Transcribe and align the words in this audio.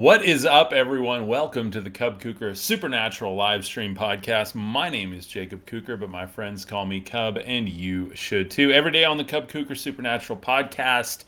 What 0.00 0.24
is 0.24 0.46
up, 0.46 0.72
everyone? 0.72 1.26
Welcome 1.26 1.70
to 1.72 1.82
the 1.82 1.90
Cub 1.90 2.22
Kuker 2.22 2.56
Supernatural 2.56 3.34
live 3.34 3.66
stream 3.66 3.94
podcast. 3.94 4.54
My 4.54 4.88
name 4.88 5.12
is 5.12 5.26
Jacob 5.26 5.66
Kuker, 5.66 6.00
but 6.00 6.08
my 6.08 6.24
friends 6.24 6.64
call 6.64 6.86
me 6.86 7.02
Cub, 7.02 7.36
and 7.44 7.68
you 7.68 8.10
should 8.14 8.50
too. 8.50 8.72
Every 8.72 8.92
day 8.92 9.04
on 9.04 9.18
the 9.18 9.24
Cub 9.24 9.46
Kuker 9.46 9.76
Supernatural 9.76 10.38
podcast, 10.38 11.24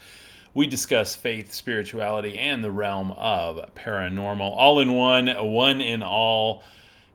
we 0.55 0.67
discuss 0.67 1.15
faith, 1.15 1.53
spirituality, 1.53 2.39
and 2.39 2.65
the 2.65 2.71
realm 2.71 3.11
of 3.19 3.61
paranormal, 3.75 4.41
all 4.41 4.81
in 4.81 4.95
one, 4.95 5.27
one 5.53 5.83
in 5.83 6.03
all. 6.03 6.65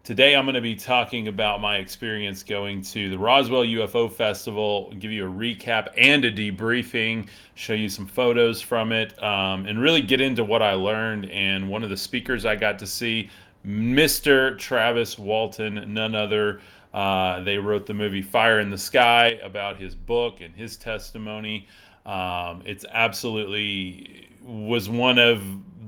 Today, 0.07 0.37
I'm 0.37 0.45
going 0.45 0.55
to 0.55 0.61
be 0.61 0.73
talking 0.73 1.27
about 1.27 1.59
my 1.59 1.79
experience 1.79 2.41
going 2.41 2.81
to 2.81 3.09
the 3.09 3.17
Roswell 3.17 3.63
UFO 3.63 4.09
Festival, 4.09 4.93
give 4.99 5.11
you 5.11 5.27
a 5.27 5.29
recap 5.29 5.89
and 5.97 6.23
a 6.23 6.31
debriefing, 6.31 7.27
show 7.55 7.73
you 7.73 7.89
some 7.89 8.07
photos 8.07 8.61
from 8.61 8.93
it, 8.93 9.21
um, 9.21 9.65
and 9.65 9.81
really 9.81 10.01
get 10.01 10.21
into 10.21 10.45
what 10.45 10.61
I 10.61 10.75
learned. 10.75 11.29
And 11.29 11.67
one 11.67 11.83
of 11.83 11.89
the 11.89 11.97
speakers 11.97 12.45
I 12.45 12.55
got 12.55 12.79
to 12.79 12.87
see, 12.87 13.29
Mr. 13.65 14.57
Travis 14.57 15.19
Walton, 15.19 15.93
none 15.93 16.15
other. 16.15 16.61
Uh, 16.93 17.43
they 17.43 17.57
wrote 17.57 17.85
the 17.85 17.93
movie 17.93 18.21
Fire 18.21 18.61
in 18.61 18.69
the 18.69 18.77
Sky 18.77 19.37
about 19.43 19.75
his 19.75 19.93
book 19.93 20.39
and 20.39 20.55
his 20.55 20.77
testimony. 20.77 21.67
Um, 22.05 22.63
it's 22.65 22.85
absolutely 22.93 24.29
was 24.41 24.87
one 24.87 25.19
of 25.19 25.43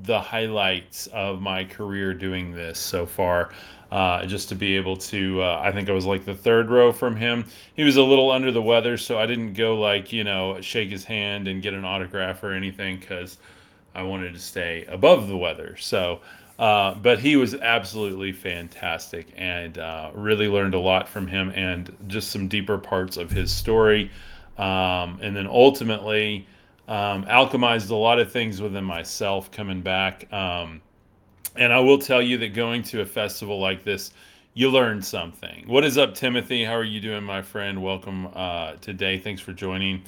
the 0.10 0.20
highlights 0.20 1.06
of 1.08 1.40
my 1.40 1.64
career 1.64 2.16
doing 2.16 2.52
this 2.52 2.80
so 2.80 3.06
far 3.06 3.52
uh, 3.92 4.26
just 4.26 4.50
to 4.50 4.56
be 4.56 4.76
able 4.76 4.98
to. 4.98 5.44
Uh, 5.44 5.62
I 5.64 5.72
think 5.72 5.88
I 5.88 5.92
was 5.92 6.08
like 6.08 6.26
the 6.26 6.34
third 6.34 6.72
row 6.72 6.92
from 6.92 7.16
him. 7.16 7.46
He 7.76 7.84
was 7.84 7.96
a 7.96 8.04
little 8.04 8.32
under 8.32 8.52
the 8.52 8.62
weather, 8.62 8.98
so 8.98 9.20
I 9.20 9.28
didn't 9.28 9.54
go 9.54 9.80
like 9.80 10.12
you 10.12 10.24
know 10.24 10.62
shake 10.62 10.90
his 10.90 11.04
hand 11.04 11.48
and 11.48 11.62
get 11.62 11.76
an 11.76 11.86
autograph 11.86 12.44
or 12.44 12.54
anything 12.54 13.00
because 13.00 13.38
I 13.94 14.02
wanted 14.02 14.34
to 14.34 14.40
stay 14.40 14.86
above 14.90 15.28
the 15.30 15.38
weather. 15.38 15.78
So. 15.78 16.22
Uh, 16.58 16.94
but 16.96 17.20
he 17.20 17.38
was 17.38 17.56
absolutely 17.56 18.34
fantastic 18.34 19.28
and 19.38 19.78
uh, 19.78 20.12
really 20.14 20.50
learned 20.50 20.74
a 20.74 20.80
lot 20.80 21.08
from 21.08 21.26
him 21.26 21.54
and 21.56 21.96
just 22.08 22.32
some 22.32 22.50
deeper 22.50 22.78
parts 22.78 23.16
of 23.16 23.32
his 23.32 23.50
story. 23.50 24.12
Um, 24.58 25.20
and 25.22 25.34
then 25.34 25.48
ultimately, 25.48 26.46
um, 26.90 27.24
alchemized 27.26 27.92
a 27.92 27.96
lot 27.96 28.18
of 28.18 28.32
things 28.32 28.62
within 28.62 28.84
myself 28.84 29.52
coming 29.52 29.82
back. 29.82 30.32
Um, 30.34 30.82
and 31.56 31.72
I 31.72 31.80
will 31.80 32.00
tell 32.00 32.22
you 32.22 32.40
that 32.40 32.56
going 32.56 32.82
to 32.84 33.02
a 33.02 33.06
festival 33.06 33.60
like 33.60 33.84
this, 33.84 34.12
you 34.56 34.72
learn 34.72 35.04
something. 35.04 35.66
What 35.68 35.86
is 35.86 36.00
up, 36.00 36.16
Timothy? 36.16 36.66
How 36.66 36.74
are 36.74 36.84
you 36.84 37.00
doing, 37.00 37.24
my 37.24 37.44
friend? 37.44 37.84
Welcome 37.84 38.30
uh, 38.34 38.74
today. 38.82 39.20
Thanks 39.20 39.40
for 39.40 39.54
joining. 39.54 40.02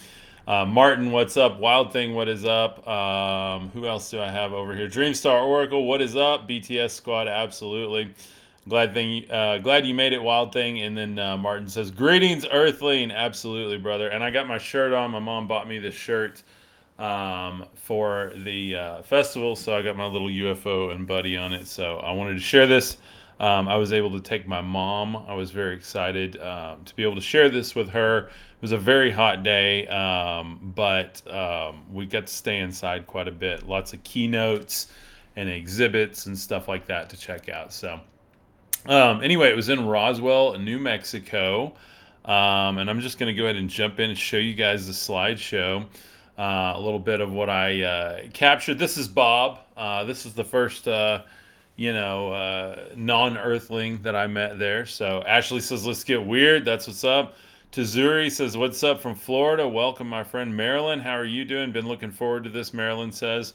Uh, 0.48 0.66
Martin, 0.66 1.12
what's 1.12 1.38
up? 1.38 1.60
Wild 1.60 1.94
Thing, 1.94 2.16
what 2.16 2.28
is 2.28 2.46
up? 2.46 2.86
Um, 2.88 3.70
who 3.70 3.86
else 3.86 4.10
do 4.10 4.20
I 4.20 4.32
have 4.32 4.52
over 4.52 4.76
here? 4.76 4.88
Dreamstar 4.88 5.46
Oracle, 5.46 5.86
what 5.86 6.02
is 6.02 6.16
up? 6.16 6.50
BTS 6.50 6.90
Squad, 6.90 7.28
absolutely. 7.28 8.12
Glad 8.68 8.96
thing, 8.96 9.30
uh, 9.30 9.60
glad 9.60 9.86
you 9.86 9.94
made 9.94 10.14
it, 10.14 10.22
Wild 10.22 10.52
Thing. 10.52 10.82
And 10.82 10.98
then 10.98 11.20
uh, 11.20 11.38
Martin 11.38 11.68
says, 11.68 11.90
"Greetings, 11.90 12.46
Earthling." 12.52 13.12
Absolutely, 13.12 13.78
brother. 13.78 14.10
And 14.10 14.24
I 14.24 14.30
got 14.30 14.48
my 14.48 14.60
shirt 14.60 14.94
on. 14.94 15.12
My 15.12 15.20
mom 15.20 15.48
bought 15.48 15.68
me 15.68 15.80
this 15.80 15.96
shirt 15.96 16.44
um, 17.02 17.66
for 17.74 18.32
the 18.36 18.76
uh, 18.76 19.02
festival. 19.02 19.56
So 19.56 19.76
I 19.76 19.82
got 19.82 19.98
my 19.98 20.06
little 20.06 20.30
UFO 20.30 20.92
and 20.92 21.08
buddy 21.08 21.36
on 21.36 21.52
it. 21.52 21.68
So 21.68 21.98
I 21.98 22.12
wanted 22.12 22.36
to 22.36 22.40
share 22.40 22.68
this. 22.68 22.98
Um, 23.40 23.68
I 23.68 23.76
was 23.76 23.92
able 23.92 24.12
to 24.12 24.22
take 24.22 24.48
my 24.48 24.62
mom. 24.62 25.16
I 25.28 25.34
was 25.34 25.50
very 25.50 25.76
excited 25.76 26.40
um, 26.40 26.84
to 26.86 26.96
be 26.96 27.02
able 27.02 27.16
to 27.16 27.22
share 27.22 27.50
this 27.50 27.74
with 27.74 27.90
her. 27.90 28.28
It 28.28 28.62
was 28.62 28.72
a 28.72 28.78
very 28.78 29.10
hot 29.10 29.42
day, 29.42 29.88
um, 29.88 30.74
but 30.76 31.24
um, 31.28 31.82
we 31.92 32.06
got 32.06 32.28
to 32.28 32.34
stay 32.34 32.60
inside 32.60 33.08
quite 33.08 33.28
a 33.28 33.32
bit. 33.32 33.68
Lots 33.68 33.94
of 33.94 34.04
keynotes 34.04 34.90
and 35.36 35.50
exhibits 35.50 36.28
and 36.28 36.38
stuff 36.38 36.68
like 36.68 36.86
that 36.86 37.10
to 37.10 37.18
check 37.18 37.50
out. 37.50 37.74
So, 37.74 38.00
um, 38.86 39.24
anyway, 39.24 39.50
it 39.50 39.56
was 39.56 39.70
in 39.70 39.88
Roswell, 39.88 40.60
New 40.60 40.78
Mexico. 40.78 41.74
and 42.26 42.88
I'm 42.88 43.00
just 43.00 43.18
going 43.18 43.36
to 43.36 43.42
go 43.42 43.46
ahead 43.46 43.56
and 43.56 43.68
jump 43.68 44.00
in 44.00 44.12
and 44.12 44.20
show 44.20 44.38
you 44.38 44.54
guys 44.54 44.86
the 44.86 44.94
slideshow 44.94 45.88
a 46.42 46.80
little 46.80 47.00
bit 47.00 47.22
of 47.22 47.32
what 47.32 47.50
I 47.50 47.84
uh, 47.84 48.22
captured. 48.34 48.80
This 48.80 48.98
is 48.98 49.08
Bob. 49.08 49.60
Uh, 49.78 50.04
this 50.04 50.26
is 50.26 50.34
the 50.34 50.44
first, 50.44 50.88
uh, 50.88 51.22
you 51.76 51.94
know, 51.94 52.32
uh, 52.32 52.86
non-Earthling 52.96 54.02
that 54.02 54.16
I 54.16 54.28
met 54.28 54.58
there. 54.58 54.86
So 54.86 55.24
Ashley 55.28 55.60
says, 55.60 55.86
"Let's 55.86 56.04
get 56.04 56.26
weird." 56.26 56.66
That's 56.66 56.88
what's 56.88 57.04
up. 57.04 57.36
Tazuri 57.72 58.32
says, 58.32 58.58
"What's 58.58 58.84
up 58.84 59.02
from 59.02 59.16
Florida? 59.16 59.68
Welcome, 59.68 60.10
my 60.10 60.24
friend 60.24 60.56
Marilyn. 60.56 61.00
How 61.00 61.14
are 61.14 61.26
you 61.26 61.46
doing? 61.46 61.72
Been 61.72 61.88
looking 61.88 62.12
forward 62.12 62.44
to 62.46 62.50
this." 62.50 62.74
Marilyn 62.74 63.12
says. 63.12 63.54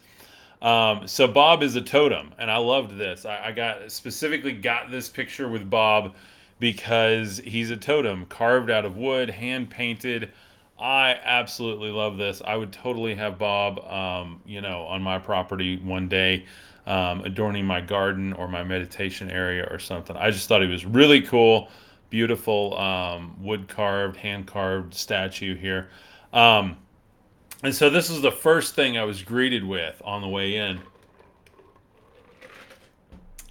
Um, 0.62 1.06
so 1.06 1.28
Bob 1.28 1.62
is 1.62 1.76
a 1.76 1.82
totem, 1.82 2.32
and 2.38 2.50
I 2.50 2.56
loved 2.56 2.96
this. 2.96 3.26
I, 3.26 3.46
I 3.46 3.52
got 3.52 3.90
specifically 3.92 4.52
got 4.52 4.90
this 4.90 5.08
picture 5.08 5.48
with 5.48 5.68
Bob 5.68 6.14
because 6.60 7.38
he's 7.44 7.70
a 7.70 7.76
totem 7.76 8.24
carved 8.26 8.70
out 8.70 8.84
of 8.84 8.96
wood, 8.96 9.28
hand 9.28 9.68
painted 9.68 10.32
I 10.78 11.18
absolutely 11.24 11.90
love 11.90 12.18
this. 12.18 12.42
I 12.44 12.56
would 12.56 12.72
totally 12.72 13.14
have 13.14 13.38
Bob, 13.38 13.78
um, 13.90 14.40
you 14.44 14.60
know, 14.60 14.82
on 14.82 15.02
my 15.02 15.18
property 15.18 15.78
one 15.78 16.08
day, 16.08 16.44
um, 16.86 17.22
adorning 17.22 17.64
my 17.64 17.80
garden 17.80 18.32
or 18.34 18.46
my 18.46 18.62
meditation 18.62 19.30
area 19.30 19.66
or 19.70 19.78
something. 19.78 20.16
I 20.16 20.30
just 20.30 20.48
thought 20.48 20.60
he 20.60 20.68
was 20.68 20.84
really 20.84 21.22
cool, 21.22 21.68
beautiful, 22.10 22.76
um, 22.78 23.42
wood 23.42 23.68
carved, 23.68 24.16
hand 24.16 24.46
carved 24.46 24.94
statue 24.94 25.56
here. 25.56 25.88
Um, 26.32 26.76
and 27.62 27.74
so 27.74 27.88
this 27.88 28.10
is 28.10 28.20
the 28.20 28.30
first 28.30 28.74
thing 28.74 28.98
I 28.98 29.04
was 29.04 29.22
greeted 29.22 29.64
with 29.64 30.00
on 30.04 30.20
the 30.20 30.28
way 30.28 30.56
in 30.56 30.78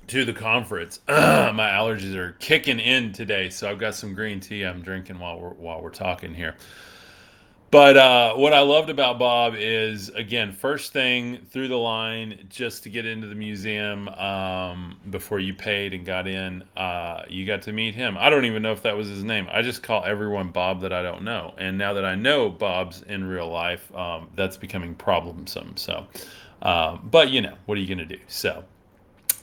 to 0.08 0.26
the 0.26 0.34
conference. 0.34 1.00
my 1.08 1.70
allergies 1.70 2.14
are 2.14 2.34
kicking 2.34 2.80
in 2.80 3.12
today, 3.12 3.50
so 3.50 3.70
I've 3.70 3.80
got 3.80 3.96
some 3.96 4.14
green 4.14 4.40
tea 4.40 4.64
I'm 4.64 4.84
drinking 4.84 5.18
while 5.18 5.40
we're 5.40 5.50
while 5.50 5.82
we're 5.82 5.90
talking 5.90 6.34
here. 6.34 6.56
But 7.76 7.98
uh, 7.98 8.36
what 8.36 8.54
I 8.54 8.62
loved 8.62 8.90
about 8.90 9.20
Bob 9.20 9.54
is, 9.58 10.08
again, 10.08 10.54
first 10.54 10.94
thing 10.94 11.46
through 11.50 11.68
the 11.68 11.76
line 11.76 12.48
just 12.48 12.84
to 12.84 12.90
get 12.90 13.06
into 13.06 13.28
the 13.28 13.36
museum 13.36 14.08
um, 14.08 14.96
before 15.10 15.40
you 15.40 15.54
paid 15.54 15.94
and 15.94 16.06
got 16.06 16.26
in, 16.26 16.64
uh, 16.78 17.24
you 17.28 17.46
got 17.46 17.64
to 17.64 17.74
meet 17.74 17.94
him. 17.94 18.16
I 18.18 18.30
don't 18.30 18.46
even 18.46 18.64
know 18.64 18.72
if 18.72 18.82
that 18.84 18.96
was 18.96 19.10
his 19.10 19.26
name. 19.26 19.50
I 19.52 19.62
just 19.62 19.84
call 19.84 20.06
everyone 20.06 20.52
Bob 20.52 20.80
that 20.84 20.94
I 20.94 21.02
don't 21.02 21.24
know. 21.24 21.54
And 21.58 21.78
now 21.78 21.92
that 21.92 22.06
I 22.06 22.16
know 22.16 22.50
Bob's 22.50 23.02
in 23.02 23.26
real 23.26 23.50
life, 23.50 23.94
um, 23.94 24.30
that's 24.38 24.56
becoming 24.56 24.96
problemsome. 24.96 25.78
So, 25.78 26.08
uh, 26.62 26.96
but 27.04 27.30
you 27.30 27.42
know, 27.42 27.58
what 27.66 27.78
are 27.78 27.82
you 27.82 27.94
going 27.94 28.08
to 28.08 28.16
do? 28.16 28.22
So, 28.28 28.64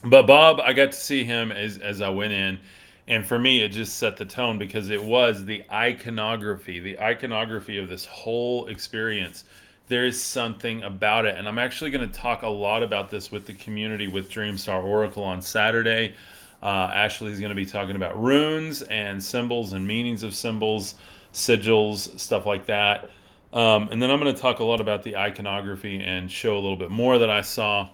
but 0.05 0.25
Bob, 0.25 0.59
I 0.59 0.73
got 0.73 0.91
to 0.91 0.97
see 0.97 1.23
him 1.23 1.51
as, 1.51 1.77
as 1.77 2.01
I 2.01 2.09
went 2.09 2.33
in 2.33 2.59
and 3.07 3.25
for 3.25 3.37
me 3.37 3.61
it 3.61 3.69
just 3.69 3.97
set 3.97 4.17
the 4.17 4.25
tone 4.25 4.57
because 4.57 4.89
it 4.89 5.03
was 5.03 5.45
the 5.45 5.63
iconography 5.71 6.79
the 6.79 6.99
iconography 6.99 7.77
of 7.77 7.89
this 7.89 8.05
whole 8.05 8.67
experience. 8.67 9.43
There 9.89 10.05
is 10.05 10.21
something 10.21 10.83
about 10.83 11.25
it. 11.25 11.37
And 11.37 11.47
i'm 11.47 11.59
actually 11.59 11.91
going 11.91 12.09
to 12.09 12.19
talk 12.19 12.43
a 12.43 12.47
lot 12.47 12.83
about 12.83 13.09
this 13.09 13.31
with 13.31 13.45
the 13.45 13.53
community 13.53 14.07
with 14.07 14.29
dreamstar 14.29 14.83
oracle 14.83 15.23
on 15.23 15.41
saturday. 15.41 16.15
Uh, 16.61 16.91
ashley 16.93 17.31
is 17.31 17.39
going 17.39 17.49
to 17.49 17.55
be 17.55 17.65
talking 17.65 17.95
about 17.95 18.21
runes 18.21 18.81
and 18.83 19.21
symbols 19.21 19.73
and 19.73 19.85
meanings 19.85 20.23
of 20.23 20.33
symbols 20.33 20.95
sigils 21.33 22.17
stuff 22.19 22.45
like 22.45 22.65
that. 22.67 23.09
Um, 23.51 23.89
and 23.91 24.01
then 24.01 24.09
i'm 24.09 24.19
going 24.19 24.33
to 24.33 24.41
talk 24.41 24.59
a 24.59 24.63
lot 24.63 24.81
about 24.81 25.03
the 25.03 25.17
iconography 25.17 25.99
and 25.99 26.31
show 26.31 26.53
a 26.53 26.61
little 26.61 26.77
bit 26.77 26.89
more 26.89 27.17
that 27.17 27.29
i 27.29 27.41
saw 27.41 27.89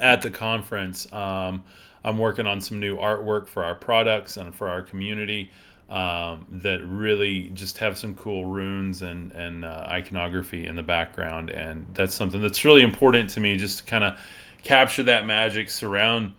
at 0.00 0.22
the 0.22 0.30
conference. 0.30 1.10
Um, 1.12 1.64
I'm 2.04 2.18
working 2.18 2.46
on 2.46 2.60
some 2.60 2.78
new 2.80 2.96
artwork 2.96 3.48
for 3.48 3.64
our 3.64 3.74
products 3.74 4.36
and 4.36 4.54
for 4.54 4.68
our 4.68 4.82
community 4.82 5.50
um, 5.88 6.46
that 6.50 6.84
really 6.84 7.48
just 7.54 7.78
have 7.78 7.96
some 7.96 8.14
cool 8.14 8.44
runes 8.44 9.02
and 9.02 9.32
and 9.32 9.64
uh, 9.64 9.86
iconography 9.88 10.66
in 10.66 10.76
the 10.76 10.82
background, 10.82 11.50
and 11.50 11.86
that's 11.94 12.14
something 12.14 12.42
that's 12.42 12.64
really 12.64 12.82
important 12.82 13.30
to 13.30 13.40
me. 13.40 13.56
Just 13.56 13.78
to 13.78 13.84
kind 13.84 14.04
of 14.04 14.18
capture 14.62 15.02
that 15.04 15.24
magic, 15.24 15.70
surround 15.70 16.34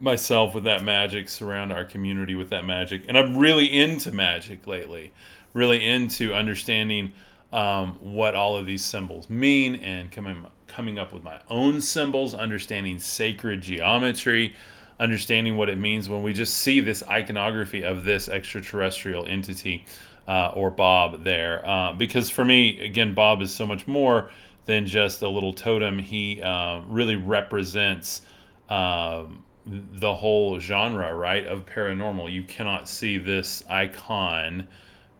myself 0.00 0.54
with 0.54 0.64
that 0.64 0.84
magic, 0.84 1.28
surround 1.28 1.72
our 1.72 1.84
community 1.84 2.34
with 2.34 2.50
that 2.50 2.66
magic, 2.66 3.04
and 3.08 3.16
I'm 3.16 3.36
really 3.36 3.78
into 3.78 4.12
magic 4.12 4.66
lately. 4.66 5.12
Really 5.52 5.84
into 5.84 6.32
understanding 6.32 7.12
um, 7.52 7.98
what 8.00 8.36
all 8.36 8.56
of 8.56 8.66
these 8.66 8.84
symbols 8.84 9.28
mean 9.28 9.76
and 9.76 10.12
coming 10.12 10.46
coming 10.68 10.98
up 10.98 11.12
with 11.12 11.24
my 11.24 11.40
own 11.48 11.80
symbols, 11.80 12.34
understanding 12.34 12.98
sacred 12.98 13.60
geometry 13.60 14.54
understanding 15.00 15.56
what 15.56 15.68
it 15.68 15.78
means 15.78 16.08
when 16.08 16.22
we 16.22 16.32
just 16.32 16.58
see 16.58 16.78
this 16.78 17.02
iconography 17.08 17.82
of 17.82 18.04
this 18.04 18.28
extraterrestrial 18.28 19.26
entity 19.26 19.84
uh, 20.28 20.52
or 20.54 20.70
Bob 20.70 21.24
there. 21.24 21.66
Uh, 21.68 21.92
because 21.92 22.30
for 22.30 22.44
me, 22.44 22.78
again, 22.80 23.14
Bob 23.14 23.42
is 23.42 23.52
so 23.52 23.66
much 23.66 23.88
more 23.88 24.30
than 24.66 24.86
just 24.86 25.22
a 25.22 25.28
little 25.28 25.52
totem. 25.52 25.98
He 25.98 26.40
uh, 26.42 26.82
really 26.86 27.16
represents 27.16 28.22
um, 28.68 29.42
the 29.66 30.14
whole 30.14 30.60
genre, 30.60 31.14
right, 31.14 31.46
of 31.46 31.66
paranormal. 31.66 32.30
You 32.32 32.44
cannot 32.44 32.88
see 32.88 33.18
this 33.18 33.64
icon 33.68 34.68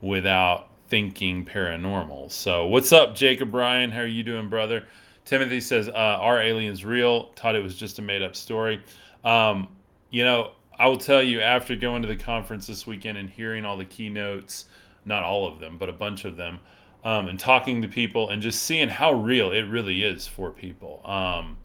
without 0.01 0.69
thinking 0.89 1.45
paranormal. 1.45 2.31
So, 2.31 2.67
what's 2.67 2.93
up, 2.93 3.15
Jacob 3.15 3.51
Bryan? 3.51 3.91
How 3.91 4.01
are 4.01 4.07
you 4.07 4.23
doing, 4.23 4.49
brother? 4.49 4.85
Timothy 5.25 5.61
says, 5.61 5.89
uh, 5.89 5.93
"Are 5.93 6.41
aliens 6.41 6.85
real?" 6.85 7.33
Thought 7.37 7.55
it 7.55 7.63
was 7.63 7.77
just 7.77 7.99
a 7.99 8.03
made-up 8.03 8.35
story. 8.35 8.81
Um, 9.25 9.69
you 10.11 10.25
know, 10.25 10.53
I 10.79 10.87
will 10.89 10.99
tell 10.99 11.23
you 11.23 11.41
after 11.41 11.77
going 11.77 12.03
to 12.03 12.09
the 12.09 12.17
conference 12.17 12.67
this 12.67 12.87
weekend 12.87 13.19
and 13.19 13.29
hearing 13.29 13.65
all 13.65 13.77
the 13.77 13.85
keynotes, 13.85 14.67
not 15.05 15.23
all 15.23 15.47
of 15.47 15.61
them, 15.61 15.77
but 15.79 15.89
a 15.89 15.93
bunch 15.93 16.25
of 16.25 16.37
them, 16.37 16.59
um, 17.05 17.29
and 17.29 17.39
talking 17.39 17.83
to 17.83 17.89
people 17.89 18.31
and 18.31 18.41
just 18.41 18.63
seeing 18.63 18.89
how 18.89 19.13
real 19.13 19.53
it 19.53 19.63
really 19.63 20.03
is 20.03 20.27
for 20.27 20.51
people. 20.51 21.03
Um, 21.05 21.57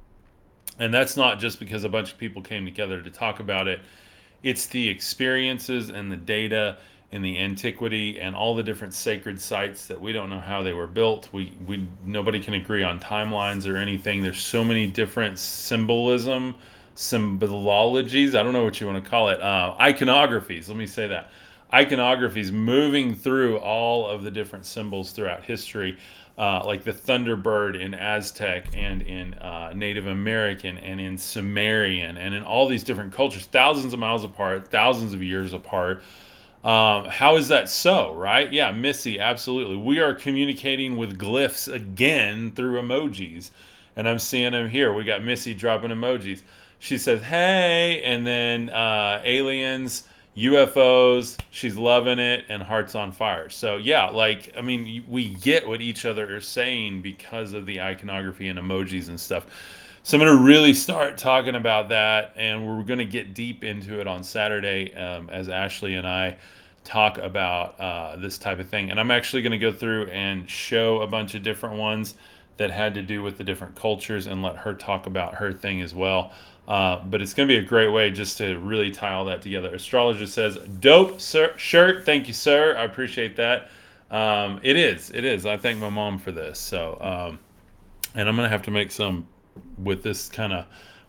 and 0.79 0.93
that's 0.93 1.15
not 1.15 1.39
just 1.39 1.59
because 1.59 1.83
a 1.83 1.89
bunch 1.89 2.11
of 2.11 2.17
people 2.17 2.41
came 2.41 2.65
together 2.65 3.01
to 3.01 3.09
talk 3.09 3.39
about 3.39 3.67
it. 3.67 3.79
It's 4.43 4.65
the 4.67 4.89
experiences 4.89 5.89
and 5.89 6.11
the 6.11 6.17
data 6.17 6.77
and 7.11 7.23
the 7.23 7.39
antiquity 7.39 8.19
and 8.19 8.35
all 8.35 8.55
the 8.55 8.63
different 8.63 8.93
sacred 8.93 9.39
sites 9.41 9.87
that 9.87 9.99
we 9.99 10.11
don't 10.11 10.29
know 10.29 10.39
how 10.39 10.61
they 10.61 10.73
were 10.73 10.87
built. 10.87 11.29
We 11.31 11.53
we 11.65 11.87
nobody 12.03 12.39
can 12.41 12.55
agree 12.55 12.83
on 12.83 12.99
timelines 12.99 13.71
or 13.71 13.77
anything. 13.77 14.21
There's 14.21 14.41
so 14.41 14.63
many 14.63 14.87
different 14.87 15.39
symbolism, 15.39 16.55
symbolologies. 16.95 18.35
I 18.35 18.43
don't 18.43 18.53
know 18.53 18.63
what 18.63 18.79
you 18.79 18.87
want 18.87 19.03
to 19.03 19.09
call 19.09 19.29
it. 19.29 19.41
Uh, 19.41 19.75
iconographies. 19.79 20.67
Let 20.67 20.77
me 20.77 20.87
say 20.87 21.07
that 21.07 21.29
iconographies 21.73 22.51
moving 22.51 23.15
through 23.15 23.57
all 23.57 24.07
of 24.07 24.23
the 24.23 24.31
different 24.31 24.65
symbols 24.65 25.11
throughout 25.11 25.43
history, 25.43 25.97
uh, 26.37 26.63
like 26.65 26.83
the 26.83 26.93
Thunderbird 26.93 27.79
in 27.79 27.93
Aztec 27.93 28.67
and 28.73 29.01
in 29.01 29.33
uh, 29.35 29.73
Native 29.75 30.07
American 30.07 30.77
and 30.77 31.01
in 31.01 31.17
Sumerian 31.17 32.17
and 32.17 32.33
in 32.33 32.43
all 32.43 32.67
these 32.67 32.83
different 32.83 33.13
cultures, 33.13 33.45
thousands 33.47 33.93
of 33.93 33.99
miles 33.99 34.23
apart, 34.23 34.69
thousands 34.69 35.13
of 35.13 35.21
years 35.21 35.53
apart. 35.53 36.01
Um, 36.63 37.05
how 37.05 37.35
is 37.35 37.47
that 37.49 37.69
so, 37.69 38.13
right? 38.15 38.51
Yeah, 38.51 38.71
Missy, 38.71 39.19
absolutely. 39.19 39.77
We 39.77 39.99
are 39.99 40.15
communicating 40.15 40.97
with 40.97 41.19
glyphs 41.19 41.71
again 41.71 42.51
through 42.53 42.81
emojis. 42.81 43.51
And 43.97 44.09
I'm 44.09 44.19
seeing 44.19 44.51
them 44.51 44.69
here. 44.69 44.91
We 44.91 45.03
got 45.03 45.23
Missy 45.23 45.53
dropping 45.53 45.91
emojis. 45.91 46.41
She 46.85 46.99
says, 46.99 47.23
hey, 47.23 48.03
and 48.05 48.27
then 48.27 48.69
uh, 48.69 49.19
aliens 49.23 50.03
UFOs, 50.37 51.35
she's 51.49 51.75
loving 51.77 52.19
it, 52.19 52.45
and 52.47 52.61
Hearts 52.61 52.93
on 52.93 53.11
Fire. 53.11 53.49
So, 53.49 53.77
yeah, 53.77 54.05
like, 54.05 54.53
I 54.55 54.61
mean, 54.61 55.03
we 55.07 55.29
get 55.29 55.67
what 55.67 55.81
each 55.81 56.05
other 56.05 56.35
are 56.35 56.41
saying 56.41 57.01
because 57.01 57.53
of 57.53 57.65
the 57.65 57.81
iconography 57.81 58.49
and 58.49 58.59
emojis 58.59 59.09
and 59.09 59.19
stuff. 59.19 59.47
So, 60.03 60.15
I'm 60.15 60.23
going 60.23 60.37
to 60.37 60.43
really 60.43 60.75
start 60.75 61.17
talking 61.17 61.55
about 61.55 61.89
that, 61.89 62.33
and 62.35 62.67
we're 62.67 62.83
going 62.83 62.99
to 62.99 63.05
get 63.05 63.33
deep 63.33 63.63
into 63.63 63.99
it 63.99 64.05
on 64.05 64.23
Saturday 64.23 64.93
um, 64.93 65.27
as 65.31 65.49
Ashley 65.49 65.95
and 65.95 66.05
I 66.05 66.37
talk 66.83 67.17
about 67.17 67.79
uh, 67.79 68.15
this 68.17 68.37
type 68.37 68.59
of 68.59 68.69
thing. 68.69 68.91
And 68.91 68.99
I'm 68.99 69.09
actually 69.09 69.41
going 69.41 69.53
to 69.53 69.57
go 69.57 69.71
through 69.71 70.05
and 70.09 70.47
show 70.47 71.01
a 71.01 71.07
bunch 71.07 71.33
of 71.33 71.41
different 71.41 71.77
ones 71.77 72.13
that 72.57 72.71
had 72.71 72.93
to 72.93 73.01
do 73.01 73.21
with 73.21 73.37
the 73.37 73.43
different 73.43 73.75
cultures 73.75 74.27
and 74.27 74.41
let 74.41 74.55
her 74.57 74.73
talk 74.73 75.07
about 75.07 75.35
her 75.35 75.51
thing 75.51 75.81
as 75.81 75.93
well. 75.93 76.31
Uh, 76.67 76.97
but 77.05 77.21
it's 77.21 77.33
going 77.33 77.47
to 77.47 77.53
be 77.53 77.63
a 77.63 77.67
great 77.67 77.89
way 77.89 78.09
just 78.09 78.37
to 78.39 78.57
really 78.57 78.89
tie 78.89 79.13
all 79.13 79.25
that 79.25 79.41
together. 79.41 79.75
Astrologer 79.75 80.25
says, 80.25 80.57
"Dope 80.79 81.21
sir, 81.21 81.53
shirt, 81.57 82.05
thank 82.05 82.27
you, 82.27 82.33
sir. 82.33 82.75
I 82.75 82.85
appreciate 82.85 83.35
that. 83.35 83.69
Um, 84.09 84.59
it 84.63 84.75
is, 84.75 85.11
it 85.11 85.25
is. 85.25 85.45
I 85.45 85.57
thank 85.57 85.79
my 85.79 85.89
mom 85.89 86.17
for 86.17 86.31
this. 86.31 86.57
So, 86.59 86.97
um, 87.01 87.39
and 88.15 88.27
I'm 88.27 88.35
going 88.35 88.45
to 88.47 88.49
have 88.49 88.63
to 88.63 88.71
make 88.71 88.91
some 88.91 89.27
with 89.77 90.01
this 90.01 90.27
kind 90.27 90.53
of 90.53 90.65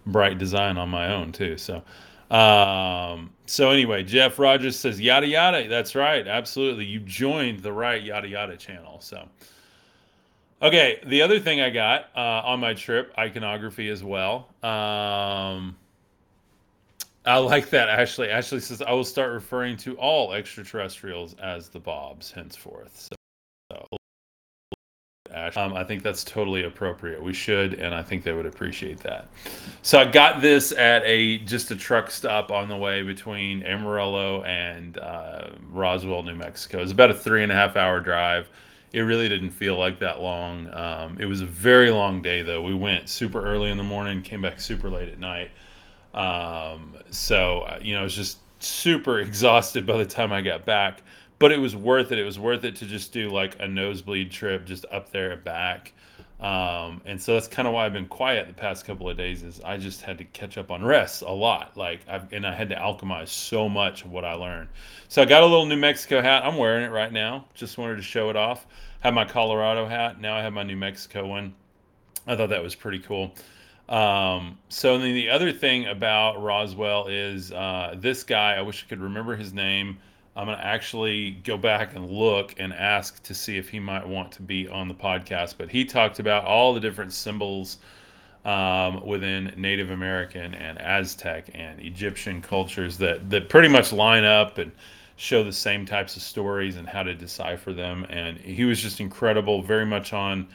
bright 0.07 0.39
design 0.39 0.77
on 0.77 0.91
my 0.91 1.13
own 1.13 1.33
too. 1.33 1.57
So, 1.57 1.83
um, 2.31 3.31
so 3.47 3.71
anyway, 3.71 4.03
Jeff 4.03 4.39
Rogers 4.39 4.79
says, 4.79 5.01
"Yada 5.01 5.27
yada." 5.27 5.69
That's 5.69 5.95
right, 5.95 6.27
absolutely. 6.29 6.85
You 6.85 7.01
joined 7.01 7.61
the 7.61 7.73
right 7.73 8.03
yada 8.03 8.29
yada 8.29 8.59
channel. 8.59 9.01
So. 9.01 9.27
Okay, 10.63 11.01
the 11.05 11.21
other 11.21 11.39
thing 11.39 11.61
I 11.61 11.69
got 11.69 12.09
uh, 12.17 12.43
on 12.45 12.61
my 12.61 12.73
trip, 12.73 13.13
iconography 13.19 13.91
as 13.91 14.03
well. 14.03 14.49
Um, 14.63 15.77
I 17.27 17.37
like 17.39 17.69
that, 17.71 17.91
Ashley. 17.91 18.31
Ashley 18.31 18.61
says, 18.61 18.81
I 18.81 18.93
will 18.93 19.05
start 19.05 19.33
referring 19.33 19.77
to 19.79 19.97
all 19.97 20.33
extraterrestrials 20.33 21.35
as 21.43 21.69
the 21.69 21.79
Bobs 21.79 22.31
henceforth. 22.31 23.09
So, 23.11 23.87
so 25.29 25.61
um, 25.61 25.75
I 25.75 25.85
think 25.85 26.03
that's 26.03 26.25
totally 26.25 26.65
appropriate. 26.65 27.23
We 27.23 27.35
should, 27.35 27.75
and 27.75 27.95
I 27.95 28.03
think 28.03 28.25
they 28.25 28.33
would 28.33 28.47
appreciate 28.47 29.01
that. 29.01 29.29
So 29.83 29.99
I 29.99 30.07
got 30.07 30.41
this 30.41 30.73
at 30.73 31.03
a 31.05 31.37
just 31.39 31.71
a 31.71 31.77
truck 31.77 32.11
stop 32.11 32.51
on 32.51 32.69
the 32.69 32.77
way 32.77 33.03
between 33.03 33.63
Amarillo 33.63 34.43
and 34.45 34.97
uh, 34.99 35.51
Roswell, 35.69 36.23
New 36.23 36.35
Mexico. 36.35 36.81
It's 36.81 36.93
about 36.93 37.11
a 37.11 37.15
three 37.15 37.43
and 37.43 37.53
a 37.53 37.55
half 37.55 37.77
hour 37.77 38.01
drive 38.01 38.49
it 38.97 39.03
really 39.03 39.29
didn't 39.29 39.51
feel 39.51 39.79
like 39.79 39.99
that 39.99 40.23
long. 40.23 40.73
Um, 40.73 41.19
it 41.21 41.27
was 41.27 41.43
a 41.43 41.47
very 41.47 41.91
long 41.91 42.23
day, 42.23 42.41
though. 42.41 42.63
We 42.63 42.73
went 42.73 43.11
super 43.11 43.45
early 43.45 43.71
in 43.71 43.77
the 43.77 43.85
morning, 43.85 44.23
came 44.23 44.41
back 44.41 44.59
super 44.59 44.89
late 44.89 45.11
at 45.11 45.19
night. 45.19 45.51
Um, 46.15 46.95
so, 47.11 47.61
uh, 47.61 47.79
you 47.83 47.93
know, 47.93 48.01
I 48.01 48.05
was 48.05 48.15
just 48.15 48.39
super 48.59 49.21
exhausted 49.21 49.85
by 49.85 49.99
the 49.99 50.07
time 50.07 50.33
I 50.33 50.41
got 50.41 50.65
back, 50.65 51.03
but 51.39 51.53
it 51.53 51.59
was 51.59 51.77
worth 51.77 52.11
it. 52.11 52.19
It 52.19 52.25
was 52.25 52.39
worth 52.39 52.65
it 52.65 52.75
to 52.77 52.87
just 52.87 53.13
do 53.13 53.29
like 53.29 53.61
a 53.61 53.69
nosebleed 53.69 54.31
trip 54.31 54.65
just 54.65 54.87
up 54.91 55.13
there 55.13 55.33
and 55.33 55.45
back. 55.45 55.93
Um, 56.41 57.03
and 57.05 57.21
so 57.21 57.35
that's 57.35 57.49
kind 57.49 57.69
of 57.69 57.75
why 57.75 57.85
I've 57.85 57.93
been 57.93 58.09
quiet 58.09 58.49
the 58.49 58.55
past 58.55 58.87
couple 58.87 59.11
of 59.11 59.19
days 59.19 59.43
is 59.43 59.61
I 59.61 59.77
just 59.77 60.01
had 60.01 60.17
to 60.19 60.25
catch 60.25 60.57
up 60.57 60.71
on 60.71 60.83
rest 60.83 61.21
a 61.21 61.31
lot. 61.31 61.77
Like 61.77 62.01
I've, 62.09 62.33
and 62.33 62.47
I 62.47 62.55
had 62.55 62.71
to 62.71 62.77
alchemize 62.77 63.29
so 63.29 63.69
much 63.69 64.07
of 64.07 64.11
what 64.11 64.25
I 64.25 64.33
learned. 64.33 64.71
So 65.09 65.21
I 65.21 65.27
got 65.27 65.43
a 65.43 65.47
little 65.47 65.67
New 65.67 65.77
Mexico 65.77 66.23
hat. 66.23 66.47
I'm 66.47 66.57
wearing 66.57 66.83
it 66.83 66.91
right 66.91 67.13
now. 67.13 67.45
Just 67.53 67.77
wanted 67.77 67.97
to 67.97 68.03
show 68.03 68.31
it 68.31 68.37
off 68.37 68.67
had 69.01 69.15
my 69.15 69.25
Colorado 69.25 69.87
hat. 69.87 70.21
Now 70.21 70.37
I 70.37 70.43
have 70.43 70.53
my 70.53 70.63
New 70.63 70.77
Mexico 70.77 71.27
one. 71.27 71.55
I 72.27 72.37
thought 72.37 72.51
that 72.51 72.63
was 72.63 72.75
pretty 72.75 72.99
cool. 72.99 73.35
Um, 73.89 74.59
so 74.69 74.99
then 74.99 75.15
the 75.15 75.31
other 75.31 75.53
thing 75.53 75.87
about 75.87 76.43
Roswell 76.43 77.07
is 77.07 77.53
uh, 77.53 77.95
this 77.99 78.25
guy. 78.25 78.55
I 78.55 78.63
wish 78.63 78.85
I 78.85 78.89
could 78.89 79.01
remember 79.01 79.37
his 79.37 79.53
name. 79.53 79.99
I'm 80.35 80.47
gonna 80.47 80.61
actually 80.61 81.31
go 81.45 81.57
back 81.57 81.95
and 81.95 82.11
look 82.11 82.55
and 82.59 82.73
ask 82.73 83.23
to 83.23 83.35
see 83.35 83.57
if 83.57 83.71
he 83.71 83.81
might 83.81 84.07
want 84.07 84.33
to 84.33 84.43
be 84.43 84.69
on 84.69 84.89
the 84.89 84.95
podcast. 84.95 85.55
But 85.57 85.71
he 85.71 85.85
talked 85.85 86.19
about 86.19 86.45
all 86.45 86.75
the 86.75 86.81
different 86.81 87.13
symbols 87.13 87.79
um, 88.45 89.05
within 89.07 89.55
Native 89.57 89.91
American 89.91 90.55
and 90.55 90.79
Aztec 90.79 91.51
and 91.55 91.81
Egyptian 91.81 92.43
cultures 92.43 92.99
that 92.99 93.31
that 93.31 93.49
pretty 93.49 93.69
much 93.69 93.93
line 93.93 94.25
up 94.25 94.59
and 94.59 94.73
show 95.17 95.43
the 95.43 95.53
same 95.53 95.87
types 95.87 96.17
of 96.17 96.23
stories 96.23 96.77
and 96.77 96.89
how 96.89 97.03
to 97.03 97.15
decipher 97.15 97.73
them. 97.73 98.05
And 98.09 98.39
he 98.39 98.65
was 98.65 98.81
just 98.81 99.01
incredible, 99.01 99.63
very 99.63 99.87
much 99.87 100.13
on 100.13 100.49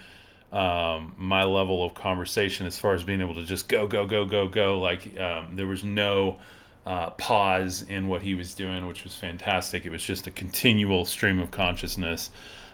um, 0.52 1.14
my 1.18 1.44
level 1.44 1.84
of 1.84 1.94
conversation 1.94 2.66
as 2.68 2.78
far 2.78 2.94
as 2.94 3.04
being 3.04 3.22
able 3.22 3.36
to 3.36 3.44
just 3.44 3.68
go, 3.68 3.88
go, 3.88 4.06
go, 4.06 4.26
go, 4.26 4.48
go. 4.48 4.80
Like 4.80 5.20
um, 5.20 5.56
there 5.56 5.68
was 5.68 5.84
no 5.84 6.38
uh, 6.86 7.10
pause 7.12 7.84
in 7.84 8.08
what 8.08 8.22
he 8.22 8.36
was 8.36 8.54
doing, 8.54 8.86
which 8.88 9.04
was 9.04 9.16
fantastic. 9.16 9.86
It 9.86 9.92
was 9.92 10.04
just 10.04 10.28
a 10.28 10.32
continual 10.32 11.06
stream 11.06 11.40
of 11.40 11.52
consciousness. 11.52 12.30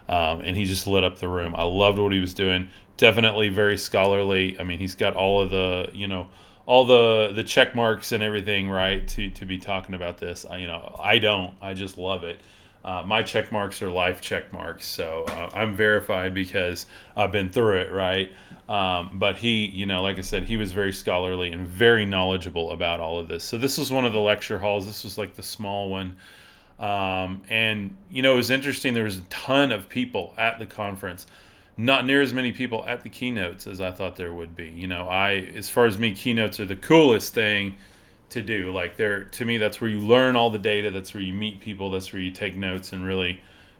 Um, 0.09 0.41
and 0.41 0.55
he 0.55 0.65
just 0.65 0.87
lit 0.87 1.03
up 1.03 1.19
the 1.19 1.27
room. 1.27 1.53
I 1.55 1.63
loved 1.63 1.99
what 1.99 2.13
he 2.13 2.19
was 2.19 2.33
doing. 2.33 2.69
Definitely 2.95 3.49
very 3.49 3.77
scholarly. 3.77 4.59
I 4.59 4.63
mean, 4.63 4.79
he's 4.79 4.95
got 4.95 5.15
all 5.15 5.41
of 5.41 5.51
the, 5.51 5.89
you 5.93 6.07
know, 6.07 6.27
all 6.67 6.85
the 6.85 7.31
the 7.33 7.43
check 7.43 7.73
marks 7.73 8.11
and 8.11 8.21
everything 8.21 8.69
right 8.69 9.07
to 9.07 9.31
to 9.31 9.45
be 9.45 9.57
talking 9.57 9.95
about 9.95 10.19
this. 10.19 10.45
I, 10.47 10.57
you 10.57 10.67
know, 10.67 10.95
I 11.01 11.17
don't. 11.17 11.55
I 11.61 11.73
just 11.73 11.97
love 11.97 12.23
it. 12.23 12.39
Uh, 12.85 13.03
my 13.05 13.23
check 13.23 13.51
marks 13.51 13.81
are 13.81 13.89
life 13.89 14.21
check 14.21 14.53
marks, 14.53 14.85
so 14.85 15.25
uh, 15.29 15.49
I'm 15.53 15.75
verified 15.75 16.33
because 16.33 16.85
I've 17.15 17.31
been 17.31 17.49
through 17.49 17.77
it, 17.77 17.91
right? 17.91 18.31
Um, 18.69 19.11
but 19.13 19.37
he, 19.37 19.65
you 19.65 19.85
know, 19.85 20.01
like 20.01 20.17
I 20.17 20.21
said, 20.21 20.43
he 20.43 20.57
was 20.57 20.73
very 20.73 20.93
scholarly 20.93 21.51
and 21.51 21.67
very 21.67 22.05
knowledgeable 22.05 22.71
about 22.71 22.99
all 22.99 23.17
of 23.17 23.27
this. 23.27 23.43
So 23.43 23.57
this 23.57 23.77
was 23.77 23.91
one 23.91 24.05
of 24.05 24.13
the 24.13 24.19
lecture 24.19 24.59
halls. 24.59 24.85
This 24.85 25.03
was 25.03 25.17
like 25.17 25.35
the 25.35 25.43
small 25.43 25.89
one. 25.89 26.15
Um, 26.79 27.41
and 27.49 27.95
you 28.11 28.21
know, 28.21 28.33
it 28.33 28.37
was 28.37 28.51
interesting. 28.51 28.93
There 28.93 29.05
was 29.05 29.17
a 29.17 29.25
ton 29.29 29.71
of 29.71 29.89
people 29.89 30.33
at 30.37 30.59
the 30.59 30.65
conference 30.65 31.27
not 31.77 32.05
near 32.05 32.21
as 32.21 32.33
many 32.33 32.51
people 32.51 32.83
at 32.87 33.03
the 33.03 33.09
keynotes 33.09 33.67
as 33.67 33.79
I 33.79 33.91
thought 33.91 34.15
there 34.15 34.33
would 34.33 34.55
be. 34.55 34.69
You 34.69 34.87
know, 34.87 35.07
I 35.07 35.49
as 35.55 35.69
far 35.69 35.85
as 35.85 35.97
me, 35.97 36.13
keynotes 36.13 36.59
are 36.59 36.65
the 36.65 36.75
coolest 36.75 37.33
thing 37.33 37.75
to 38.29 38.41
do. 38.41 38.71
Like 38.73 38.97
they're 38.97 39.25
to 39.25 39.45
me, 39.45 39.57
that's 39.57 39.79
where 39.79 39.89
you 39.89 39.99
learn 39.99 40.35
all 40.35 40.49
the 40.49 40.59
data. 40.59 40.91
That's 40.91 41.13
where 41.13 41.23
you 41.23 41.33
meet 41.33 41.59
people. 41.59 41.91
That's 41.91 42.11
where 42.11 42.21
you 42.21 42.31
take 42.31 42.55
notes 42.55 42.93
and 42.93 43.05
really 43.05 43.39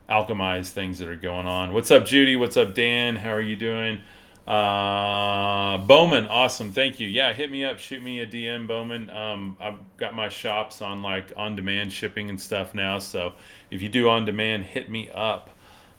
alchemize 0.10 0.70
things 0.70 1.00
that 1.00 1.10
are 1.10 1.16
going 1.16 1.48
on. 1.48 1.74
What's 1.74 1.92
up, 1.92 2.06
Judy? 2.06 2.36
What's 2.36 2.56
up, 2.56 2.74
Dan? 2.74 3.16
How 3.16 3.32
are 3.32 3.42
you 3.42 3.56
doing? 3.56 4.00
Uh, 4.48 5.78
Bowman, 5.80 6.26
awesome. 6.28 6.72
Thank 6.72 7.02
you. 7.02 7.08
Yeah, 7.10 7.34
hit 7.34 7.52
me 7.52 7.66
up. 7.66 7.80
Shoot 7.80 8.02
me 8.02 8.22
a 8.22 8.26
DM, 8.26 8.66
Bowman. 8.66 9.10
Um, 9.10 9.58
I've 9.60 9.76
got 9.98 10.16
my 10.16 10.30
shops 10.30 10.82
on 10.82 11.02
like 11.02 11.34
on 11.36 11.56
demand 11.56 11.92
shipping 11.92 12.30
and 12.30 12.40
stuff 12.40 12.74
now. 12.74 13.00
So 13.00 13.34
if 13.72 13.82
you 13.82 13.90
do 13.90 14.08
on 14.08 14.24
demand, 14.24 14.64
hit 14.64 14.90
me 14.90 15.10
up. 15.14 15.50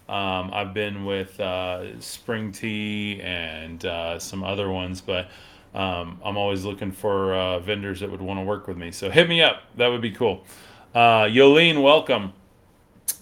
Um, 0.09 0.51
I've 0.55 0.73
been 0.73 1.05
with 1.05 1.39
uh, 1.39 2.01
Spring 2.01 2.51
Tea 2.51 3.21
and 3.23 3.85
uh, 3.85 4.19
some 4.19 4.43
other 4.43 4.71
ones, 4.71 5.03
but 5.03 5.29
um, 5.75 6.19
I'm 6.25 6.39
always 6.39 6.65
looking 6.65 6.93
for 6.93 7.35
uh, 7.35 7.59
vendors 7.59 8.01
that 8.01 8.11
would 8.11 8.23
want 8.23 8.41
to 8.41 8.45
work 8.45 8.67
with 8.69 8.79
me. 8.79 8.91
So 8.91 9.11
hit 9.11 9.29
me 9.29 9.43
up. 9.43 9.65
That 9.77 9.89
would 9.89 10.01
be 10.01 10.11
cool. 10.11 10.45
Uh, 10.95 11.25
Yolene, 11.25 11.83
welcome. 11.83 12.33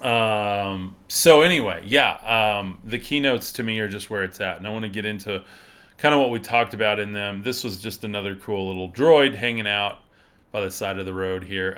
Um, 0.00 0.94
so 1.08 1.42
anyway, 1.42 1.82
yeah, 1.84 2.14
um, 2.58 2.78
the 2.84 2.98
keynotes 2.98 3.52
to 3.54 3.62
me 3.64 3.80
are 3.80 3.88
just 3.88 4.08
where 4.08 4.22
it's 4.22 4.40
at, 4.40 4.58
and 4.58 4.66
I 4.66 4.70
want 4.70 4.84
to 4.84 4.88
get 4.88 5.04
into 5.04 5.42
kind 5.98 6.14
of 6.14 6.20
what 6.20 6.30
we 6.30 6.38
talked 6.38 6.74
about 6.74 7.00
in 7.00 7.12
them. 7.12 7.42
This 7.42 7.64
was 7.64 7.78
just 7.78 8.04
another 8.04 8.36
cool 8.36 8.68
little 8.68 8.90
droid 8.90 9.34
hanging 9.34 9.66
out 9.66 10.00
by 10.52 10.60
the 10.60 10.70
side 10.70 10.98
of 10.98 11.06
the 11.06 11.14
road 11.14 11.42
here. 11.42 11.76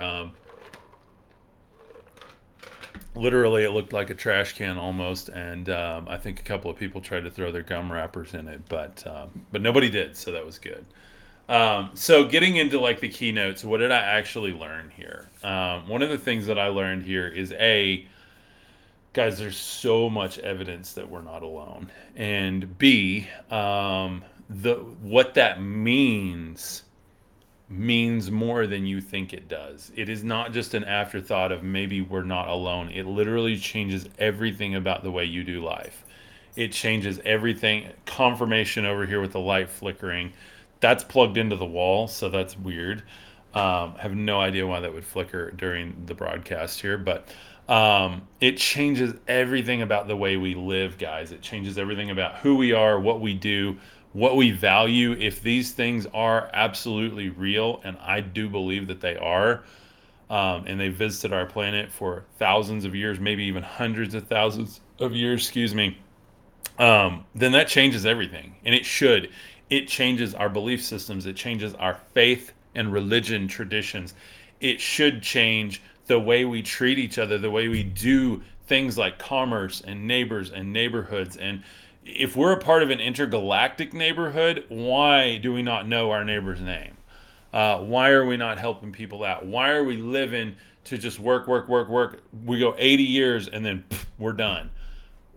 Literally, 3.18 3.64
it 3.64 3.70
looked 3.70 3.92
like 3.92 4.10
a 4.10 4.14
trash 4.14 4.52
can 4.52 4.78
almost, 4.78 5.28
and 5.28 5.68
um, 5.70 6.06
I 6.08 6.18
think 6.18 6.38
a 6.38 6.44
couple 6.44 6.70
of 6.70 6.76
people 6.76 7.00
tried 7.00 7.24
to 7.24 7.30
throw 7.32 7.50
their 7.50 7.64
gum 7.64 7.90
wrappers 7.90 8.32
in 8.32 8.46
it, 8.46 8.60
but 8.68 9.04
um, 9.08 9.44
but 9.50 9.60
nobody 9.60 9.90
did, 9.90 10.16
so 10.16 10.30
that 10.30 10.46
was 10.46 10.60
good. 10.60 10.86
Um, 11.48 11.90
so 11.94 12.24
getting 12.24 12.56
into 12.56 12.78
like 12.78 13.00
the 13.00 13.08
keynotes, 13.08 13.64
what 13.64 13.78
did 13.78 13.90
I 13.90 13.98
actually 13.98 14.52
learn 14.52 14.92
here? 14.96 15.28
Um, 15.42 15.88
one 15.88 16.00
of 16.02 16.10
the 16.10 16.18
things 16.18 16.46
that 16.46 16.60
I 16.60 16.68
learned 16.68 17.02
here 17.02 17.26
is 17.26 17.50
a 17.54 18.06
guys, 19.14 19.36
there's 19.36 19.56
so 19.56 20.08
much 20.08 20.38
evidence 20.38 20.92
that 20.92 21.10
we're 21.10 21.22
not 21.22 21.42
alone, 21.42 21.90
and 22.14 22.78
B, 22.78 23.26
um, 23.50 24.22
the 24.48 24.74
what 24.74 25.34
that 25.34 25.60
means 25.60 26.84
means 27.68 28.30
more 28.30 28.66
than 28.66 28.86
you 28.86 29.00
think 29.00 29.32
it 29.32 29.48
does. 29.48 29.92
It 29.94 30.08
is 30.08 30.24
not 30.24 30.52
just 30.52 30.74
an 30.74 30.84
afterthought 30.84 31.52
of 31.52 31.62
maybe 31.62 32.00
we're 32.00 32.22
not 32.22 32.48
alone. 32.48 32.90
It 32.90 33.06
literally 33.06 33.58
changes 33.58 34.08
everything 34.18 34.74
about 34.74 35.02
the 35.02 35.10
way 35.10 35.24
you 35.24 35.44
do 35.44 35.62
life. 35.62 36.04
It 36.56 36.72
changes 36.72 37.20
everything. 37.24 37.88
Confirmation 38.06 38.86
over 38.86 39.06
here 39.06 39.20
with 39.20 39.32
the 39.32 39.40
light 39.40 39.68
flickering 39.68 40.32
that's 40.80 41.04
plugged 41.04 41.36
into 41.36 41.56
the 41.56 41.66
wall, 41.66 42.08
so 42.08 42.28
that's 42.28 42.56
weird. 42.56 43.02
Um, 43.54 43.94
have 43.96 44.14
no 44.14 44.40
idea 44.40 44.66
why 44.66 44.80
that 44.80 44.92
would 44.92 45.04
flicker 45.04 45.50
during 45.50 46.04
the 46.06 46.14
broadcast 46.14 46.80
here, 46.80 46.98
but 46.98 47.28
um, 47.68 48.22
it 48.40 48.56
changes 48.56 49.14
everything 49.26 49.82
about 49.82 50.08
the 50.08 50.16
way 50.16 50.36
we 50.36 50.54
live, 50.54 50.98
guys. 50.98 51.32
It 51.32 51.42
changes 51.42 51.78
everything 51.78 52.10
about 52.10 52.36
who 52.36 52.56
we 52.56 52.72
are, 52.72 52.98
what 52.98 53.20
we 53.20 53.34
do, 53.34 53.78
what 54.12 54.36
we 54.36 54.50
value. 54.50 55.12
If 55.12 55.42
these 55.42 55.72
things 55.72 56.06
are 56.14 56.50
absolutely 56.52 57.28
real, 57.28 57.80
and 57.84 57.96
I 57.98 58.20
do 58.20 58.48
believe 58.48 58.86
that 58.88 59.00
they 59.00 59.16
are, 59.16 59.64
um, 60.30 60.64
and 60.66 60.78
they 60.78 60.88
visited 60.88 61.32
our 61.32 61.46
planet 61.46 61.90
for 61.90 62.24
thousands 62.38 62.84
of 62.84 62.94
years, 62.94 63.18
maybe 63.18 63.44
even 63.44 63.62
hundreds 63.62 64.14
of 64.14 64.26
thousands 64.28 64.80
of 64.98 65.14
years, 65.14 65.42
excuse 65.42 65.74
me, 65.74 65.98
um, 66.78 67.24
then 67.34 67.52
that 67.52 67.68
changes 67.68 68.06
everything, 68.06 68.56
and 68.64 68.74
it 68.74 68.84
should 68.84 69.30
it 69.70 69.86
changes 69.86 70.34
our 70.34 70.48
belief 70.48 70.82
systems, 70.82 71.26
it 71.26 71.36
changes 71.36 71.74
our 71.74 72.00
faith 72.14 72.52
and 72.74 72.92
religion 72.92 73.48
traditions. 73.48 74.14
It 74.60 74.80
should 74.80 75.22
change 75.22 75.82
the 76.06 76.18
way 76.18 76.44
we 76.44 76.62
treat 76.62 76.98
each 76.98 77.18
other, 77.18 77.38
the 77.38 77.50
way 77.50 77.68
we 77.68 77.82
do 77.82 78.42
things 78.66 78.96
like 78.96 79.18
commerce 79.18 79.82
and 79.86 80.06
neighbors 80.06 80.50
and 80.50 80.72
neighborhoods. 80.72 81.36
And 81.36 81.62
if 82.08 82.36
we're 82.36 82.52
a 82.52 82.58
part 82.58 82.82
of 82.82 82.90
an 82.90 83.00
intergalactic 83.00 83.92
neighborhood, 83.92 84.64
why 84.68 85.38
do 85.38 85.52
we 85.52 85.62
not 85.62 85.86
know 85.86 86.10
our 86.10 86.24
neighbor's 86.24 86.60
name? 86.60 86.96
Uh, 87.52 87.78
why 87.78 88.10
are 88.10 88.26
we 88.26 88.36
not 88.36 88.58
helping 88.58 88.92
people 88.92 89.24
out? 89.24 89.46
Why 89.46 89.70
are 89.70 89.84
we 89.84 89.96
living 89.96 90.56
to 90.84 90.98
just 90.98 91.18
work, 91.18 91.46
work, 91.46 91.68
work, 91.68 91.88
work? 91.88 92.22
We 92.44 92.58
go 92.58 92.74
80 92.76 93.02
years 93.02 93.48
and 93.48 93.64
then 93.64 93.84
pff, 93.88 94.04
we're 94.18 94.32
done 94.32 94.70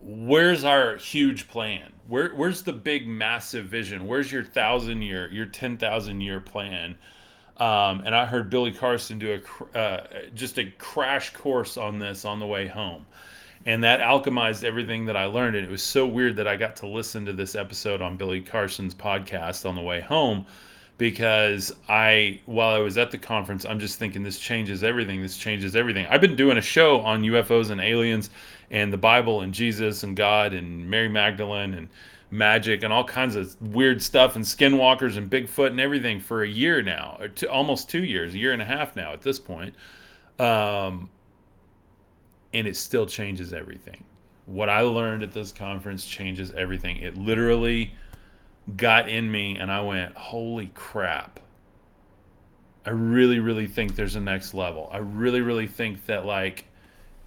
where's 0.02 0.64
our 0.64 0.96
huge 0.96 1.48
plan? 1.48 1.92
Where, 2.08 2.30
where's 2.30 2.62
the 2.62 2.72
big, 2.72 3.06
massive 3.06 3.66
vision? 3.66 4.06
Where's 4.06 4.30
your 4.30 4.44
thousand 4.44 5.02
year, 5.02 5.30
your 5.30 5.46
ten 5.46 5.76
thousand 5.76 6.20
year 6.20 6.40
plan? 6.40 6.96
Um, 7.58 8.02
and 8.04 8.14
I 8.14 8.26
heard 8.26 8.50
Billy 8.50 8.72
Carson 8.72 9.18
do 9.18 9.40
a 9.74 9.78
uh, 9.78 10.06
just 10.34 10.58
a 10.58 10.70
crash 10.78 11.32
course 11.32 11.76
on 11.76 11.98
this 11.98 12.24
on 12.24 12.40
the 12.40 12.46
way 12.46 12.66
home, 12.66 13.06
and 13.66 13.82
that 13.84 14.00
alchemized 14.00 14.64
everything 14.64 15.06
that 15.06 15.16
I 15.16 15.26
learned. 15.26 15.56
And 15.56 15.66
it 15.66 15.70
was 15.70 15.82
so 15.82 16.06
weird 16.06 16.36
that 16.36 16.48
I 16.48 16.56
got 16.56 16.76
to 16.76 16.86
listen 16.86 17.24
to 17.26 17.32
this 17.32 17.54
episode 17.54 18.02
on 18.02 18.16
Billy 18.16 18.40
Carson's 18.40 18.94
podcast 18.94 19.68
on 19.68 19.74
the 19.74 19.82
way 19.82 20.00
home 20.00 20.46
because 20.98 21.74
I, 21.88 22.40
while 22.46 22.74
I 22.74 22.78
was 22.78 22.98
at 22.98 23.10
the 23.10 23.18
conference, 23.18 23.64
I'm 23.64 23.80
just 23.80 23.98
thinking 23.98 24.22
this 24.22 24.38
changes 24.38 24.84
everything. 24.84 25.22
This 25.22 25.36
changes 25.36 25.74
everything. 25.74 26.06
I've 26.06 26.20
been 26.20 26.36
doing 26.36 26.58
a 26.58 26.62
show 26.62 27.00
on 27.00 27.22
UFOs 27.22 27.70
and 27.70 27.80
aliens 27.80 28.30
and 28.70 28.92
the 28.92 28.98
Bible 28.98 29.40
and 29.40 29.52
Jesus 29.52 30.02
and 30.02 30.16
God 30.16 30.52
and 30.52 30.88
Mary 30.88 31.08
Magdalene 31.08 31.74
and 31.74 31.88
magic 32.30 32.82
and 32.82 32.92
all 32.92 33.04
kinds 33.04 33.36
of 33.36 33.60
weird 33.60 34.02
stuff 34.02 34.36
and 34.36 34.44
skinwalkers 34.44 35.16
and 35.16 35.30
Bigfoot 35.30 35.68
and 35.68 35.80
everything 35.80 36.20
for 36.20 36.42
a 36.42 36.48
year 36.48 36.82
now, 36.82 37.18
or 37.20 37.30
almost 37.48 37.90
two 37.90 38.04
years, 38.04 38.34
a 38.34 38.38
year 38.38 38.52
and 38.52 38.62
a 38.62 38.64
half 38.64 38.96
now 38.96 39.12
at 39.12 39.20
this 39.20 39.38
point. 39.38 39.74
Um, 40.38 41.10
and 42.52 42.66
it 42.66 42.76
still 42.76 43.06
changes 43.06 43.52
everything. 43.52 44.04
What 44.46 44.68
I 44.68 44.80
learned 44.80 45.22
at 45.22 45.32
this 45.32 45.52
conference 45.52 46.04
changes 46.04 46.52
everything. 46.52 46.98
It 46.98 47.16
literally 47.16 47.94
got 48.76 49.08
in 49.08 49.30
me 49.30 49.56
and 49.56 49.70
I 49.70 49.80
went, 49.80 50.14
holy 50.16 50.70
crap. 50.74 51.40
I 52.84 52.90
really, 52.90 53.38
really 53.38 53.66
think 53.66 53.94
there's 53.94 54.16
a 54.16 54.20
next 54.20 54.54
level. 54.54 54.88
I 54.92 54.98
really, 54.98 55.40
really 55.40 55.68
think 55.68 56.04
that, 56.06 56.26
like, 56.26 56.64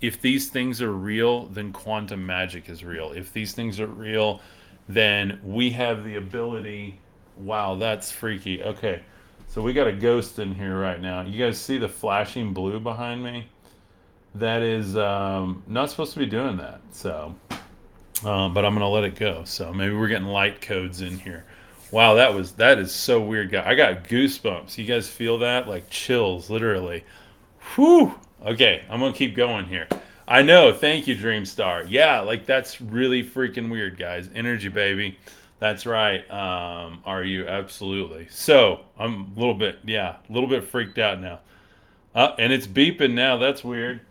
if 0.01 0.19
these 0.19 0.49
things 0.49 0.81
are 0.81 0.91
real, 0.91 1.45
then 1.47 1.71
quantum 1.71 2.25
magic 2.25 2.67
is 2.69 2.83
real. 2.83 3.13
If 3.13 3.31
these 3.31 3.53
things 3.53 3.79
are 3.79 3.87
real, 3.87 4.41
then 4.89 5.39
we 5.43 5.69
have 5.71 6.03
the 6.03 6.15
ability. 6.15 6.99
Wow, 7.37 7.75
that's 7.75 8.11
freaky. 8.11 8.61
Okay, 8.63 9.01
so 9.47 9.61
we 9.61 9.71
got 9.71 9.87
a 9.87 9.93
ghost 9.93 10.39
in 10.39 10.53
here 10.53 10.77
right 10.77 11.01
now. 11.01 11.21
You 11.21 11.43
guys 11.43 11.57
see 11.57 11.77
the 11.77 11.87
flashing 11.87 12.53
blue 12.53 12.79
behind 12.81 13.23
me? 13.23 13.47
That 14.35 14.61
is 14.61 14.95
um, 14.97 15.63
not 15.67 15.89
supposed 15.89 16.13
to 16.13 16.19
be 16.19 16.25
doing 16.25 16.57
that. 16.57 16.81
So 16.91 17.35
uh, 18.23 18.49
but 18.49 18.63
I'm 18.63 18.73
gonna 18.73 18.89
let 18.89 19.03
it 19.03 19.15
go. 19.15 19.43
So 19.43 19.73
maybe 19.73 19.93
we're 19.93 20.07
getting 20.07 20.27
light 20.27 20.61
codes 20.61 21.01
in 21.01 21.19
here. 21.19 21.45
Wow, 21.91 22.15
that 22.15 22.33
was 22.33 22.53
that 22.53 22.79
is 22.79 22.93
so 22.93 23.21
weird, 23.21 23.51
guy. 23.51 23.67
I 23.67 23.75
got 23.75 24.05
goosebumps. 24.05 24.77
You 24.77 24.85
guys 24.85 25.07
feel 25.07 25.39
that? 25.39 25.67
Like 25.67 25.89
chills, 25.89 26.49
literally. 26.49 27.03
Whew. 27.75 28.15
Okay, 28.45 28.83
I'm 28.89 28.99
gonna 28.99 29.13
keep 29.13 29.35
going 29.35 29.65
here. 29.65 29.87
I 30.27 30.41
know. 30.41 30.73
Thank 30.73 31.07
you, 31.07 31.15
Dreamstar. 31.15 31.85
Yeah, 31.87 32.21
like 32.21 32.45
that's 32.45 32.81
really 32.81 33.23
freaking 33.23 33.69
weird, 33.69 33.97
guys. 33.97 34.29
Energy, 34.33 34.69
baby. 34.69 35.17
That's 35.59 35.85
right. 35.85 36.29
Um, 36.31 37.01
are 37.05 37.23
you 37.23 37.47
absolutely? 37.47 38.27
So 38.29 38.81
I'm 38.97 39.33
a 39.35 39.39
little 39.39 39.53
bit, 39.53 39.79
yeah, 39.85 40.15
a 40.29 40.33
little 40.33 40.49
bit 40.49 40.63
freaked 40.63 40.97
out 40.97 41.21
now. 41.21 41.39
Uh, 42.13 42.33
and 42.39 42.51
it's 42.51 42.67
beeping 42.67 43.13
now. 43.13 43.37
That's 43.37 43.63
weird 43.63 44.01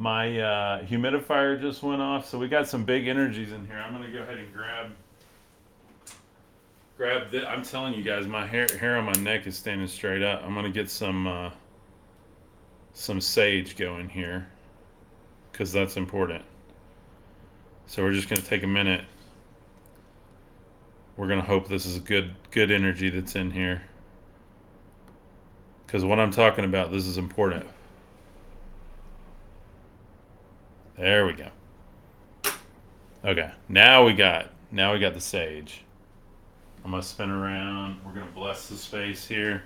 my 0.00 0.40
uh, 0.40 0.82
humidifier 0.84 1.60
just 1.60 1.82
went 1.82 2.00
off, 2.00 2.26
so 2.26 2.38
we 2.38 2.48
got 2.48 2.66
some 2.66 2.84
big 2.84 3.06
energies 3.06 3.52
in 3.52 3.66
here. 3.66 3.76
I'm 3.76 3.92
gonna 3.92 4.10
go 4.10 4.22
ahead 4.22 4.38
and 4.38 4.50
grab 4.50 4.92
grab 6.96 7.30
this. 7.30 7.44
I'm 7.46 7.62
telling 7.62 7.92
you 7.92 8.02
guys, 8.02 8.26
my 8.26 8.46
hair 8.46 8.66
hair 8.80 8.96
on 8.96 9.04
my 9.04 9.12
neck 9.12 9.46
is 9.46 9.58
standing 9.58 9.86
straight 9.86 10.22
up. 10.22 10.42
I'm 10.42 10.54
gonna 10.54 10.70
get 10.70 10.88
some 10.88 11.26
uh, 11.26 11.50
some 12.94 13.20
sage 13.20 13.76
going 13.76 14.08
here 14.08 14.48
because 15.52 15.70
that's 15.70 15.98
important. 15.98 16.44
So 17.86 18.02
we're 18.02 18.14
just 18.14 18.30
gonna 18.30 18.40
take 18.40 18.62
a 18.62 18.66
minute. 18.66 19.04
We're 21.18 21.28
gonna 21.28 21.42
hope 21.42 21.68
this 21.68 21.84
is 21.84 21.98
good 21.98 22.34
good 22.50 22.70
energy 22.70 23.10
that's 23.10 23.36
in 23.36 23.50
here. 23.50 23.82
Because 25.86 26.06
what 26.06 26.18
I'm 26.18 26.30
talking 26.30 26.64
about, 26.64 26.90
this 26.90 27.04
is 27.04 27.18
important. 27.18 27.66
There 31.00 31.24
we 31.24 31.32
go. 31.32 31.48
Okay, 33.24 33.50
now 33.70 34.04
we 34.04 34.12
got 34.12 34.50
now 34.70 34.92
we 34.92 34.98
got 34.98 35.14
the 35.14 35.20
sage. 35.20 35.82
I'm 36.84 36.90
gonna 36.90 37.02
spin 37.02 37.30
around. 37.30 37.98
We're 38.04 38.12
gonna 38.12 38.30
bless 38.34 38.68
the 38.68 38.76
space 38.76 39.26
here. 39.26 39.62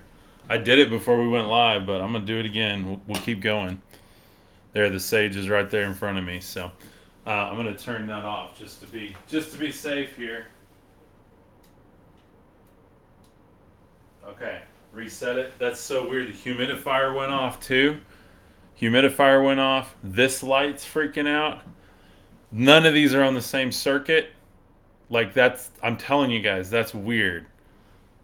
I 0.48 0.58
did 0.58 0.78
it 0.78 0.90
before 0.90 1.20
we 1.20 1.26
went 1.26 1.48
live, 1.48 1.86
but 1.86 2.00
I'm 2.00 2.12
gonna 2.12 2.24
do 2.24 2.38
it 2.38 2.46
again. 2.46 2.86
We'll, 2.86 3.00
we'll 3.08 3.20
keep 3.22 3.40
going. 3.40 3.82
There, 4.74 4.88
the 4.90 5.00
sage 5.00 5.34
is 5.34 5.48
right 5.48 5.68
there 5.68 5.86
in 5.86 5.94
front 5.94 6.18
of 6.18 6.24
me. 6.24 6.38
So 6.38 6.70
uh, 7.26 7.30
I'm 7.30 7.56
gonna 7.56 7.76
turn 7.76 8.06
that 8.06 8.24
off 8.24 8.56
just 8.56 8.80
to 8.82 8.86
be 8.86 9.16
just 9.26 9.50
to 9.54 9.58
be 9.58 9.72
safe 9.72 10.14
here. 10.14 10.46
Okay, 14.24 14.60
reset 14.92 15.36
it. 15.36 15.52
That's 15.58 15.80
so 15.80 16.08
weird. 16.08 16.28
The 16.28 16.32
humidifier 16.32 17.12
went 17.12 17.32
off 17.32 17.58
too 17.58 17.98
humidifier 18.80 19.44
went 19.44 19.60
off. 19.60 19.94
This 20.02 20.42
light's 20.42 20.84
freaking 20.84 21.28
out. 21.28 21.62
None 22.52 22.86
of 22.86 22.94
these 22.94 23.14
are 23.14 23.22
on 23.22 23.34
the 23.34 23.42
same 23.42 23.72
circuit. 23.72 24.30
Like 25.10 25.34
that's 25.34 25.70
I'm 25.82 25.96
telling 25.96 26.30
you 26.30 26.40
guys, 26.40 26.70
that's 26.70 26.94
weird. 26.94 27.46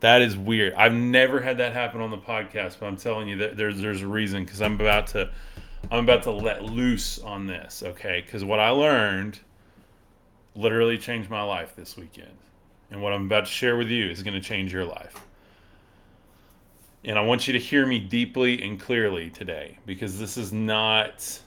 That 0.00 0.23
is 0.23 0.37
weird. 0.37 0.73
I've 0.75 0.95
never 0.95 1.40
had 1.40 1.59
that 1.59 1.73
happen 1.73 2.00
on 2.00 2.11
the 2.11 2.19
podcast, 2.19 2.78
but 2.80 2.87
I'm 2.87 2.97
telling 2.97 3.28
you 3.28 3.37
that 3.38 3.57
there's 3.57 3.80
there's 3.80 4.02
a 4.02 4.09
reason 4.09 4.45
because 4.45 4.62
I'm 4.62 4.75
about 4.75 5.09
to 5.09 5.30
I'm 5.90 6.04
about 6.04 6.23
to 6.25 6.30
let 6.30 6.64
loose 6.64 7.19
on 7.19 7.47
this, 7.47 7.83
okay? 7.85 8.23
Because 8.25 8.45
what 8.45 8.61
I 8.61 8.71
learned 8.71 9.40
literally 10.54 10.99
changed 10.99 11.30
my 11.30 11.42
life 11.42 11.75
this 11.76 11.97
weekend. 11.97 12.33
And 12.90 13.00
what 13.02 13.12
I'm 13.12 13.26
about 13.26 13.47
to 13.47 13.50
share 13.50 13.76
with 13.76 13.88
you 13.88 14.09
is 14.11 14.23
going 14.23 14.35
to 14.35 14.40
change 14.40 14.73
your 14.73 14.85
life. 14.85 15.14
And 17.04 17.19
I 17.19 17.23
want 17.23 17.47
you 17.47 17.52
to 17.54 17.59
hear 17.59 17.87
me 17.87 17.99
deeply 17.99 18.62
and 18.62 18.78
clearly 18.78 19.30
today 19.30 19.78
because 19.87 20.19
this 20.19 20.37
is 20.37 20.52
not. 20.52 21.38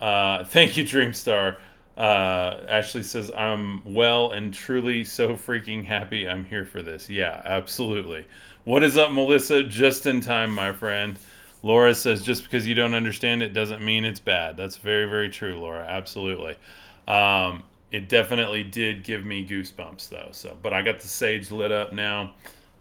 Uh, 0.00 0.44
thank 0.46 0.76
you, 0.76 0.84
Dreamstar. 0.84 1.56
Uh, 1.96 2.60
Ashley 2.68 3.02
says, 3.02 3.30
I'm 3.36 3.82
well 3.84 4.30
and 4.30 4.54
truly 4.54 5.02
so 5.02 5.30
freaking 5.30 5.84
happy 5.84 6.28
I'm 6.28 6.44
here 6.44 6.64
for 6.64 6.80
this. 6.82 7.10
Yeah, 7.10 7.42
absolutely. 7.44 8.24
What 8.64 8.84
is 8.84 8.96
up, 8.96 9.10
Melissa? 9.10 9.64
Just 9.64 10.06
in 10.06 10.20
time, 10.20 10.54
my 10.54 10.72
friend. 10.72 11.18
Laura 11.62 11.92
says, 11.94 12.22
just 12.22 12.44
because 12.44 12.66
you 12.66 12.74
don't 12.74 12.94
understand 12.94 13.42
it 13.42 13.52
doesn't 13.52 13.84
mean 13.84 14.04
it's 14.04 14.20
bad. 14.20 14.56
That's 14.56 14.76
very, 14.76 15.06
very 15.06 15.28
true, 15.28 15.58
Laura. 15.58 15.84
Absolutely. 15.88 16.54
Um, 17.08 17.64
it 17.90 18.08
definitely 18.08 18.62
did 18.62 19.02
give 19.02 19.24
me 19.24 19.46
goosebumps, 19.46 20.08
though. 20.08 20.28
So, 20.30 20.56
but 20.62 20.72
I 20.72 20.82
got 20.82 21.00
the 21.00 21.08
sage 21.08 21.50
lit 21.50 21.72
up 21.72 21.92
now, 21.92 22.34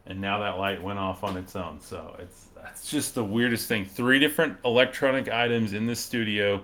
and 0.07 0.19
now 0.19 0.39
that 0.39 0.57
light 0.57 0.81
went 0.81 0.99
off 0.99 1.23
on 1.23 1.37
its 1.37 1.55
own. 1.55 1.79
So 1.79 2.15
it's 2.19 2.47
that's 2.55 2.89
just 2.89 3.15
the 3.15 3.23
weirdest 3.23 3.67
thing. 3.67 3.85
Three 3.85 4.19
different 4.19 4.57
electronic 4.65 5.29
items 5.29 5.73
in 5.73 5.85
the 5.85 5.95
studio 5.95 6.63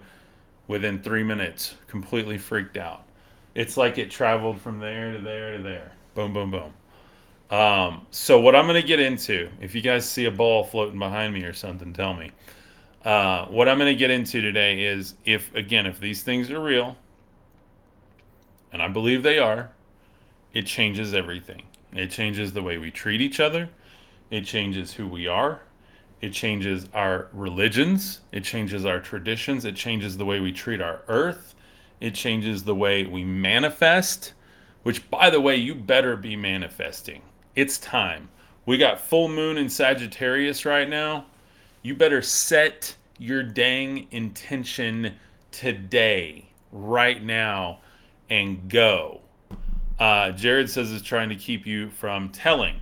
within 0.67 1.01
three 1.01 1.23
minutes, 1.23 1.75
completely 1.87 2.37
freaked 2.37 2.77
out. 2.77 3.03
It's 3.55 3.77
like 3.77 3.97
it 3.97 4.09
traveled 4.09 4.59
from 4.59 4.79
there 4.79 5.13
to 5.13 5.19
there 5.19 5.57
to 5.57 5.63
there. 5.63 5.91
Boom, 6.15 6.33
boom, 6.33 6.51
boom. 6.51 6.73
Um, 7.51 8.07
so 8.09 8.39
what 8.39 8.55
I'm 8.55 8.65
going 8.65 8.81
to 8.81 8.87
get 8.87 8.99
into, 8.99 9.49
if 9.61 9.75
you 9.75 9.81
guys 9.81 10.09
see 10.09 10.25
a 10.25 10.31
ball 10.31 10.63
floating 10.63 10.97
behind 10.97 11.33
me 11.33 11.43
or 11.43 11.53
something, 11.53 11.93
tell 11.93 12.13
me. 12.13 12.31
Uh, 13.05 13.45
what 13.45 13.67
I'm 13.67 13.77
going 13.77 13.93
to 13.93 13.99
get 13.99 14.09
into 14.09 14.41
today 14.41 14.83
is 14.83 15.15
if, 15.25 15.53
again, 15.53 15.85
if 15.85 15.99
these 15.99 16.23
things 16.23 16.49
are 16.49 16.59
real, 16.61 16.97
and 18.71 18.81
I 18.81 18.87
believe 18.87 19.21
they 19.21 19.37
are, 19.37 19.69
it 20.53 20.65
changes 20.65 21.13
everything. 21.13 21.63
It 21.95 22.11
changes 22.11 22.53
the 22.53 22.63
way 22.63 22.77
we 22.77 22.91
treat 22.91 23.21
each 23.21 23.39
other. 23.39 23.69
It 24.31 24.45
changes 24.45 24.93
who 24.93 25.07
we 25.07 25.27
are. 25.27 25.61
It 26.21 26.33
changes 26.33 26.87
our 26.93 27.27
religions. 27.33 28.21
It 28.31 28.43
changes 28.43 28.85
our 28.85 28.99
traditions. 28.99 29.65
It 29.65 29.75
changes 29.75 30.17
the 30.17 30.25
way 30.25 30.39
we 30.39 30.51
treat 30.51 30.81
our 30.81 31.01
earth. 31.07 31.53
It 31.99 32.15
changes 32.15 32.63
the 32.63 32.75
way 32.75 33.05
we 33.05 33.23
manifest, 33.23 34.33
which, 34.83 35.09
by 35.09 35.29
the 35.29 35.41
way, 35.41 35.55
you 35.55 35.75
better 35.75 36.15
be 36.15 36.35
manifesting. 36.35 37.21
It's 37.55 37.77
time. 37.77 38.29
We 38.65 38.77
got 38.77 38.99
full 38.99 39.27
moon 39.27 39.57
in 39.57 39.69
Sagittarius 39.69 40.65
right 40.65 40.89
now. 40.89 41.25
You 41.81 41.95
better 41.95 42.21
set 42.21 42.95
your 43.17 43.43
dang 43.43 44.07
intention 44.11 45.13
today, 45.51 46.49
right 46.71 47.21
now, 47.23 47.79
and 48.29 48.69
go. 48.69 49.21
Uh, 50.03 50.31
Jared 50.31 50.69
says 50.69 50.91
it's 50.91 51.01
trying 51.01 51.29
to 51.29 51.35
keep 51.35 51.65
you 51.65 51.89
from 51.89 52.27
telling 52.29 52.81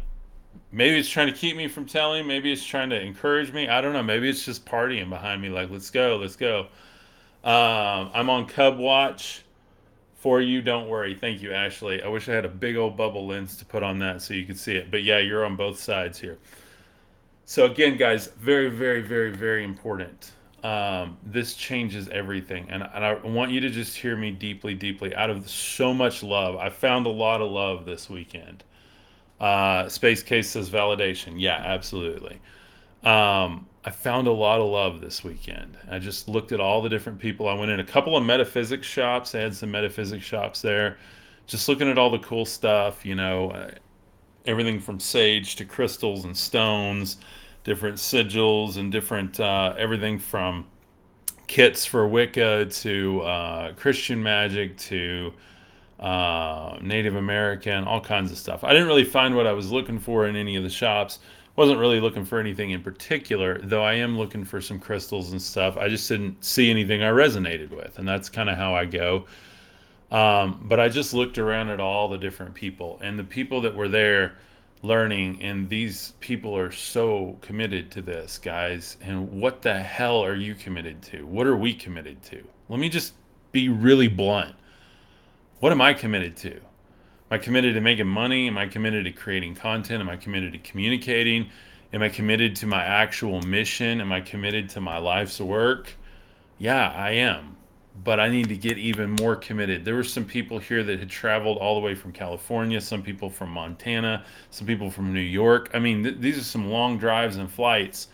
maybe 0.72 0.98
it's 0.98 1.10
trying 1.10 1.28
to 1.28 1.34
keep 1.34 1.56
me 1.56 1.68
from 1.68 1.86
telling. 1.86 2.26
Maybe 2.26 2.52
it's 2.52 2.66
trying 2.66 2.90
to 2.90 3.00
encourage 3.00 3.52
me. 3.52 3.68
I 3.68 3.82
don't 3.82 3.94
know. 3.94 4.04
Maybe 4.04 4.30
it's 4.30 4.46
just 4.46 4.66
partying 4.66 5.10
behind 5.10 5.42
me, 5.42 5.50
like, 5.50 5.70
let's 5.70 5.90
go, 5.90 6.18
let's 6.18 6.36
go. 6.36 6.68
Um, 7.44 8.12
I'm 8.14 8.30
on 8.30 8.48
Cub 8.48 8.78
Watch 8.78 9.44
for 10.16 10.42
you. 10.42 10.62
Don't 10.62 10.88
worry. 10.88 11.16
Thank 11.16 11.42
you, 11.42 11.52
Ashley. 11.52 12.02
I 12.02 12.08
wish 12.08 12.30
I 12.30 12.34
had 12.34 12.46
a 12.46 12.50
big 12.50 12.76
old 12.76 12.96
bubble 12.96 13.28
lens 13.28 13.58
to 13.58 13.66
put 13.66 13.84
on 13.84 14.00
that 14.00 14.22
so 14.22 14.34
you 14.34 14.46
could 14.46 14.60
see 14.60 14.76
it. 14.76 14.92
But 14.92 15.04
yeah, 15.04 15.20
you're 15.20 15.46
on 15.46 15.56
both 15.56 15.80
sides 15.80 16.20
here. 16.20 16.38
So 17.46 17.66
again, 17.66 17.98
guys, 17.98 18.28
very, 18.40 18.70
very, 18.70 19.02
very, 19.02 19.32
very 19.32 19.64
important. 19.64 20.32
Um, 20.64 21.18
this 21.24 21.56
changes 21.56 22.08
everything, 22.10 22.68
and, 22.70 22.84
and 22.94 23.04
I 23.04 23.16
want 23.16 23.52
you 23.52 23.60
to 23.62 23.70
just 23.70 23.98
hear 23.98 24.16
me 24.16 24.30
deeply, 24.30 24.76
deeply. 24.76 25.16
Out 25.16 25.32
of 25.32 25.50
so 25.50 25.92
much 25.92 26.22
love, 26.22 26.56
I 26.56 26.70
found 26.70 27.08
a 27.08 27.10
lot 27.10 27.42
of 27.42 27.50
love 27.50 27.86
this 27.86 28.10
weekend 28.10 28.64
uh, 29.42 29.90
Space 29.90 30.22
Case 30.22 30.50
says 30.50 30.70
validation. 30.70 31.34
Yeah, 31.38 31.58
absolutely. 31.66 32.40
Um, 33.04 33.68
I 33.84 33.90
found 33.90 34.28
a 34.28 34.32
lot 34.32 34.60
of 34.60 34.68
love 34.68 35.02
this 35.02 35.24
weekend. 35.24 35.76
I 35.90 35.98
just 35.98 36.30
looked 36.30 36.52
at 36.52 36.60
all 36.60 36.84
the 36.84 36.90
different 36.90 37.18
people. 37.18 37.50
I 37.50 37.56
went 37.56 37.72
in 37.72 37.80
a 37.80 37.84
couple 37.84 38.16
of 38.16 38.24
metaphysics 38.24 38.86
shops. 38.86 39.34
I 39.34 39.40
had 39.40 39.56
some 39.56 39.72
metaphysics 39.72 40.24
shops 40.24 40.62
there. 40.62 40.98
Just 41.48 41.68
looking 41.68 41.90
at 41.90 41.98
all 41.98 42.12
the 42.12 42.20
cool 42.20 42.46
stuff, 42.46 43.04
you 43.04 43.16
know, 43.16 43.50
uh, 43.50 43.72
everything 44.46 44.80
from 44.80 45.00
sage 45.00 45.56
to 45.56 45.66
crystals 45.66 46.24
and 46.24 46.38
stones, 46.38 47.18
different 47.64 47.98
sigils 47.98 48.78
and 48.78 48.92
different 48.92 49.40
uh, 49.40 49.74
everything 49.78 50.20
from 50.20 50.66
kits 51.48 51.86
for 51.86 52.08
Wicca 52.08 52.66
to 52.66 53.22
uh, 53.22 53.74
Christian 53.74 54.24
magic 54.24 54.78
to 54.78 55.34
uh, 56.00 56.78
Native 56.82 57.16
American, 57.16 57.84
all 57.84 58.02
kinds 58.02 58.32
of 58.32 58.38
stuff. 58.38 58.64
I 58.64 58.72
didn't 58.72 58.88
really 58.88 59.04
find 59.04 59.36
what 59.36 59.46
I 59.46 59.54
was 59.54 59.72
looking 59.72 60.00
for 60.00 60.28
in 60.28 60.36
any 60.36 60.56
of 60.56 60.64
the 60.64 60.70
shops. 60.70 61.20
Wasn't 61.58 61.78
really 61.78 62.00
looking 62.00 62.24
for 62.24 62.40
anything 62.40 62.72
in 62.72 62.82
particular, 62.82 63.60
though 63.62 63.84
I 63.84 63.96
am 63.96 64.18
looking 64.18 64.46
for 64.46 64.62
some 64.62 64.80
crystals 64.80 65.34
and 65.34 65.42
stuff. 65.42 65.78
I 65.78 65.90
just 65.90 66.08
didn't 66.08 66.44
see 66.44 66.72
anything 66.72 67.04
I 67.04 67.10
resonated 67.10 67.70
with, 67.72 68.00
and 68.00 68.08
that's 68.08 68.30
kind 68.30 68.50
of 68.50 68.58
how 68.58 68.74
I 68.74 68.86
go. 68.86 69.26
Um, 70.10 70.64
but 70.64 70.80
I 70.80 70.90
just 70.90 71.14
looked 71.14 71.38
around 71.38 71.70
at 71.70 71.80
all 71.80 72.08
the 72.08 72.18
different 72.18 72.54
people, 72.54 73.00
and 73.04 73.20
the 73.20 73.24
people 73.24 73.62
that 73.62 73.76
were 73.76 73.90
there 73.90 74.38
learning, 74.82 75.42
and 75.42 75.70
these 75.70 76.14
people 76.20 76.58
are 76.58 76.72
so 76.72 77.38
committed 77.42 77.92
to 77.92 78.02
this, 78.02 78.38
guys. 78.38 78.98
And 79.02 79.32
what 79.32 79.62
the 79.62 79.78
hell 79.78 80.24
are 80.24 80.36
you 80.36 80.56
committed 80.56 81.02
to? 81.04 81.26
What 81.26 81.48
are 81.48 81.58
we 81.58 81.74
committed 81.74 82.22
to? 82.24 82.44
Let 82.70 82.80
me 82.80 82.90
just 82.90 83.14
be 83.52 83.70
really 83.70 84.08
blunt 84.08 84.56
what 85.62 85.72
am 85.72 85.80
I 85.80 85.94
committed 85.94 86.36
to? 86.38 86.56
Am 86.56 86.62
I 87.30 87.38
committed 87.38 87.76
to 87.76 87.82
making 87.82 88.08
money? 88.08 88.48
Am 88.48 88.58
I 88.58 88.66
committed 88.66 89.06
to 89.06 89.12
creating 89.12 89.54
content? 89.54 90.02
Am 90.02 90.10
I 90.10 90.18
committed 90.18 90.54
to 90.54 90.60
communicating? 90.60 91.52
Am 91.94 92.02
I 92.02 92.10
committed 92.10 92.56
to 92.58 92.66
my 92.66 92.84
actual 92.84 93.44
mission? 93.44 94.02
Am 94.02 94.12
I 94.12 94.22
committed 94.22 94.70
to 94.70 94.82
my 94.82 94.98
life's 94.98 95.40
work? 95.40 95.94
Yeah, 96.58 96.90
I 96.90 97.12
am. 97.12 97.58
But 98.04 98.20
I 98.20 98.30
need 98.30 98.48
to 98.50 98.58
get 98.58 98.78
even 98.78 99.12
more 99.12 99.36
committed. 99.36 99.84
There 99.84 99.96
were 99.96 100.04
some 100.04 100.24
people 100.26 100.60
here 100.60 100.82
that 100.84 101.00
had 101.00 101.10
traveled 101.10 101.58
all 101.58 101.76
the 101.76 101.82
way 101.82 101.94
from 101.94 102.14
California, 102.14 102.80
some 102.80 103.04
people 103.04 103.30
from 103.30 103.50
Montana, 103.50 104.24
some 104.50 104.66
people 104.66 104.90
from 104.90 105.14
New 105.14 105.20
York. 105.20 105.70
I 105.74 105.80
mean, 105.80 106.04
th- 106.04 106.18
these 106.20 106.38
are 106.38 106.44
some 106.44 106.70
long 106.70 106.98
drives 106.98 107.36
and 107.36 107.52
flights 107.52 108.08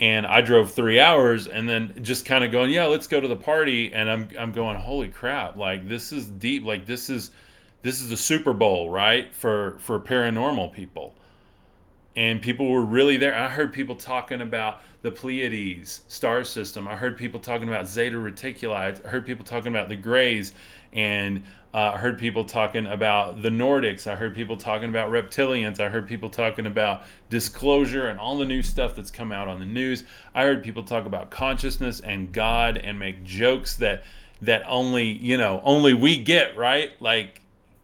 and 0.00 0.26
I 0.26 0.42
drove 0.42 0.72
three 0.72 1.00
hours 1.00 1.46
and 1.46 1.68
then 1.68 1.94
just 2.02 2.26
kind 2.26 2.44
of 2.44 2.52
going, 2.52 2.70
yeah, 2.70 2.84
let's 2.84 3.06
go 3.06 3.20
to 3.20 3.28
the 3.28 3.36
party. 3.36 3.92
And 3.94 4.10
I'm, 4.10 4.28
I'm 4.38 4.52
going, 4.52 4.76
holy 4.76 5.08
crap. 5.08 5.56
Like 5.56 5.88
this 5.88 6.12
is 6.12 6.26
deep. 6.26 6.64
Like 6.64 6.84
this 6.84 7.08
is, 7.08 7.30
this 7.82 8.00
is 8.02 8.10
the 8.10 8.16
Super 8.16 8.52
Bowl, 8.52 8.90
right. 8.90 9.34
For, 9.34 9.78
for 9.80 9.98
paranormal 9.98 10.72
people. 10.72 11.14
And 12.14 12.42
people 12.42 12.70
were 12.70 12.84
really 12.84 13.16
there. 13.16 13.34
I 13.34 13.48
heard 13.48 13.72
people 13.72 13.94
talking 13.94 14.42
about 14.42 14.82
the 15.06 15.12
Pleiades 15.12 16.00
star 16.08 16.42
system. 16.42 16.88
I 16.88 16.96
heard 16.96 17.16
people 17.16 17.38
talking 17.38 17.68
about 17.68 17.86
Zeta 17.86 18.16
Reticuli. 18.16 18.74
I 18.74 19.08
heard 19.08 19.24
people 19.24 19.44
talking 19.44 19.68
about 19.68 19.88
the 19.88 19.94
Greys 19.94 20.52
and 20.92 21.44
uh, 21.72 21.92
I 21.94 21.98
heard 21.98 22.18
people 22.18 22.44
talking 22.44 22.86
about 22.86 23.40
the 23.40 23.48
Nordics. 23.48 24.10
I 24.10 24.16
heard 24.16 24.34
people 24.34 24.56
talking 24.56 24.88
about 24.88 25.10
reptilians. 25.10 25.78
I 25.78 25.90
heard 25.90 26.08
people 26.08 26.28
talking 26.28 26.66
about 26.66 27.04
disclosure 27.30 28.08
and 28.08 28.18
all 28.18 28.36
the 28.36 28.44
new 28.44 28.64
stuff 28.64 28.96
that's 28.96 29.12
come 29.12 29.30
out 29.30 29.46
on 29.46 29.60
the 29.60 29.66
news. 29.66 30.02
I 30.34 30.42
heard 30.42 30.64
people 30.64 30.82
talk 30.82 31.06
about 31.06 31.30
consciousness 31.30 32.00
and 32.00 32.32
God 32.32 32.76
and 32.76 32.98
make 32.98 33.22
jokes 33.22 33.76
that 33.76 34.02
that 34.42 34.64
only 34.66 35.04
you 35.04 35.36
know 35.36 35.62
only 35.62 35.94
we 35.94 36.18
get 36.18 36.56
right. 36.56 36.90
Like 37.00 37.42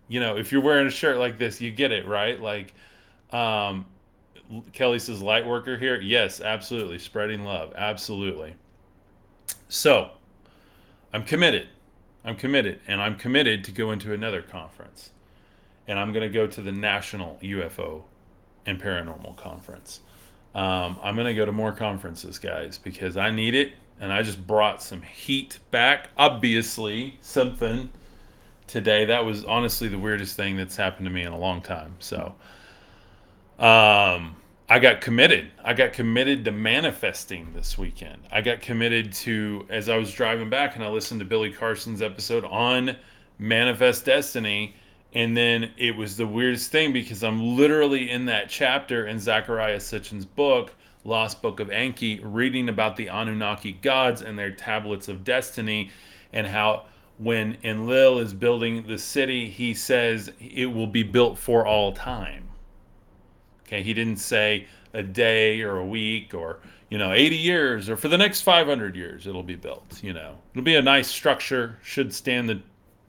you 0.09 0.19
know 0.19 0.37
if 0.37 0.51
you're 0.51 0.61
wearing 0.61 0.89
a 0.89 0.91
shirt 0.91 1.19
like 1.19 1.39
this, 1.39 1.61
you 1.61 1.71
get 1.71 1.93
it 1.93 2.05
right. 2.05 2.41
Like 2.41 2.75
um, 3.31 3.87
Kelly 4.73 4.99
says, 4.99 5.23
light 5.23 5.47
worker 5.47 5.77
here. 5.77 6.01
Yes, 6.01 6.41
absolutely. 6.41 6.99
Spreading 6.99 7.45
love. 7.45 7.73
Absolutely. 7.77 8.55
So 9.69 10.11
I'm 11.13 11.25
committed. 11.25 11.69
I'm 12.25 12.37
committed, 12.37 12.81
and 12.87 13.03
I'm 13.03 13.17
committed 13.17 13.65
to 13.65 13.73
go 13.73 13.91
into 13.91 14.13
another 14.13 14.43
conference, 14.43 15.11
and 15.89 15.99
I'm 15.99 16.13
going 16.13 16.23
to 16.23 16.33
go 16.33 16.47
to 16.47 16.63
the 16.63 16.71
National 16.71 17.37
UFO 17.43 18.03
and 18.65 18.81
Paranormal 18.81 19.37
Conference. 19.37 20.01
Um, 20.55 20.99
I'm 21.03 21.17
going 21.17 21.27
to 21.27 21.35
go 21.35 21.45
to 21.45 21.51
more 21.51 21.73
conferences, 21.73 22.39
guys, 22.39 22.79
because 22.79 23.17
I 23.17 23.31
need 23.31 23.57
it, 23.57 23.73
and 24.01 24.13
I 24.13 24.23
just 24.23 24.47
brought 24.47 24.83
some 24.83 25.03
heat 25.03 25.59
back. 25.73 26.11
Obviously, 26.17 27.19
something 27.23 27.91
today 28.69 29.05
that 29.07 29.25
was 29.25 29.45
honestly 29.45 29.89
the 29.89 29.99
weirdest 29.99 30.37
thing 30.37 30.57
that's 30.57 30.77
happened 30.77 31.07
to 31.07 31.11
me 31.11 31.23
in 31.23 31.33
a 31.33 31.39
long 31.39 31.61
time. 31.61 31.97
So, 31.99 32.35
um, 33.59 34.37
I 34.73 34.79
got 34.79 35.03
committed. 35.03 35.51
I 35.63 35.75
got 35.75 35.93
committed 35.93 36.47
to 36.47 36.51
manifesting 36.51 37.53
this 37.53 37.77
weekend. 37.77 38.23
I 38.33 38.41
got 38.41 38.63
committed 38.63 39.13
to, 39.13 39.67
as 39.69 39.91
I 39.91 39.99
was 39.99 40.11
driving 40.11 40.49
back 40.49 40.77
and 40.77 40.83
I 40.83 40.89
listened 40.89 41.21
to 41.21 41.27
Billy 41.27 41.53
Carson's 41.53 42.01
episode 42.01 42.47
on 42.47 42.97
Manifest 43.39 44.07
Destiny. 44.07 44.75
And 45.13 45.37
then 45.37 45.73
it 45.77 45.95
was 45.95 46.17
the 46.17 46.27
weirdest 46.27 46.73
thing 46.73 46.91
because 46.91 47.23
I'm 47.23 47.55
literally 47.55 48.11
in 48.11 48.25
that 48.25 48.49
chapter 48.49 49.07
in 49.07 49.19
Zecharia 49.19 49.79
Sitchin's 49.79 50.25
book, 50.25 50.73
Lost 51.05 51.43
Book 51.43 51.61
of 51.61 51.69
Enki, 51.69 52.21
reading 52.21 52.71
about 52.71 52.97
the 52.97 53.09
Anunnaki 53.09 53.73
gods 53.73 54.23
and 54.23 54.39
their 54.39 54.53
tablets 54.53 55.07
of 55.07 55.23
destiny 55.23 55.91
and 56.33 56.47
how 56.47 56.87
when 57.19 57.59
Enlil 57.63 58.21
is 58.21 58.33
building 58.33 58.87
the 58.87 58.97
city, 58.97 59.51
he 59.51 59.75
says 59.75 60.33
it 60.41 60.65
will 60.65 60.87
be 60.87 61.03
built 61.03 61.37
for 61.37 61.67
all 61.67 61.93
time 61.93 62.49
Okay, 63.73 63.83
he 63.83 63.95
didn't 63.95 64.19
say 64.19 64.67
a 64.93 65.03
day 65.03 65.63
or 65.63 65.79
a 65.79 65.87
week 65.87 66.35
or 66.35 66.59
you 66.91 66.99
know 66.99 67.13
80 67.13 67.37
years 67.37 67.89
or 67.89 67.97
for 67.97 68.09
the 68.09 68.19
next 68.19 68.43
500 68.43 68.95
years 68.95 69.27
it'll 69.27 69.43
be 69.43 69.55
built 69.55 70.03
you 70.03 70.13
know? 70.13 70.37
It'll 70.53 70.63
be 70.63 70.77
a 70.77 70.83
nice 70.83 71.09
structure 71.09 71.79
should 71.83 72.13
stand 72.13 72.51
the 72.51 72.61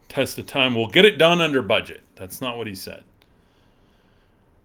test 0.07 0.37
of 0.37 0.45
time. 0.45 0.73
We'll 0.73 0.87
get 0.87 1.03
it 1.03 1.17
done 1.17 1.41
under 1.41 1.61
budget. 1.61 2.01
That's 2.15 2.39
not 2.39 2.57
what 2.57 2.67
he 2.67 2.75
said. 2.75 3.03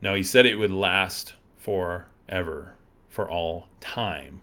No 0.01 0.15
he 0.15 0.23
said 0.23 0.47
it 0.47 0.55
would 0.55 0.71
last 0.71 1.35
forever 1.57 2.75
for 3.09 3.29
all 3.29 3.67
time. 3.81 4.41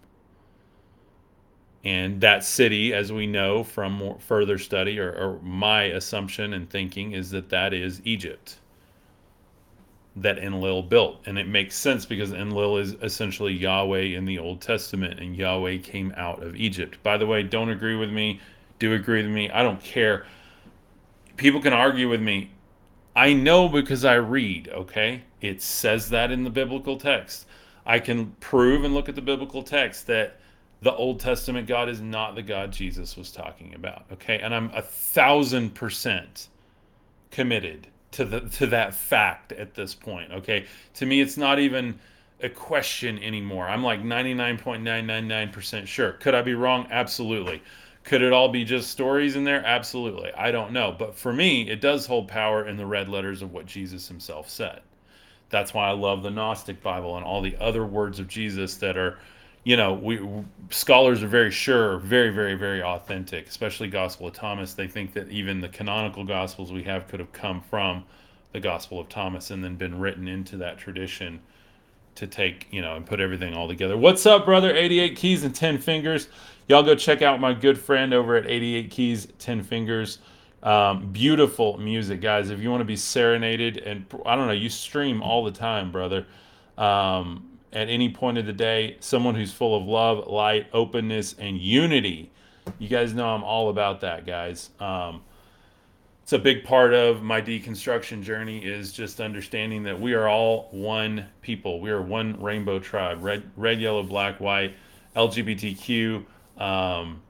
And 1.84 2.20
that 2.20 2.44
city 2.44 2.92
as 2.92 3.12
we 3.12 3.26
know 3.26 3.64
from 3.64 4.18
further 4.18 4.58
study 4.58 4.98
or, 4.98 5.10
or 5.12 5.40
my 5.42 5.84
assumption 5.84 6.52
and 6.52 6.68
thinking 6.68 7.12
is 7.12 7.30
that 7.30 7.48
that 7.48 7.72
is 7.72 8.02
egypt 8.04 8.58
that 10.16 10.38
Enlil 10.38 10.82
built. 10.82 11.20
And 11.26 11.38
it 11.38 11.46
makes 11.46 11.76
sense 11.76 12.06
because 12.06 12.32
Enlil 12.32 12.78
is 12.78 12.96
essentially 13.02 13.52
Yahweh 13.52 14.16
in 14.16 14.24
the 14.24 14.38
Old 14.38 14.60
Testament, 14.60 15.20
and 15.20 15.36
Yahweh 15.36 15.78
came 15.78 16.12
out 16.16 16.42
of 16.42 16.56
Egypt. 16.56 16.98
By 17.02 17.18
the 17.18 17.26
way, 17.26 17.42
don't 17.42 17.68
agree 17.68 17.96
with 17.96 18.10
me, 18.10 18.40
do 18.78 18.92
agree 18.94 19.22
with 19.22 19.30
me. 19.30 19.50
I 19.50 19.62
don't 19.62 19.80
care. 19.80 20.26
People 21.36 21.60
can 21.60 21.72
argue 21.72 22.08
with 22.08 22.20
me. 22.20 22.50
I 23.14 23.32
know 23.32 23.68
because 23.68 24.04
I 24.04 24.14
read, 24.14 24.68
okay? 24.68 25.22
It 25.40 25.62
says 25.62 26.10
that 26.10 26.30
in 26.30 26.44
the 26.44 26.50
biblical 26.50 26.98
text. 26.98 27.46
I 27.84 27.98
can 27.98 28.32
prove 28.40 28.84
and 28.84 28.94
look 28.94 29.08
at 29.08 29.14
the 29.14 29.22
biblical 29.22 29.62
text 29.62 30.06
that 30.08 30.40
the 30.82 30.92
Old 30.94 31.20
Testament 31.20 31.66
God 31.66 31.88
is 31.88 32.00
not 32.00 32.34
the 32.34 32.42
God 32.42 32.72
Jesus 32.72 33.16
was 33.16 33.30
talking 33.30 33.74
about, 33.74 34.04
okay? 34.12 34.38
And 34.38 34.54
I'm 34.54 34.70
a 34.74 34.82
thousand 34.82 35.74
percent 35.74 36.48
committed 37.30 37.86
to 38.16 38.24
the 38.24 38.40
to 38.40 38.66
that 38.66 38.94
fact 38.94 39.52
at 39.52 39.74
this 39.74 39.94
point. 39.94 40.32
Okay, 40.32 40.64
to 40.94 41.06
me, 41.06 41.20
it's 41.20 41.36
not 41.36 41.58
even 41.58 41.98
a 42.42 42.48
question 42.48 43.18
anymore. 43.22 43.68
I'm 43.68 43.82
like 43.82 44.02
99.999% 44.02 45.86
sure. 45.86 46.12
Could 46.12 46.34
I 46.34 46.42
be 46.42 46.54
wrong? 46.54 46.86
Absolutely. 46.90 47.62
Could 48.04 48.22
it 48.22 48.32
all 48.32 48.48
be 48.48 48.64
just 48.64 48.90
stories 48.90 49.36
in 49.36 49.44
there? 49.44 49.64
Absolutely. 49.64 50.32
I 50.34 50.50
don't 50.50 50.72
know. 50.72 50.94
But 50.96 51.14
for 51.14 51.32
me, 51.32 51.68
it 51.68 51.80
does 51.80 52.06
hold 52.06 52.28
power 52.28 52.68
in 52.68 52.76
the 52.76 52.86
red 52.86 53.08
letters 53.08 53.42
of 53.42 53.52
what 53.52 53.66
Jesus 53.66 54.06
himself 54.06 54.48
said. 54.50 54.80
That's 55.48 55.72
why 55.72 55.88
I 55.88 55.92
love 55.92 56.22
the 56.22 56.30
Gnostic 56.30 56.82
Bible 56.82 57.16
and 57.16 57.24
all 57.24 57.40
the 57.40 57.56
other 57.58 57.86
words 57.86 58.18
of 58.18 58.28
Jesus 58.28 58.76
that 58.76 58.96
are 58.96 59.18
you 59.66 59.76
know, 59.76 59.94
we 59.94 60.20
scholars 60.70 61.24
are 61.24 61.26
very 61.26 61.50
sure, 61.50 61.98
very, 61.98 62.30
very, 62.30 62.54
very 62.54 62.80
authentic, 62.80 63.48
especially 63.48 63.88
Gospel 63.88 64.28
of 64.28 64.32
Thomas. 64.32 64.74
They 64.74 64.86
think 64.86 65.12
that 65.14 65.28
even 65.28 65.60
the 65.60 65.68
canonical 65.68 66.22
Gospels 66.22 66.70
we 66.70 66.84
have 66.84 67.08
could 67.08 67.18
have 67.18 67.32
come 67.32 67.60
from 67.62 68.04
the 68.52 68.60
Gospel 68.60 69.00
of 69.00 69.08
Thomas 69.08 69.50
and 69.50 69.64
then 69.64 69.74
been 69.74 69.98
written 69.98 70.28
into 70.28 70.56
that 70.58 70.78
tradition 70.78 71.40
to 72.14 72.28
take, 72.28 72.68
you 72.70 72.80
know, 72.80 72.94
and 72.94 73.04
put 73.04 73.18
everything 73.18 73.54
all 73.54 73.66
together. 73.66 73.96
What's 73.96 74.24
up, 74.24 74.44
brother? 74.44 74.72
88 74.72 75.16
Keys 75.16 75.42
and 75.42 75.52
10 75.52 75.78
Fingers. 75.78 76.28
Y'all 76.68 76.84
go 76.84 76.94
check 76.94 77.20
out 77.22 77.40
my 77.40 77.52
good 77.52 77.76
friend 77.76 78.14
over 78.14 78.36
at 78.36 78.46
88 78.46 78.88
Keys, 78.92 79.26
10 79.40 79.64
Fingers. 79.64 80.20
Um, 80.62 81.10
beautiful 81.10 81.76
music, 81.78 82.20
guys. 82.20 82.50
If 82.50 82.60
you 82.60 82.70
want 82.70 82.82
to 82.82 82.86
be 82.86 82.94
serenaded, 82.94 83.78
and 83.78 84.06
I 84.24 84.36
don't 84.36 84.46
know, 84.46 84.52
you 84.52 84.68
stream 84.68 85.22
all 85.22 85.42
the 85.42 85.50
time, 85.50 85.90
brother. 85.90 86.24
Um, 86.78 87.55
at 87.76 87.90
any 87.90 88.08
point 88.08 88.38
of 88.38 88.46
the 88.46 88.54
day, 88.54 88.96
someone 89.00 89.34
who's 89.34 89.52
full 89.52 89.76
of 89.76 89.86
love, 89.86 90.28
light, 90.28 90.66
openness, 90.72 91.34
and 91.38 91.58
unity. 91.58 92.32
You 92.78 92.88
guys 92.88 93.12
know 93.12 93.28
I'm 93.28 93.44
all 93.44 93.68
about 93.68 94.00
that, 94.00 94.24
guys. 94.24 94.70
Um, 94.80 95.22
it's 96.22 96.32
a 96.32 96.38
big 96.38 96.64
part 96.64 96.94
of 96.94 97.22
my 97.22 97.42
deconstruction 97.42 98.22
journey 98.22 98.64
is 98.64 98.92
just 98.92 99.20
understanding 99.20 99.82
that 99.82 100.00
we 100.00 100.14
are 100.14 100.26
all 100.26 100.68
one 100.70 101.26
people. 101.42 101.78
We 101.78 101.90
are 101.90 102.00
one 102.00 102.40
rainbow 102.42 102.78
tribe: 102.78 103.22
red, 103.22 103.48
red, 103.56 103.78
yellow, 103.78 104.02
black, 104.02 104.40
white, 104.40 104.74
LGBTQ, 105.14 106.24
um, 106.56 107.20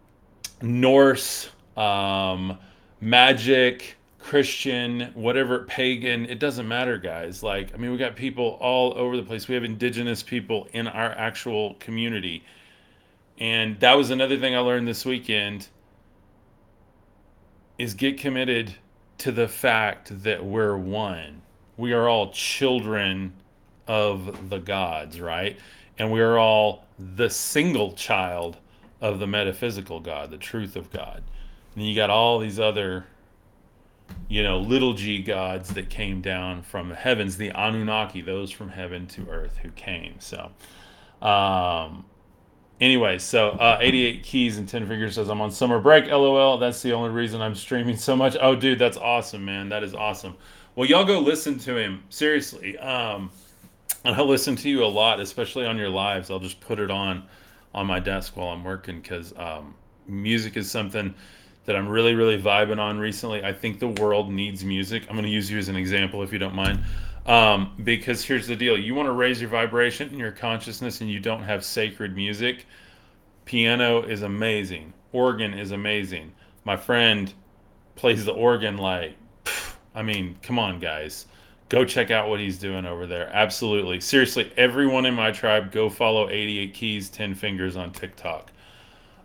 Norse, 0.63 1.51
um, 1.77 2.57
magic, 3.01 3.96
Christian, 4.27 5.12
whatever, 5.15 5.61
pagan, 5.67 6.27
it 6.27 6.41
doesn't 6.41 6.67
matter, 6.67 6.99
guys. 6.99 7.45
Like, 7.45 7.73
I 7.73 7.77
mean, 7.77 7.93
we 7.93 7.97
got 7.97 8.17
people 8.17 8.59
all 8.61 8.93
over 8.99 9.17
the 9.17 9.23
place. 9.23 9.47
We 9.47 9.55
have 9.55 9.62
indigenous 9.62 10.21
people 10.21 10.67
in 10.73 10.89
our 10.89 11.12
actual 11.12 11.75
community. 11.75 12.43
And 13.39 13.79
that 13.79 13.97
was 13.97 14.11
another 14.11 14.37
thing 14.37 14.57
I 14.57 14.59
learned 14.59 14.89
this 14.89 15.05
weekend 15.05 15.69
is 17.79 17.95
get 17.95 18.19
committed 18.19 18.75
to 19.19 19.31
the 19.31 19.47
fact 19.47 20.25
that 20.25 20.45
we're 20.45 20.77
one. 20.77 21.43
We 21.77 21.93
are 21.93 22.09
all 22.09 22.33
children 22.33 23.33
of 23.87 24.51
the 24.51 24.59
gods, 24.59 25.21
right? 25.21 25.57
And 26.01 26.11
we 26.11 26.21
are 26.21 26.37
all 26.37 26.85
the 26.99 27.31
single 27.31 27.93
child 27.93 28.57
of 29.01 29.21
the 29.21 29.29
metaphysical 29.29 30.01
God, 30.01 30.33
the 30.33 30.37
truth 30.37 30.75
of 30.75 30.91
God. 30.91 31.23
And 31.77 31.87
you 31.87 31.95
got 31.95 32.11
all 32.11 32.41
these 32.41 32.59
other 32.59 33.07
you 34.29 34.42
know, 34.42 34.59
little 34.59 34.95
g 34.95 35.23
gods 35.23 35.71
that 35.75 35.88
came 35.88 36.21
down 36.21 36.62
from 36.62 36.88
the 36.88 36.95
heavens, 36.95 37.37
the 37.37 37.51
Anunnaki, 37.51 38.21
those 38.23 38.51
from 38.51 38.69
heaven 38.69 39.07
to 39.09 39.29
earth 39.29 39.59
who 39.59 39.71
came. 39.71 40.16
So, 40.19 40.51
um, 41.23 42.05
anyway, 42.81 43.19
so 43.19 43.51
uh, 43.51 43.79
88 43.81 44.23
keys 44.23 44.59
and 44.59 44.69
10 44.69 44.88
fingers 44.88 45.14
says, 45.14 45.29
I'm 45.29 45.40
on 45.40 45.51
summer 45.51 45.79
break. 45.79 46.07
LOL. 46.07 46.59
That's 46.59 46.83
the 46.83 46.92
only 46.92 47.11
reason 47.11 47.40
I'm 47.40 47.55
streaming 47.55 47.97
so 47.97 48.16
much. 48.16 48.37
Oh, 48.40 48.57
dude, 48.57 48.79
that's 48.79 48.97
awesome, 48.97 49.45
man. 49.45 49.69
That 49.69 49.83
is 49.83 49.95
awesome. 49.95 50.37
Well, 50.75 50.88
y'all 50.88 51.05
go 51.05 51.21
listen 51.21 51.59
to 51.61 51.77
him. 51.77 52.03
Seriously. 52.11 52.77
Um, 52.79 53.31
I'll 54.05 54.27
listen 54.27 54.57
to 54.57 54.69
you 54.69 54.85
a 54.85 54.87
lot, 54.87 55.21
especially 55.21 55.66
on 55.66 55.77
your 55.77 55.88
lives. 55.88 56.31
I'll 56.31 56.38
just 56.38 56.61
put 56.61 56.79
it 56.79 56.90
on 56.90 57.25
on 57.75 57.87
my 57.87 58.01
desk 58.01 58.37
while 58.37 58.49
I'm 58.49 58.64
working 58.64 59.01
because 59.01 59.35
um, 59.37 59.75
music 60.07 60.57
is 60.57 60.71
something 60.71 61.14
that 61.66 61.76
I'm 61.76 61.88
really, 61.88 62.14
really 62.14 62.40
vibing 62.40 62.79
on 62.79 62.98
recently. 62.98 63.44
I 63.44 63.52
think 63.52 63.79
the 63.81 63.88
world 63.88 64.33
needs 64.33 64.64
music. 64.64 65.05
I'm 65.09 65.16
going 65.16 65.26
to 65.26 65.31
use 65.31 65.50
you 65.50 65.59
as 65.59 65.68
an 65.68 65.76
example 65.76 66.22
if 66.22 66.33
you 66.33 66.38
don't 66.38 66.55
mind. 66.55 66.83
Um, 67.26 67.74
because 67.83 68.24
here's 68.24 68.46
the 68.46 68.55
deal 68.55 68.79
you 68.79 68.94
want 68.94 69.09
to 69.09 69.12
raise 69.12 69.40
your 69.40 69.50
vibration 69.50 70.09
and 70.09 70.18
your 70.18 70.31
consciousness, 70.31 71.00
and 71.00 71.11
you 71.11 71.18
don't 71.18 71.42
have 71.42 71.64
sacred 71.64 72.14
music. 72.14 72.66
Piano 73.44 74.02
is 74.02 74.22
amazing, 74.22 74.92
organ 75.12 75.52
is 75.55 75.72
amazing. 75.72 76.33
My 76.64 76.76
friend 76.76 77.33
plays 77.96 78.24
the 78.24 78.33
organ 78.33 78.76
like, 78.76 79.16
I 79.94 80.02
mean, 80.02 80.37
come 80.42 80.59
on, 80.59 80.79
guys. 80.79 81.26
Go 81.68 81.85
check 81.85 82.12
out 82.12 82.29
what 82.29 82.38
he's 82.38 82.59
doing 82.59 82.87
over 82.87 83.07
there. 83.07 83.29
Absolutely. 83.33 83.98
Seriously, 84.00 84.52
everyone 84.57 85.05
in 85.05 85.14
my 85.14 85.33
tribe, 85.33 85.72
go 85.72 85.90
follow 85.90 86.29
88 86.29 86.74
Keys, 86.74 87.09
10 87.09 87.35
Fingers 87.35 87.76
on 87.76 87.90
TikTok. 87.90 88.52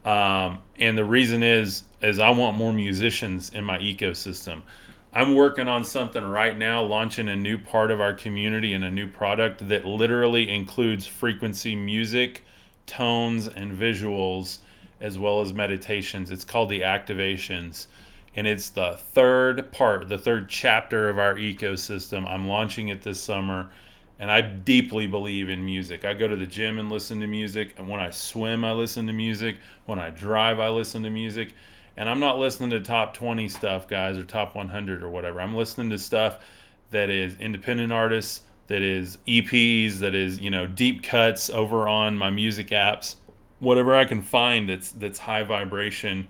Um, 0.06 0.60
and 0.80 0.98
the 0.98 1.06
reason 1.06 1.44
is, 1.44 1.84
is 2.02 2.20
I 2.20 2.30
want 2.32 2.58
more 2.58 2.74
musicians 2.74 3.52
in 3.54 3.64
my 3.64 3.78
ecosystem. 3.78 4.62
I'm 5.14 5.36
working 5.36 5.68
on 5.68 5.84
something 5.84 6.24
right 6.24 6.58
now, 6.58 6.82
launching 6.82 7.28
a 7.28 7.36
new 7.36 7.58
part 7.58 7.92
of 7.92 8.00
our 8.00 8.14
community 8.14 8.74
and 8.74 8.86
a 8.86 8.92
new 8.92 9.08
product 9.08 9.68
that 9.68 9.86
literally 9.86 10.50
includes 10.50 11.06
frequency 11.06 11.76
music, 11.76 12.44
tones, 12.88 13.48
and 13.48 13.78
visuals, 13.78 14.60
as 15.02 15.20
well 15.20 15.42
as 15.42 15.54
meditations. 15.54 16.32
It's 16.32 16.46
called 16.46 16.70
the 16.70 16.82
Activations. 16.82 17.88
And 18.36 18.48
it's 18.48 18.70
the 18.70 18.98
third 19.14 19.72
part, 19.74 20.08
the 20.08 20.18
third 20.18 20.48
chapter 20.48 21.10
of 21.10 21.20
our 21.20 21.36
ecosystem. 21.36 22.26
I'm 22.26 22.48
launching 22.48 22.88
it 22.88 23.02
this 23.02 23.22
summer 23.22 23.70
and 24.22 24.32
I 24.32 24.40
deeply 24.42 25.08
believe 25.08 25.50
in 25.50 25.66
music. 25.66 26.06
I 26.06 26.14
go 26.14 26.28
to 26.28 26.36
the 26.36 26.46
gym 26.46 26.78
and 26.78 26.92
listen 26.92 27.20
to 27.22 27.28
music, 27.28 27.74
and 27.78 27.90
when 27.90 28.00
I 28.00 28.12
swim, 28.12 28.64
I 28.64 28.72
listen 28.72 29.08
to 29.08 29.14
music. 29.14 29.58
When 29.88 29.98
I 29.98 30.12
drive, 30.12 30.60
I 30.60 30.70
listen 30.70 31.02
to 31.02 31.10
music. 31.10 31.56
And 31.98 32.08
I'm 32.08 32.20
not 32.20 32.38
listening 32.38 32.70
to 32.70 32.80
top 32.82 33.16
20 33.16 33.50
stuff, 33.50 33.88
guys, 33.88 34.20
or 34.20 34.24
top 34.24 34.54
100 34.56 35.02
or 35.02 35.10
whatever. 35.10 35.42
I'm 35.42 35.56
listening 35.56 35.90
to 35.90 35.98
stuff 35.98 36.38
that 36.92 37.10
is 37.10 37.36
independent 37.40 37.92
artists, 37.92 38.42
that 38.68 38.84
is 38.84 39.18
EPs, 39.28 39.98
that 39.98 40.14
is, 40.14 40.40
you 40.40 40.52
know, 40.52 40.68
deep 40.68 41.02
cuts 41.02 41.50
over 41.50 41.88
on 41.88 42.16
my 42.16 42.30
music 42.30 42.68
apps, 42.68 43.16
whatever 43.58 43.96
I 43.96 44.06
can 44.06 44.22
find 44.22 44.70
that's 44.70 44.92
that's 44.92 45.18
high 45.18 45.44
vibration. 45.44 46.28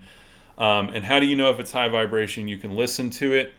Um, 0.56 0.88
and 0.94 1.04
how 1.04 1.20
do 1.20 1.26
you 1.26 1.36
know 1.36 1.50
if 1.50 1.60
it's 1.60 1.72
high 1.72 1.88
vibration? 1.88 2.48
You 2.48 2.56
can 2.56 2.74
listen 2.74 3.10
to 3.10 3.34
it, 3.34 3.52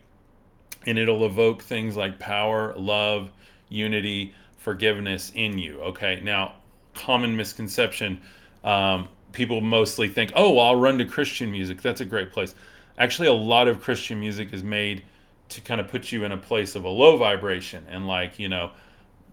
and 0.86 0.98
it'll 0.98 1.24
evoke 1.24 1.62
things 1.62 1.96
like 1.96 2.18
power, 2.18 2.74
love, 2.76 3.30
unity, 3.74 4.32
forgiveness 4.56 5.32
in 5.34 5.58
you. 5.58 5.80
Okay. 5.80 6.20
Now, 6.22 6.54
common 6.94 7.36
misconception 7.36 8.20
um, 8.62 9.08
people 9.32 9.60
mostly 9.60 10.08
think, 10.08 10.32
oh, 10.34 10.52
well, 10.52 10.66
I'll 10.66 10.76
run 10.76 10.96
to 10.98 11.04
Christian 11.04 11.50
music. 11.50 11.82
That's 11.82 12.00
a 12.00 12.04
great 12.04 12.32
place. 12.32 12.54
Actually, 12.96 13.28
a 13.28 13.32
lot 13.32 13.68
of 13.68 13.80
Christian 13.80 14.20
music 14.20 14.52
is 14.52 14.62
made 14.62 15.02
to 15.48 15.60
kind 15.60 15.80
of 15.80 15.88
put 15.88 16.12
you 16.12 16.24
in 16.24 16.32
a 16.32 16.36
place 16.36 16.76
of 16.76 16.84
a 16.84 16.88
low 16.88 17.16
vibration 17.16 17.84
and, 17.90 18.06
like, 18.06 18.38
you 18.38 18.48
know, 18.48 18.70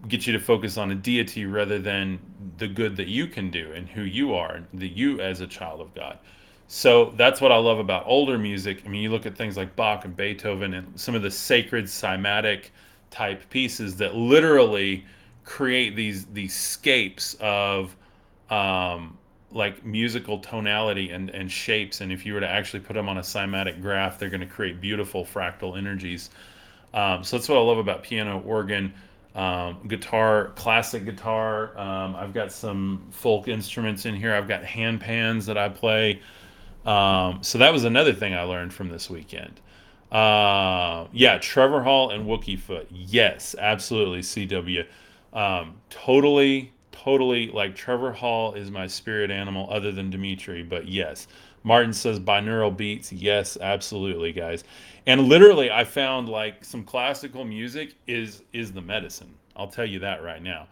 get 0.08 0.26
you 0.26 0.32
to 0.32 0.40
focus 0.40 0.76
on 0.76 0.90
a 0.90 0.94
deity 0.94 1.46
rather 1.46 1.78
than 1.78 2.18
the 2.58 2.66
good 2.66 2.96
that 2.96 3.06
you 3.06 3.28
can 3.28 3.50
do 3.50 3.72
and 3.72 3.88
who 3.88 4.02
you 4.02 4.34
are, 4.34 4.60
the 4.74 4.88
you 4.88 5.20
as 5.20 5.40
a 5.40 5.46
child 5.46 5.80
of 5.80 5.94
God. 5.94 6.18
So 6.66 7.12
that's 7.16 7.40
what 7.40 7.52
I 7.52 7.56
love 7.56 7.78
about 7.78 8.04
older 8.06 8.38
music. 8.38 8.82
I 8.84 8.88
mean, 8.88 9.02
you 9.02 9.10
look 9.10 9.26
at 9.26 9.36
things 9.36 9.56
like 9.56 9.76
Bach 9.76 10.04
and 10.04 10.16
Beethoven 10.16 10.74
and 10.74 10.98
some 10.98 11.14
of 11.14 11.22
the 11.22 11.30
sacred 11.30 11.84
cymatic 11.84 12.70
type 13.12 13.48
pieces 13.50 13.96
that 13.96 14.16
literally 14.16 15.04
create 15.44 15.94
these 15.94 16.26
these 16.26 16.54
scapes 16.54 17.36
of 17.40 17.94
um, 18.50 19.16
like 19.52 19.84
musical 19.84 20.38
tonality 20.38 21.10
and, 21.10 21.30
and 21.30 21.50
shapes. 21.50 22.00
And 22.00 22.12
if 22.12 22.26
you 22.26 22.34
were 22.34 22.40
to 22.40 22.48
actually 22.48 22.80
put 22.80 22.94
them 22.94 23.08
on 23.08 23.18
a 23.18 23.22
cymatic 23.22 23.80
graph, 23.80 24.18
they're 24.18 24.30
going 24.30 24.40
to 24.40 24.46
create 24.46 24.80
beautiful 24.80 25.24
fractal 25.24 25.76
energies. 25.76 26.30
Um, 26.94 27.22
so 27.24 27.36
that's 27.36 27.48
what 27.48 27.58
I 27.58 27.60
love 27.60 27.78
about 27.78 28.02
piano, 28.02 28.42
organ, 28.44 28.92
um, 29.34 29.78
guitar, 29.88 30.52
classic 30.56 31.04
guitar. 31.04 31.76
Um, 31.78 32.16
I've 32.16 32.34
got 32.34 32.52
some 32.52 33.06
folk 33.10 33.48
instruments 33.48 34.04
in 34.04 34.14
here. 34.14 34.34
I've 34.34 34.48
got 34.48 34.64
hand 34.64 35.00
pans 35.00 35.46
that 35.46 35.56
I 35.56 35.68
play. 35.68 36.20
Um, 36.84 37.42
so 37.42 37.58
that 37.58 37.72
was 37.72 37.84
another 37.84 38.12
thing 38.12 38.34
I 38.34 38.42
learned 38.42 38.74
from 38.74 38.88
this 38.88 39.08
weekend. 39.08 39.60
Uh, 40.12 41.06
yeah, 41.12 41.38
Trevor 41.38 41.82
Hall 41.82 42.10
and 42.10 42.26
Wookiefoot. 42.26 42.86
Yes, 42.90 43.54
absolutely. 43.58 44.20
CW. 44.20 44.86
Um, 45.32 45.76
totally, 45.88 46.72
totally 46.92 47.48
like 47.48 47.74
Trevor 47.74 48.12
Hall 48.12 48.52
is 48.52 48.70
my 48.70 48.86
spirit 48.86 49.30
animal 49.30 49.66
other 49.70 49.90
than 49.90 50.10
Dimitri, 50.10 50.62
but 50.62 50.86
yes. 50.86 51.28
Martin 51.64 51.92
says 51.92 52.20
binaural 52.20 52.76
beats. 52.76 53.12
Yes, 53.12 53.56
absolutely, 53.60 54.32
guys. 54.32 54.64
And 55.06 55.22
literally 55.28 55.70
I 55.70 55.84
found 55.84 56.28
like 56.28 56.64
some 56.64 56.84
classical 56.84 57.44
music 57.44 57.94
is 58.06 58.42
is 58.52 58.72
the 58.72 58.82
medicine. 58.82 59.32
I'll 59.56 59.68
tell 59.68 59.86
you 59.86 59.98
that 60.00 60.22
right 60.22 60.42
now. 60.42 60.66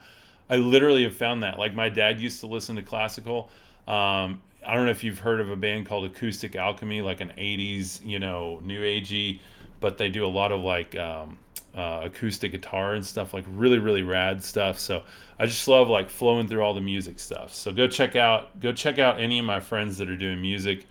I 0.50 0.56
literally 0.56 1.04
have 1.04 1.14
found 1.16 1.42
that. 1.44 1.58
Like 1.58 1.74
my 1.74 1.88
dad 1.88 2.20
used 2.20 2.40
to 2.40 2.46
listen 2.46 2.76
to 2.76 2.82
classical. 2.82 3.50
Um, 3.86 4.42
I 4.66 4.74
don't 4.74 4.84
know 4.84 4.90
if 4.90 5.02
you've 5.02 5.18
heard 5.18 5.40
of 5.40 5.50
a 5.50 5.56
band 5.56 5.86
called 5.86 6.04
Acoustic 6.04 6.54
Alchemy, 6.54 7.02
like 7.02 7.20
an 7.20 7.32
80s, 7.38 8.04
you 8.04 8.18
know, 8.18 8.60
new 8.62 8.80
agey, 8.82 9.40
but 9.80 9.96
they 9.96 10.08
do 10.08 10.26
a 10.26 10.28
lot 10.28 10.52
of 10.52 10.60
like 10.60 10.96
um, 10.96 11.38
uh, 11.74 12.02
acoustic 12.04 12.52
guitar 12.52 12.94
and 12.94 13.04
stuff, 13.04 13.32
like 13.32 13.44
really, 13.48 13.78
really 13.78 14.02
rad 14.02 14.42
stuff. 14.42 14.78
So 14.78 15.02
I 15.38 15.46
just 15.46 15.66
love 15.66 15.88
like 15.88 16.10
flowing 16.10 16.46
through 16.46 16.62
all 16.62 16.74
the 16.74 16.80
music 16.80 17.18
stuff. 17.18 17.54
So 17.54 17.72
go 17.72 17.88
check 17.88 18.16
out, 18.16 18.58
go 18.60 18.72
check 18.72 18.98
out 18.98 19.18
any 19.20 19.38
of 19.38 19.44
my 19.44 19.60
friends 19.60 19.96
that 19.98 20.10
are 20.10 20.16
doing 20.16 20.40
music. 20.40 20.86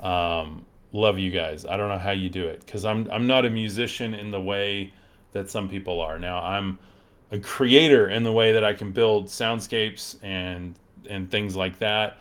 Um, 0.00 0.66
love 0.92 1.18
you 1.18 1.30
guys. 1.30 1.64
I 1.64 1.76
don't 1.76 1.88
know 1.88 1.98
how 1.98 2.10
you 2.10 2.28
do 2.28 2.46
it 2.46 2.64
because 2.66 2.84
I'm 2.84 3.08
I'm 3.10 3.26
not 3.26 3.44
a 3.46 3.50
musician 3.50 4.14
in 4.14 4.30
the 4.30 4.40
way 4.40 4.92
that 5.32 5.50
some 5.50 5.68
people 5.68 6.00
are. 6.00 6.18
Now 6.18 6.42
I'm 6.42 6.78
a 7.32 7.38
creator 7.38 8.08
in 8.10 8.24
the 8.24 8.32
way 8.32 8.52
that 8.52 8.62
I 8.64 8.74
can 8.74 8.92
build 8.92 9.26
soundscapes 9.26 10.16
and 10.22 10.74
and 11.08 11.30
things 11.30 11.56
like 11.56 11.78
that 11.78 12.18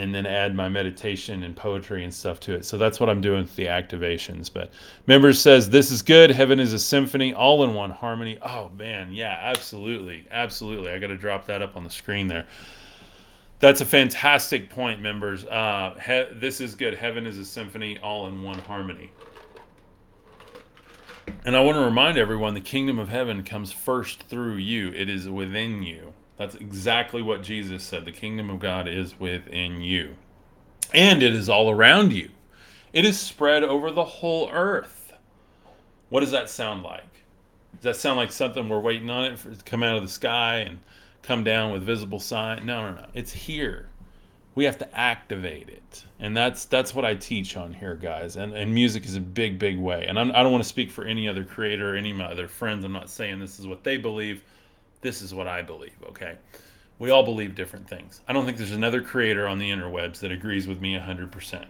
and 0.00 0.14
then 0.14 0.24
add 0.24 0.54
my 0.54 0.66
meditation 0.66 1.42
and 1.42 1.54
poetry 1.54 2.04
and 2.04 2.14
stuff 2.14 2.40
to 2.40 2.54
it. 2.54 2.64
So 2.64 2.78
that's 2.78 2.98
what 2.98 3.10
I'm 3.10 3.20
doing 3.20 3.42
with 3.42 3.54
the 3.54 3.66
activations. 3.66 4.50
But 4.50 4.70
members 5.06 5.38
says 5.38 5.68
this 5.68 5.90
is 5.90 6.00
good. 6.00 6.30
Heaven 6.30 6.58
is 6.58 6.72
a 6.72 6.78
symphony, 6.78 7.34
all 7.34 7.64
in 7.64 7.74
one 7.74 7.90
harmony. 7.90 8.38
Oh 8.40 8.70
man, 8.78 9.12
yeah, 9.12 9.38
absolutely, 9.42 10.26
absolutely. 10.30 10.90
I 10.90 10.98
got 10.98 11.08
to 11.08 11.18
drop 11.18 11.46
that 11.48 11.60
up 11.60 11.76
on 11.76 11.84
the 11.84 11.90
screen 11.90 12.28
there. 12.28 12.46
That's 13.58 13.82
a 13.82 13.84
fantastic 13.84 14.70
point, 14.70 15.02
members. 15.02 15.44
Uh, 15.44 15.94
he- 16.02 16.34
this 16.38 16.62
is 16.62 16.74
good. 16.74 16.94
Heaven 16.94 17.26
is 17.26 17.36
a 17.36 17.44
symphony, 17.44 17.98
all 17.98 18.26
in 18.26 18.42
one 18.42 18.58
harmony. 18.60 19.12
And 21.44 21.54
I 21.54 21.60
want 21.60 21.76
to 21.76 21.84
remind 21.84 22.16
everyone 22.16 22.54
the 22.54 22.62
kingdom 22.62 22.98
of 22.98 23.10
heaven 23.10 23.42
comes 23.44 23.70
first 23.70 24.22
through 24.22 24.54
you. 24.54 24.92
It 24.92 25.10
is 25.10 25.28
within 25.28 25.82
you. 25.82 26.14
That's 26.40 26.54
exactly 26.54 27.20
what 27.20 27.42
Jesus 27.42 27.82
said. 27.82 28.06
The 28.06 28.12
kingdom 28.12 28.48
of 28.48 28.60
God 28.60 28.88
is 28.88 29.20
within 29.20 29.82
you. 29.82 30.16
And 30.94 31.22
it 31.22 31.34
is 31.34 31.50
all 31.50 31.68
around 31.68 32.14
you. 32.14 32.30
It 32.94 33.04
is 33.04 33.20
spread 33.20 33.62
over 33.62 33.90
the 33.90 34.06
whole 34.06 34.48
earth. 34.50 35.12
What 36.08 36.20
does 36.20 36.30
that 36.30 36.48
sound 36.48 36.82
like? 36.82 37.04
Does 37.74 37.82
that 37.82 37.96
sound 37.96 38.16
like 38.16 38.32
something 38.32 38.70
we're 38.70 38.80
waiting 38.80 39.10
on 39.10 39.26
it 39.26 39.38
for, 39.38 39.54
to 39.54 39.64
come 39.64 39.82
out 39.82 39.98
of 39.98 40.02
the 40.02 40.08
sky 40.08 40.60
and 40.60 40.78
come 41.20 41.44
down 41.44 41.72
with 41.72 41.82
visible 41.82 42.18
sign? 42.18 42.64
No, 42.64 42.88
no, 42.88 42.96
no. 42.96 43.06
It's 43.12 43.32
here. 43.32 43.90
We 44.54 44.64
have 44.64 44.78
to 44.78 44.98
activate 44.98 45.68
it. 45.68 46.06
And 46.20 46.34
that's 46.34 46.64
that's 46.64 46.94
what 46.94 47.04
I 47.04 47.16
teach 47.16 47.58
on 47.58 47.74
here, 47.74 47.96
guys. 47.96 48.36
And 48.36 48.54
and 48.54 48.72
music 48.72 49.04
is 49.04 49.14
a 49.14 49.20
big, 49.20 49.58
big 49.58 49.78
way. 49.78 50.06
And 50.06 50.18
I'm, 50.18 50.30
I 50.30 50.38
do 50.38 50.44
not 50.44 50.52
want 50.52 50.64
to 50.64 50.68
speak 50.70 50.90
for 50.90 51.04
any 51.04 51.28
other 51.28 51.44
creator, 51.44 51.92
or 51.92 51.96
any 51.98 52.12
of 52.12 52.16
my 52.16 52.24
other 52.32 52.48
friends. 52.48 52.86
I'm 52.86 52.92
not 52.92 53.10
saying 53.10 53.40
this 53.40 53.60
is 53.60 53.66
what 53.66 53.84
they 53.84 53.98
believe 53.98 54.42
this 55.00 55.22
is 55.22 55.34
what 55.34 55.46
I 55.46 55.62
believe, 55.62 55.96
okay? 56.08 56.36
We 56.98 57.10
all 57.10 57.22
believe 57.22 57.54
different 57.54 57.88
things. 57.88 58.20
I 58.28 58.32
don't 58.32 58.44
think 58.44 58.58
there's 58.58 58.72
another 58.72 59.00
creator 59.00 59.48
on 59.48 59.58
the 59.58 59.70
interwebs 59.70 60.20
that 60.20 60.30
agrees 60.30 60.66
with 60.66 60.80
me 60.80 60.94
100%. 60.98 61.64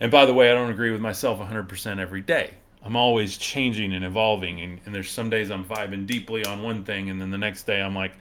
And 0.00 0.10
by 0.10 0.26
the 0.26 0.34
way, 0.34 0.50
I 0.50 0.54
don't 0.54 0.70
agree 0.70 0.90
with 0.90 1.00
myself 1.00 1.38
100% 1.40 1.98
every 1.98 2.20
day. 2.20 2.54
I'm 2.82 2.96
always 2.96 3.38
changing 3.38 3.94
and 3.94 4.04
evolving. 4.04 4.60
And, 4.60 4.80
and, 4.84 4.94
there's 4.94 5.10
some 5.10 5.30
days 5.30 5.50
I'm 5.50 5.64
vibing 5.64 6.06
deeply 6.06 6.44
on 6.44 6.62
one 6.62 6.84
thing, 6.84 7.08
and 7.08 7.20
then 7.20 7.30
the 7.30 7.38
next 7.38 7.62
day 7.62 7.80
I'm 7.80 7.94
like, 7.94 8.12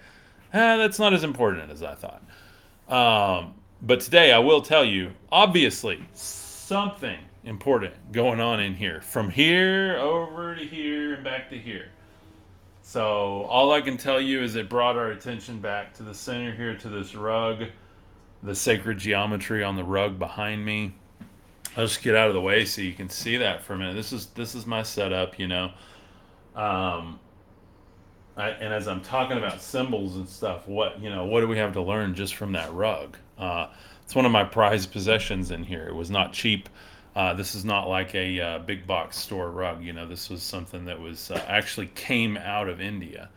ah, 0.54 0.78
that's 0.78 1.00
not 1.00 1.14
as 1.14 1.24
important 1.24 1.70
as 1.70 1.84
I 1.84 1.96
thought. 1.96 2.24
Um, 2.88 3.56
but 3.82 4.00
today 4.00 4.32
I 4.32 4.40
will 4.40 4.62
tell 4.62 4.86
you, 4.86 5.12
obviously, 5.32 6.06
something 6.14 7.20
important 7.44 7.94
going 8.14 8.40
on 8.40 8.62
in 8.62 8.74
here. 8.74 9.02
From 9.02 9.30
here 9.30 9.98
over 9.98 10.56
to 10.56 10.66
here 10.66 11.16
and 11.16 11.24
back 11.24 11.50
to 11.50 11.58
here. 11.58 11.90
So 12.86 13.44
all 13.50 13.72
I 13.72 13.80
can 13.80 13.98
tell 13.98 14.20
you 14.20 14.44
is 14.44 14.56
it 14.56 14.70
brought 14.70 14.98
our 14.98 15.12
attention 15.12 15.60
back 15.60 15.94
to 15.96 16.04
the 16.04 16.14
center 16.14 16.54
here 16.54 16.76
to 16.78 16.90
this 16.90 17.16
rug, 17.16 17.64
the 18.44 18.54
sacred 18.54 18.98
geometry 19.00 19.64
on 19.64 19.78
the 19.78 19.84
rug 19.86 20.20
behind 20.20 20.64
me. 20.64 20.94
I'll 21.78 21.88
just 21.88 22.04
get 22.04 22.16
out 22.16 22.28
of 22.28 22.34
the 22.34 22.42
way 22.42 22.66
so 22.66 22.82
you 22.82 22.94
can 22.94 23.10
see 23.10 23.38
that 23.38 23.64
for 23.64 23.74
a 23.74 23.78
minute. 23.78 23.96
This 23.96 24.12
is 24.12 24.28
this 24.28 24.54
is 24.54 24.68
my 24.68 24.84
setup, 24.84 25.40
you 25.40 25.48
know. 25.48 25.72
Um, 26.56 27.20
I, 28.36 28.50
and 28.50 28.74
as 28.74 28.88
I'm 28.88 29.02
talking 29.02 29.38
about 29.38 29.62
symbols 29.62 30.18
and 30.18 30.28
stuff, 30.28 30.68
what 30.68 31.02
you 31.02 31.10
know, 31.10 31.26
what 31.26 31.40
do 31.40 31.48
we 31.48 31.58
have 31.58 31.74
to 31.74 31.82
learn 31.82 32.14
just 32.14 32.36
from 32.36 32.52
that 32.52 32.72
rug? 32.74 33.18
Uh, 33.38 33.68
it's 34.04 34.14
one 34.14 34.26
of 34.26 34.32
my 34.32 34.44
prized 34.44 34.92
possessions 34.92 35.52
in 35.52 35.64
here. 35.64 35.88
It 35.88 35.96
was 35.96 36.12
not 36.12 36.34
cheap. 36.34 36.68
Uh, 37.16 37.34
this 37.34 37.54
is 37.54 37.64
not 37.64 37.88
like 37.88 38.16
a 38.16 38.40
uh, 38.40 38.60
big 38.60 38.88
box 38.88 39.18
store 39.18 39.52
rug. 39.52 39.84
You 39.84 39.94
know, 39.94 40.08
this 40.08 40.30
was 40.30 40.42
something 40.42 40.86
that 40.86 41.00
was 41.00 41.30
uh, 41.30 41.44
actually 41.48 41.88
came 41.96 42.38
out 42.38 42.68
of 42.68 42.82
India, 42.82 43.30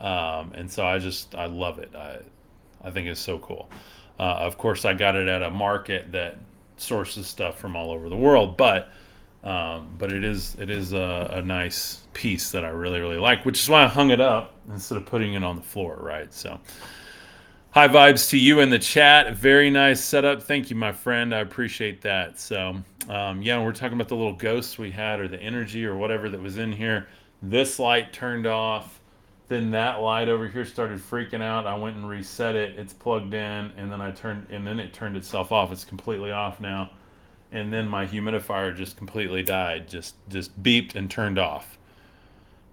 um, 0.00 0.52
and 0.54 0.70
so 0.70 0.86
I 0.86 0.98
just 0.98 1.34
I 1.34 1.46
love 1.46 1.78
it. 1.78 1.94
I 1.94 2.18
I 2.82 2.90
think 2.90 3.08
it's 3.08 3.20
so 3.20 3.38
cool. 3.38 3.68
Uh, 4.18 4.22
of 4.22 4.56
course, 4.56 4.84
I 4.84 4.94
got 4.94 5.16
it 5.16 5.28
at 5.28 5.42
a 5.42 5.50
market 5.50 6.12
that 6.12 6.38
sources 6.78 7.26
stuff 7.26 7.58
from 7.58 7.76
all 7.76 7.90
over 7.90 8.08
the 8.08 8.16
world, 8.16 8.56
but 8.56 8.90
um, 9.44 9.94
but 9.98 10.12
it 10.12 10.24
is 10.24 10.56
it 10.58 10.70
is 10.70 10.92
a, 10.92 11.30
a, 11.34 11.42
nice 11.42 12.02
piece 12.12 12.50
that 12.50 12.64
I 12.64 12.68
really 12.68 13.00
really 13.00 13.16
like, 13.16 13.44
which 13.44 13.60
is 13.60 13.68
why 13.68 13.84
I 13.84 13.86
hung 13.86 14.10
it 14.10 14.20
up 14.20 14.54
instead 14.70 14.96
of 14.96 15.06
putting 15.06 15.34
it 15.34 15.44
on 15.44 15.56
the 15.56 15.62
floor. 15.62 15.98
Right, 16.00 16.32
so. 16.32 16.58
High 17.72 17.86
vibes 17.86 18.30
to 18.30 18.36
you 18.36 18.58
in 18.58 18.70
the 18.70 18.80
chat. 18.80 19.36
Very 19.36 19.70
nice 19.70 20.02
setup. 20.02 20.42
Thank 20.42 20.70
you, 20.70 20.76
my 20.76 20.90
friend. 20.90 21.32
I 21.32 21.38
appreciate 21.38 22.00
that. 22.00 22.40
So, 22.40 22.82
um, 23.08 23.42
yeah, 23.42 23.62
we're 23.62 23.72
talking 23.72 23.94
about 23.94 24.08
the 24.08 24.16
little 24.16 24.34
ghosts 24.34 24.78
we 24.78 24.90
had 24.90 25.20
or 25.20 25.28
the 25.28 25.40
energy 25.40 25.84
or 25.84 25.96
whatever 25.96 26.28
that 26.28 26.40
was 26.40 26.58
in 26.58 26.72
here. 26.72 27.08
This 27.42 27.78
light 27.78 28.12
turned 28.12 28.46
off. 28.46 29.00
Then 29.48 29.72
that 29.72 30.00
light 30.00 30.28
over 30.28 30.46
here 30.46 30.64
started 30.64 31.00
freaking 31.00 31.42
out. 31.42 31.66
I 31.66 31.74
went 31.76 31.96
and 31.96 32.08
reset 32.08 32.54
it. 32.54 32.78
It's 32.78 32.92
plugged 32.92 33.34
in, 33.34 33.72
and 33.76 33.90
then 33.90 34.00
I 34.00 34.12
turned, 34.12 34.46
and 34.50 34.64
then 34.64 34.78
it 34.78 34.92
turned 34.92 35.16
itself 35.16 35.50
off. 35.50 35.72
It's 35.72 35.84
completely 35.84 36.30
off 36.30 36.60
now. 36.60 36.90
And 37.50 37.72
then 37.72 37.88
my 37.88 38.06
humidifier 38.06 38.76
just 38.76 38.96
completely 38.96 39.42
died. 39.42 39.88
Just 39.88 40.14
just 40.28 40.62
beeped 40.62 40.94
and 40.94 41.10
turned 41.10 41.36
off 41.36 41.79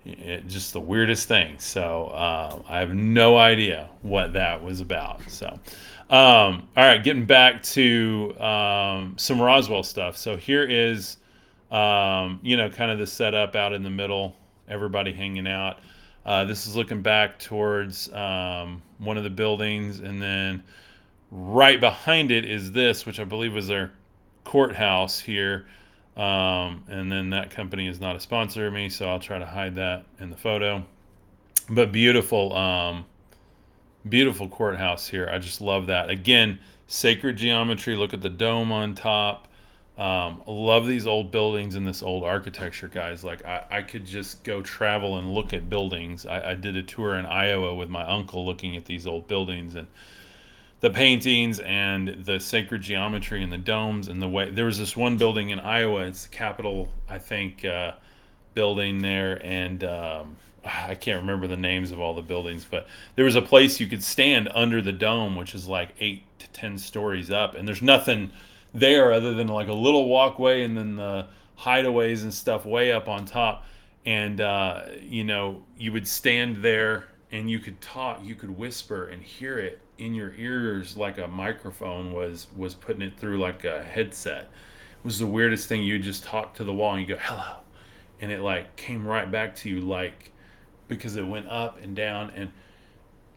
it, 0.08 0.48
just 0.48 0.74
the 0.74 0.80
weirdest 0.80 1.28
thing. 1.28 1.60
So 1.60 2.08
uh, 2.08 2.62
I 2.68 2.80
have 2.80 2.94
no 2.94 3.38
idea 3.38 3.90
what 4.02 4.34
that 4.34 4.64
was 4.64 4.82
about. 4.82 5.22
So, 5.30 5.48
um, 6.10 6.68
all 6.78 6.86
right, 6.86 7.04
getting 7.04 7.26
back 7.26 7.62
to 7.64 8.40
um, 8.40 9.16
some 9.18 9.42
Roswell 9.42 9.84
stuff. 9.84 10.18
So 10.18 10.38
here 10.38 10.64
is, 10.64 11.18
um, 11.72 12.40
you 12.42 12.58
know, 12.58 12.70
kind 12.70 12.92
of 12.92 13.00
the 13.00 13.08
setup 13.08 13.56
out 13.56 13.74
in 13.74 13.84
the 13.84 13.90
middle, 13.90 14.36
everybody 14.68 15.12
hanging 15.12 15.48
out. 15.48 15.80
Uh, 16.26 16.44
this 16.44 16.68
is 16.68 16.76
looking 16.76 17.02
back 17.02 17.40
towards 17.40 18.12
um, 18.14 18.82
one 18.98 19.18
of 19.18 19.24
the 19.24 19.30
buildings, 19.30 20.00
and 20.00 20.22
then 20.22 20.62
right 21.32 21.80
behind 21.80 22.32
it 22.32 22.44
is 22.44 22.72
this, 22.72 23.06
which 23.06 23.20
I 23.20 23.24
believe 23.24 23.54
was 23.54 23.68
their 23.68 23.92
courthouse 24.44 25.20
here. 25.20 25.68
Um, 26.18 26.84
and 26.88 27.12
then 27.12 27.30
that 27.30 27.52
company 27.52 27.88
is 27.88 28.02
not 28.02 28.16
a 28.16 28.20
sponsor 28.20 28.66
of 28.68 28.74
me, 28.74 28.90
so 28.90 29.08
I'll 29.08 29.20
try 29.20 29.38
to 29.38 29.46
hide 29.46 29.76
that 29.76 30.06
in 30.20 30.32
the 30.32 30.36
photo. 30.36 30.84
But 31.70 31.92
beautiful, 31.92 32.56
um, 32.56 33.06
beautiful 34.10 34.50
courthouse 34.50 35.08
here. 35.08 35.30
I 35.32 35.38
just 35.38 35.62
love 35.62 35.88
that. 35.88 36.10
Again, 36.10 36.60
sacred 36.88 37.38
geometry. 37.38 37.96
Look 37.96 38.16
at 38.16 38.22
the 38.22 38.30
dome 38.30 38.72
on 38.72 38.96
top. 38.96 39.48
Um, 39.98 40.44
love 40.48 40.88
these 40.88 41.08
old 41.08 41.32
buildings 41.32 41.76
and 41.76 41.86
this 41.86 42.02
old 42.02 42.24
architecture, 42.24 42.88
guys. 42.88 43.24
Like 43.24 43.46
I, 43.46 43.64
I 43.70 43.82
could 43.84 44.06
just 44.06 44.44
go 44.44 44.62
travel 44.62 45.18
and 45.18 45.34
look 45.34 45.54
at 45.54 45.70
buildings. 45.70 46.26
I, 46.26 46.52
I 46.52 46.56
did 46.56 46.76
a 46.78 46.84
tour 46.84 47.16
in 47.16 47.26
Iowa 47.26 47.76
with 47.76 47.90
my 47.90 48.06
uncle, 48.08 48.46
looking 48.46 48.76
at 48.76 48.86
these 48.86 49.06
old 49.06 49.28
buildings 49.28 49.76
and 49.76 49.88
the 50.80 50.90
paintings 50.90 51.60
and 51.60 52.24
the 52.26 52.40
sacred 52.40 52.82
geometry 52.82 53.42
and 53.44 53.52
the 53.52 53.58
domes 53.58 54.08
and 54.08 54.22
the 54.22 54.28
way 54.28 54.50
there 54.52 54.66
was 54.66 54.78
this 54.78 54.96
one 54.96 55.18
building 55.18 55.50
in 55.50 55.60
Iowa. 55.60 56.02
It's 56.02 56.24
the 56.24 56.36
Capitol, 56.36 56.90
I 57.10 57.18
think, 57.18 57.66
uh, 57.66 57.94
building 58.54 59.00
there, 59.00 59.44
and 59.46 59.84
um, 59.84 60.38
I 60.64 60.96
can't 60.96 61.22
remember 61.22 61.48
the 61.48 61.58
names 61.58 61.92
of 61.92 62.00
all 62.00 62.14
the 62.14 62.22
buildings, 62.22 62.66
but 62.70 62.88
there 63.16 63.26
was 63.26 63.36
a 63.36 63.42
place 63.42 63.80
you 63.80 63.88
could 63.88 64.04
stand 64.04 64.50
under 64.54 64.82
the 64.82 64.92
dome, 64.92 65.36
which 65.36 65.56
is 65.56 65.68
like 65.68 65.90
eight 66.00 66.24
to 66.40 66.48
ten 66.50 66.78
stories 66.78 67.32
up, 67.32 67.56
and 67.56 67.68
there's 67.68 67.82
nothing 67.82 68.32
there 68.74 69.14
other 69.14 69.34
than 69.34 69.48
like 69.48 69.70
a 69.70 69.74
little 69.74 70.08
walkway 70.08 70.64
and 70.64 70.78
then 70.78 70.96
the 70.96 71.28
hideaways 71.58 72.22
and 72.22 72.34
stuff 72.34 72.66
way 72.66 72.92
up 72.92 73.08
on 73.08 73.26
top. 73.26 73.66
And 74.06 74.40
uh, 74.42 74.84
you 75.02 75.24
know, 75.24 75.64
you 75.78 75.92
would 75.92 76.08
stand 76.08 76.58
there 76.58 77.08
and 77.32 77.50
you 77.50 77.60
could 77.60 77.80
talk, 77.82 78.20
you 78.24 78.36
could 78.36 78.56
whisper 78.56 79.08
and 79.08 79.22
hear 79.22 79.58
it 79.58 79.82
in 79.98 80.14
your 80.14 80.34
ears 80.38 80.96
like 80.96 81.18
a 81.18 81.28
microphone 81.28 82.14
was 82.14 82.48
was 82.56 82.74
putting 82.76 83.02
it 83.02 83.18
through 83.18 83.40
like 83.40 83.66
a 83.66 83.84
headset. 83.84 84.44
It 84.44 85.06
was 85.06 85.20
the 85.20 85.28
weirdest 85.28 85.68
thing. 85.68 85.84
You 85.84 86.00
just 86.00 86.24
talk 86.24 86.54
to 86.56 86.64
the 86.64 86.74
wall 86.74 86.94
and 86.94 87.02
you 87.02 87.16
go 87.16 87.22
hello, 87.22 87.58
and 88.22 88.32
it 88.32 88.42
like 88.42 88.76
came 88.76 89.06
right 89.06 89.30
back 89.30 89.56
to 89.58 89.70
you 89.70 89.82
like 89.82 90.32
because 90.88 91.16
it 91.16 91.26
went 91.26 91.48
up 91.50 91.82
and 91.82 91.96
down 91.96 92.32
and 92.36 92.52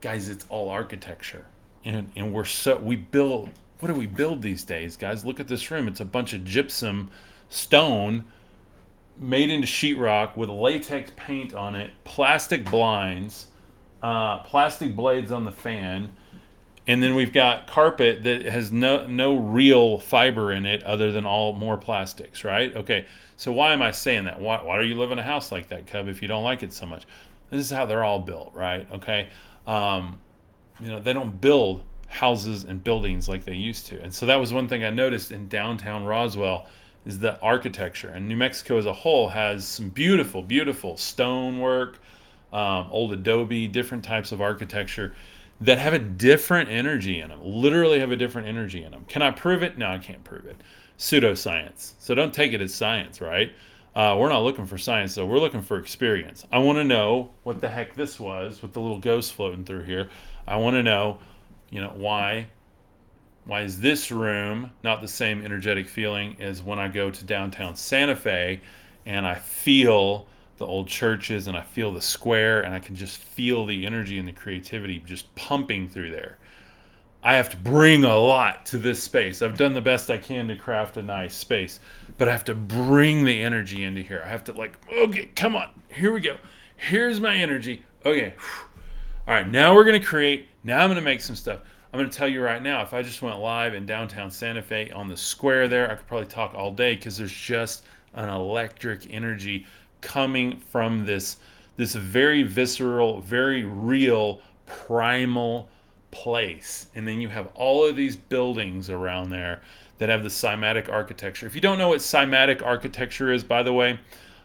guys, 0.01 0.29
it's 0.29 0.47
all 0.49 0.69
architecture, 0.69 1.47
and 1.85 2.11
and 2.17 2.33
we're 2.33 2.45
so 2.45 2.77
we 2.77 2.97
build. 2.97 3.51
What 3.81 3.89
do 3.89 3.95
we 3.95 4.07
build 4.07 4.43
these 4.43 4.63
days, 4.63 4.97
guys? 4.97 5.25
Look 5.25 5.41
at 5.41 5.49
this 5.49 5.71
room. 5.71 5.89
It's 5.89 6.01
a 6.01 6.05
bunch 6.05 6.35
of 6.35 6.45
gypsum 6.45 7.11
stone 7.49 8.25
made 9.19 9.51
into 9.51 9.67
sheetrock 9.67 10.37
with 10.37 10.51
latex 10.51 11.13
paint 11.17 11.55
on 11.55 11.75
it, 11.75 11.91
plastic 12.05 12.71
blinds, 12.71 13.47
uh, 14.03 14.39
plastic 14.41 14.95
blades 14.95 15.33
on 15.33 15.45
the 15.45 15.53
fan, 15.53 16.11
and 16.91 17.01
then 17.01 17.15
we've 17.15 17.33
got 17.33 17.69
carpet 17.69 18.25
that 18.25 18.45
has 18.47 18.73
no 18.73 19.07
no 19.07 19.37
real 19.37 19.99
fiber 19.99 20.51
in 20.51 20.67
it 20.67 20.83
other 20.83 21.13
than 21.13 21.25
all 21.25 21.53
more 21.53 21.77
plastics, 21.77 22.43
right? 22.43 22.75
Okay, 22.75 23.07
so 23.37 23.53
why 23.53 23.73
am 23.73 23.81
I 23.81 23.93
saying 23.93 24.25
that? 24.25 24.41
Why, 24.41 24.61
why 24.61 24.81
do 24.81 24.89
you 24.89 24.97
live 24.97 25.13
in 25.13 25.19
a 25.21 25.23
house 25.23 25.53
like 25.53 25.69
that, 25.69 25.87
Cub, 25.87 26.09
if 26.09 26.21
you 26.21 26.27
don't 26.27 26.43
like 26.43 26.65
it 26.65 26.73
so 26.73 26.87
much? 26.87 27.05
This 27.49 27.61
is 27.61 27.71
how 27.71 27.87
they're 27.87 28.03
all 28.03 28.19
built, 28.19 28.53
right? 28.55 28.89
Okay, 28.91 29.29
um, 29.69 30.19
you 30.81 30.89
know 30.89 30.99
they 30.99 31.13
don't 31.13 31.41
build 31.41 31.85
houses 32.09 32.65
and 32.65 32.83
buildings 32.83 33.29
like 33.29 33.45
they 33.45 33.55
used 33.55 33.87
to, 33.87 34.03
and 34.03 34.13
so 34.13 34.27
that 34.27 34.41
was 34.41 34.53
one 34.53 34.67
thing 34.67 34.83
I 34.83 34.91
noticed 34.91 35.31
in 35.31 35.47
downtown 35.47 36.05
Roswell 36.05 36.67
is 37.07 37.21
the 37.21 37.41
architecture. 37.41 38.09
And 38.09 38.29
New 38.29 38.37
Mexico 38.37 38.79
as 38.79 38.87
a 38.87 38.93
whole 38.93 39.29
has 39.29 39.65
some 39.65 39.91
beautiful, 39.91 40.43
beautiful 40.43 40.97
stonework, 40.97 42.01
um, 42.53 42.89
old 42.91 43.13
adobe, 43.13 43.69
different 43.69 44.03
types 44.03 44.33
of 44.33 44.41
architecture 44.41 45.15
that 45.61 45.79
have 45.79 45.93
a 45.93 45.99
different 45.99 46.71
energy 46.71 47.21
in 47.21 47.29
them. 47.29 47.41
Literally 47.43 48.01
have 48.01 48.11
a 48.11 48.17
different 48.17 48.49
energy 48.49 48.83
in 48.83 48.93
them. 48.93 49.05
Can 49.09 49.23
I 49.23 49.31
prove 49.31 49.63
it? 49.63 49.77
No, 49.77 49.91
I 49.91 49.99
can't 49.99 50.25
prove 50.25 50.47
it. 50.47 50.57
Pseudoscience. 50.99 51.93
So 51.99 52.15
don't 52.15 52.33
take 52.33 52.53
it 52.53 52.61
as 52.61 52.75
science, 52.75 53.21
right? 53.21 53.53
Uh, 53.95 54.17
we're 54.19 54.29
not 54.29 54.43
looking 54.43 54.67
for 54.67 54.79
science, 54.79 55.15
though. 55.15 55.27
We're 55.27 55.41
looking 55.41 55.63
for 55.63 55.79
experience. 55.79 56.47
I 56.53 56.59
want 56.59 56.79
to 56.79 56.85
know 56.85 57.31
what 57.43 57.61
the 57.61 57.69
heck 57.69 57.95
this 57.95 58.21
was 58.21 58.63
with 58.63 58.73
the 58.73 58.81
little 58.81 59.01
ghost 59.01 59.35
floating 59.35 59.65
through 59.65 59.85
here. 59.85 60.09
I 60.47 60.57
want 60.57 60.75
to 60.75 60.83
know, 60.83 61.19
you 61.71 61.81
know, 61.81 61.93
why. 61.95 62.49
Why 63.45 63.63
is 63.63 63.81
this 63.81 64.11
room 64.11 64.71
not 64.85 65.01
the 65.01 65.09
same 65.09 65.45
energetic 65.45 65.89
feeling 65.89 66.37
as 66.41 66.63
when 66.63 66.79
I 66.79 66.89
go 66.89 67.11
to 67.11 67.25
downtown 67.25 67.75
Santa 67.75 68.15
Fe 68.15 68.61
and 69.07 69.27
I 69.27 69.35
feel 69.35 70.27
the 70.61 70.67
old 70.67 70.87
churches 70.87 71.49
and 71.49 71.57
I 71.57 71.63
feel 71.63 71.91
the 71.91 72.03
square 72.03 72.61
and 72.61 72.75
I 72.75 72.79
can 72.79 72.95
just 72.95 73.17
feel 73.17 73.65
the 73.65 73.87
energy 73.87 74.19
and 74.19 74.29
the 74.29 74.33
creativity 74.33 75.03
just 75.07 75.35
pumping 75.35 75.89
through 75.89 76.11
there. 76.11 76.37
I 77.23 77.35
have 77.35 77.49
to 77.51 77.57
bring 77.57 78.05
a 78.05 78.17
lot 78.17 78.67
to 78.67 78.79
this 78.79 79.03
space. 79.03 79.41
I've 79.41 79.57
done 79.57 79.73
the 79.73 79.81
best 79.81 80.11
I 80.11 80.19
can 80.19 80.49
to 80.49 80.57
craft 80.57 80.99
a 80.99 81.03
nice 81.03 81.35
space, 81.35 81.81
but 82.19 82.29
I 82.29 82.33
have 82.33 82.45
to 82.45 82.55
bring 82.55 83.25
the 83.25 83.43
energy 83.43 83.85
into 83.85 84.03
here. 84.03 84.23
I 84.23 84.29
have 84.29 84.45
to 84.45 84.53
like, 84.53 84.77
okay, 84.93 85.31
come 85.35 85.57
on. 85.57 85.71
Here 85.89 86.13
we 86.13 86.21
go. 86.21 86.37
Here's 86.77 87.21
my 87.21 87.35
energy. 87.35 87.83
Okay. 88.05 88.35
All 89.27 89.35
right, 89.35 89.49
now 89.49 89.75
we're 89.75 89.85
going 89.85 90.01
to 90.01 90.07
create. 90.07 90.49
Now 90.63 90.81
I'm 90.81 90.89
going 90.89 90.97
to 90.97 91.03
make 91.03 91.23
some 91.23 91.37
stuff. 91.37 91.61
I'm 91.93 91.99
going 91.99 92.11
to 92.11 92.17
tell 92.17 92.29
you 92.29 92.43
right 92.43 92.63
now, 92.63 92.83
if 92.83 92.93
I 92.93 93.01
just 93.01 93.23
went 93.23 93.39
live 93.39 93.73
in 93.73 93.87
downtown 93.87 94.31
Santa 94.31 94.61
Fe 94.61 94.91
on 94.91 95.09
the 95.09 95.17
square 95.17 95.69
there, 95.69 95.91
I 95.91 95.95
could 95.95 96.07
probably 96.07 96.27
talk 96.27 96.55
all 96.55 96.71
day 96.71 96.97
because 96.97 97.17
there's 97.17 97.33
just 97.33 97.85
an 98.15 98.29
electric 98.29 99.13
energy 99.13 99.67
coming 100.01 100.59
from 100.71 101.05
this 101.07 101.37
this 101.77 101.95
very 101.95 102.43
visceral, 102.43 103.23
very 103.23 103.65
real, 103.65 104.43
primal 104.67 105.69
place. 106.11 106.89
And 106.95 107.09
then 107.09 107.21
you 107.21 107.29
have 107.29 107.49
all 107.55 107.87
of 107.87 107.97
these 107.97 108.17
buildings 108.17 108.91
around 108.91 109.31
there 109.31 109.63
that 109.97 110.11
have 110.11 110.23
the 110.23 110.29
cymatic 110.29 110.91
architecture. 110.91 111.47
If 111.47 111.55
you 111.55 111.61
don't 111.63 111.79
know 111.79 111.89
what 111.89 112.01
cymatic 112.01 112.63
architecture 112.63 113.33
is, 113.33 113.43
by 113.43 113.63
the 113.63 113.73
way, 113.73 113.99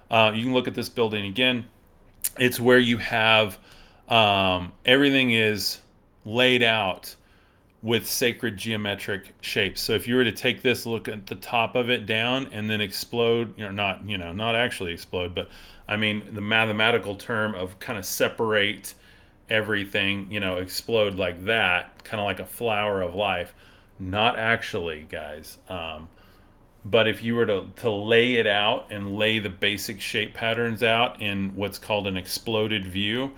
uh, 0.09 0.31
you 0.33 0.43
can 0.43 0.53
look 0.53 0.67
at 0.67 0.75
this 0.75 0.87
building 0.87 1.25
again. 1.25 1.65
It's 2.39 2.59
where 2.59 2.79
you 2.79 2.97
have 2.99 3.57
um, 4.07 4.71
everything 4.85 5.31
is 5.31 5.79
laid 6.25 6.63
out 6.63 7.15
with 7.85 8.07
sacred 8.07 8.57
geometric 8.57 9.31
shapes. 9.41 9.79
So 9.79 9.93
if 9.93 10.07
you 10.07 10.15
were 10.15 10.23
to 10.23 10.31
take 10.31 10.63
this, 10.63 10.87
look 10.87 11.07
at 11.07 11.27
the 11.27 11.35
top 11.35 11.75
of 11.75 11.91
it 11.91 12.07
down, 12.07 12.47
and 12.51 12.67
then 12.67 12.81
explode, 12.81 13.53
you 13.55 13.63
know, 13.63 13.69
not 13.69 14.09
you 14.09 14.17
know, 14.17 14.33
not 14.33 14.55
actually 14.55 14.91
explode, 14.91 15.35
but 15.35 15.49
I 15.87 15.95
mean 15.95 16.23
the 16.33 16.41
mathematical 16.41 17.13
term 17.13 17.53
of 17.53 17.77
kind 17.77 17.99
of 17.99 18.05
separate 18.05 18.95
everything, 19.51 20.25
you 20.31 20.39
know, 20.39 20.57
explode 20.57 21.19
like 21.19 21.45
that, 21.45 22.03
kind 22.03 22.19
of 22.19 22.25
like 22.25 22.39
a 22.39 22.45
flower 22.45 23.03
of 23.03 23.13
life. 23.13 23.53
Not 23.99 24.39
actually, 24.39 25.05
guys. 25.07 25.59
Um, 25.69 26.09
but 26.85 27.07
if 27.07 27.23
you 27.23 27.35
were 27.35 27.45
to, 27.45 27.67
to 27.77 27.91
lay 27.91 28.33
it 28.35 28.47
out 28.47 28.87
and 28.89 29.15
lay 29.15 29.37
the 29.37 29.49
basic 29.49 30.01
shape 30.01 30.33
patterns 30.33 30.81
out 30.81 31.21
in 31.21 31.55
what's 31.55 31.77
called 31.77 32.07
an 32.07 32.17
exploded 32.17 32.87
view, 32.87 33.31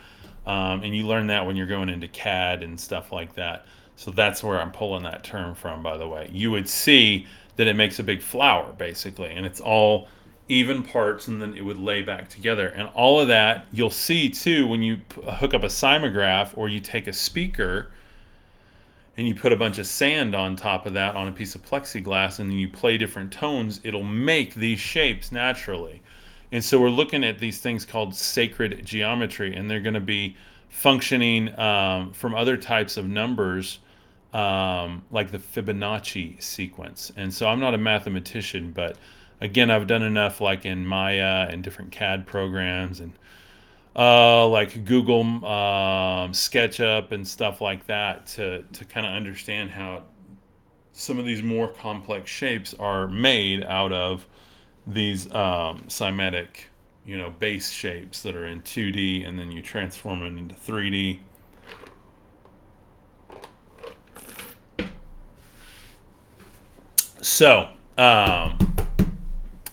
um, 0.45 0.83
and 0.83 0.95
you 0.95 1.05
learn 1.05 1.27
that 1.27 1.45
when 1.45 1.57
you're 1.57 1.67
going 1.67 1.89
into 1.89 2.07
CAD 2.07 2.63
and 2.63 2.79
stuff 2.79 3.11
like 3.11 3.35
that 3.35 3.65
so 3.97 4.11
that's 4.11 4.43
where 4.43 4.61
I'm 4.61 4.71
pulling 4.71 5.03
that 5.03 5.23
term 5.23 5.55
from, 5.55 5.81
by 5.81 5.97
the 5.97 6.07
way. 6.07 6.29
You 6.31 6.51
would 6.51 6.69
see 6.69 7.25
that 7.55 7.65
it 7.65 7.75
makes 7.75 7.97
a 7.97 8.03
big 8.03 8.21
flower, 8.21 8.71
basically, 8.73 9.31
and 9.31 9.43
it's 9.43 9.59
all 9.59 10.07
even 10.47 10.83
parts, 10.83 11.27
and 11.27 11.41
then 11.41 11.55
it 11.57 11.65
would 11.65 11.79
lay 11.79 12.03
back 12.03 12.29
together. 12.29 12.67
And 12.67 12.89
all 12.89 13.19
of 13.19 13.27
that 13.29 13.65
you'll 13.73 13.89
see 13.89 14.29
too 14.29 14.67
when 14.67 14.83
you 14.83 15.01
hook 15.27 15.55
up 15.55 15.63
a 15.63 15.69
seismograph 15.69 16.55
or 16.55 16.69
you 16.69 16.79
take 16.79 17.07
a 17.07 17.11
speaker 17.11 17.89
and 19.17 19.27
you 19.27 19.33
put 19.33 19.51
a 19.51 19.57
bunch 19.57 19.79
of 19.79 19.87
sand 19.87 20.35
on 20.35 20.55
top 20.55 20.85
of 20.85 20.93
that 20.93 21.15
on 21.15 21.27
a 21.27 21.31
piece 21.31 21.55
of 21.55 21.65
plexiglass 21.65 22.37
and 22.37 22.51
then 22.51 22.57
you 22.59 22.69
play 22.69 22.99
different 22.99 23.33
tones, 23.33 23.81
it'll 23.83 24.03
make 24.03 24.53
these 24.53 24.79
shapes 24.79 25.31
naturally. 25.31 26.03
And 26.51 26.63
so 26.63 26.79
we're 26.79 26.91
looking 26.91 27.23
at 27.23 27.39
these 27.39 27.59
things 27.59 27.83
called 27.83 28.13
sacred 28.13 28.85
geometry, 28.85 29.55
and 29.55 29.69
they're 29.69 29.81
going 29.81 29.95
to 29.95 29.99
be 29.99 30.37
functioning 30.69 31.57
um, 31.59 32.13
from 32.13 32.35
other 32.35 32.55
types 32.57 32.95
of 32.95 33.07
numbers 33.07 33.79
um, 34.33 35.03
like 35.11 35.31
the 35.31 35.39
Fibonacci 35.39 36.41
sequence. 36.41 37.11
And 37.15 37.33
so 37.33 37.47
I'm 37.47 37.59
not 37.59 37.73
a 37.73 37.77
mathematician, 37.77 38.71
but 38.71 38.97
again, 39.41 39.71
I've 39.71 39.87
done 39.87 40.03
enough 40.03 40.41
like 40.41 40.65
in 40.65 40.85
Maya 40.85 41.47
and 41.49 41.63
different 41.63 41.91
CAD 41.91 42.25
programs 42.25 42.99
and 42.99 43.13
uh, 43.95 44.47
like 44.47 44.85
Google 44.85 45.21
um, 45.21 46.31
SketchUp 46.31 47.11
and 47.11 47.27
stuff 47.27 47.61
like 47.61 47.87
that 47.87 48.27
to, 48.27 48.63
to 48.63 48.85
kind 48.85 49.07
of 49.07 49.13
understand 49.13 49.71
how 49.71 50.03
some 50.93 51.19
of 51.19 51.25
these 51.25 51.41
more 51.41 51.67
complex 51.67 52.29
shapes 52.29 52.73
are 52.75 53.07
made 53.07 53.63
out 53.63 53.91
of 53.91 54.27
these 54.85 55.25
um, 55.33 55.83
cymatic, 55.87 56.47
you 57.05 57.17
know, 57.17 57.29
base 57.29 57.71
shapes 57.71 58.21
that 58.21 58.35
are 58.35 58.47
in 58.47 58.61
2D 58.61 59.27
and 59.27 59.37
then 59.37 59.51
you 59.51 59.61
transform 59.61 60.19
them 60.19 60.37
into 60.37 60.55
3D 60.55 61.19
So, 67.29 67.67
um, 67.97 68.57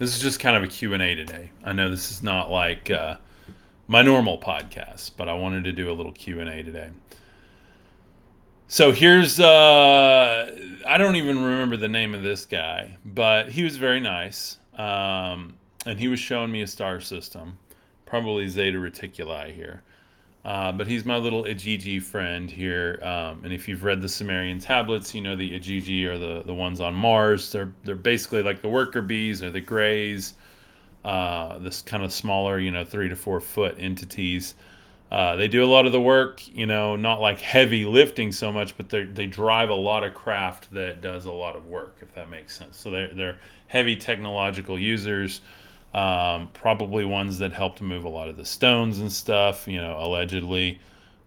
this 0.00 0.14
is 0.14 0.20
just 0.20 0.40
kind 0.40 0.56
of 0.56 0.64
a 0.64 0.66
Q&A 0.66 1.14
today. 1.14 1.52
I 1.62 1.72
know 1.72 1.88
this 1.88 2.10
is 2.10 2.20
not 2.20 2.50
like 2.50 2.90
uh, 2.90 3.16
my 3.86 4.02
normal 4.02 4.38
podcast, 4.38 5.12
but 5.16 5.28
I 5.28 5.34
wanted 5.34 5.62
to 5.64 5.72
do 5.72 5.88
a 5.88 5.94
little 5.94 6.10
Q&A 6.10 6.64
today. 6.64 6.90
So 8.66 8.90
here's 8.90 9.38
uh, 9.38 10.50
I 10.84 10.98
don't 10.98 11.14
even 11.14 11.44
remember 11.44 11.76
the 11.76 11.88
name 11.88 12.12
of 12.12 12.24
this 12.24 12.44
guy, 12.44 12.98
but 13.04 13.50
he 13.50 13.62
was 13.62 13.76
very 13.76 14.00
nice. 14.00 14.58
Um, 14.76 15.54
and 15.86 15.98
he 15.98 16.08
was 16.08 16.18
showing 16.18 16.50
me 16.50 16.62
a 16.62 16.66
star 16.66 17.00
system, 17.00 17.56
probably 18.04 18.48
Zeta 18.48 18.78
Reticuli 18.78 19.54
here. 19.54 19.84
Uh, 20.44 20.70
but 20.70 20.86
he's 20.86 21.06
my 21.06 21.16
little 21.16 21.44
Igigi 21.44 22.02
friend 22.02 22.50
here. 22.50 22.98
Um, 23.02 23.40
and 23.44 23.52
if 23.52 23.66
you've 23.66 23.82
read 23.82 24.02
the 24.02 24.08
Sumerian 24.08 24.58
tablets, 24.58 25.14
you 25.14 25.22
know 25.22 25.34
the 25.36 25.58
Igigi 25.58 26.04
are 26.04 26.18
the, 26.18 26.42
the 26.44 26.52
ones 26.52 26.80
on 26.80 26.94
Mars. 26.94 27.50
They're 27.50 27.72
they're 27.84 27.94
basically 27.94 28.42
like 28.42 28.60
the 28.60 28.68
worker 28.68 29.00
bees 29.00 29.42
or 29.42 29.50
the 29.50 29.60
grays, 29.60 30.34
uh, 31.04 31.58
this 31.58 31.80
kind 31.80 32.02
of 32.04 32.12
smaller, 32.12 32.58
you 32.58 32.70
know, 32.70 32.84
three 32.84 33.08
to 33.08 33.16
four 33.16 33.40
foot 33.40 33.76
entities. 33.78 34.54
Uh, 35.10 35.36
they 35.36 35.48
do 35.48 35.64
a 35.64 35.66
lot 35.66 35.86
of 35.86 35.92
the 35.92 36.00
work, 36.00 36.42
you 36.48 36.66
know, 36.66 36.96
not 36.96 37.20
like 37.20 37.38
heavy 37.40 37.84
lifting 37.86 38.30
so 38.30 38.52
much, 38.52 38.76
but 38.76 38.90
they 38.90 39.04
they 39.04 39.26
drive 39.26 39.70
a 39.70 39.74
lot 39.74 40.04
of 40.04 40.12
craft 40.12 40.70
that 40.72 41.00
does 41.00 41.24
a 41.24 41.32
lot 41.32 41.56
of 41.56 41.66
work, 41.66 41.96
if 42.02 42.14
that 42.14 42.28
makes 42.28 42.54
sense. 42.58 42.76
So 42.76 42.90
they're 42.90 43.14
they're 43.14 43.38
heavy 43.68 43.96
technological 43.96 44.78
users. 44.78 45.40
Um, 45.94 46.48
probably 46.52 47.04
ones 47.04 47.38
that 47.38 47.52
helped 47.52 47.80
move 47.80 48.04
a 48.04 48.08
lot 48.08 48.28
of 48.28 48.36
the 48.36 48.44
stones 48.44 48.98
and 48.98 49.12
stuff, 49.12 49.68
you 49.68 49.80
know, 49.80 49.96
allegedly. 49.98 50.80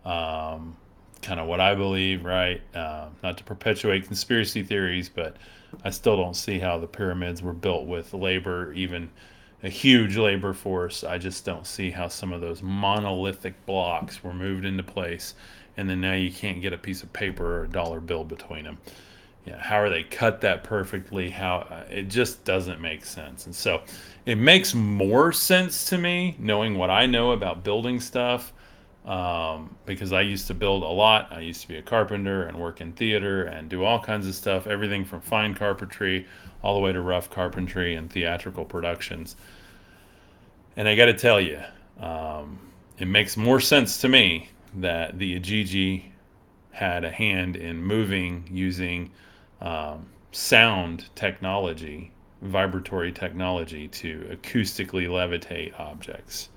Um, 0.03 0.76
kind 1.22 1.39
of 1.39 1.47
what 1.47 1.59
I 1.59 1.74
believe, 1.76 2.26
right? 2.26 2.61
Uh, 2.76 3.07
not 3.24 3.38
to 3.38 3.43
perpetuate 3.43 4.05
conspiracy 4.05 4.63
theories, 4.63 5.09
but 5.09 5.38
I 5.84 5.89
still 5.89 6.18
don't 6.18 6.36
see 6.36 6.59
how 6.59 6.78
the 6.78 6.88
pyramids 6.88 7.41
were 7.41 7.53
built 7.53 7.88
with 7.88 8.13
labor, 8.13 8.74
even 8.74 9.09
a 9.63 9.70
huge 9.70 10.18
labor 10.18 10.53
force. 10.53 11.03
I 11.03 11.18
just 11.18 11.45
don't 11.45 11.65
see 11.65 11.91
how 11.91 12.07
some 12.07 12.32
of 12.32 12.41
those 12.41 12.61
monolithic 12.61 13.65
blocks 13.65 14.24
were 14.24 14.34
moved 14.34 14.65
into 14.65 14.84
place, 14.84 15.36
and 15.76 15.89
then 15.89 16.01
now 16.01 16.13
you 16.13 16.32
can't 16.32 16.61
get 16.61 16.74
a 16.74 16.78
piece 16.78 17.03
of 17.03 17.11
paper 17.13 17.59
or 17.59 17.63
a 17.63 17.70
dollar 17.70 17.99
bill 17.99 18.24
between 18.24 18.65
them. 18.65 18.78
Yeah, 19.47 19.57
how 19.59 19.77
are 19.77 19.89
they 19.89 20.03
cut 20.03 20.41
that 20.41 20.65
perfectly? 20.65 21.29
How 21.29 21.59
uh, 21.59 21.85
it 21.89 22.09
just 22.09 22.43
doesn't 22.43 22.81
make 22.81 23.05
sense. 23.05 23.45
And 23.45 23.55
so 23.55 23.81
it 24.25 24.35
makes 24.35 24.73
more 24.73 25.31
sense 25.31 25.85
to 25.85 25.97
me 25.97 26.35
knowing 26.37 26.77
what 26.77 26.89
I 26.89 27.05
know 27.05 27.31
about 27.31 27.63
building 27.63 28.01
stuff 28.01 28.51
um, 29.05 29.73
because 29.85 30.11
I 30.11 30.19
used 30.19 30.47
to 30.47 30.53
build 30.53 30.83
a 30.83 30.87
lot. 30.87 31.31
I 31.31 31.39
used 31.39 31.61
to 31.61 31.69
be 31.69 31.77
a 31.77 31.81
carpenter 31.81 32.43
and 32.43 32.59
work 32.59 32.81
in 32.81 32.91
theater 32.91 33.45
and 33.45 33.69
do 33.69 33.85
all 33.85 34.01
kinds 34.01 34.27
of 34.27 34.35
stuff, 34.35 34.67
everything 34.67 35.05
from 35.05 35.21
fine 35.21 35.53
carpentry 35.53 36.27
all 36.61 36.73
the 36.73 36.81
way 36.81 36.91
to 36.91 36.99
rough 36.99 37.29
carpentry 37.29 37.95
and 37.95 38.11
theatrical 38.11 38.65
productions. 38.65 39.37
And 40.75 40.89
I 40.89 40.95
got 40.95 41.05
to 41.05 41.13
tell 41.13 41.39
you, 41.39 41.61
um, 42.01 42.59
it 42.97 43.07
makes 43.07 43.37
more 43.37 43.61
sense 43.61 43.99
to 43.99 44.09
me 44.09 44.49
that 44.75 45.17
the 45.17 45.39
Igigi 45.39 46.11
had 46.71 47.05
a 47.05 47.11
hand 47.11 47.55
in 47.55 47.81
moving 47.81 48.45
using 48.51 49.09
um, 49.61 50.07
sound 50.31 51.09
technology, 51.15 52.11
vibratory 52.41 53.11
technology 53.11 53.87
to 53.87 54.27
acoustically 54.31 55.07
levitate 55.07 55.77
objects. 55.79 56.49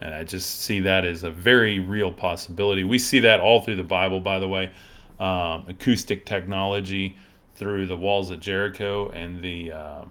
And 0.00 0.14
I 0.14 0.24
just 0.24 0.62
see 0.62 0.80
that 0.80 1.04
as 1.04 1.22
a 1.22 1.30
very 1.30 1.78
real 1.78 2.12
possibility. 2.12 2.82
We 2.82 2.98
see 2.98 3.20
that 3.20 3.40
all 3.40 3.60
through 3.60 3.76
the 3.76 3.84
Bible, 3.84 4.20
by 4.20 4.38
the 4.38 4.48
way. 4.48 4.70
Um, 5.20 5.64
acoustic 5.68 6.26
technology 6.26 7.16
through 7.54 7.86
the 7.86 7.96
walls 7.96 8.30
of 8.30 8.40
Jericho 8.40 9.10
and 9.10 9.40
the 9.40 9.70
uh, 9.70 10.04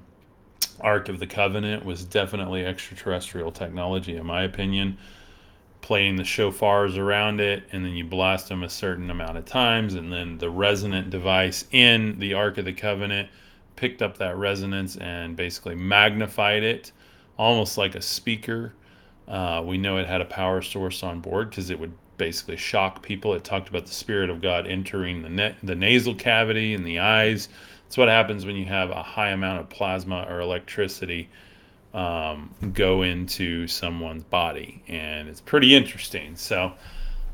Ark 0.79 1.09
of 1.09 1.19
the 1.19 1.27
Covenant 1.27 1.83
was 1.83 2.05
definitely 2.05 2.65
extraterrestrial 2.65 3.51
technology, 3.51 4.15
in 4.15 4.25
my 4.25 4.43
opinion. 4.43 4.97
Playing 5.81 6.15
the 6.15 6.23
shofars 6.23 6.97
around 6.97 7.41
it, 7.41 7.63
and 7.71 7.83
then 7.83 7.93
you 7.93 8.05
blast 8.05 8.49
them 8.49 8.63
a 8.63 8.69
certain 8.69 9.09
amount 9.09 9.37
of 9.37 9.45
times, 9.45 9.95
and 9.95 10.11
then 10.13 10.37
the 10.37 10.49
resonant 10.49 11.09
device 11.09 11.65
in 11.71 12.19
the 12.19 12.33
Ark 12.33 12.57
of 12.57 12.65
the 12.65 12.73
Covenant 12.73 13.29
picked 13.75 14.01
up 14.01 14.17
that 14.17 14.37
resonance 14.37 14.95
and 14.97 15.35
basically 15.35 15.75
magnified 15.75 16.63
it, 16.63 16.91
almost 17.37 17.77
like 17.77 17.95
a 17.95 18.01
speaker 18.01 18.73
uh, 19.31 19.63
we 19.65 19.77
know 19.77 19.97
it 19.97 20.07
had 20.07 20.19
a 20.19 20.25
power 20.25 20.61
source 20.61 21.03
on 21.03 21.21
board 21.21 21.49
because 21.49 21.69
it 21.69 21.79
would 21.79 21.93
basically 22.17 22.57
shock 22.57 23.01
people. 23.01 23.33
It 23.33 23.45
talked 23.45 23.69
about 23.69 23.85
the 23.85 23.93
Spirit 23.93 24.29
of 24.29 24.41
God 24.41 24.67
entering 24.67 25.21
the, 25.21 25.29
ne- 25.29 25.55
the 25.63 25.73
nasal 25.73 26.13
cavity 26.13 26.73
and 26.73 26.85
the 26.85 26.99
eyes. 26.99 27.47
That's 27.85 27.97
what 27.97 28.09
happens 28.09 28.45
when 28.45 28.57
you 28.57 28.65
have 28.65 28.89
a 28.89 29.01
high 29.01 29.29
amount 29.29 29.61
of 29.61 29.69
plasma 29.69 30.25
or 30.29 30.41
electricity 30.41 31.29
um, 31.93 32.53
go 32.73 33.01
into 33.01 33.67
someone's 33.67 34.23
body. 34.23 34.83
And 34.87 35.27
it's 35.27 35.41
pretty 35.41 35.75
interesting. 35.75 36.35
So, 36.35 36.73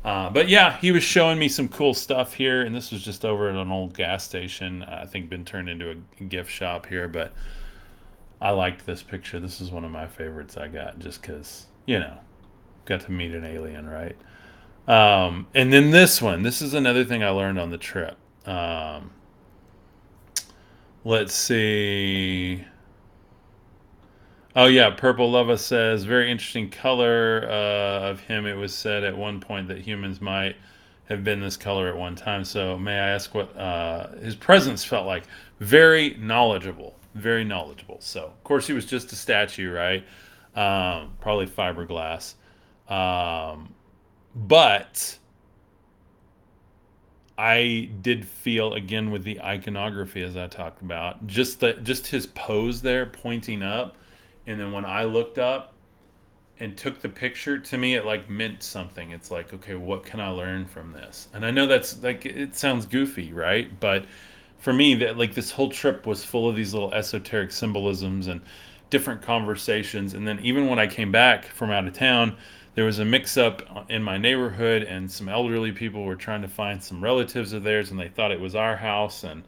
uh, 0.04 0.30
but 0.30 0.48
yeah, 0.48 0.78
he 0.78 0.92
was 0.92 1.02
showing 1.02 1.38
me 1.38 1.48
some 1.48 1.68
cool 1.68 1.94
stuff 1.94 2.34
here. 2.34 2.62
And 2.62 2.74
this 2.74 2.90
was 2.92 3.02
just 3.02 3.24
over 3.24 3.48
at 3.48 3.56
an 3.56 3.70
old 3.70 3.94
gas 3.94 4.24
station. 4.24 4.82
I 4.82 5.06
think 5.06 5.28
been 5.28 5.44
turned 5.44 5.68
into 5.68 5.90
a 5.90 6.24
gift 6.24 6.50
shop 6.50 6.86
here. 6.86 7.08
But 7.08 7.32
I 8.40 8.50
liked 8.50 8.86
this 8.86 9.02
picture. 9.02 9.40
This 9.40 9.60
is 9.60 9.70
one 9.70 9.84
of 9.84 9.90
my 9.90 10.06
favorites 10.06 10.56
I 10.56 10.68
got 10.68 10.98
just 10.98 11.22
because 11.22 11.66
you 11.88 11.98
know, 11.98 12.18
got 12.84 13.00
to 13.00 13.10
meet 13.10 13.34
an 13.34 13.46
alien, 13.46 13.88
right? 13.88 14.14
Um, 14.86 15.46
and 15.54 15.72
then 15.72 15.90
this 15.90 16.20
one, 16.20 16.42
this 16.42 16.60
is 16.60 16.74
another 16.74 17.02
thing 17.02 17.24
I 17.24 17.30
learned 17.30 17.58
on 17.58 17.70
the 17.70 17.78
trip. 17.78 18.18
Um, 18.46 19.10
let's 21.04 21.34
see. 21.34 22.62
Oh 24.58 24.66
yeah, 24.66 24.90
Purple 24.90 25.30
Lava 25.30 25.56
says 25.56 26.02
very 26.02 26.30
interesting 26.30 26.68
color 26.68 27.46
uh, 27.48 28.10
of 28.10 28.20
him. 28.20 28.44
It 28.44 28.56
was 28.56 28.74
said 28.74 29.04
at 29.04 29.16
one 29.16 29.38
point 29.40 29.68
that 29.68 29.78
humans 29.78 30.20
might 30.20 30.56
have 31.08 31.22
been 31.22 31.40
this 31.40 31.56
color 31.56 31.88
at 31.88 31.96
one 31.96 32.16
time. 32.16 32.44
So 32.44 32.76
may 32.76 32.94
I 32.98 33.10
ask 33.10 33.34
what 33.34 33.56
uh, 33.56 34.16
his 34.16 34.34
presence 34.34 34.84
felt 34.84 35.06
like? 35.06 35.24
Very 35.60 36.16
knowledgeable, 36.18 36.96
very 37.14 37.44
knowledgeable. 37.44 37.98
So 38.00 38.24
of 38.24 38.42
course 38.42 38.66
he 38.66 38.72
was 38.72 38.84
just 38.84 39.12
a 39.12 39.16
statue, 39.16 39.70
right? 39.70 40.04
um, 40.58 41.14
probably 41.20 41.46
fiberglass. 41.46 42.34
Um, 42.88 43.74
but 44.34 45.18
I 47.36 47.90
did 48.02 48.26
feel 48.26 48.74
again 48.74 49.10
with 49.12 49.22
the 49.22 49.40
iconography 49.40 50.22
as 50.22 50.36
I 50.36 50.48
talked 50.48 50.82
about, 50.82 51.26
just 51.26 51.60
that 51.60 51.84
just 51.84 52.08
his 52.08 52.26
pose 52.26 52.82
there 52.82 53.06
pointing 53.06 53.62
up, 53.62 53.96
and 54.48 54.58
then 54.58 54.72
when 54.72 54.84
I 54.84 55.04
looked 55.04 55.38
up 55.38 55.74
and 56.58 56.76
took 56.76 57.00
the 57.00 57.08
picture, 57.08 57.58
to 57.58 57.78
me 57.78 57.94
it 57.94 58.04
like 58.04 58.28
meant 58.28 58.62
something. 58.62 59.12
It's 59.12 59.30
like, 59.30 59.52
okay, 59.54 59.74
what 59.74 60.04
can 60.04 60.20
I 60.20 60.30
learn 60.30 60.66
from 60.66 60.92
this? 60.92 61.28
And 61.34 61.44
I 61.44 61.50
know 61.50 61.66
that's 61.66 62.02
like 62.02 62.26
it 62.26 62.56
sounds 62.56 62.86
goofy, 62.86 63.32
right? 63.32 63.78
But 63.78 64.06
for 64.58 64.72
me, 64.72 64.94
that 64.96 65.18
like 65.18 65.34
this 65.34 65.50
whole 65.50 65.70
trip 65.70 66.06
was 66.06 66.24
full 66.24 66.48
of 66.48 66.56
these 66.56 66.74
little 66.74 66.92
esoteric 66.92 67.52
symbolisms 67.52 68.26
and 68.26 68.40
different 68.90 69.22
conversations. 69.22 70.14
And 70.14 70.26
then 70.26 70.40
even 70.40 70.66
when 70.66 70.78
I 70.78 70.86
came 70.86 71.12
back 71.12 71.44
from 71.44 71.70
out 71.70 71.86
of 71.86 71.92
town, 71.92 72.36
there 72.74 72.84
was 72.84 73.00
a 73.00 73.04
mix 73.04 73.36
up 73.36 73.86
in 73.90 74.02
my 74.02 74.16
neighborhood, 74.16 74.82
and 74.84 75.10
some 75.10 75.28
elderly 75.28 75.72
people 75.72 76.04
were 76.04 76.16
trying 76.16 76.42
to 76.42 76.48
find 76.48 76.82
some 76.82 77.02
relatives 77.02 77.52
of 77.52 77.64
theirs, 77.64 77.90
and 77.90 78.00
they 78.00 78.08
thought 78.08 78.30
it 78.30 78.40
was 78.40 78.54
our 78.54 78.76
house. 78.76 79.24
And 79.24 79.42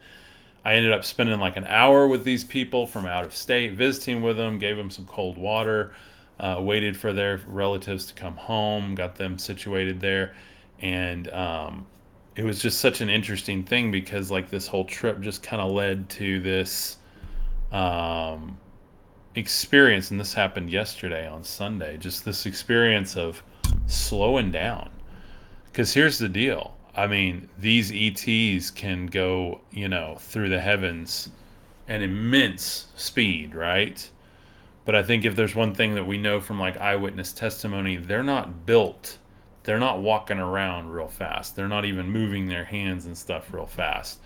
I 0.64 0.74
ended 0.74 0.92
up 0.92 1.04
spending 1.04 1.40
like 1.40 1.56
an 1.56 1.64
hour 1.64 2.06
with 2.06 2.24
these 2.24 2.44
people 2.44 2.86
from 2.86 3.06
out 3.06 3.24
of 3.24 3.34
state, 3.34 3.74
visiting 3.74 4.22
with 4.22 4.36
them, 4.36 4.58
gave 4.58 4.76
them 4.76 4.90
some 4.90 5.06
cold 5.06 5.38
water, 5.38 5.92
uh, 6.38 6.58
waited 6.60 6.96
for 6.96 7.12
their 7.12 7.40
relatives 7.46 8.06
to 8.06 8.14
come 8.14 8.36
home, 8.36 8.94
got 8.94 9.16
them 9.16 9.38
situated 9.38 10.00
there. 10.00 10.34
And 10.80 11.28
um, 11.32 11.86
it 12.36 12.44
was 12.44 12.60
just 12.60 12.80
such 12.80 13.00
an 13.00 13.08
interesting 13.08 13.64
thing 13.64 13.90
because, 13.90 14.30
like, 14.30 14.50
this 14.50 14.66
whole 14.66 14.84
trip 14.84 15.20
just 15.20 15.42
kind 15.42 15.62
of 15.62 15.72
led 15.72 16.08
to 16.10 16.40
this. 16.40 16.98
Um, 17.72 18.58
experience, 19.34 20.10
and 20.10 20.18
this 20.18 20.34
happened 20.34 20.70
yesterday 20.70 21.26
on 21.28 21.44
Sunday, 21.44 21.96
just 21.96 22.24
this 22.24 22.46
experience 22.46 23.16
of 23.16 23.42
slowing 23.86 24.50
down. 24.50 24.90
Because 25.66 25.92
here's 25.92 26.18
the 26.18 26.28
deal 26.28 26.74
I 26.94 27.06
mean, 27.06 27.48
these 27.58 27.92
ETs 27.92 28.70
can 28.70 29.06
go, 29.06 29.60
you 29.70 29.88
know, 29.88 30.16
through 30.18 30.48
the 30.48 30.60
heavens 30.60 31.30
at 31.88 32.02
immense 32.02 32.88
speed, 32.96 33.54
right? 33.54 34.08
But 34.84 34.94
I 34.94 35.02
think 35.02 35.24
if 35.24 35.36
there's 35.36 35.54
one 35.54 35.74
thing 35.74 35.94
that 35.94 36.06
we 36.06 36.18
know 36.18 36.40
from 36.40 36.58
like 36.58 36.76
eyewitness 36.78 37.32
testimony, 37.32 37.96
they're 37.96 38.22
not 38.22 38.66
built. 38.66 39.18
They're 39.62 39.78
not 39.78 40.00
walking 40.00 40.38
around 40.38 40.90
real 40.90 41.08
fast. 41.08 41.54
They're 41.54 41.68
not 41.68 41.84
even 41.84 42.10
moving 42.10 42.46
their 42.46 42.64
hands 42.64 43.06
and 43.06 43.16
stuff 43.16 43.52
real 43.52 43.66
fast. 43.66 44.20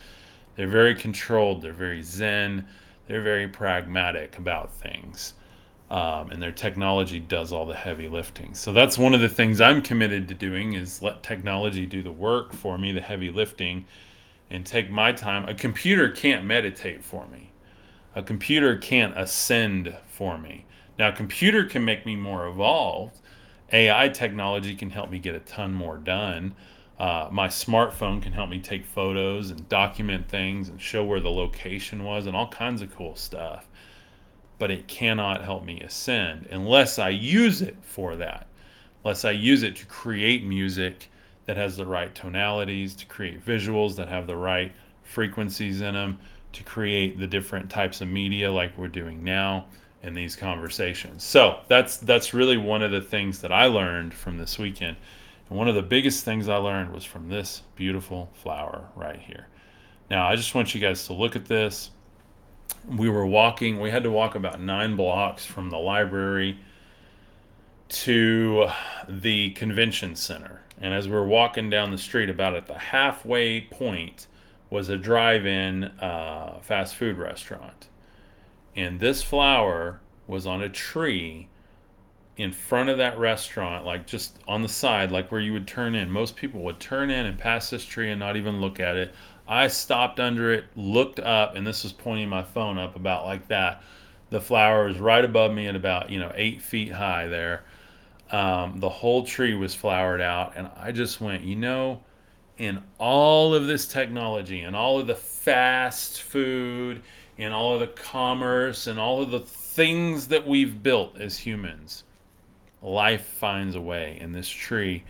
They're 0.56 0.68
very 0.68 0.94
controlled. 0.94 1.60
They're 1.62 1.72
very 1.72 2.02
zen 2.02 2.66
they're 3.06 3.22
very 3.22 3.48
pragmatic 3.48 4.38
about 4.38 4.72
things. 4.72 5.34
Um, 5.95 6.32
and 6.32 6.42
their 6.42 6.51
technology 6.51 7.20
does 7.20 7.53
all 7.53 7.66
the 7.66 7.76
heavy 7.76 8.09
lifting. 8.09 8.53
So 8.55 8.72
that's 8.72 8.99
one 8.99 9.14
of 9.14 9.20
the 9.20 9.28
things 9.28 9.61
I'm 9.61 9.80
committed 9.80 10.26
to 10.26 10.34
doing 10.34 10.72
is 10.72 11.01
let 11.01 11.22
technology 11.22 11.86
do 11.86 12.03
the 12.03 12.11
work 12.11 12.53
for 12.53 12.76
me, 12.76 12.90
the 12.90 13.01
heavy 13.01 13.30
lifting, 13.30 13.84
and 14.51 14.66
take 14.66 14.90
my 14.90 15.12
time. 15.12 15.49
A 15.49 15.55
computer 15.55 16.09
can't 16.09 16.45
meditate 16.45 17.05
for 17.05 17.28
me. 17.28 17.53
A 18.16 18.24
computer 18.24 18.76
can't 18.76 19.16
ascend 19.16 19.97
for 20.09 20.36
me. 20.36 20.66
Now, 20.99 21.11
a 21.11 21.12
computer 21.12 21.64
can 21.64 21.84
make 21.84 22.05
me 22.05 22.16
more 22.16 22.49
evolved. 22.49 23.20
AI 23.72 24.09
technology 24.09 24.74
can 24.74 24.90
help 24.90 25.12
me 25.12 25.20
get 25.20 25.36
a 25.36 25.40
ton 25.40 25.72
more 25.72 25.99
done. 25.99 26.57
Uh, 26.99 27.28
my 27.30 27.47
smartphone 27.47 28.20
can 28.20 28.32
help 28.32 28.51
me 28.51 28.59
take 28.59 28.84
photos 28.84 29.53
and 29.53 29.68
document 29.68 30.28
things 30.28 30.68
and 30.68 30.82
show 30.82 31.05
where 31.05 31.20
the 31.20 31.30
location 31.30 32.03
was 32.03 32.26
and 32.26 32.34
all 32.34 32.49
kinds 32.49 32.82
of 32.82 32.92
cool 32.97 33.14
stuff. 33.14 33.68
But 34.59 34.70
it 34.70 34.86
cannot 34.86 35.42
help 35.42 35.64
me 35.64 35.80
ascend 35.80 36.46
unless 36.50 36.98
I 36.98 37.09
use 37.11 37.61
it 37.62 37.76
for 37.82 38.16
that. 38.16 38.46
Unless 39.05 39.24
I 39.24 39.32
use 39.32 39.62
it 39.62 39.76
to 39.76 39.86
create 39.86 40.44
music 40.44 41.11
that 41.46 41.57
has 41.57 41.76
the 41.76 41.86
right 41.86 42.14
tonalities, 42.14 42.94
to 42.96 43.07
create 43.07 43.44
visuals 43.44 43.96
that 43.96 44.09
have 44.09 44.26
the 44.26 44.36
right 44.36 44.72
frequencies 45.02 45.80
in 45.80 45.94
them, 45.94 46.18
to 46.52 46.62
create 46.62 47.18
the 47.18 47.26
different 47.26 47.68
types 47.68 48.00
of 48.00 48.09
media 48.09 48.50
like 48.50 48.76
we're 48.78 48.88
doing 48.88 49.22
now 49.22 49.66
in 50.02 50.14
these 50.14 50.36
conversations. 50.36 51.24
So 51.24 51.61
that's 51.68 51.96
that's 51.98 52.32
really 52.32 52.57
one 52.57 52.82
of 52.82 52.92
the 52.92 53.00
things 53.00 53.40
that 53.40 53.52
I 53.52 53.66
learned 53.66 54.14
from 54.14 54.38
this 54.38 54.59
weekend 54.59 54.96
and 55.48 55.59
one 55.59 55.68
of 55.68 55.74
the 55.74 55.82
biggest 55.82 56.24
things 56.24 56.48
I 56.48 56.57
learned 56.57 56.92
was 56.92 57.05
from 57.05 57.28
this 57.28 57.62
beautiful 57.76 58.30
flower 58.34 58.88
right 58.96 59.20
here. 59.20 59.48
Now, 60.11 60.26
I 60.26 60.36
just 60.36 60.55
want 60.55 60.74
you 60.74 60.80
guys 60.80 61.07
to 61.07 61.12
look 61.12 61.36
at 61.36 61.44
this 61.44 61.90
we 62.88 63.08
were 63.08 63.26
walking, 63.26 63.80
we 63.80 63.90
had 63.90 64.02
to 64.02 64.10
walk 64.10 64.34
about 64.34 64.60
nine 64.60 64.96
blocks 64.96 65.44
from 65.44 65.70
the 65.70 65.78
library 65.78 66.58
to 67.88 68.68
the 69.08 69.50
convention 69.50 70.16
center. 70.16 70.62
And 70.80 70.92
as 70.92 71.08
we 71.08 71.14
were 71.14 71.26
walking 71.26 71.70
down 71.70 71.90
the 71.90 71.98
street, 71.98 72.28
about 72.28 72.54
at 72.54 72.66
the 72.66 72.78
halfway 72.78 73.62
point 73.62 74.26
was 74.70 74.88
a 74.88 74.96
drive 74.96 75.46
in 75.46 75.84
uh, 75.84 76.58
fast 76.62 76.96
food 76.96 77.16
restaurant. 77.16 77.88
And 78.74 78.98
this 78.98 79.22
flower 79.22 80.00
was 80.26 80.46
on 80.46 80.62
a 80.62 80.68
tree 80.68 81.48
in 82.36 82.50
front 82.50 82.88
of 82.88 82.98
that 82.98 83.16
restaurant, 83.18 83.84
like 83.84 84.06
just 84.06 84.38
on 84.48 84.62
the 84.62 84.68
side, 84.68 85.12
like 85.12 85.30
where 85.30 85.40
you 85.40 85.52
would 85.52 85.68
turn 85.68 85.94
in. 85.94 86.10
Most 86.10 86.34
people 86.34 86.62
would 86.62 86.80
turn 86.80 87.10
in 87.10 87.26
and 87.26 87.38
pass 87.38 87.70
this 87.70 87.84
tree 87.84 88.10
and 88.10 88.18
not 88.18 88.36
even 88.36 88.60
look 88.60 88.80
at 88.80 88.96
it. 88.96 89.14
I 89.47 89.68
stopped 89.68 90.20
under 90.20 90.53
it, 90.53 90.64
looked 90.74 91.20
up, 91.20 91.55
and 91.55 91.66
this 91.66 91.82
was 91.82 91.92
pointing 91.92 92.28
my 92.28 92.42
phone 92.42 92.78
up 92.78 92.97
about 92.97 93.24
like 93.24 93.49
that. 93.49 93.82
The 94.30 94.40
flower 94.40 94.86
was 94.86 94.99
right 94.99 95.24
above 95.24 95.53
me 95.53 95.66
at 95.66 95.76
about, 95.76 96.11
you 96.11 96.18
know, 96.18 96.32
eight 96.34 96.62
feet 96.62 96.90
high 96.90 97.26
there. 97.28 97.64
Um, 98.30 98.80
the 98.80 98.88
whole 98.88 99.24
tree 99.24 99.55
was 99.55 99.74
flowered 99.74 100.20
out, 100.20 100.55
and 100.57 100.70
I 100.76 100.92
just 100.92 101.20
went, 101.20 101.45
you 101.45 101.57
know, 101.57 102.03
in 102.59 102.82
all 102.99 103.55
of 103.55 103.66
this 103.66 103.86
technology 103.86 104.62
and 104.62 104.74
all 104.74 104.99
of 104.99 105.07
the 105.07 105.14
fast 105.14 106.22
food 106.22 107.03
and 107.38 107.53
all 107.53 107.74
of 107.74 107.80
the 107.80 107.88
commerce 107.88 108.86
and 108.86 108.99
all 108.99 109.22
of 109.22 109.30
the 109.30 109.40
things 109.40 110.28
that 110.28 110.47
we've 110.47 110.82
built 110.82 111.20
as 111.20 111.36
humans, 111.36 112.05
life 112.80 113.26
finds 113.26 113.74
a 113.74 113.80
way. 113.80 114.18
And 114.20 114.34
this 114.34 114.49
tree, 114.49 115.05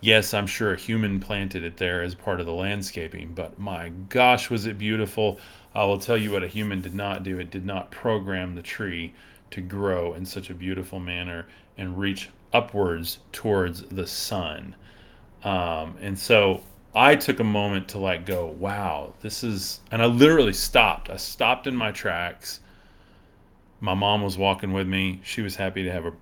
yes, 0.00 0.34
I'm 0.34 0.46
sure 0.46 0.72
a 0.74 0.76
human 0.76 1.20
planted 1.20 1.64
it 1.64 1.76
there 1.76 2.02
as 2.02 2.14
part 2.14 2.40
of 2.40 2.46
the 2.46 2.52
landscaping, 2.52 3.32
but 3.34 3.58
my 3.58 3.90
gosh, 4.08 4.50
was 4.50 4.66
it 4.66 4.78
beautiful. 4.78 5.38
I 5.74 5.84
will 5.84 5.98
tell 5.98 6.16
you 6.16 6.32
what 6.32 6.42
a 6.42 6.48
human 6.48 6.80
did 6.80 6.94
not 6.94 7.22
do. 7.22 7.38
It 7.38 7.50
did 7.50 7.66
not 7.66 7.90
program 7.90 8.54
the 8.54 8.62
tree 8.62 9.14
to 9.50 9.60
grow 9.60 10.14
in 10.14 10.24
such 10.24 10.50
a 10.50 10.54
beautiful 10.54 11.00
manner 11.00 11.46
and 11.78 11.98
reach 11.98 12.30
upwards 12.52 13.18
towards 13.32 13.82
the 13.82 14.06
sun. 14.06 14.74
Um, 15.44 15.96
and 16.00 16.18
so 16.18 16.62
I 16.94 17.14
took 17.14 17.40
a 17.40 17.44
moment 17.44 17.88
to 17.88 17.98
like 17.98 18.24
go, 18.24 18.46
wow, 18.46 19.12
this 19.20 19.44
is, 19.44 19.80
and 19.90 20.00
I 20.00 20.06
literally 20.06 20.54
stopped. 20.54 21.10
I 21.10 21.16
stopped 21.16 21.66
in 21.66 21.76
my 21.76 21.92
tracks. 21.92 22.60
My 23.80 23.94
mom 23.94 24.22
was 24.22 24.38
walking 24.38 24.72
with 24.72 24.88
me. 24.88 25.20
She 25.22 25.42
was 25.42 25.56
happy 25.56 25.82
to 25.82 25.92
have 25.92 26.06
a 26.06 26.12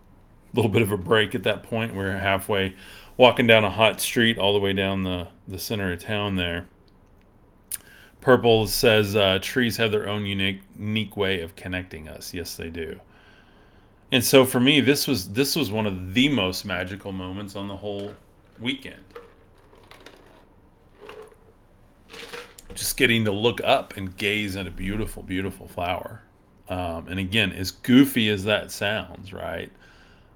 little 0.53 0.70
bit 0.70 0.83
of 0.83 0.91
a 0.91 0.97
break 0.97 1.35
at 1.35 1.45
that 1.45 1.62
point. 1.62 1.95
We 1.95 2.03
are 2.03 2.18
halfway 2.18 2.75
walking 3.16 3.46
down 3.46 3.64
a 3.64 3.70
hot 3.70 4.00
street 4.00 4.38
all 4.38 4.52
the 4.52 4.58
way 4.58 4.72
down 4.72 5.02
the, 5.02 5.28
the 5.46 5.58
center 5.58 5.92
of 5.92 6.00
town 6.00 6.36
there. 6.36 6.66
Purple 8.20 8.66
says 8.66 9.14
uh, 9.14 9.38
trees 9.42 9.76
have 9.76 9.90
their 9.90 10.08
own 10.08 10.24
unique, 10.24 10.62
unique 10.78 11.16
way 11.16 11.42
of 11.42 11.54
connecting 11.56 12.08
us. 12.08 12.32
Yes, 12.32 12.56
they 12.56 12.70
do. 12.70 12.98
And 14.10 14.24
so 14.24 14.44
for 14.44 14.60
me, 14.60 14.80
this 14.80 15.06
was 15.06 15.30
this 15.30 15.56
was 15.56 15.70
one 15.70 15.86
of 15.86 16.14
the 16.14 16.28
most 16.28 16.64
magical 16.64 17.12
moments 17.12 17.56
on 17.56 17.68
the 17.68 17.76
whole 17.76 18.14
weekend. 18.60 19.02
Just 22.74 22.96
getting 22.96 23.24
to 23.24 23.32
look 23.32 23.60
up 23.62 23.96
and 23.96 24.16
gaze 24.16 24.56
at 24.56 24.66
a 24.66 24.70
beautiful, 24.70 25.22
beautiful 25.22 25.68
flower. 25.68 26.22
Um, 26.68 27.08
and 27.08 27.18
again, 27.18 27.52
as 27.52 27.70
goofy 27.70 28.30
as 28.30 28.44
that 28.44 28.72
sounds, 28.72 29.32
right? 29.32 29.70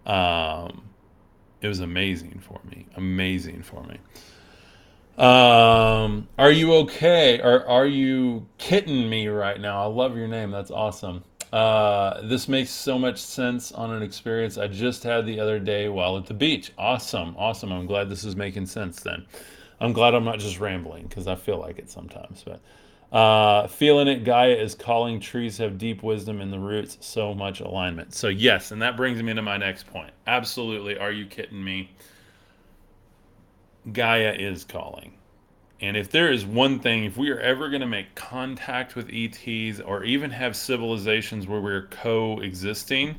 Um, 0.07 0.88
it 1.61 1.69
was 1.69 1.81
amazing 1.81 2.41
for 2.41 2.61
me. 2.71 2.87
Amazing 2.97 3.63
for 3.63 3.83
me. 3.85 3.99
Um, 5.23 6.29
are 6.39 6.53
you 6.53 6.75
okay? 6.75 7.41
Are 7.41 7.67
are 7.67 7.87
you 7.87 8.47
kidding 8.59 9.11
me 9.11 9.27
right 9.27 9.61
now? 9.61 9.83
I 9.83 9.87
love 9.87 10.17
your 10.17 10.29
name. 10.29 10.53
That's 10.53 10.71
awesome. 10.71 11.25
Uh, 11.53 12.21
this 12.23 12.47
makes 12.47 12.71
so 12.71 12.99
much 12.99 13.19
sense 13.19 13.73
on 13.73 13.91
an 13.91 14.03
experience 14.03 14.59
I 14.59 14.69
just 14.69 15.03
had 15.03 15.25
the 15.25 15.41
other 15.41 15.59
day 15.59 15.89
while 15.89 16.17
at 16.19 16.27
the 16.27 16.35
beach. 16.35 16.73
Awesome, 16.77 17.35
awesome. 17.39 17.73
I'm 17.73 17.87
glad 17.87 18.11
this 18.11 18.23
is 18.23 18.37
making 18.37 18.67
sense 18.67 19.01
then. 19.01 19.25
I'm 19.81 19.93
glad 19.93 20.15
I'm 20.15 20.25
not 20.25 20.39
just 20.41 20.61
rambling 20.61 21.07
because 21.07 21.27
I 21.27 21.37
feel 21.37 21.59
like 21.59 21.79
it 21.79 21.91
sometimes. 21.91 22.43
But 22.45 22.61
uh, 23.13 23.67
feeling 23.69 24.09
it, 24.09 24.25
Gaia 24.25 24.55
is 24.55 24.75
calling 24.75 25.21
trees 25.21 25.57
have 25.59 25.79
deep 25.79 26.03
wisdom 26.03 26.41
in 26.41 26.51
the 26.51 26.59
roots, 26.59 26.99
so 27.01 27.35
much 27.35 27.61
alignment. 27.61 28.15
So, 28.15 28.29
yes, 28.29 28.71
and 28.71 28.83
that 28.83 28.97
brings 28.97 29.23
me 29.23 29.33
to 29.35 29.43
my 29.43 29.57
next 29.57 29.87
point. 29.87 30.13
Absolutely. 30.27 30.99
Are 30.99 31.13
you 31.13 31.27
kidding 31.27 31.63
me? 31.63 31.91
Gaia 33.93 34.33
is 34.33 34.65
calling. 34.65 35.15
And 35.81 35.97
if 35.97 36.11
there 36.11 36.31
is 36.31 36.45
one 36.45 36.81
thing, 36.81 37.05
if 37.05 37.17
we 37.17 37.31
are 37.31 37.39
ever 37.39 37.69
going 37.69 37.81
to 37.81 37.87
make 37.87 38.15
contact 38.15 38.97
with 38.97 39.09
ETs 39.13 39.81
or 39.81 40.03
even 40.05 40.31
have 40.31 40.57
civilizations 40.57 41.47
where 41.47 41.61
we're 41.61 41.87
coexisting, 41.87 43.15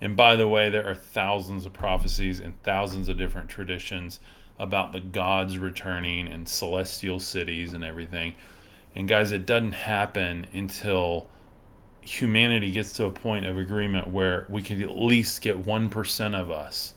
and 0.00 0.16
by 0.16 0.34
the 0.34 0.48
way, 0.48 0.68
there 0.68 0.86
are 0.86 0.96
thousands 0.96 1.64
of 1.64 1.72
prophecies 1.72 2.40
and 2.40 2.60
thousands 2.64 3.08
of 3.08 3.16
different 3.16 3.48
traditions 3.48 4.18
about 4.58 4.92
the 4.92 5.00
gods 5.00 5.58
returning 5.58 6.26
and 6.26 6.48
celestial 6.48 7.20
cities 7.20 7.72
and 7.72 7.84
everything. 7.84 8.34
And 8.94 9.08
guys, 9.08 9.32
it 9.32 9.46
doesn't 9.46 9.72
happen 9.72 10.46
until 10.52 11.28
humanity 12.02 12.70
gets 12.72 12.92
to 12.94 13.06
a 13.06 13.10
point 13.10 13.46
of 13.46 13.56
agreement 13.56 14.08
where 14.08 14.46
we 14.48 14.62
can 14.62 14.82
at 14.82 14.96
least 14.96 15.40
get 15.40 15.64
1% 15.64 16.34
of 16.40 16.50
us 16.50 16.94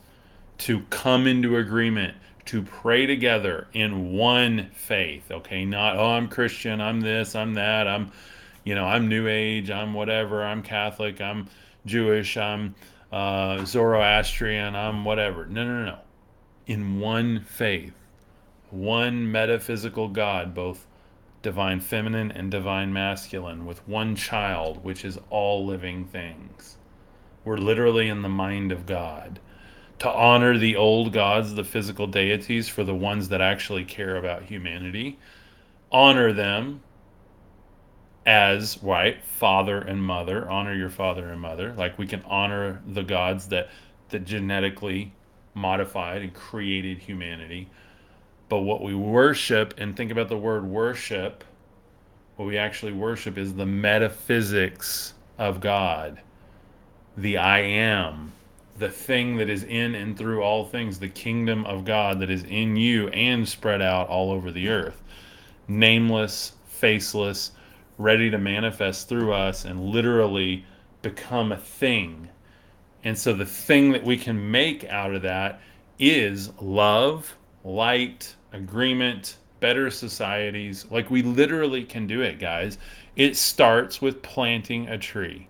to 0.58 0.80
come 0.90 1.26
into 1.26 1.56
agreement 1.56 2.16
to 2.46 2.62
pray 2.62 3.06
together 3.06 3.66
in 3.72 4.12
one 4.12 4.70
faith. 4.72 5.30
Okay, 5.30 5.64
not 5.64 5.96
oh 5.96 6.12
I'm 6.12 6.28
Christian, 6.28 6.80
I'm 6.80 7.00
this, 7.00 7.34
I'm 7.34 7.54
that, 7.54 7.88
I'm 7.88 8.12
you 8.64 8.74
know 8.74 8.84
I'm 8.84 9.08
New 9.08 9.26
Age, 9.26 9.70
I'm 9.70 9.92
whatever, 9.92 10.44
I'm 10.44 10.62
Catholic, 10.62 11.20
I'm 11.20 11.48
Jewish, 11.84 12.36
I'm 12.36 12.74
uh, 13.12 13.64
Zoroastrian, 13.64 14.76
I'm 14.76 15.04
whatever. 15.04 15.46
No, 15.46 15.64
no, 15.64 15.84
no. 15.84 15.98
In 16.66 17.00
one 17.00 17.40
faith, 17.40 17.94
one 18.70 19.30
metaphysical 19.30 20.08
God, 20.08 20.54
both 20.54 20.86
divine 21.46 21.78
feminine 21.78 22.32
and 22.32 22.50
divine 22.50 22.92
masculine, 22.92 23.64
with 23.66 23.86
one 23.86 24.16
child, 24.16 24.82
which 24.82 25.04
is 25.04 25.16
all 25.30 25.64
living 25.64 26.04
things. 26.04 26.76
We're 27.44 27.56
literally 27.56 28.08
in 28.08 28.22
the 28.22 28.28
mind 28.28 28.72
of 28.72 28.84
God 28.84 29.38
to 30.00 30.10
honor 30.10 30.58
the 30.58 30.74
old 30.74 31.12
gods, 31.12 31.54
the 31.54 31.62
physical 31.62 32.08
deities, 32.08 32.68
for 32.68 32.82
the 32.82 32.96
ones 32.96 33.28
that 33.28 33.40
actually 33.40 33.84
care 33.84 34.16
about 34.16 34.42
humanity. 34.42 35.20
Honor 35.92 36.32
them 36.32 36.80
as, 38.26 38.82
right, 38.82 39.22
father 39.22 39.78
and 39.78 40.02
mother. 40.02 40.50
Honor 40.50 40.74
your 40.74 40.90
father 40.90 41.28
and 41.28 41.40
mother. 41.40 41.72
Like 41.74 41.96
we 41.96 42.08
can 42.08 42.22
honor 42.22 42.82
the 42.88 43.04
gods 43.04 43.46
that, 43.50 43.70
that 44.08 44.24
genetically 44.24 45.14
modified 45.54 46.22
and 46.22 46.34
created 46.34 46.98
humanity. 46.98 47.70
But 48.48 48.60
what 48.60 48.82
we 48.82 48.94
worship, 48.94 49.74
and 49.78 49.96
think 49.96 50.10
about 50.10 50.28
the 50.28 50.38
word 50.38 50.64
worship, 50.64 51.44
what 52.36 52.46
we 52.46 52.58
actually 52.58 52.92
worship 52.92 53.38
is 53.38 53.54
the 53.54 53.66
metaphysics 53.66 55.14
of 55.38 55.60
God, 55.60 56.20
the 57.16 57.38
I 57.38 57.60
am, 57.60 58.32
the 58.78 58.90
thing 58.90 59.36
that 59.38 59.48
is 59.48 59.64
in 59.64 59.94
and 59.94 60.16
through 60.16 60.42
all 60.42 60.64
things, 60.64 60.98
the 60.98 61.08
kingdom 61.08 61.64
of 61.64 61.84
God 61.84 62.20
that 62.20 62.30
is 62.30 62.44
in 62.44 62.76
you 62.76 63.08
and 63.08 63.48
spread 63.48 63.80
out 63.80 64.08
all 64.08 64.30
over 64.30 64.50
the 64.50 64.68
earth. 64.68 65.02
Nameless, 65.66 66.52
faceless, 66.68 67.52
ready 67.98 68.30
to 68.30 68.38
manifest 68.38 69.08
through 69.08 69.32
us 69.32 69.64
and 69.64 69.80
literally 69.80 70.64
become 71.02 71.52
a 71.52 71.56
thing. 71.56 72.28
And 73.02 73.18
so 73.18 73.32
the 73.32 73.46
thing 73.46 73.92
that 73.92 74.04
we 74.04 74.16
can 74.16 74.50
make 74.50 74.84
out 74.84 75.14
of 75.14 75.22
that 75.22 75.60
is 75.98 76.50
love, 76.60 77.34
light, 77.66 78.34
agreement, 78.52 79.36
better 79.60 79.90
societies. 79.90 80.86
Like 80.90 81.10
we 81.10 81.22
literally 81.22 81.84
can 81.84 82.06
do 82.06 82.22
it, 82.22 82.38
guys. 82.38 82.78
It 83.16 83.36
starts 83.36 84.00
with 84.00 84.22
planting 84.22 84.88
a 84.88 84.96
tree. 84.96 85.48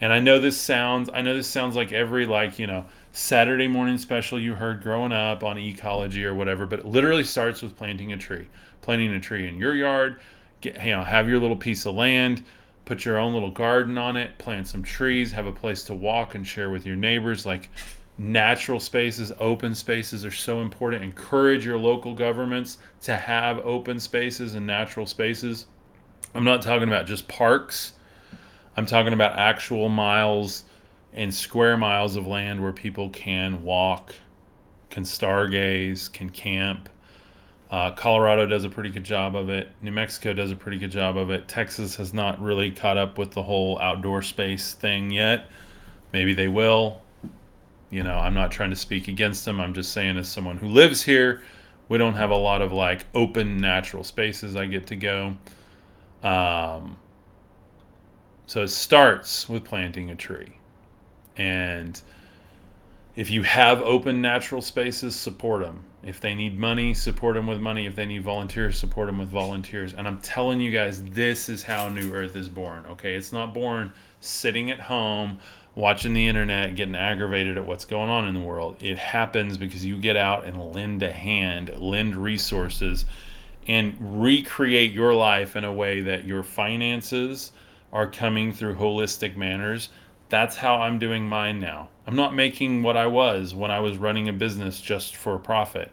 And 0.00 0.12
I 0.12 0.18
know 0.18 0.38
this 0.38 0.58
sounds 0.58 1.10
I 1.12 1.20
know 1.20 1.34
this 1.34 1.46
sounds 1.46 1.76
like 1.76 1.92
every 1.92 2.24
like, 2.26 2.58
you 2.58 2.66
know, 2.66 2.86
Saturday 3.12 3.68
morning 3.68 3.98
special 3.98 4.40
you 4.40 4.54
heard 4.54 4.82
growing 4.82 5.12
up 5.12 5.44
on 5.44 5.58
ecology 5.58 6.24
or 6.24 6.34
whatever, 6.34 6.64
but 6.64 6.80
it 6.80 6.86
literally 6.86 7.24
starts 7.24 7.60
with 7.60 7.76
planting 7.76 8.12
a 8.12 8.16
tree. 8.16 8.46
Planting 8.80 9.12
a 9.12 9.20
tree 9.20 9.46
in 9.46 9.58
your 9.58 9.74
yard, 9.74 10.20
get 10.62 10.82
you 10.82 10.92
know, 10.92 11.04
have 11.04 11.28
your 11.28 11.38
little 11.38 11.56
piece 11.56 11.84
of 11.84 11.94
land, 11.94 12.42
put 12.86 13.04
your 13.04 13.18
own 13.18 13.34
little 13.34 13.50
garden 13.50 13.98
on 13.98 14.16
it, 14.16 14.38
plant 14.38 14.66
some 14.66 14.82
trees, 14.82 15.30
have 15.32 15.46
a 15.46 15.52
place 15.52 15.82
to 15.84 15.94
walk 15.94 16.34
and 16.34 16.46
share 16.46 16.70
with 16.70 16.86
your 16.86 16.96
neighbors 16.96 17.44
like 17.44 17.68
natural 18.20 18.80
spaces, 18.80 19.32
open 19.40 19.74
spaces 19.74 20.24
are 20.24 20.30
so 20.30 20.60
important. 20.60 21.02
Encourage 21.02 21.64
your 21.64 21.78
local 21.78 22.14
governments 22.14 22.78
to 23.02 23.16
have 23.16 23.58
open 23.60 23.98
spaces 23.98 24.54
and 24.54 24.66
natural 24.66 25.06
spaces. 25.06 25.66
I'm 26.34 26.44
not 26.44 26.62
talking 26.62 26.88
about 26.88 27.06
just 27.06 27.26
parks 27.28 27.94
I'm 28.76 28.86
talking 28.86 29.12
about 29.12 29.38
actual 29.38 29.88
miles 29.88 30.64
and 31.12 31.34
square 31.34 31.76
miles 31.76 32.16
of 32.16 32.26
land 32.26 32.62
where 32.62 32.72
people 32.72 33.10
can 33.10 33.62
walk, 33.62 34.14
can 34.90 35.02
stargaze, 35.02 36.10
can 36.12 36.30
camp. 36.30 36.88
Uh, 37.70 37.90
Colorado 37.92 38.46
does 38.46 38.64
a 38.64 38.68
pretty 38.68 38.90
good 38.90 39.04
job 39.04 39.36
of 39.36 39.48
it. 39.48 39.70
New 39.82 39.92
Mexico 39.92 40.32
does 40.32 40.50
a 40.50 40.56
pretty 40.56 40.78
good 40.78 40.90
job 40.90 41.16
of 41.16 41.30
it. 41.30 41.46
Texas 41.46 41.96
has 41.96 42.14
not 42.14 42.40
really 42.40 42.70
caught 42.70 42.96
up 42.96 43.18
with 43.18 43.32
the 43.32 43.42
whole 43.42 43.78
outdoor 43.80 44.22
space 44.22 44.72
thing 44.74 45.10
yet. 45.10 45.48
Maybe 46.12 46.32
they 46.32 46.48
will. 46.48 47.02
You 47.90 48.04
know, 48.04 48.14
I'm 48.14 48.34
not 48.34 48.52
trying 48.52 48.70
to 48.70 48.76
speak 48.76 49.08
against 49.08 49.44
them. 49.44 49.60
I'm 49.60 49.74
just 49.74 49.92
saying, 49.92 50.16
as 50.16 50.28
someone 50.28 50.56
who 50.56 50.68
lives 50.68 51.02
here, 51.02 51.42
we 51.88 51.98
don't 51.98 52.14
have 52.14 52.30
a 52.30 52.36
lot 52.36 52.62
of 52.62 52.72
like 52.72 53.04
open 53.14 53.60
natural 53.60 54.04
spaces 54.04 54.54
I 54.54 54.66
get 54.66 54.86
to 54.88 54.96
go. 54.96 55.36
Um, 56.22 56.96
so 58.46 58.62
it 58.62 58.68
starts 58.68 59.48
with 59.48 59.64
planting 59.64 60.10
a 60.10 60.14
tree. 60.14 60.56
And 61.36 62.00
if 63.16 63.28
you 63.30 63.42
have 63.42 63.82
open 63.82 64.20
natural 64.20 64.62
spaces, 64.62 65.16
support 65.16 65.62
them. 65.62 65.84
If 66.02 66.20
they 66.20 66.34
need 66.34 66.58
money, 66.58 66.94
support 66.94 67.34
them 67.34 67.46
with 67.46 67.60
money. 67.60 67.86
If 67.86 67.96
they 67.96 68.06
need 68.06 68.22
volunteers, 68.22 68.78
support 68.78 69.08
them 69.08 69.18
with 69.18 69.28
volunteers. 69.28 69.94
And 69.94 70.06
I'm 70.06 70.18
telling 70.20 70.60
you 70.60 70.70
guys, 70.70 71.02
this 71.02 71.48
is 71.48 71.62
how 71.62 71.88
New 71.88 72.12
Earth 72.14 72.36
is 72.36 72.48
born. 72.48 72.86
Okay, 72.86 73.14
it's 73.14 73.32
not 73.32 73.52
born 73.52 73.92
sitting 74.20 74.70
at 74.70 74.80
home 74.80 75.38
watching 75.74 76.12
the 76.12 76.26
internet, 76.26 76.74
getting 76.74 76.94
aggravated 76.94 77.56
at 77.56 77.64
what's 77.64 77.84
going 77.84 78.10
on 78.10 78.26
in 78.26 78.34
the 78.34 78.40
world. 78.40 78.76
It 78.80 78.98
happens 78.98 79.56
because 79.56 79.84
you 79.84 79.96
get 79.96 80.16
out 80.16 80.44
and 80.44 80.72
lend 80.72 81.02
a 81.02 81.12
hand, 81.12 81.72
lend 81.78 82.16
resources, 82.16 83.04
and 83.66 83.96
recreate 84.00 84.92
your 84.92 85.14
life 85.14 85.56
in 85.56 85.64
a 85.64 85.72
way 85.72 86.00
that 86.00 86.24
your 86.24 86.42
finances 86.42 87.52
are 87.92 88.06
coming 88.06 88.52
through 88.52 88.74
holistic 88.74 89.36
manners. 89.36 89.90
That's 90.28 90.56
how 90.56 90.76
I'm 90.76 90.98
doing 90.98 91.28
mine 91.28 91.60
now. 91.60 91.88
I'm 92.06 92.16
not 92.16 92.34
making 92.34 92.82
what 92.82 92.96
I 92.96 93.06
was 93.06 93.54
when 93.54 93.70
I 93.70 93.80
was 93.80 93.96
running 93.96 94.28
a 94.28 94.32
business 94.32 94.80
just 94.80 95.16
for 95.16 95.38
profit. 95.38 95.90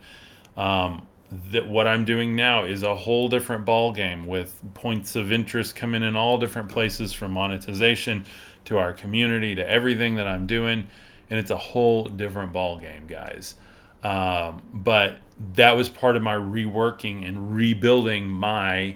Um, 0.55 1.07
that 1.51 1.67
what 1.67 1.87
I'm 1.87 2.05
doing 2.05 2.35
now 2.35 2.63
is 2.63 2.83
a 2.83 2.95
whole 2.95 3.27
different 3.27 3.65
ball 3.65 3.91
game 3.91 4.25
with 4.25 4.59
points 4.73 5.15
of 5.15 5.31
interest 5.31 5.75
coming 5.75 6.01
in 6.01 6.15
all 6.15 6.37
different 6.37 6.69
places 6.69 7.11
from 7.11 7.31
monetization 7.31 8.25
to 8.67 8.77
our 8.77 8.93
community 8.93 9.55
to 9.55 9.69
everything 9.69 10.15
that 10.15 10.27
I'm 10.27 10.45
doing, 10.45 10.87
and 11.29 11.39
it's 11.39 11.51
a 11.51 11.57
whole 11.57 12.05
different 12.05 12.53
ball 12.53 12.77
game, 12.77 13.07
guys. 13.07 13.55
Um, 14.03 14.61
but 14.73 15.17
that 15.55 15.71
was 15.75 15.89
part 15.89 16.15
of 16.15 16.21
my 16.21 16.35
reworking 16.35 17.27
and 17.27 17.53
rebuilding 17.55 18.27
my 18.27 18.95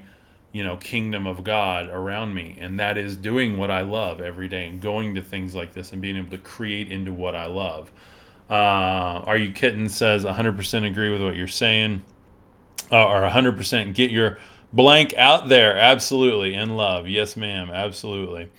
you 0.52 0.64
know 0.64 0.76
kingdom 0.78 1.26
of 1.26 1.44
god 1.44 1.90
around 1.90 2.34
me. 2.34 2.58
And 2.60 2.80
that 2.80 2.98
is 2.98 3.16
doing 3.16 3.58
what 3.58 3.72
i 3.72 3.82
love 3.82 4.22
every 4.22 4.48
day 4.48 4.68
and 4.68 4.82
going 4.82 5.16
to 5.16 5.22
things 5.22 5.56
like 5.56 5.74
this 5.74 5.94
and 5.94 6.02
being 6.02 6.18
able 6.18 6.30
to 6.32 6.38
create 6.38 6.92
into 6.92 7.14
what 7.14 7.36
i 7.36 7.46
love. 7.46 7.92
Uh, 8.50 9.24
are 9.26 9.38
you 9.38 9.52
kitten 9.54 9.88
says 9.88 10.26
100% 10.26 10.86
agree 10.86 11.10
with 11.10 11.22
what 11.22 11.38
you're 11.38 11.48
saying 11.48 12.04
uh, 12.92 13.08
or 13.08 13.22
100% 13.22 13.94
get 13.94 14.12
your 14.12 14.40
blank 14.74 15.14
out 15.16 15.48
there. 15.48 15.78
Absolutely. 15.78 16.54
In 16.56 16.76
love. 16.76 17.08
Yes 17.08 17.38
ma'am. 17.38 17.70
Absolutely 17.72 18.50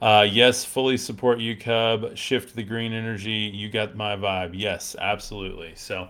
uh, 0.00 0.26
yes 0.30 0.64
fully 0.64 0.96
support 0.96 1.38
you 1.40 1.56
cub. 1.56 2.16
Shift 2.16 2.54
the 2.54 2.62
green 2.62 2.92
energy. 2.92 3.50
You 3.54 3.68
got 3.68 3.96
my 3.96 4.16
vibe. 4.16 4.50
Yes 4.54 4.96
absolutely. 4.98 5.72
So 5.74 6.08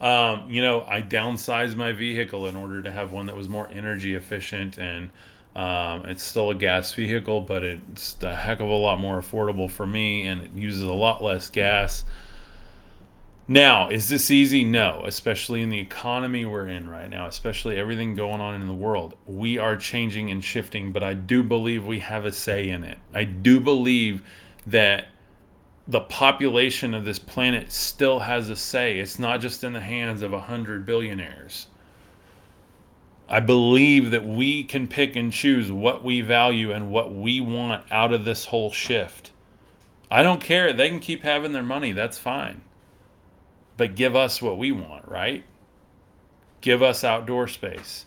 um, 0.00 0.48
you 0.48 0.62
know, 0.62 0.84
I 0.88 1.02
downsized 1.02 1.76
my 1.76 1.92
vehicle 1.92 2.46
in 2.46 2.56
order 2.56 2.82
to 2.82 2.90
have 2.92 3.12
one 3.12 3.26
that 3.26 3.36
was 3.36 3.48
more 3.48 3.68
energy 3.72 4.14
efficient, 4.14 4.78
and 4.78 5.10
um, 5.56 6.06
it's 6.06 6.22
still 6.22 6.50
a 6.50 6.54
gas 6.54 6.92
vehicle, 6.94 7.40
but 7.40 7.64
it's 7.64 8.16
a 8.22 8.34
heck 8.34 8.60
of 8.60 8.68
a 8.68 8.74
lot 8.74 9.00
more 9.00 9.20
affordable 9.20 9.70
for 9.70 9.86
me, 9.86 10.26
and 10.28 10.42
it 10.42 10.50
uses 10.54 10.82
a 10.82 10.92
lot 10.92 11.22
less 11.22 11.50
gas. 11.50 12.04
Now, 13.50 13.88
is 13.88 14.10
this 14.10 14.30
easy? 14.30 14.62
No, 14.62 15.04
especially 15.06 15.62
in 15.62 15.70
the 15.70 15.78
economy 15.78 16.44
we're 16.44 16.68
in 16.68 16.86
right 16.86 17.08
now, 17.08 17.26
especially 17.26 17.78
everything 17.78 18.14
going 18.14 18.42
on 18.42 18.60
in 18.60 18.66
the 18.66 18.74
world. 18.74 19.16
We 19.24 19.56
are 19.56 19.74
changing 19.74 20.30
and 20.30 20.44
shifting, 20.44 20.92
but 20.92 21.02
I 21.02 21.14
do 21.14 21.42
believe 21.42 21.86
we 21.86 21.98
have 22.00 22.26
a 22.26 22.32
say 22.32 22.68
in 22.68 22.84
it. 22.84 22.98
I 23.14 23.24
do 23.24 23.58
believe 23.58 24.22
that 24.66 25.06
the 25.86 26.02
population 26.02 26.92
of 26.92 27.06
this 27.06 27.18
planet 27.18 27.72
still 27.72 28.18
has 28.18 28.50
a 28.50 28.56
say. 28.56 28.98
It's 28.98 29.18
not 29.18 29.40
just 29.40 29.64
in 29.64 29.72
the 29.72 29.80
hands 29.80 30.20
of 30.20 30.34
a 30.34 30.40
hundred 30.40 30.84
billionaires. 30.84 31.68
I 33.30 33.40
believe 33.40 34.10
that 34.10 34.26
we 34.26 34.64
can 34.64 34.86
pick 34.86 35.16
and 35.16 35.32
choose 35.32 35.72
what 35.72 36.04
we 36.04 36.20
value 36.20 36.72
and 36.72 36.90
what 36.90 37.14
we 37.14 37.40
want 37.40 37.90
out 37.90 38.12
of 38.12 38.26
this 38.26 38.44
whole 38.44 38.70
shift. 38.70 39.30
I 40.10 40.22
don't 40.22 40.42
care. 40.42 40.74
They 40.74 40.90
can 40.90 41.00
keep 41.00 41.22
having 41.22 41.52
their 41.52 41.62
money. 41.62 41.92
That's 41.92 42.18
fine. 42.18 42.60
But 43.78 43.94
give 43.94 44.14
us 44.14 44.42
what 44.42 44.58
we 44.58 44.72
want, 44.72 45.08
right? 45.08 45.44
Give 46.60 46.82
us 46.82 47.02
outdoor 47.02 47.48
space. 47.48 48.04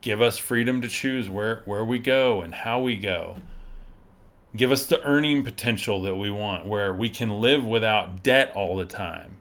Give 0.00 0.22
us 0.22 0.38
freedom 0.38 0.80
to 0.80 0.88
choose 0.88 1.28
where, 1.28 1.60
where 1.66 1.84
we 1.84 1.98
go 1.98 2.40
and 2.40 2.54
how 2.54 2.80
we 2.80 2.96
go 2.96 3.36
give 4.56 4.72
us 4.72 4.86
the 4.86 5.02
earning 5.02 5.44
potential 5.44 6.00
that 6.02 6.16
we 6.16 6.30
want 6.30 6.66
where 6.66 6.92
we 6.94 7.10
can 7.10 7.40
live 7.40 7.64
without 7.64 8.22
debt 8.22 8.52
all 8.54 8.76
the 8.76 8.84
time 8.84 9.36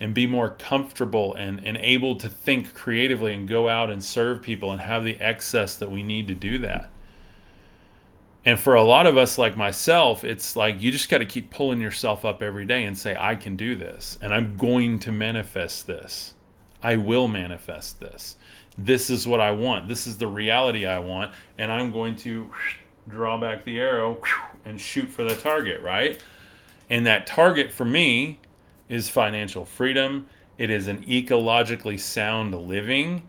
and 0.00 0.14
be 0.14 0.26
more 0.26 0.50
comfortable 0.50 1.34
and, 1.34 1.64
and 1.64 1.76
able 1.78 2.16
to 2.16 2.28
think 2.28 2.72
creatively 2.74 3.34
and 3.34 3.48
go 3.48 3.68
out 3.68 3.90
and 3.90 4.02
serve 4.02 4.42
people 4.42 4.72
and 4.72 4.80
have 4.80 5.04
the 5.04 5.18
excess 5.20 5.76
that 5.76 5.90
we 5.90 6.02
need 6.02 6.26
to 6.26 6.34
do 6.34 6.58
that. 6.58 6.90
And 8.44 8.58
for 8.58 8.74
a 8.74 8.82
lot 8.82 9.06
of 9.06 9.18
us, 9.18 9.36
like 9.36 9.56
myself, 9.56 10.24
it's 10.24 10.56
like 10.56 10.80
you 10.80 10.90
just 10.90 11.10
got 11.10 11.18
to 11.18 11.26
keep 11.26 11.50
pulling 11.50 11.80
yourself 11.80 12.24
up 12.24 12.42
every 12.42 12.64
day 12.64 12.84
and 12.84 12.96
say, 12.96 13.14
I 13.18 13.34
can 13.34 13.56
do 13.56 13.76
this 13.76 14.18
and 14.22 14.32
I'm 14.32 14.56
going 14.56 14.98
to 15.00 15.12
manifest 15.12 15.86
this. 15.86 16.34
I 16.82 16.96
will 16.96 17.28
manifest 17.28 18.00
this. 18.00 18.36
This 18.78 19.10
is 19.10 19.26
what 19.26 19.40
I 19.40 19.50
want. 19.50 19.88
This 19.88 20.06
is 20.06 20.16
the 20.16 20.26
reality 20.26 20.86
I 20.86 20.98
want. 20.98 21.32
And 21.58 21.70
I'm 21.70 21.92
going 21.92 22.16
to 22.16 22.50
draw 23.08 23.38
back 23.38 23.64
the 23.64 23.78
arrow 23.78 24.18
and 24.64 24.80
shoot 24.80 25.08
for 25.08 25.24
the 25.24 25.36
target, 25.36 25.82
right? 25.82 26.18
And 26.88 27.04
that 27.06 27.26
target 27.26 27.70
for 27.70 27.84
me 27.84 28.38
is 28.88 29.08
financial 29.08 29.66
freedom. 29.66 30.26
It 30.56 30.70
is 30.70 30.88
an 30.88 31.04
ecologically 31.04 32.00
sound 32.00 32.54
living, 32.54 33.22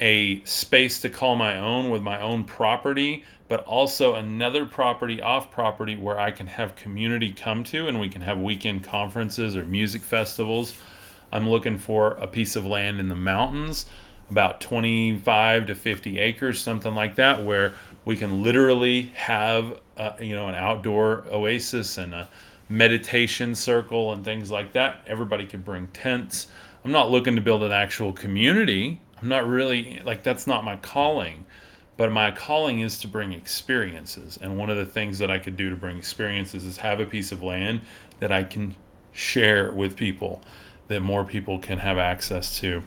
a 0.00 0.42
space 0.44 1.00
to 1.00 1.10
call 1.10 1.36
my 1.36 1.58
own 1.58 1.90
with 1.90 2.02
my 2.02 2.20
own 2.20 2.44
property, 2.44 3.24
but 3.48 3.64
also 3.64 4.14
another 4.14 4.66
property 4.66 5.20
off 5.22 5.50
property 5.50 5.96
where 5.96 6.18
I 6.18 6.30
can 6.30 6.46
have 6.46 6.74
community 6.74 7.32
come 7.32 7.62
to 7.64 7.88
and 7.88 8.00
we 8.00 8.08
can 8.08 8.22
have 8.22 8.38
weekend 8.38 8.84
conferences 8.84 9.56
or 9.56 9.64
music 9.64 10.02
festivals. 10.02 10.74
I'm 11.32 11.48
looking 11.48 11.78
for 11.78 12.12
a 12.12 12.26
piece 12.26 12.56
of 12.56 12.66
land 12.66 12.98
in 12.98 13.08
the 13.08 13.14
mountains, 13.14 13.86
about 14.30 14.60
25 14.60 15.66
to 15.66 15.74
50 15.74 16.18
acres, 16.18 16.60
something 16.60 16.94
like 16.94 17.14
that, 17.16 17.44
where 17.44 17.74
we 18.04 18.16
can 18.16 18.42
literally 18.42 19.12
have 19.14 19.80
uh, 19.96 20.12
you 20.20 20.34
know 20.34 20.48
an 20.48 20.54
outdoor 20.54 21.24
oasis 21.30 21.98
and 21.98 22.14
a 22.14 22.28
meditation 22.68 23.54
circle 23.54 24.12
and 24.12 24.24
things 24.24 24.50
like 24.50 24.72
that. 24.72 25.02
Everybody 25.06 25.46
could 25.46 25.64
bring 25.64 25.86
tents. 25.88 26.48
I'm 26.84 26.92
not 26.92 27.10
looking 27.10 27.34
to 27.36 27.40
build 27.40 27.62
an 27.62 27.72
actual 27.72 28.12
community. 28.12 29.00
I'm 29.20 29.28
not 29.28 29.46
really 29.46 30.00
like 30.04 30.22
that's 30.22 30.46
not 30.46 30.64
my 30.64 30.76
calling. 30.76 31.44
But 31.96 32.12
my 32.12 32.30
calling 32.30 32.80
is 32.80 32.98
to 33.00 33.08
bring 33.08 33.32
experiences. 33.32 34.38
And 34.42 34.58
one 34.58 34.68
of 34.68 34.76
the 34.76 34.84
things 34.84 35.18
that 35.18 35.30
I 35.30 35.38
could 35.38 35.56
do 35.56 35.70
to 35.70 35.76
bring 35.76 35.96
experiences 35.96 36.64
is 36.64 36.76
have 36.76 37.00
a 37.00 37.06
piece 37.06 37.32
of 37.32 37.42
land 37.42 37.80
that 38.20 38.32
I 38.32 38.44
can 38.44 38.74
share 39.12 39.72
with 39.72 39.96
people 39.96 40.42
that 40.88 41.00
more 41.00 41.24
people 41.24 41.58
can 41.58 41.78
have 41.78 41.98
access 41.98 42.58
to 42.60 42.82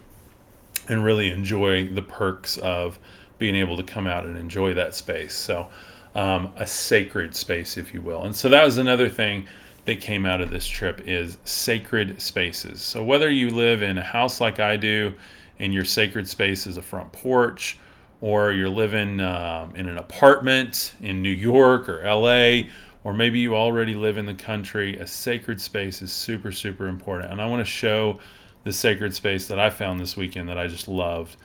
and 0.88 1.04
really 1.04 1.32
enjoy 1.32 1.88
the 1.88 2.02
perks 2.02 2.58
of 2.58 3.00
being 3.40 3.56
able 3.56 3.78
to 3.78 3.84
come 3.84 4.08
out 4.08 4.26
and 4.26 4.38
enjoy 4.38 4.74
that 4.74 4.94
space. 4.94 5.34
So, 5.34 5.70
um, 6.16 6.52
a 6.58 6.66
sacred 6.66 7.36
space, 7.36 7.78
if 7.78 7.94
you 7.94 8.02
will. 8.02 8.24
And 8.24 8.36
so 8.36 8.50
that 8.50 8.64
was 8.64 8.78
another 8.78 9.10
thing 9.10 9.48
that 9.86 10.02
came 10.02 10.26
out 10.26 10.42
of 10.42 10.50
this 10.50 10.68
trip 10.68 11.02
is 11.06 11.38
sacred 11.46 12.22
spaces. 12.22 12.82
So 12.82 13.04
whether 13.04 13.30
you 13.30 13.50
live 13.50 13.82
in 13.82 13.98
a 13.98 14.04
house 14.04 14.42
like 14.42 14.60
I 14.60 14.78
do, 14.78 15.14
and 15.60 15.74
your 15.74 15.86
sacred 15.86 16.28
space 16.28 16.68
is 16.68 16.78
a 16.78 16.82
front 16.82 17.12
porch, 17.12 17.78
or 18.22 18.52
you're 18.52 18.70
living 18.70 19.20
um, 19.20 19.76
in 19.76 19.88
an 19.88 19.98
apartment 19.98 20.94
in 21.02 21.22
New 21.22 21.30
York 21.30 21.88
or 21.88 22.04
LA, 22.04 22.70
or 23.04 23.14
maybe 23.14 23.40
you 23.40 23.56
already 23.56 23.96
live 23.96 24.18
in 24.18 24.26
the 24.26 24.34
country, 24.34 24.98
a 24.98 25.08
sacred 25.08 25.62
space 25.62 26.02
is 26.02 26.12
super, 26.12 26.52
super 26.52 26.88
important. 26.88 27.32
And 27.32 27.42
I 27.42 27.46
want 27.46 27.62
to 27.62 27.72
show 27.72 28.20
the 28.64 28.74
sacred 28.74 29.16
space 29.16 29.48
that 29.48 29.60
I 29.60 29.70
found 29.70 30.00
this 30.00 30.18
weekend 30.18 30.50
that 30.50 30.58
I 30.58 30.68
just 30.68 30.88
loved. 30.88 31.38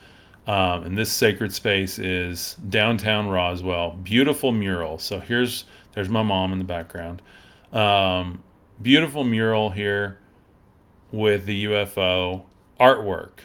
Um, 0.47 0.83
and 0.83 0.97
this 0.97 1.11
sacred 1.11 1.53
space 1.53 1.97
is 1.97 2.55
downtown 2.69 3.27
Roswell. 3.27 3.91
Beautiful 4.03 4.51
mural. 4.51 4.99
So 4.99 5.19
here's 5.19 5.65
there's 5.93 6.09
my 6.09 6.23
mom 6.23 6.51
in 6.51 6.59
the 6.59 6.65
background. 6.65 7.21
Um, 7.71 8.43
beautiful 8.81 9.23
mural 9.23 9.69
here 9.69 10.19
with 11.11 11.45
the 11.45 11.65
UFO 11.65 12.43
artwork. 12.79 13.39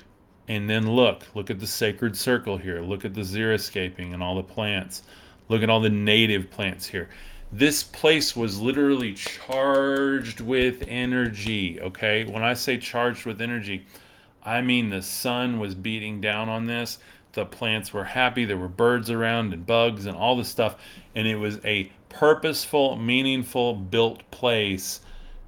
And 0.50 0.68
then 0.68 0.90
look, 0.90 1.28
look 1.36 1.48
at 1.48 1.60
the 1.60 1.66
sacred 1.68 2.16
circle 2.16 2.56
here. 2.56 2.80
Look 2.80 3.04
at 3.04 3.14
the 3.14 3.20
xeriscaping 3.20 4.12
and 4.12 4.20
all 4.20 4.34
the 4.34 4.42
plants. 4.42 5.04
Look 5.48 5.62
at 5.62 5.70
all 5.70 5.78
the 5.78 5.88
native 5.88 6.50
plants 6.50 6.88
here. 6.88 7.08
This 7.52 7.84
place 7.84 8.34
was 8.34 8.58
literally 8.58 9.14
charged 9.14 10.40
with 10.40 10.82
energy. 10.88 11.80
Okay, 11.80 12.24
when 12.24 12.42
I 12.42 12.54
say 12.54 12.78
charged 12.78 13.26
with 13.26 13.40
energy, 13.40 13.86
I 14.42 14.60
mean, 14.60 14.90
the 14.90 15.02
sun 15.02 15.60
was 15.60 15.76
beating 15.76 16.20
down 16.20 16.48
on 16.48 16.66
this. 16.66 16.98
The 17.34 17.46
plants 17.46 17.92
were 17.92 18.02
happy. 18.02 18.44
There 18.44 18.56
were 18.56 18.66
birds 18.66 19.08
around 19.08 19.52
and 19.52 19.64
bugs 19.64 20.06
and 20.06 20.16
all 20.16 20.36
this 20.36 20.48
stuff. 20.48 20.78
And 21.14 21.28
it 21.28 21.36
was 21.36 21.64
a 21.64 21.92
purposeful, 22.08 22.96
meaningful, 22.96 23.74
built 23.74 24.28
place 24.32 25.00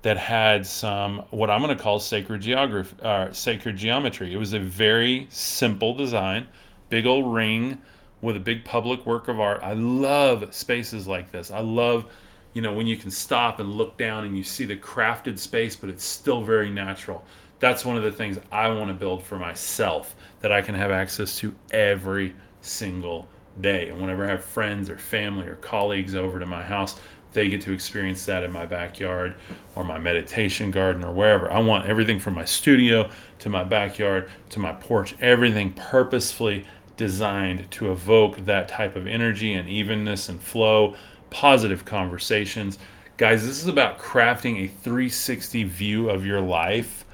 that 0.02 0.18
had 0.18 0.66
some 0.66 1.18
what 1.30 1.48
I'm 1.48 1.62
going 1.62 1.76
to 1.76 1.82
call 1.82 2.00
sacred 2.00 2.42
geography, 2.42 2.96
uh, 3.02 3.32
sacred 3.32 3.76
geometry. 3.76 4.32
It 4.32 4.36
was 4.36 4.52
a 4.52 4.58
very 4.58 5.28
simple 5.30 5.94
design, 5.94 6.48
big 6.90 7.06
old 7.06 7.32
ring 7.32 7.80
with 8.20 8.36
a 8.36 8.40
big 8.40 8.64
public 8.64 9.06
work 9.06 9.28
of 9.28 9.40
art. 9.40 9.60
I 9.62 9.74
love 9.74 10.54
spaces 10.54 11.06
like 11.06 11.30
this. 11.30 11.50
I 11.50 11.60
love, 11.60 12.06
you 12.52 12.62
know, 12.62 12.72
when 12.72 12.86
you 12.86 12.96
can 12.96 13.10
stop 13.10 13.60
and 13.60 13.72
look 13.72 13.96
down 13.96 14.24
and 14.24 14.36
you 14.36 14.44
see 14.44 14.64
the 14.64 14.76
crafted 14.76 15.38
space, 15.38 15.76
but 15.76 15.88
it's 15.88 16.04
still 16.04 16.42
very 16.42 16.70
natural. 16.70 17.24
That's 17.58 17.84
one 17.84 17.96
of 17.96 18.02
the 18.02 18.12
things 18.12 18.38
I 18.50 18.68
want 18.68 18.88
to 18.88 18.94
build 18.94 19.22
for 19.22 19.38
myself 19.38 20.16
that 20.40 20.50
I 20.50 20.62
can 20.62 20.74
have 20.74 20.90
access 20.90 21.36
to 21.38 21.54
every 21.70 22.34
single 22.60 23.28
day. 23.60 23.88
And 23.88 24.00
whenever 24.00 24.24
I 24.24 24.30
have 24.30 24.44
friends 24.44 24.88
or 24.90 24.98
family 24.98 25.46
or 25.46 25.56
colleagues 25.56 26.14
over 26.14 26.38
to 26.40 26.46
my 26.46 26.62
house, 26.62 26.98
they 27.32 27.48
get 27.48 27.60
to 27.62 27.72
experience 27.72 28.24
that 28.26 28.42
in 28.44 28.52
my 28.52 28.66
backyard 28.66 29.34
or 29.74 29.84
my 29.84 29.98
meditation 29.98 30.70
garden 30.70 31.04
or 31.04 31.12
wherever. 31.12 31.50
I 31.50 31.58
want 31.60 31.86
everything 31.86 32.18
from 32.18 32.34
my 32.34 32.44
studio 32.44 33.10
to 33.40 33.48
my 33.48 33.64
backyard 33.64 34.30
to 34.50 34.60
my 34.60 34.72
porch, 34.72 35.14
everything 35.20 35.72
purposefully 35.72 36.66
designed 36.96 37.70
to 37.72 37.90
evoke 37.90 38.44
that 38.44 38.68
type 38.68 38.96
of 38.96 39.06
energy 39.06 39.54
and 39.54 39.68
evenness 39.68 40.28
and 40.28 40.40
flow, 40.40 40.94
positive 41.30 41.84
conversations. 41.84 42.78
Guys, 43.16 43.46
this 43.46 43.60
is 43.60 43.68
about 43.68 43.98
crafting 43.98 44.64
a 44.64 44.68
360 44.68 45.64
view 45.64 46.10
of 46.10 46.26
your 46.26 46.40
life 46.40 47.04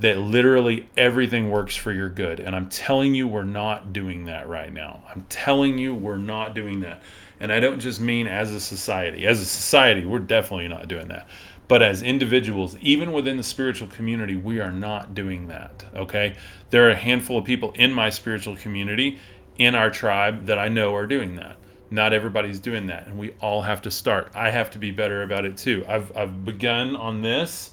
that 0.00 0.18
literally 0.18 0.88
everything 0.96 1.50
works 1.50 1.74
for 1.74 1.92
your 1.92 2.08
good. 2.08 2.38
And 2.40 2.54
I'm 2.54 2.68
telling 2.68 3.14
you, 3.14 3.26
we're 3.26 3.42
not 3.42 3.92
doing 3.92 4.26
that 4.26 4.48
right 4.48 4.72
now. 4.72 5.02
I'm 5.12 5.26
telling 5.28 5.76
you, 5.76 5.94
we're 5.94 6.16
not 6.16 6.54
doing 6.54 6.80
that. 6.80 7.02
And 7.40 7.52
I 7.52 7.60
don't 7.60 7.80
just 7.80 8.00
mean 8.00 8.26
as 8.26 8.50
a 8.50 8.60
society. 8.60 9.26
As 9.26 9.40
a 9.40 9.44
society, 9.44 10.04
we're 10.04 10.18
definitely 10.18 10.68
not 10.68 10.88
doing 10.88 11.08
that. 11.08 11.28
But 11.68 11.82
as 11.82 12.02
individuals, 12.02 12.76
even 12.80 13.12
within 13.12 13.36
the 13.36 13.42
spiritual 13.42 13.88
community, 13.88 14.36
we 14.36 14.58
are 14.60 14.72
not 14.72 15.14
doing 15.14 15.48
that. 15.48 15.84
Okay. 15.94 16.34
There 16.70 16.86
are 16.86 16.90
a 16.90 16.96
handful 16.96 17.38
of 17.38 17.44
people 17.44 17.72
in 17.72 17.92
my 17.92 18.10
spiritual 18.10 18.56
community, 18.56 19.18
in 19.58 19.74
our 19.74 19.90
tribe, 19.90 20.46
that 20.46 20.58
I 20.58 20.68
know 20.68 20.94
are 20.94 21.06
doing 21.06 21.36
that. 21.36 21.56
Not 21.90 22.12
everybody's 22.12 22.58
doing 22.58 22.86
that. 22.86 23.06
And 23.06 23.18
we 23.18 23.32
all 23.40 23.62
have 23.62 23.82
to 23.82 23.90
start. 23.90 24.32
I 24.34 24.50
have 24.50 24.70
to 24.70 24.78
be 24.78 24.90
better 24.90 25.22
about 25.22 25.44
it 25.44 25.56
too. 25.56 25.84
I've, 25.86 26.14
I've 26.16 26.44
begun 26.44 26.96
on 26.96 27.22
this, 27.22 27.70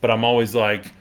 but 0.00 0.10
I'm 0.10 0.24
always 0.24 0.54
like, 0.54 0.92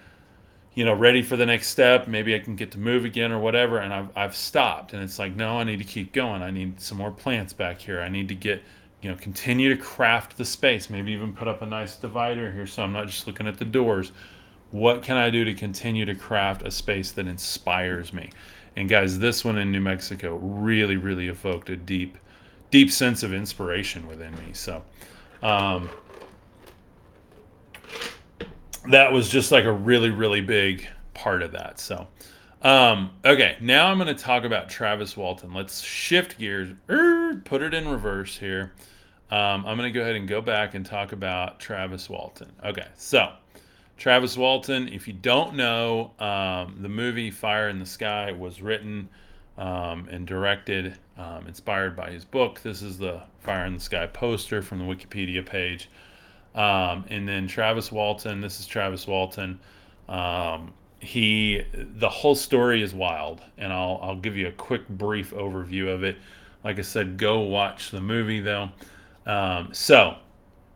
you 0.77 0.85
know, 0.85 0.93
ready 0.93 1.23
for 1.23 1.35
the 1.35 1.45
next 1.45 1.69
step. 1.69 2.07
Maybe 2.07 2.35
I 2.35 2.39
can 2.39 2.55
get 2.55 2.69
to 2.73 2.77
move 2.77 3.03
again 3.03 3.31
or 3.31 3.39
whatever. 3.39 3.79
And 3.79 3.91
I've, 3.91 4.15
I've 4.15 4.35
stopped. 4.35 4.93
And 4.93 5.01
it's 5.01 5.17
like, 5.17 5.35
no, 5.35 5.57
I 5.57 5.63
need 5.63 5.79
to 5.79 5.83
keep 5.83 6.13
going. 6.13 6.43
I 6.43 6.51
need 6.51 6.79
some 6.79 6.99
more 6.99 7.09
plants 7.09 7.51
back 7.51 7.81
here. 7.81 7.99
I 7.99 8.09
need 8.09 8.27
to 8.27 8.35
get, 8.35 8.61
you 9.01 9.09
know, 9.09 9.15
continue 9.15 9.75
to 9.75 9.81
craft 9.81 10.37
the 10.37 10.45
space. 10.45 10.87
Maybe 10.91 11.13
even 11.13 11.33
put 11.33 11.47
up 11.47 11.63
a 11.63 11.65
nice 11.65 11.95
divider 11.95 12.51
here 12.51 12.67
so 12.67 12.83
I'm 12.83 12.93
not 12.93 13.07
just 13.07 13.25
looking 13.25 13.47
at 13.47 13.57
the 13.57 13.65
doors. 13.65 14.11
What 14.69 15.01
can 15.01 15.17
I 15.17 15.31
do 15.31 15.43
to 15.45 15.53
continue 15.55 16.05
to 16.05 16.13
craft 16.13 16.61
a 16.61 16.69
space 16.69 17.11
that 17.13 17.25
inspires 17.25 18.13
me? 18.13 18.29
And 18.75 18.87
guys, 18.87 19.17
this 19.17 19.43
one 19.43 19.57
in 19.57 19.71
New 19.71 19.81
Mexico 19.81 20.35
really, 20.35 20.97
really 20.97 21.27
evoked 21.27 21.71
a 21.71 21.75
deep, 21.75 22.19
deep 22.69 22.91
sense 22.91 23.23
of 23.23 23.33
inspiration 23.33 24.05
within 24.05 24.35
me. 24.35 24.53
So, 24.53 24.83
um, 25.41 25.89
that 28.89 29.11
was 29.11 29.29
just 29.29 29.51
like 29.51 29.65
a 29.65 29.71
really, 29.71 30.09
really 30.09 30.41
big 30.41 30.87
part 31.13 31.41
of 31.41 31.51
that. 31.53 31.79
So, 31.79 32.07
um, 32.61 33.11
okay, 33.25 33.57
now 33.61 33.87
I'm 33.87 33.97
going 33.97 34.13
to 34.13 34.21
talk 34.21 34.43
about 34.43 34.69
Travis 34.69 35.15
Walton. 35.15 35.53
Let's 35.53 35.81
shift 35.81 36.37
gears, 36.37 36.69
er, 36.89 37.41
put 37.45 37.61
it 37.61 37.73
in 37.73 37.87
reverse 37.87 38.37
here. 38.37 38.73
Um, 39.29 39.65
I'm 39.65 39.77
going 39.77 39.91
to 39.91 39.97
go 39.97 40.01
ahead 40.01 40.15
and 40.15 40.27
go 40.27 40.41
back 40.41 40.73
and 40.73 40.85
talk 40.85 41.11
about 41.11 41.59
Travis 41.59 42.09
Walton. 42.09 42.51
Okay, 42.63 42.87
so 42.95 43.31
Travis 43.97 44.37
Walton, 44.37 44.87
if 44.87 45.07
you 45.07 45.13
don't 45.13 45.55
know, 45.55 46.11
um, 46.19 46.77
the 46.81 46.89
movie 46.89 47.31
Fire 47.31 47.67
in 47.67 47.79
the 47.79 47.85
Sky 47.85 48.31
was 48.31 48.61
written 48.61 49.09
um, 49.57 50.07
and 50.09 50.25
directed, 50.25 50.97
um, 51.17 51.45
inspired 51.47 51.95
by 51.95 52.11
his 52.11 52.23
book. 52.23 52.61
This 52.61 52.81
is 52.81 52.97
the 52.97 53.21
Fire 53.39 53.65
in 53.65 53.73
the 53.73 53.79
Sky 53.79 54.07
poster 54.07 54.61
from 54.61 54.79
the 54.79 54.85
Wikipedia 54.85 55.45
page. 55.45 55.89
Um, 56.55 57.05
and 57.09 57.27
then 57.27 57.47
Travis 57.47 57.91
Walton. 57.91 58.41
This 58.41 58.59
is 58.59 58.67
Travis 58.67 59.07
Walton. 59.07 59.59
Um, 60.09 60.73
he, 60.99 61.63
the 61.73 62.09
whole 62.09 62.35
story 62.35 62.81
is 62.81 62.93
wild, 62.93 63.41
and 63.57 63.71
I'll 63.71 63.99
I'll 64.01 64.15
give 64.15 64.35
you 64.35 64.47
a 64.47 64.51
quick 64.51 64.87
brief 64.89 65.31
overview 65.31 65.93
of 65.93 66.03
it. 66.03 66.17
Like 66.63 66.79
I 66.79 66.81
said, 66.81 67.17
go 67.17 67.41
watch 67.41 67.91
the 67.91 68.01
movie 68.01 68.39
though. 68.39 68.69
Um, 69.25 69.69
so, 69.73 70.17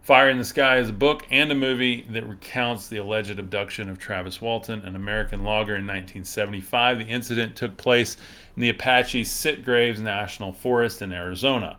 Fire 0.03 0.30
in 0.30 0.38
the 0.38 0.45
Sky 0.45 0.78
is 0.78 0.89
a 0.89 0.93
book 0.93 1.26
and 1.30 1.51
a 1.51 1.55
movie 1.55 2.05
that 2.09 2.28
recounts 2.28 2.88
the 2.88 2.97
alleged 2.97 3.39
abduction 3.39 3.88
of 3.88 3.99
Travis 3.99 4.41
Walton, 4.41 4.82
an 4.82 4.95
American 4.95 5.43
logger 5.43 5.76
in 5.76 5.86
1975. 5.86 6.99
The 6.99 7.05
incident 7.05 7.55
took 7.55 7.78
place 7.78 8.17
in 8.55 8.61
the 8.61 8.69
Apache 8.69 9.24
Sitgreaves 9.24 9.99
National 9.99 10.53
Forest 10.53 11.01
in 11.01 11.13
Arizona. 11.13 11.78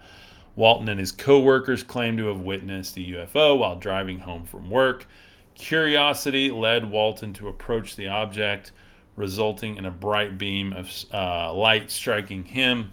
Walton 0.54 0.88
and 0.88 1.00
his 1.00 1.12
co 1.12 1.40
workers 1.40 1.82
claimed 1.82 2.18
to 2.18 2.26
have 2.26 2.40
witnessed 2.40 2.96
a 2.96 3.00
UFO 3.00 3.58
while 3.58 3.76
driving 3.76 4.18
home 4.18 4.44
from 4.44 4.68
work. 4.68 5.06
Curiosity 5.54 6.50
led 6.50 6.90
Walton 6.90 7.32
to 7.34 7.48
approach 7.48 7.96
the 7.96 8.08
object, 8.08 8.72
resulting 9.16 9.76
in 9.76 9.86
a 9.86 9.90
bright 9.90 10.38
beam 10.38 10.72
of 10.72 10.90
uh, 11.12 11.52
light 11.52 11.90
striking 11.90 12.44
him 12.44 12.92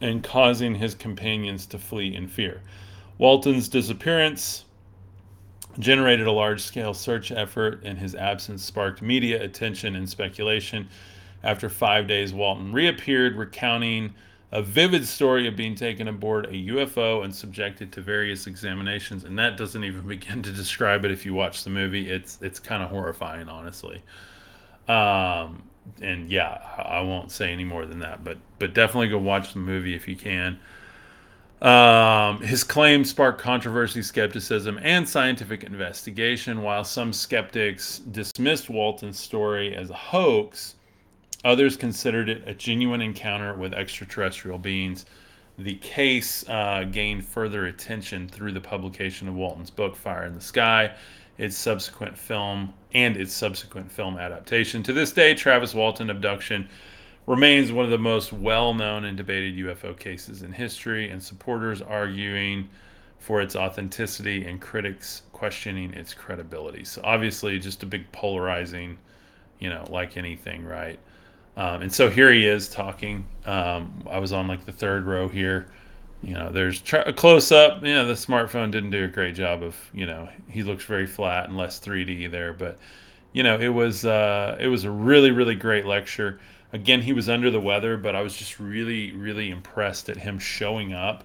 and 0.00 0.22
causing 0.22 0.74
his 0.74 0.94
companions 0.94 1.66
to 1.66 1.78
flee 1.78 2.14
in 2.14 2.26
fear. 2.26 2.62
Walton's 3.18 3.68
disappearance 3.68 4.64
generated 5.78 6.26
a 6.26 6.32
large 6.32 6.62
scale 6.62 6.94
search 6.94 7.30
effort, 7.30 7.82
and 7.84 7.98
his 7.98 8.14
absence 8.14 8.64
sparked 8.64 9.02
media 9.02 9.42
attention 9.42 9.94
and 9.94 10.08
speculation. 10.08 10.88
After 11.42 11.68
five 11.68 12.06
days, 12.06 12.32
Walton 12.32 12.72
reappeared, 12.72 13.36
recounting 13.36 14.14
a 14.52 14.62
vivid 14.62 15.06
story 15.06 15.46
of 15.46 15.56
being 15.56 15.74
taken 15.74 16.08
aboard 16.08 16.46
a 16.46 16.52
UFO 16.52 17.24
and 17.24 17.34
subjected 17.34 17.92
to 17.92 18.00
various 18.00 18.46
examinations, 18.46 19.24
and 19.24 19.38
that 19.38 19.56
doesn't 19.56 19.84
even 19.84 20.02
begin 20.06 20.42
to 20.42 20.52
describe 20.52 21.04
it. 21.04 21.10
If 21.10 21.24
you 21.24 21.34
watch 21.34 21.64
the 21.64 21.70
movie, 21.70 22.10
it's 22.10 22.38
it's 22.40 22.58
kind 22.58 22.82
of 22.82 22.90
horrifying, 22.90 23.48
honestly. 23.48 24.02
Um, 24.88 25.62
and 26.02 26.30
yeah, 26.30 26.58
I 26.76 27.00
won't 27.00 27.30
say 27.30 27.52
any 27.52 27.64
more 27.64 27.86
than 27.86 28.00
that, 28.00 28.24
but 28.24 28.38
but 28.58 28.74
definitely 28.74 29.08
go 29.08 29.18
watch 29.18 29.52
the 29.52 29.60
movie 29.60 29.94
if 29.94 30.08
you 30.08 30.16
can. 30.16 30.58
Um, 31.62 32.40
his 32.40 32.64
claim 32.64 33.04
sparked 33.04 33.40
controversy, 33.40 34.02
skepticism, 34.02 34.78
and 34.82 35.06
scientific 35.06 35.62
investigation. 35.62 36.62
While 36.62 36.84
some 36.84 37.12
skeptics 37.12 37.98
dismissed 37.98 38.70
Walton's 38.70 39.18
story 39.18 39.76
as 39.76 39.90
a 39.90 39.94
hoax, 39.94 40.76
Others 41.44 41.76
considered 41.78 42.28
it 42.28 42.46
a 42.46 42.54
genuine 42.54 43.00
encounter 43.00 43.54
with 43.54 43.72
extraterrestrial 43.72 44.58
beings. 44.58 45.06
The 45.56 45.76
case 45.76 46.46
uh, 46.48 46.84
gained 46.84 47.26
further 47.26 47.66
attention 47.66 48.28
through 48.28 48.52
the 48.52 48.60
publication 48.60 49.26
of 49.26 49.34
Walton's 49.34 49.70
book, 49.70 49.96
Fire 49.96 50.26
in 50.26 50.34
the 50.34 50.40
Sky, 50.40 50.94
its 51.38 51.56
subsequent 51.56 52.16
film, 52.16 52.74
and 52.92 53.16
its 53.16 53.32
subsequent 53.32 53.90
film 53.90 54.18
adaptation. 54.18 54.82
To 54.82 54.92
this 54.92 55.12
day, 55.12 55.34
Travis 55.34 55.74
Walton 55.74 56.10
abduction 56.10 56.68
remains 57.26 57.72
one 57.72 57.86
of 57.86 57.90
the 57.90 57.98
most 57.98 58.32
well 58.32 58.74
known 58.74 59.04
and 59.04 59.16
debated 59.16 59.54
UFO 59.56 59.98
cases 59.98 60.42
in 60.42 60.52
history, 60.52 61.08
and 61.08 61.22
supporters 61.22 61.80
arguing 61.80 62.68
for 63.18 63.40
its 63.40 63.56
authenticity 63.56 64.44
and 64.44 64.60
critics 64.60 65.22
questioning 65.32 65.94
its 65.94 66.12
credibility. 66.12 66.84
So, 66.84 67.00
obviously, 67.02 67.58
just 67.58 67.82
a 67.82 67.86
big 67.86 68.10
polarizing, 68.12 68.98
you 69.58 69.70
know, 69.70 69.86
like 69.88 70.18
anything, 70.18 70.64
right? 70.64 70.98
Um, 71.56 71.82
and 71.82 71.92
so 71.92 72.08
here 72.08 72.32
he 72.32 72.46
is 72.46 72.68
talking. 72.68 73.26
Um, 73.44 74.04
I 74.08 74.18
was 74.18 74.32
on 74.32 74.48
like 74.48 74.64
the 74.64 74.72
third 74.72 75.06
row 75.06 75.28
here. 75.28 75.70
You 76.22 76.34
know, 76.34 76.50
there's 76.50 76.82
a 76.92 77.12
close 77.12 77.50
up. 77.50 77.82
You 77.82 77.94
know, 77.94 78.06
the 78.06 78.14
smartphone 78.14 78.70
didn't 78.70 78.90
do 78.90 79.04
a 79.04 79.08
great 79.08 79.34
job 79.34 79.62
of. 79.62 79.76
You 79.92 80.06
know, 80.06 80.28
he 80.48 80.62
looks 80.62 80.84
very 80.84 81.06
flat 81.06 81.48
and 81.48 81.56
less 81.56 81.80
3D 81.80 82.30
there, 82.30 82.52
but 82.52 82.78
you 83.32 83.42
know, 83.42 83.58
it 83.58 83.68
was 83.68 84.04
uh, 84.04 84.56
it 84.60 84.68
was 84.68 84.84
a 84.84 84.90
really 84.90 85.30
really 85.30 85.54
great 85.54 85.86
lecture. 85.86 86.40
Again, 86.72 87.02
he 87.02 87.12
was 87.12 87.28
under 87.28 87.50
the 87.50 87.60
weather, 87.60 87.96
but 87.96 88.14
I 88.14 88.22
was 88.22 88.36
just 88.36 88.60
really 88.60 89.12
really 89.12 89.50
impressed 89.50 90.08
at 90.08 90.16
him 90.16 90.38
showing 90.38 90.92
up 90.92 91.24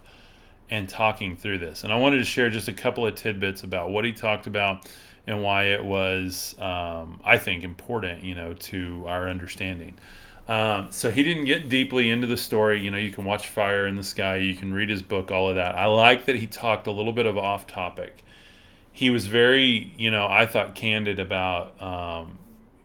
and 0.69 0.89
talking 0.89 1.35
through 1.35 1.59
this. 1.59 1.83
And 1.83 1.93
I 1.93 1.97
wanted 1.97 2.17
to 2.17 2.25
share 2.25 2.49
just 2.49 2.67
a 2.67 2.73
couple 2.73 3.05
of 3.05 3.15
tidbits 3.15 3.63
about 3.63 3.91
what 3.91 4.05
he 4.05 4.11
talked 4.11 4.47
about 4.47 4.87
and 5.27 5.41
why 5.43 5.65
it 5.65 5.83
was, 5.83 6.55
um, 6.59 7.19
I 7.23 7.37
think, 7.37 7.63
important, 7.63 8.23
you 8.23 8.35
know, 8.35 8.53
to 8.53 9.03
our 9.07 9.29
understanding. 9.29 9.95
Um, 10.47 10.87
so 10.91 11.09
he 11.09 11.23
didn't 11.23 11.45
get 11.45 11.69
deeply 11.69 12.11
into 12.11 12.27
the 12.27 12.37
story. 12.37 12.79
You 12.79 12.91
know, 12.91 12.97
you 12.97 13.11
can 13.11 13.25
watch 13.25 13.47
Fire 13.47 13.87
in 13.87 13.95
the 13.95 14.03
Sky, 14.03 14.37
you 14.37 14.55
can 14.55 14.73
read 14.73 14.89
his 14.89 15.01
book, 15.01 15.31
all 15.31 15.49
of 15.49 15.55
that. 15.55 15.75
I 15.75 15.85
like 15.85 16.25
that 16.25 16.35
he 16.35 16.45
talked 16.47 16.87
a 16.87 16.91
little 16.91 17.13
bit 17.13 17.25
of 17.25 17.37
off 17.37 17.65
topic. 17.65 18.23
He 18.91 19.09
was 19.09 19.27
very, 19.27 19.93
you 19.97 20.11
know, 20.11 20.27
I 20.27 20.45
thought 20.45 20.75
candid 20.75 21.19
about, 21.19 21.81
um, 21.81 22.37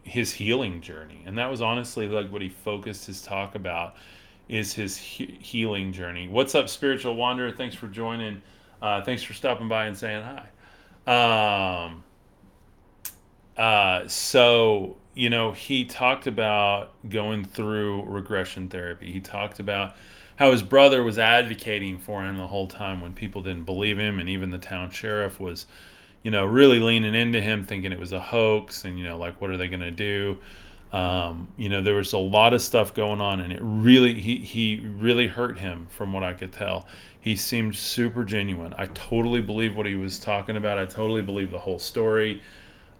his 0.03 0.33
healing 0.33 0.81
journey, 0.81 1.21
and 1.25 1.37
that 1.37 1.49
was 1.49 1.61
honestly 1.61 2.07
like 2.07 2.31
what 2.31 2.41
he 2.41 2.49
focused 2.49 3.05
his 3.05 3.21
talk 3.21 3.55
about 3.55 3.95
is 4.49 4.73
his 4.73 4.97
he- 4.97 5.37
healing 5.39 5.93
journey. 5.93 6.27
What's 6.27 6.55
up, 6.55 6.67
spiritual 6.67 7.15
wanderer? 7.15 7.51
Thanks 7.51 7.75
for 7.75 7.87
joining. 7.87 8.41
Uh, 8.81 9.01
thanks 9.03 9.23
for 9.23 9.33
stopping 9.33 9.69
by 9.69 9.85
and 9.85 9.97
saying 9.97 10.23
hi. 10.23 11.85
Um, 11.85 12.03
uh, 13.57 14.07
so 14.07 14.97
you 15.13 15.29
know, 15.29 15.51
he 15.51 15.85
talked 15.85 16.27
about 16.27 16.91
going 17.09 17.43
through 17.43 18.03
regression 18.03 18.69
therapy. 18.69 19.11
He 19.11 19.19
talked 19.19 19.59
about 19.59 19.95
how 20.37 20.51
his 20.51 20.63
brother 20.63 21.03
was 21.03 21.19
advocating 21.19 21.97
for 21.97 22.23
him 22.23 22.37
the 22.37 22.47
whole 22.47 22.67
time 22.67 23.01
when 23.01 23.13
people 23.13 23.41
didn't 23.41 23.65
believe 23.65 23.99
him, 23.99 24.19
and 24.19 24.29
even 24.29 24.49
the 24.49 24.57
town 24.57 24.89
sheriff 24.89 25.39
was, 25.39 25.67
you 26.23 26.31
know, 26.31 26.45
really 26.45 26.79
leaning 26.79 27.13
into 27.13 27.41
him, 27.41 27.65
thinking 27.65 27.91
it 27.91 27.99
was 27.99 28.13
a 28.13 28.19
hoax, 28.19 28.85
and 28.85 28.97
you 28.97 29.03
know, 29.03 29.17
like, 29.17 29.39
what 29.41 29.49
are 29.49 29.57
they 29.57 29.67
going 29.67 29.81
to 29.81 29.91
do? 29.91 30.37
Um, 30.93 31.47
you 31.57 31.69
know, 31.69 31.81
there 31.81 31.95
was 31.95 32.13
a 32.13 32.17
lot 32.17 32.53
of 32.53 32.61
stuff 32.61 32.93
going 32.93 33.21
on, 33.21 33.41
and 33.41 33.51
it 33.51 33.59
really 33.61 34.13
he 34.19 34.37
he 34.37 34.79
really 34.97 35.27
hurt 35.27 35.59
him, 35.59 35.87
from 35.89 36.13
what 36.13 36.23
I 36.23 36.33
could 36.33 36.51
tell. 36.51 36.87
He 37.19 37.35
seemed 37.35 37.75
super 37.75 38.23
genuine. 38.23 38.73
I 38.77 38.87
totally 38.87 39.41
believe 39.41 39.75
what 39.75 39.85
he 39.85 39.95
was 39.95 40.19
talking 40.19 40.57
about. 40.57 40.77
I 40.79 40.85
totally 40.85 41.21
believe 41.21 41.51
the 41.51 41.59
whole 41.59 41.79
story. 41.79 42.41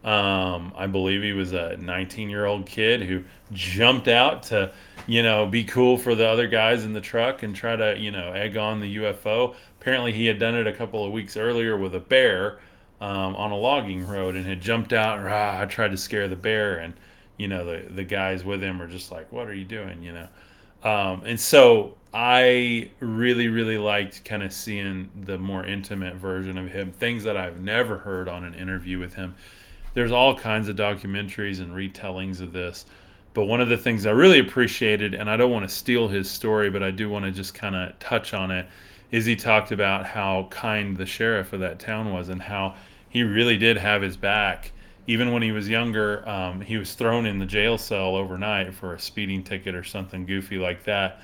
Um, 0.03 0.73
I 0.75 0.87
believe 0.87 1.21
he 1.21 1.33
was 1.33 1.53
a 1.53 1.77
19 1.77 2.29
year 2.29 2.45
old 2.45 2.65
kid 2.65 3.03
who 3.03 3.23
jumped 3.51 4.07
out 4.07 4.43
to, 4.43 4.71
you 5.05 5.21
know, 5.21 5.45
be 5.45 5.63
cool 5.63 5.97
for 5.97 6.15
the 6.15 6.27
other 6.27 6.47
guys 6.47 6.85
in 6.85 6.93
the 6.93 7.01
truck 7.01 7.43
and 7.43 7.55
try 7.55 7.75
to, 7.75 7.97
you 7.99 8.09
know, 8.09 8.31
egg 8.31 8.57
on 8.57 8.79
the 8.79 8.95
UFO. 8.97 9.55
Apparently, 9.79 10.11
he 10.11 10.25
had 10.25 10.39
done 10.39 10.55
it 10.55 10.65
a 10.65 10.73
couple 10.73 11.05
of 11.05 11.11
weeks 11.11 11.37
earlier 11.37 11.77
with 11.77 11.93
a 11.93 11.99
bear 11.99 12.59
um, 12.99 13.35
on 13.35 13.51
a 13.51 13.55
logging 13.55 14.07
road 14.07 14.35
and 14.35 14.45
had 14.45 14.59
jumped 14.59 14.91
out 14.91 15.19
and 15.19 15.69
tried 15.69 15.91
to 15.91 15.97
scare 15.97 16.27
the 16.27 16.35
bear. 16.35 16.77
And, 16.77 16.95
you 17.37 17.47
know, 17.47 17.63
the, 17.63 17.87
the 17.93 18.03
guys 18.03 18.43
with 18.43 18.61
him 18.61 18.81
are 18.81 18.87
just 18.87 19.11
like, 19.11 19.31
what 19.31 19.47
are 19.47 19.53
you 19.53 19.65
doing, 19.65 20.01
you 20.01 20.13
know? 20.13 20.27
Um, 20.83 21.21
and 21.25 21.39
so 21.39 21.95
I 22.11 22.89
really, 22.99 23.49
really 23.49 23.77
liked 23.77 24.25
kind 24.25 24.41
of 24.41 24.51
seeing 24.51 25.11
the 25.25 25.37
more 25.37 25.63
intimate 25.63 26.15
version 26.15 26.57
of 26.57 26.69
him, 26.69 26.91
things 26.91 27.23
that 27.23 27.37
I've 27.37 27.59
never 27.59 27.99
heard 27.99 28.27
on 28.27 28.43
an 28.43 28.55
interview 28.55 28.97
with 28.97 29.13
him 29.13 29.35
there's 29.93 30.11
all 30.11 30.35
kinds 30.35 30.69
of 30.69 30.75
documentaries 30.75 31.59
and 31.59 31.71
retellings 31.71 32.41
of 32.41 32.53
this. 32.53 32.85
But 33.33 33.45
one 33.45 33.61
of 33.61 33.69
the 33.69 33.77
things 33.77 34.05
I 34.05 34.11
really 34.11 34.39
appreciated, 34.39 35.13
and 35.13 35.29
I 35.29 35.37
don't 35.37 35.51
want 35.51 35.67
to 35.67 35.73
steal 35.73 36.07
his 36.07 36.29
story, 36.29 36.69
but 36.69 36.83
I 36.83 36.91
do 36.91 37.09
want 37.09 37.25
to 37.25 37.31
just 37.31 37.53
kind 37.53 37.75
of 37.75 37.97
touch 37.99 38.33
on 38.33 38.51
it, 38.51 38.67
is 39.11 39.25
he 39.25 39.35
talked 39.35 39.71
about 39.71 40.05
how 40.05 40.47
kind 40.49 40.95
the 40.95 41.05
sheriff 41.05 41.53
of 41.53 41.61
that 41.61 41.79
town 41.79 42.11
was 42.13 42.29
and 42.29 42.41
how 42.41 42.75
he 43.09 43.23
really 43.23 43.57
did 43.57 43.77
have 43.77 44.01
his 44.01 44.17
back. 44.17 44.71
Even 45.07 45.31
when 45.31 45.41
he 45.41 45.51
was 45.51 45.67
younger, 45.67 46.27
um, 46.27 46.61
he 46.61 46.77
was 46.77 46.93
thrown 46.93 47.25
in 47.25 47.39
the 47.39 47.45
jail 47.45 47.77
cell 47.77 48.15
overnight 48.15 48.73
for 48.73 48.93
a 48.93 48.99
speeding 48.99 49.43
ticket 49.43 49.75
or 49.75 49.83
something 49.83 50.25
goofy 50.25 50.57
like 50.57 50.83
that. 50.83 51.21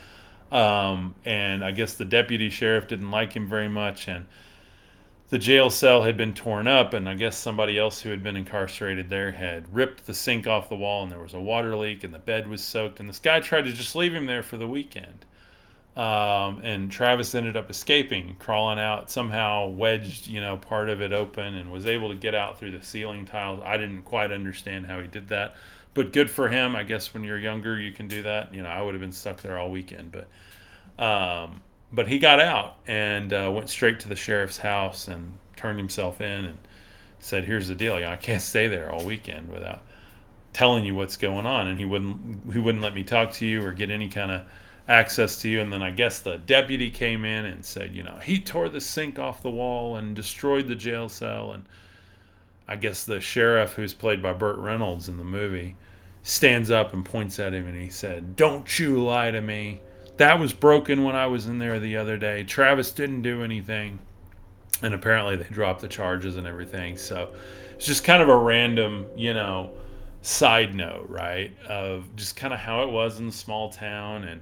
Um, 0.52 1.14
and 1.26 1.64
I 1.64 1.72
guess 1.72 1.96
the 1.96 2.06
deputy 2.06 2.50
sheriff 2.50 2.88
didn't 2.88 3.12
like 3.12 3.34
him 3.34 3.48
very 3.48 3.70
much. 3.70 4.08
And 4.08 4.26
the 5.30 5.38
jail 5.38 5.70
cell 5.70 6.04
had 6.04 6.16
been 6.16 6.34
torn 6.34 6.68
up, 6.68 6.94
and 6.94 7.08
I 7.10 7.14
guess 7.14 7.38
somebody 7.38 7.78
else 7.78 8.00
who 8.00 8.10
had 8.10 8.24
been 8.24 8.38
incarcerated 8.38 9.10
there 9.10 9.32
had 9.32 9.74
ripped 9.74 10.06
the 10.06 10.14
sink 10.14 10.48
off 10.48 10.70
the 10.70 10.76
wall, 10.76 11.04
and 11.04 11.12
there 11.12 11.20
was 11.20 11.34
a 11.34 11.40
water 11.40 11.76
leak, 11.76 12.04
and 12.06 12.14
the 12.14 12.20
bed 12.20 12.48
was 12.48 12.64
soaked. 12.64 13.02
And 13.02 13.10
this 13.10 13.20
guy 13.20 13.42
tried 13.42 13.66
to 13.66 13.74
just 13.74 13.96
leave 13.96 14.14
him 14.14 14.26
there 14.26 14.44
for 14.44 14.58
the 14.58 14.68
weekend. 14.68 15.26
Um, 15.98 16.62
and 16.64 16.92
Travis 16.92 17.34
ended 17.36 17.58
up 17.58 17.70
escaping, 17.70 18.36
crawling 18.40 18.80
out, 18.80 19.10
somehow 19.10 19.68
wedged, 19.68 20.28
you 20.28 20.40
know, 20.40 20.56
part 20.56 20.90
of 20.90 21.02
it 21.02 21.12
open, 21.12 21.56
and 21.56 21.72
was 21.72 21.88
able 21.88 22.10
to 22.10 22.16
get 22.16 22.34
out 22.36 22.58
through 22.58 22.72
the 22.72 22.84
ceiling 22.84 23.26
tiles. 23.26 23.62
I 23.66 23.78
didn't 23.78 24.04
quite 24.04 24.32
understand 24.32 24.86
how 24.86 25.02
he 25.02 25.08
did 25.08 25.28
that, 25.30 25.56
but 25.94 26.14
good 26.14 26.30
for 26.30 26.48
him. 26.48 26.76
I 26.76 26.84
guess 26.84 27.14
when 27.14 27.24
you're 27.24 27.40
younger, 27.40 27.80
you 27.80 27.92
can 27.92 28.08
do 28.08 28.22
that. 28.22 28.54
You 28.54 28.62
know, 28.62 28.70
I 28.70 28.82
would 28.82 28.94
have 28.94 29.02
been 29.02 29.12
stuck 29.12 29.42
there 29.42 29.58
all 29.58 29.72
weekend, 29.72 30.14
but 30.14 31.04
um, 31.04 31.62
but 31.92 32.08
he 32.08 32.20
got 32.20 32.40
out 32.40 32.78
and 32.88 33.34
uh, 33.34 33.52
went 33.54 33.70
straight 33.70 34.00
to 34.02 34.10
the 34.10 34.16
sheriff's 34.16 34.58
house 34.58 35.08
and 35.08 35.38
turned 35.56 35.80
himself 35.80 36.22
in 36.22 36.46
and 36.46 36.58
said, 37.20 37.46
"Here's 37.46 37.68
the 37.68 37.76
deal. 37.76 37.96
I 37.96 38.16
can't 38.16 38.42
stay 38.42 38.68
there 38.68 38.92
all 38.92 39.04
weekend 39.04 39.50
without 39.50 39.82
telling 40.54 40.86
you 40.86 40.96
what's 40.96 41.18
going 41.18 41.46
on." 41.46 41.68
And 41.68 41.80
he 41.80 41.86
wouldn't 41.86 42.54
he 42.54 42.60
wouldn't 42.60 42.84
let 42.84 42.94
me 42.94 43.04
talk 43.04 43.32
to 43.34 43.46
you 43.46 43.64
or 43.66 43.72
get 43.72 43.90
any 43.90 44.10
kind 44.10 44.32
of 44.32 44.44
access 44.88 45.42
to 45.42 45.50
you. 45.50 45.62
And 45.62 45.72
then 45.72 45.82
I 45.82 45.92
guess 45.92 46.20
the 46.20 46.38
deputy 46.38 46.90
came 46.90 47.26
in 47.26 47.46
and 47.46 47.64
said, 47.64 47.94
you 47.94 48.04
know, 48.04 48.18
he 48.24 48.40
tore 48.40 48.70
the 48.70 48.82
sink 48.82 49.20
off 49.20 49.44
the 49.44 49.50
wall 49.50 49.98
and 49.98 50.16
destroyed 50.16 50.68
the 50.68 50.76
jail 50.76 51.10
cell. 51.10 51.52
And 51.52 51.66
I 52.68 52.76
guess 52.76 53.04
the 53.04 53.20
sheriff, 53.20 53.74
who's 53.74 53.94
played 53.94 54.22
by 54.22 54.34
Burt 54.34 54.58
Reynolds 54.58 55.10
in 55.10 55.18
the 55.18 55.24
movie, 55.24 55.76
stands 56.24 56.72
up 56.72 56.94
and 56.94 57.06
points 57.06 57.40
at 57.40 57.54
him 57.54 57.68
and 57.68 57.82
he 57.82 57.90
said, 57.90 58.36
"Don't 58.36 58.80
you 58.80 59.04
lie 59.04 59.32
to 59.32 59.42
me." 59.42 59.82
That 60.18 60.40
was 60.40 60.54
broken 60.54 61.04
when 61.04 61.16
I 61.16 61.28
was 61.28 61.48
in 61.48 61.60
there 61.60 61.80
the 61.80 61.98
other 61.98 62.18
day. 62.18 62.44
Travis 62.44 62.92
didn't 62.92 63.22
do 63.22 63.44
anything. 63.44 64.00
And 64.82 64.94
apparently 64.94 65.36
they 65.36 65.48
dropped 65.50 65.82
the 65.82 65.88
charges 65.88 66.36
and 66.36 66.46
everything. 66.46 66.98
So 66.98 67.34
it's 67.76 67.86
just 67.86 68.04
kind 68.04 68.22
of 68.22 68.30
a 68.30 68.38
random, 68.38 69.08
you 69.16 69.34
know, 69.34 69.72
side 70.22 70.76
note, 70.76 71.08
right? 71.10 71.52
Of 71.68 72.16
just 72.16 72.36
kind 72.36 72.54
of 72.54 72.60
how 72.60 72.84
it 72.84 72.90
was 72.90 73.20
in 73.20 73.26
the 73.28 73.32
small 73.32 73.70
town. 73.70 74.26
And, 74.26 74.42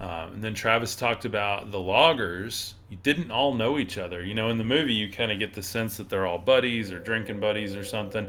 um, 0.00 0.34
and 0.34 0.44
then 0.44 0.54
Travis 0.54 0.94
talked 0.94 1.24
about 1.24 1.70
the 1.70 1.80
loggers. 1.80 2.74
You 2.90 2.98
didn't 3.02 3.30
all 3.30 3.54
know 3.54 3.78
each 3.78 3.96
other. 3.96 4.22
You 4.24 4.34
know, 4.34 4.50
in 4.50 4.58
the 4.58 4.64
movie, 4.64 4.94
you 4.94 5.10
kind 5.10 5.32
of 5.32 5.38
get 5.38 5.54
the 5.54 5.62
sense 5.62 5.96
that 5.96 6.08
they're 6.08 6.26
all 6.26 6.38
buddies 6.38 6.92
or 6.92 6.98
drinking 6.98 7.40
buddies 7.40 7.74
or 7.74 7.84
something. 7.84 8.28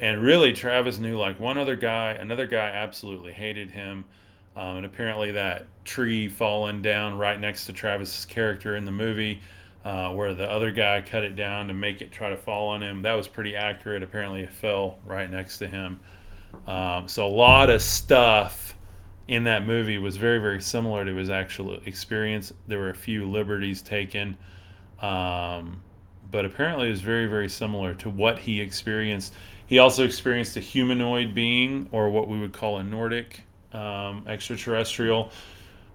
And 0.00 0.20
really, 0.20 0.52
Travis 0.52 0.98
knew 0.98 1.16
like 1.16 1.38
one 1.38 1.58
other 1.58 1.76
guy. 1.76 2.12
Another 2.12 2.46
guy 2.46 2.70
absolutely 2.70 3.32
hated 3.32 3.70
him. 3.70 4.04
Um, 4.56 4.78
and 4.78 4.86
apparently, 4.86 5.32
that 5.32 5.66
tree 5.84 6.28
falling 6.28 6.82
down 6.82 7.16
right 7.16 7.40
next 7.40 7.66
to 7.66 7.72
Travis's 7.72 8.26
character 8.26 8.76
in 8.76 8.84
the 8.84 8.92
movie, 8.92 9.40
uh, 9.84 10.10
where 10.10 10.34
the 10.34 10.48
other 10.48 10.70
guy 10.70 11.00
cut 11.00 11.24
it 11.24 11.36
down 11.36 11.68
to 11.68 11.74
make 11.74 12.02
it 12.02 12.12
try 12.12 12.28
to 12.30 12.36
fall 12.36 12.68
on 12.68 12.82
him, 12.82 13.02
that 13.02 13.14
was 13.14 13.26
pretty 13.26 13.56
accurate. 13.56 14.02
Apparently, 14.02 14.42
it 14.42 14.50
fell 14.50 14.98
right 15.06 15.30
next 15.30 15.58
to 15.58 15.66
him. 15.66 16.00
Um, 16.66 17.08
so, 17.08 17.26
a 17.26 17.28
lot 17.28 17.70
of 17.70 17.80
stuff 17.80 18.76
in 19.28 19.44
that 19.44 19.66
movie 19.66 19.96
was 19.96 20.18
very, 20.18 20.38
very 20.38 20.60
similar 20.60 21.04
to 21.04 21.14
his 21.14 21.30
actual 21.30 21.80
experience. 21.86 22.52
There 22.66 22.78
were 22.78 22.90
a 22.90 22.94
few 22.94 23.30
liberties 23.30 23.80
taken, 23.80 24.36
um, 25.00 25.80
but 26.30 26.44
apparently, 26.44 26.88
it 26.88 26.90
was 26.90 27.00
very, 27.00 27.26
very 27.26 27.48
similar 27.48 27.94
to 27.94 28.10
what 28.10 28.38
he 28.38 28.60
experienced. 28.60 29.32
He 29.66 29.78
also 29.78 30.04
experienced 30.04 30.58
a 30.58 30.60
humanoid 30.60 31.34
being, 31.34 31.88
or 31.90 32.10
what 32.10 32.28
we 32.28 32.38
would 32.38 32.52
call 32.52 32.76
a 32.76 32.84
Nordic 32.84 33.44
um, 33.74 34.24
extraterrestrial, 34.26 35.30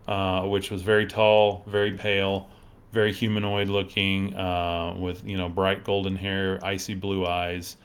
uh, 0.08 0.44
which 0.44 0.72
was 0.72 0.82
very 0.82 1.06
tall, 1.06 1.64
very 1.68 1.92
pale, 1.92 2.50
very 2.92 3.14
humanoid 3.14 3.70
looking, 3.70 4.36
uh, 4.36 4.96
with 4.98 5.26
you 5.26 5.38
know 5.38 5.50
bright 5.50 5.84
golden 5.84 6.16
hair, 6.16 6.60
icy 6.64 6.94
blue 6.94 7.26
eyes, 7.26 7.78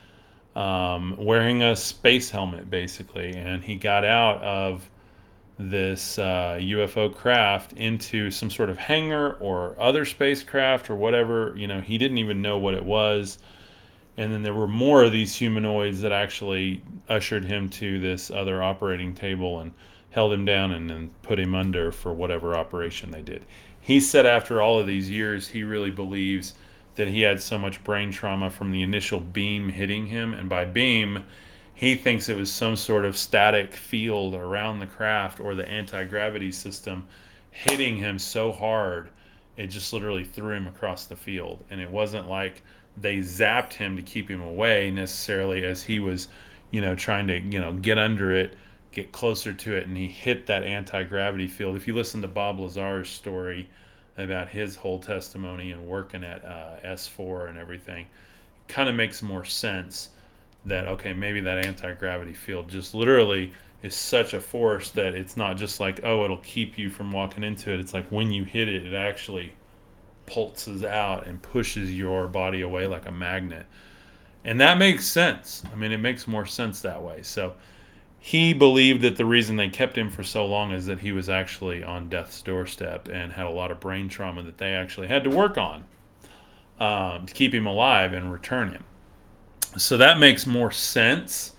um, 0.56 1.16
wearing 1.18 1.62
a 1.62 1.76
space 1.76 2.30
helmet 2.30 2.70
basically, 2.70 3.34
and 3.34 3.62
he 3.62 3.76
got 3.76 4.04
out 4.04 4.42
of 4.42 4.88
this 5.58 6.18
uh, 6.18 6.58
UFO 6.60 7.14
craft 7.14 7.72
into 7.74 8.30
some 8.30 8.50
sort 8.50 8.70
of 8.70 8.78
hangar 8.78 9.34
or 9.34 9.76
other 9.78 10.04
spacecraft 10.04 10.90
or 10.90 10.96
whatever. 10.96 11.52
You 11.56 11.66
know, 11.66 11.80
he 11.80 11.98
didn't 11.98 12.18
even 12.18 12.42
know 12.42 12.58
what 12.58 12.74
it 12.74 12.84
was 12.84 13.38
and 14.16 14.32
then 14.32 14.42
there 14.42 14.54
were 14.54 14.68
more 14.68 15.04
of 15.04 15.12
these 15.12 15.34
humanoids 15.34 16.00
that 16.00 16.12
actually 16.12 16.82
ushered 17.08 17.44
him 17.44 17.68
to 17.68 17.98
this 18.00 18.30
other 18.30 18.62
operating 18.62 19.14
table 19.14 19.60
and 19.60 19.72
held 20.10 20.32
him 20.32 20.44
down 20.44 20.72
and 20.72 20.88
then 20.90 21.10
put 21.22 21.38
him 21.38 21.54
under 21.54 21.90
for 21.90 22.12
whatever 22.12 22.54
operation 22.54 23.10
they 23.10 23.22
did. 23.22 23.44
He 23.80 24.00
said 24.00 24.26
after 24.26 24.60
all 24.60 24.78
of 24.78 24.86
these 24.86 25.10
years, 25.10 25.48
he 25.48 25.64
really 25.64 25.90
believes 25.90 26.54
that 26.94 27.08
he 27.08 27.22
had 27.22 27.40
so 27.40 27.58
much 27.58 27.82
brain 27.84 28.10
trauma 28.10 28.50
from 28.50 28.70
the 28.70 28.82
initial 28.82 29.18
beam 29.18 29.68
hitting 29.70 30.06
him, 30.06 30.34
and 30.34 30.48
by 30.48 30.66
beam, 30.66 31.24
he 31.74 31.94
thinks 31.94 32.28
it 32.28 32.36
was 32.36 32.52
some 32.52 32.76
sort 32.76 33.04
of 33.04 33.16
static 33.16 33.74
field 33.74 34.34
around 34.34 34.78
the 34.78 34.86
craft 34.86 35.40
or 35.40 35.54
the 35.54 35.68
anti 35.68 36.04
gravity 36.04 36.52
system 36.52 37.06
hitting 37.50 37.96
him 37.96 38.18
so 38.18 38.52
hard 38.52 39.08
it 39.56 39.66
just 39.66 39.92
literally 39.92 40.24
threw 40.24 40.54
him 40.54 40.66
across 40.66 41.06
the 41.06 41.16
field. 41.16 41.64
And 41.70 41.80
it 41.80 41.90
wasn't 41.90 42.28
like 42.28 42.62
they 42.96 43.18
zapped 43.18 43.72
him 43.72 43.96
to 43.96 44.02
keep 44.02 44.28
him 44.28 44.42
away 44.42 44.90
necessarily 44.90 45.64
as 45.64 45.82
he 45.82 45.98
was, 45.98 46.28
you 46.70 46.80
know, 46.80 46.94
trying 46.94 47.26
to, 47.28 47.38
you 47.40 47.60
know, 47.60 47.72
get 47.72 47.98
under 47.98 48.32
it, 48.32 48.56
get 48.92 49.12
closer 49.12 49.52
to 49.52 49.76
it, 49.76 49.86
and 49.86 49.96
he 49.96 50.06
hit 50.06 50.46
that 50.46 50.62
anti 50.62 51.02
gravity 51.04 51.48
field. 51.48 51.76
If 51.76 51.86
you 51.86 51.94
listen 51.94 52.20
to 52.22 52.28
Bob 52.28 52.60
Lazar's 52.60 53.08
story 53.08 53.68
about 54.18 54.48
his 54.48 54.76
whole 54.76 54.98
testimony 54.98 55.72
and 55.72 55.86
working 55.86 56.22
at 56.22 56.44
uh, 56.44 56.76
S4 56.84 57.48
and 57.48 57.58
everything, 57.58 58.06
kind 58.68 58.88
of 58.88 58.94
makes 58.94 59.22
more 59.22 59.44
sense 59.44 60.10
that, 60.66 60.86
okay, 60.86 61.12
maybe 61.12 61.40
that 61.40 61.64
anti 61.64 61.92
gravity 61.94 62.34
field 62.34 62.68
just 62.68 62.94
literally 62.94 63.52
is 63.82 63.94
such 63.94 64.34
a 64.34 64.40
force 64.40 64.90
that 64.90 65.14
it's 65.14 65.36
not 65.36 65.56
just 65.56 65.80
like, 65.80 66.00
oh, 66.04 66.24
it'll 66.24 66.36
keep 66.38 66.78
you 66.78 66.88
from 66.88 67.10
walking 67.10 67.42
into 67.42 67.72
it. 67.72 67.80
It's 67.80 67.94
like 67.94 68.06
when 68.10 68.30
you 68.30 68.44
hit 68.44 68.68
it, 68.68 68.86
it 68.86 68.94
actually 68.94 69.52
pulses 70.26 70.84
out 70.84 71.26
and 71.26 71.40
pushes 71.42 71.92
your 71.92 72.28
body 72.28 72.62
away 72.62 72.86
like 72.86 73.06
a 73.06 73.12
magnet. 73.12 73.66
And 74.44 74.60
that 74.60 74.78
makes 74.78 75.06
sense. 75.06 75.62
I 75.72 75.76
mean, 75.76 75.92
it 75.92 75.98
makes 75.98 76.26
more 76.26 76.46
sense 76.46 76.80
that 76.80 77.02
way. 77.02 77.22
So, 77.22 77.54
he 78.24 78.54
believed 78.54 79.02
that 79.02 79.16
the 79.16 79.24
reason 79.24 79.56
they 79.56 79.68
kept 79.68 79.98
him 79.98 80.08
for 80.08 80.22
so 80.22 80.46
long 80.46 80.70
is 80.70 80.86
that 80.86 81.00
he 81.00 81.10
was 81.10 81.28
actually 81.28 81.82
on 81.82 82.08
death's 82.08 82.40
doorstep 82.40 83.08
and 83.08 83.32
had 83.32 83.46
a 83.46 83.50
lot 83.50 83.72
of 83.72 83.80
brain 83.80 84.08
trauma 84.08 84.44
that 84.44 84.58
they 84.58 84.74
actually 84.74 85.08
had 85.08 85.24
to 85.24 85.30
work 85.30 85.58
on 85.58 85.82
um, 86.78 87.26
to 87.26 87.34
keep 87.34 87.52
him 87.52 87.66
alive 87.66 88.12
and 88.12 88.32
return 88.32 88.70
him. 88.70 88.84
So 89.76 89.96
that 89.96 90.20
makes 90.20 90.46
more 90.46 90.70
sense. 90.70 91.56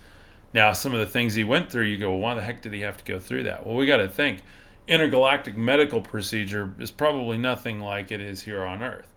Now, 0.54 0.72
some 0.72 0.94
of 0.94 1.00
the 1.00 1.06
things 1.06 1.34
he 1.34 1.44
went 1.44 1.70
through, 1.70 1.84
you 1.84 1.98
go, 1.98 2.12
well, 2.12 2.20
why 2.20 2.34
the 2.34 2.40
heck 2.40 2.62
did 2.62 2.72
he 2.72 2.80
have 2.80 2.96
to 2.96 3.04
go 3.04 3.18
through 3.18 3.42
that? 3.42 3.66
Well, 3.66 3.76
we 3.76 3.84
got 3.84 3.98
to 3.98 4.08
think 4.08 4.40
intergalactic 4.86 5.56
medical 5.56 6.00
procedure 6.00 6.74
is 6.78 6.90
probably 6.90 7.38
nothing 7.38 7.80
like 7.80 8.12
it 8.12 8.20
is 8.20 8.42
here 8.42 8.64
on 8.64 8.82
Earth. 8.82 9.08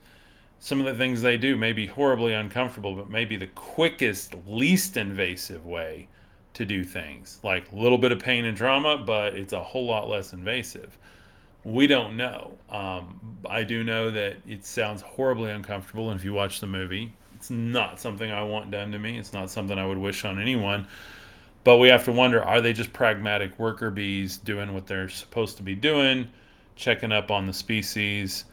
Some 0.59 0.79
of 0.79 0.85
the 0.85 0.95
things 0.95 1.21
they 1.21 1.37
do 1.37 1.55
may 1.55 1.73
be 1.73 1.85
horribly 1.85 2.33
uncomfortable, 2.33 2.95
but 2.95 3.09
maybe 3.09 3.35
the 3.35 3.47
quickest, 3.47 4.33
least 4.47 4.97
invasive 4.97 5.65
way 5.65 6.07
to 6.53 6.65
do 6.65 6.83
things. 6.83 7.39
Like 7.43 7.71
a 7.71 7.75
little 7.75 7.97
bit 7.99 8.11
of 8.11 8.19
pain 8.19 8.45
and 8.45 8.57
trauma, 8.57 8.97
but 8.97 9.35
it's 9.35 9.53
a 9.53 9.61
whole 9.61 9.85
lot 9.85 10.09
less 10.09 10.33
invasive. 10.33 10.97
We 11.63 11.85
don't 11.85 12.17
know. 12.17 12.57
Um, 12.69 13.19
I 13.47 13.63
do 13.63 13.83
know 13.83 14.09
that 14.09 14.37
it 14.47 14.65
sounds 14.65 15.01
horribly 15.01 15.51
uncomfortable. 15.51 16.09
And 16.09 16.19
if 16.19 16.25
you 16.25 16.33
watch 16.33 16.59
the 16.59 16.67
movie, 16.67 17.13
it's 17.35 17.51
not 17.51 17.99
something 17.99 18.31
I 18.31 18.41
want 18.41 18.71
done 18.71 18.91
to 18.93 18.99
me. 18.99 19.19
It's 19.19 19.33
not 19.33 19.51
something 19.51 19.77
I 19.77 19.85
would 19.85 19.97
wish 19.97 20.25
on 20.25 20.41
anyone. 20.41 20.87
But 21.67 21.79
we 21.79 21.89
have 21.89 22.05
to 22.05 22.13
wonder 22.13 22.41
are 22.41 22.61
they 22.61 22.71
just 22.71 22.93
pragmatic 22.93 23.59
worker 23.59 23.91
bees 23.91 24.37
doing 24.37 24.73
what 24.73 24.87
they're 24.87 25.09
supposed 25.09 25.57
to 25.57 25.63
be 25.63 25.75
doing, 25.75 26.29
checking 26.77 27.11
up 27.11 27.29
on 27.29 27.45
the 27.45 27.51
species? 27.51 28.45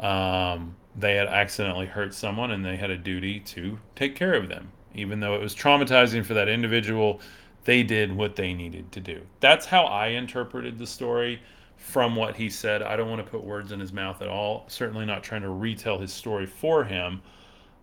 Um, 0.00 0.74
they 0.96 1.16
had 1.16 1.28
accidentally 1.28 1.84
hurt 1.84 2.14
someone 2.14 2.52
and 2.52 2.64
they 2.64 2.76
had 2.76 2.88
a 2.88 2.96
duty 2.96 3.40
to 3.40 3.78
take 3.94 4.16
care 4.16 4.32
of 4.32 4.48
them. 4.48 4.72
Even 4.94 5.20
though 5.20 5.34
it 5.34 5.42
was 5.42 5.54
traumatizing 5.54 6.24
for 6.24 6.32
that 6.32 6.48
individual, 6.48 7.20
they 7.64 7.82
did 7.82 8.10
what 8.10 8.36
they 8.36 8.54
needed 8.54 8.90
to 8.92 9.00
do. 9.00 9.20
That's 9.40 9.66
how 9.66 9.84
I 9.84 10.06
interpreted 10.06 10.78
the 10.78 10.86
story 10.86 11.42
from 11.76 12.16
what 12.16 12.36
he 12.36 12.48
said. 12.48 12.80
I 12.80 12.96
don't 12.96 13.10
want 13.10 13.22
to 13.22 13.30
put 13.30 13.44
words 13.44 13.72
in 13.72 13.80
his 13.80 13.92
mouth 13.92 14.22
at 14.22 14.28
all. 14.28 14.64
Certainly 14.68 15.04
not 15.04 15.22
trying 15.22 15.42
to 15.42 15.50
retell 15.50 15.98
his 15.98 16.10
story 16.10 16.46
for 16.46 16.84
him. 16.84 17.20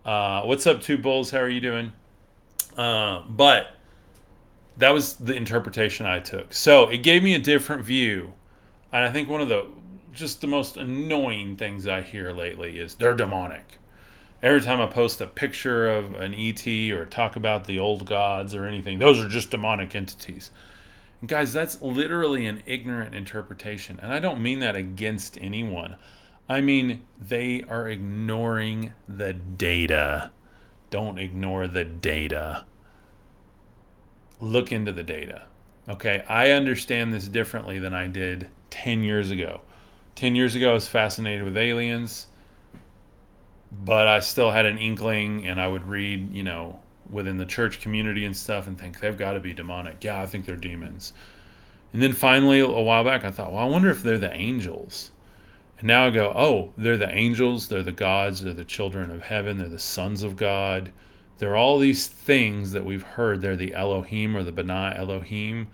Uh, 0.04 0.42
what's 0.42 0.66
up, 0.66 0.82
two 0.82 0.98
bulls? 0.98 1.30
How 1.30 1.38
are 1.38 1.48
you 1.48 1.60
doing? 1.60 1.92
Uh, 2.76 3.22
but 3.28 3.76
that 4.78 4.90
was 4.90 5.14
the 5.14 5.34
interpretation 5.34 6.06
I 6.06 6.20
took. 6.20 6.52
So 6.52 6.88
it 6.88 6.98
gave 6.98 7.22
me 7.22 7.34
a 7.34 7.38
different 7.38 7.84
view. 7.84 8.32
And 8.92 9.04
I 9.04 9.10
think 9.10 9.28
one 9.28 9.40
of 9.40 9.48
the 9.48 9.66
just 10.12 10.40
the 10.40 10.46
most 10.46 10.76
annoying 10.76 11.56
things 11.56 11.86
I 11.86 12.02
hear 12.02 12.32
lately 12.32 12.78
is 12.78 12.96
they're 12.96 13.14
demonic 13.14 13.78
every 14.42 14.60
time 14.60 14.80
I 14.80 14.86
post 14.86 15.20
a 15.20 15.26
picture 15.26 15.88
of 15.88 16.14
an 16.14 16.34
ET 16.34 16.66
or 16.66 17.04
talk 17.06 17.36
about 17.36 17.64
the 17.64 17.78
old 17.78 18.06
gods 18.06 18.54
or 18.54 18.64
anything, 18.64 18.98
those 18.98 19.18
are 19.18 19.28
just 19.28 19.50
demonic 19.50 19.94
entities. 19.94 20.50
And 21.20 21.28
guys, 21.28 21.52
that's 21.52 21.80
literally 21.82 22.46
an 22.46 22.62
ignorant 22.66 23.14
interpretation. 23.14 24.00
And 24.02 24.12
I 24.12 24.18
don't 24.18 24.42
mean 24.42 24.60
that 24.60 24.76
against 24.76 25.38
anyone. 25.40 25.96
I 26.48 26.60
mean, 26.60 27.02
they 27.20 27.62
are 27.68 27.88
ignoring 27.88 28.92
the 29.06 29.34
data. 29.34 30.30
Don't 30.88 31.18
ignore 31.18 31.68
the 31.68 31.84
data. 31.84 32.64
Look 34.40 34.72
into 34.72 34.92
the 34.92 35.02
data. 35.02 35.42
Okay, 35.88 36.24
I 36.28 36.50
understand 36.52 37.12
this 37.12 37.28
differently 37.28 37.78
than 37.78 37.94
I 37.94 38.06
did 38.06 38.48
10 38.70 39.02
years 39.02 39.30
ago. 39.30 39.60
10 40.14 40.34
years 40.34 40.54
ago, 40.54 40.70
I 40.70 40.74
was 40.74 40.88
fascinated 40.88 41.44
with 41.44 41.56
aliens 41.56 42.26
but 43.72 44.08
I 44.08 44.20
still 44.20 44.50
had 44.50 44.66
an 44.66 44.78
inkling, 44.78 45.46
and 45.46 45.60
I 45.60 45.68
would 45.68 45.86
read, 45.86 46.32
you 46.34 46.42
know, 46.42 46.80
within 47.08 47.38
the 47.38 47.46
church 47.46 47.80
community 47.80 48.24
and 48.24 48.36
stuff, 48.36 48.66
and 48.66 48.78
think 48.78 49.00
they've 49.00 49.16
got 49.16 49.32
to 49.32 49.40
be 49.40 49.52
demonic. 49.52 50.02
Yeah, 50.02 50.20
I 50.20 50.26
think 50.26 50.44
they're 50.44 50.56
demons. 50.56 51.12
And 51.92 52.02
then 52.02 52.12
finally, 52.12 52.60
a 52.60 52.68
while 52.68 53.04
back, 53.04 53.24
I 53.24 53.30
thought, 53.30 53.52
well, 53.52 53.62
I 53.62 53.68
wonder 53.68 53.90
if 53.90 54.02
they're 54.02 54.18
the 54.18 54.32
angels. 54.32 55.10
And 55.78 55.88
now 55.88 56.06
I 56.06 56.10
go, 56.10 56.32
oh, 56.34 56.72
they're 56.76 56.96
the 56.96 57.12
angels, 57.14 57.68
they're 57.68 57.82
the 57.82 57.92
gods, 57.92 58.42
they're 58.42 58.52
the 58.52 58.64
children 58.64 59.10
of 59.10 59.22
heaven, 59.22 59.58
they're 59.58 59.68
the 59.68 59.78
sons 59.78 60.22
of 60.22 60.36
God. 60.36 60.92
They're 61.40 61.56
all 61.56 61.78
these 61.78 62.06
things 62.06 62.70
that 62.72 62.84
we've 62.84 63.02
heard. 63.02 63.40
They're 63.40 63.56
the 63.56 63.74
Elohim 63.74 64.36
or 64.36 64.42
the 64.42 64.52
B'nai 64.52 64.98
Elohim. 64.98 65.68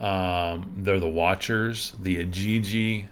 Um, 0.00 0.72
they're 0.78 1.00
the 1.00 1.08
Watchers, 1.08 1.94
the 1.98 2.24
Igigi, 2.24 3.08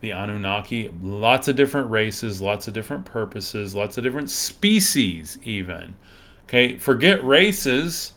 the 0.00 0.12
Anunnaki, 0.12 0.88
lots 1.02 1.48
of 1.48 1.56
different 1.56 1.90
races, 1.90 2.40
lots 2.40 2.68
of 2.68 2.74
different 2.74 3.04
purposes, 3.04 3.74
lots 3.74 3.98
of 3.98 4.04
different 4.04 4.30
species, 4.30 5.36
even. 5.42 5.96
Okay, 6.44 6.78
forget 6.78 7.24
races. 7.24 8.12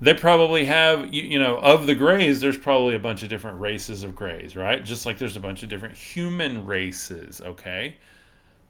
They 0.00 0.14
probably 0.14 0.64
have, 0.64 1.12
you, 1.12 1.22
you 1.22 1.38
know, 1.38 1.58
of 1.58 1.86
the 1.86 1.94
grays, 1.94 2.40
there's 2.40 2.56
probably 2.56 2.94
a 2.94 2.98
bunch 2.98 3.24
of 3.24 3.28
different 3.28 3.60
races 3.60 4.04
of 4.04 4.14
grays, 4.14 4.56
right? 4.56 4.82
Just 4.82 5.04
like 5.04 5.18
there's 5.18 5.36
a 5.36 5.40
bunch 5.40 5.62
of 5.62 5.68
different 5.68 5.94
human 5.94 6.64
races, 6.64 7.42
okay? 7.42 7.96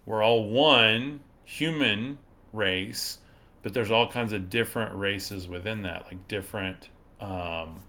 We're 0.05 0.24
all 0.24 0.51
one 0.51 1.20
human 1.44 2.18
race, 2.53 3.18
but 3.66 3.74
there's 3.74 3.90
all 3.90 4.06
kinds 4.06 4.32
of 4.32 4.48
different 4.48 4.94
races 4.94 5.48
within 5.48 5.82
that, 5.82 6.04
like 6.06 6.28
different 6.28 6.90
um, 7.20 7.80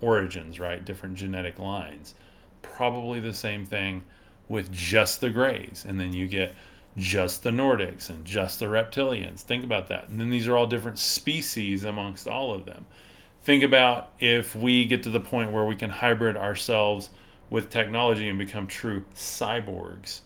origins, 0.00 0.58
right? 0.58 0.84
Different 0.84 1.14
genetic 1.14 1.60
lines 1.60 2.16
probably 2.64 3.20
the 3.20 3.32
same 3.32 3.64
thing 3.64 4.02
with 4.48 4.72
just 4.72 5.20
the 5.20 5.30
grays. 5.30 5.84
And 5.86 6.00
then 6.00 6.12
you 6.12 6.26
get 6.26 6.54
just 6.96 7.42
the 7.42 7.50
Nordics 7.50 8.10
and 8.10 8.24
just 8.24 8.58
the 8.58 8.66
reptilians. 8.66 9.40
Think 9.40 9.62
about 9.64 9.88
that. 9.88 10.08
And 10.08 10.20
then 10.20 10.30
these 10.30 10.48
are 10.48 10.56
all 10.56 10.66
different 10.66 10.98
species 10.98 11.84
amongst 11.84 12.26
all 12.26 12.52
of 12.52 12.64
them. 12.64 12.84
Think 13.44 13.62
about 13.62 14.10
if 14.18 14.56
we 14.56 14.84
get 14.86 15.02
to 15.04 15.10
the 15.10 15.20
point 15.20 15.52
where 15.52 15.64
we 15.64 15.76
can 15.76 15.90
hybrid 15.90 16.36
ourselves 16.36 17.10
with 17.50 17.70
technology 17.70 18.28
and 18.28 18.38
become 18.38 18.66
true 18.66 19.04
cyborgs, 19.14 20.22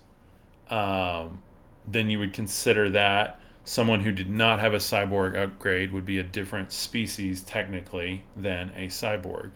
um, 0.70 1.42
then 1.86 2.08
you 2.08 2.18
would 2.18 2.32
consider 2.32 2.88
that 2.90 3.40
someone 3.68 4.00
who 4.00 4.12
did 4.12 4.30
not 4.30 4.58
have 4.60 4.74
a 4.74 4.78
cyborg 4.78 5.36
upgrade 5.36 5.92
would 5.92 6.06
be 6.06 6.18
a 6.18 6.22
different 6.22 6.72
species 6.72 7.42
technically 7.42 8.24
than 8.36 8.70
a 8.76 8.86
cyborg 8.86 9.50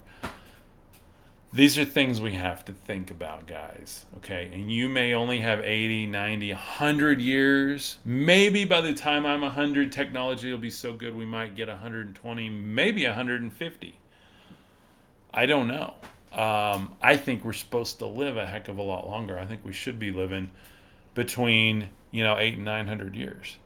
these 1.54 1.76
are 1.76 1.84
things 1.84 2.20
we 2.20 2.32
have 2.32 2.64
to 2.64 2.72
think 2.72 3.10
about, 3.10 3.46
guys. 3.46 4.06
Okay. 4.16 4.50
And 4.52 4.72
you 4.72 4.88
may 4.88 5.12
only 5.12 5.38
have 5.40 5.60
80, 5.60 6.06
90, 6.06 6.48
100 6.52 7.20
years. 7.20 7.98
Maybe 8.04 8.64
by 8.64 8.80
the 8.80 8.94
time 8.94 9.26
I'm 9.26 9.42
100, 9.42 9.92
technology 9.92 10.50
will 10.50 10.58
be 10.58 10.70
so 10.70 10.94
good 10.94 11.14
we 11.14 11.26
might 11.26 11.54
get 11.54 11.68
120, 11.68 12.48
maybe 12.48 13.04
150. 13.04 13.98
I 15.34 15.46
don't 15.46 15.68
know. 15.68 15.94
Um, 16.32 16.96
I 17.02 17.18
think 17.18 17.44
we're 17.44 17.52
supposed 17.52 17.98
to 17.98 18.06
live 18.06 18.38
a 18.38 18.46
heck 18.46 18.68
of 18.68 18.78
a 18.78 18.82
lot 18.82 19.06
longer. 19.06 19.38
I 19.38 19.44
think 19.44 19.62
we 19.62 19.74
should 19.74 19.98
be 19.98 20.10
living 20.10 20.50
between, 21.12 21.90
you 22.10 22.24
know, 22.24 22.38
eight 22.38 22.54
and 22.54 22.64
900 22.64 23.14
years. 23.14 23.58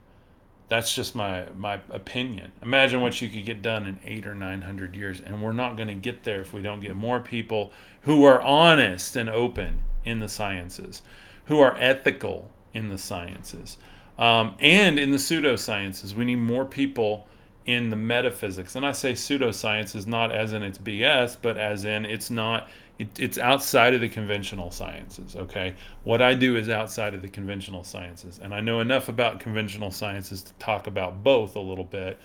That's 0.69 0.95
just 0.95 1.15
my 1.15 1.47
my 1.57 1.81
opinion. 1.91 2.53
Imagine 2.63 3.01
what 3.01 3.21
you 3.21 3.29
could 3.29 3.45
get 3.45 3.63
done 3.63 3.87
in 3.87 3.99
eight 4.05 4.27
or 4.27 4.35
nine 4.35 4.63
hundred 4.63 4.97
years, 4.97 5.21
and 5.21 5.41
we're 5.43 5.53
not 5.53 5.77
going 5.77 5.89
to 5.89 5.95
get 5.95 6.25
there 6.25 6.41
if 6.41 6.53
we 6.53 6.61
don't 6.61 6.81
get 6.81 6.97
more 6.97 7.21
people 7.21 7.73
who 8.03 8.25
are 8.25 8.41
honest 8.41 9.15
and 9.17 9.29
open 9.29 9.81
in 10.05 10.19
the 10.19 10.29
sciences, 10.29 11.03
who 11.45 11.61
are 11.61 11.77
ethical 11.79 12.51
in 12.75 12.89
the 12.89 12.99
sciences, 12.99 13.77
um, 14.19 14.57
and 14.59 14.99
in 14.99 15.11
the 15.13 15.19
pseudosciences. 15.19 16.15
We 16.15 16.25
need 16.25 16.37
more 16.37 16.65
people 16.65 17.29
in 17.65 17.91
the 17.91 17.97
metaphysics, 17.97 18.75
and 18.75 18.85
I 18.85 18.93
say 18.93 19.13
pseudosciences 19.13 20.07
not 20.07 20.33
as 20.33 20.53
in 20.53 20.63
it's 20.65 20.79
BS, 20.79 21.37
but 21.41 21.57
as 21.57 21.85
in 21.85 22.05
it's 22.05 22.31
not 22.31 22.69
it, 22.99 23.09
it's 23.19 23.39
outside 23.39 23.95
of 23.95 24.01
the 24.01 24.09
conventional 24.09 24.71
sciences 24.71 25.37
okay? 25.37 25.75
What 26.05 26.23
i 26.23 26.35
do 26.35 26.57
is 26.57 26.69
outside 26.69 27.15
of 27.15 27.23
the 27.23 27.29
conventional 27.29 27.85
sciences. 27.85 28.41
And 28.43 28.55
i 28.55 28.61
know 28.61 28.81
enough 28.81 29.09
about 29.09 29.41
conventional 29.41 29.91
sciences 29.91 30.43
to 30.43 30.53
talk 30.55 30.87
about 30.87 31.23
both 31.23 31.57
a 31.57 31.61
little 31.61 31.85
bit 31.85 32.19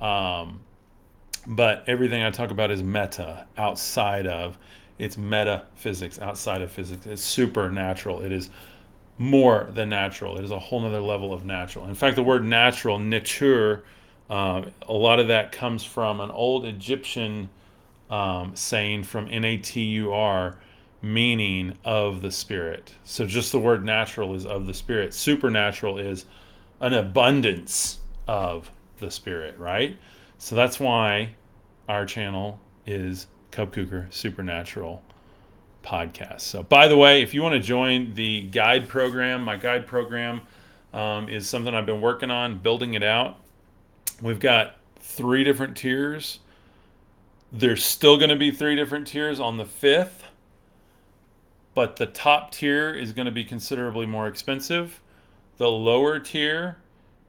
um, 0.00 0.60
but 1.46 1.84
everything 1.86 2.22
i 2.22 2.30
talk 2.30 2.50
about 2.50 2.70
is 2.70 2.82
meta 2.82 3.46
outside 3.56 4.26
of 4.26 4.58
it's 5.00 5.16
metaphysics 5.16 6.18
outside 6.18 6.60
of 6.60 6.70
physics. 6.70 7.06
It's 7.06 7.22
supernatural. 7.22 8.20
It 8.20 8.32
is 8.32 8.50
more 9.16 9.70
than 9.72 9.88
natural. 9.88 10.36
It 10.36 10.44
is 10.44 10.50
a 10.50 10.58
whole 10.58 10.80
nother 10.80 11.00
level 11.00 11.32
of 11.32 11.44
natural. 11.44 11.86
In 11.86 11.94
fact 11.94 12.16
the 12.16 12.22
word 12.22 12.44
natural 12.44 12.98
nature 12.98 13.82
uh, 14.28 14.62
a 14.86 14.92
lot 14.92 15.18
of 15.18 15.28
that 15.28 15.50
comes 15.50 15.82
from 15.82 16.20
an 16.20 16.30
old 16.30 16.64
egyptian 16.64 17.48
um, 18.10 18.54
saying 18.54 19.04
from 19.04 19.28
N-A-T-U-R, 19.30 20.58
meaning 21.02 21.78
of 21.84 22.20
the 22.20 22.30
spirit. 22.30 22.92
So 23.04 23.24
just 23.24 23.52
the 23.52 23.58
word 23.58 23.84
natural 23.84 24.34
is 24.34 24.44
of 24.44 24.66
the 24.66 24.74
spirit. 24.74 25.14
Supernatural 25.14 25.98
is 25.98 26.26
an 26.80 26.92
abundance 26.92 28.00
of 28.26 28.70
the 28.98 29.10
spirit, 29.10 29.58
right? 29.58 29.96
So 30.38 30.56
that's 30.56 30.78
why 30.78 31.34
our 31.88 32.04
channel 32.04 32.60
is 32.86 33.28
Cub 33.50 33.74
Kuker 33.74 34.12
Supernatural 34.12 35.02
podcast. 35.82 36.42
So, 36.42 36.62
by 36.62 36.88
the 36.88 36.96
way, 36.96 37.22
if 37.22 37.34
you 37.34 37.42
want 37.42 37.54
to 37.54 37.60
join 37.60 38.14
the 38.14 38.42
guide 38.42 38.88
program, 38.88 39.42
my 39.42 39.56
guide 39.56 39.86
program 39.86 40.42
um, 40.92 41.28
is 41.28 41.48
something 41.48 41.74
I've 41.74 41.86
been 41.86 42.00
working 42.00 42.30
on, 42.30 42.58
building 42.58 42.94
it 42.94 43.02
out. 43.02 43.38
We've 44.20 44.40
got 44.40 44.76
three 45.00 45.44
different 45.44 45.76
tiers 45.76 46.40
There's 47.52 47.84
still 47.84 48.16
going 48.16 48.30
to 48.30 48.36
be 48.36 48.52
three 48.52 48.76
different 48.76 49.08
tiers 49.08 49.40
on 49.40 49.56
the 49.56 49.64
5th, 49.64 50.22
but 51.74 51.96
the 51.96 52.06
top 52.06 52.52
tier 52.52 52.94
is 52.94 53.12
going 53.12 53.26
to 53.26 53.32
be 53.32 53.42
considerably 53.42 54.06
more 54.06 54.28
expensive. 54.28 55.00
The 55.56 55.68
lower 55.68 56.20
tier 56.20 56.76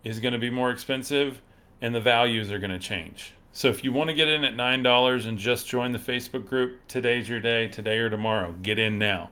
is 0.03 0.19
going 0.19 0.34
to 0.34 0.39
be 0.39 0.51
more 0.51 0.69
expensive, 0.69 1.41
and 1.82 1.95
the 1.95 2.01
values 2.01 2.51
are 2.51 2.59
going 2.59 2.72
to 2.72 2.78
change. 2.78 3.34
So 3.51 3.67
if 3.69 3.84
you 3.84 3.91
want 3.91 4.11
to 4.11 4.13
get 4.13 4.28
in 4.28 4.43
at 4.43 4.55
$9 4.55 5.26
and 5.26 5.39
just 5.39 5.67
join 5.67 5.91
the 5.91 5.99
Facebook 5.99 6.45
group, 6.47 6.80
today's 6.88 7.28
your 7.28 7.39
day, 7.39 7.67
today 7.67 7.97
or 7.97 8.09
tomorrow, 8.11 8.53
get 8.61 8.78
in 8.78 8.99
now. 8.99 9.32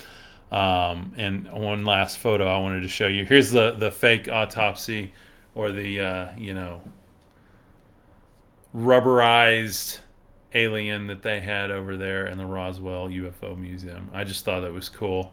Um, 0.51 1.13
and 1.17 1.53
one 1.53 1.85
last 1.85 2.17
photo 2.19 2.47
I 2.47 2.57
wanted 2.59 2.81
to 2.83 2.89
show 2.89 3.07
you. 3.07 3.27
Here's 3.27 3.51
the, 3.51 3.73
the 3.73 3.91
fake 3.91 4.29
autopsy 4.29 5.13
or 5.55 5.73
the, 5.73 6.01
uh, 6.01 6.29
you 6.37 6.55
know, 6.55 6.81
rubberized 8.75 9.99
alien 10.55 11.07
that 11.07 11.23
they 11.23 11.41
had 11.41 11.71
over 11.71 11.97
there 11.97 12.27
in 12.27 12.39
the 12.39 12.47
Roswell 12.47 13.09
UFO 13.09 13.57
Museum. 13.57 14.11
I 14.13 14.25
just 14.25 14.45
thought 14.45 14.61
that 14.61 14.73
was 14.73 14.89
cool. 14.89 15.33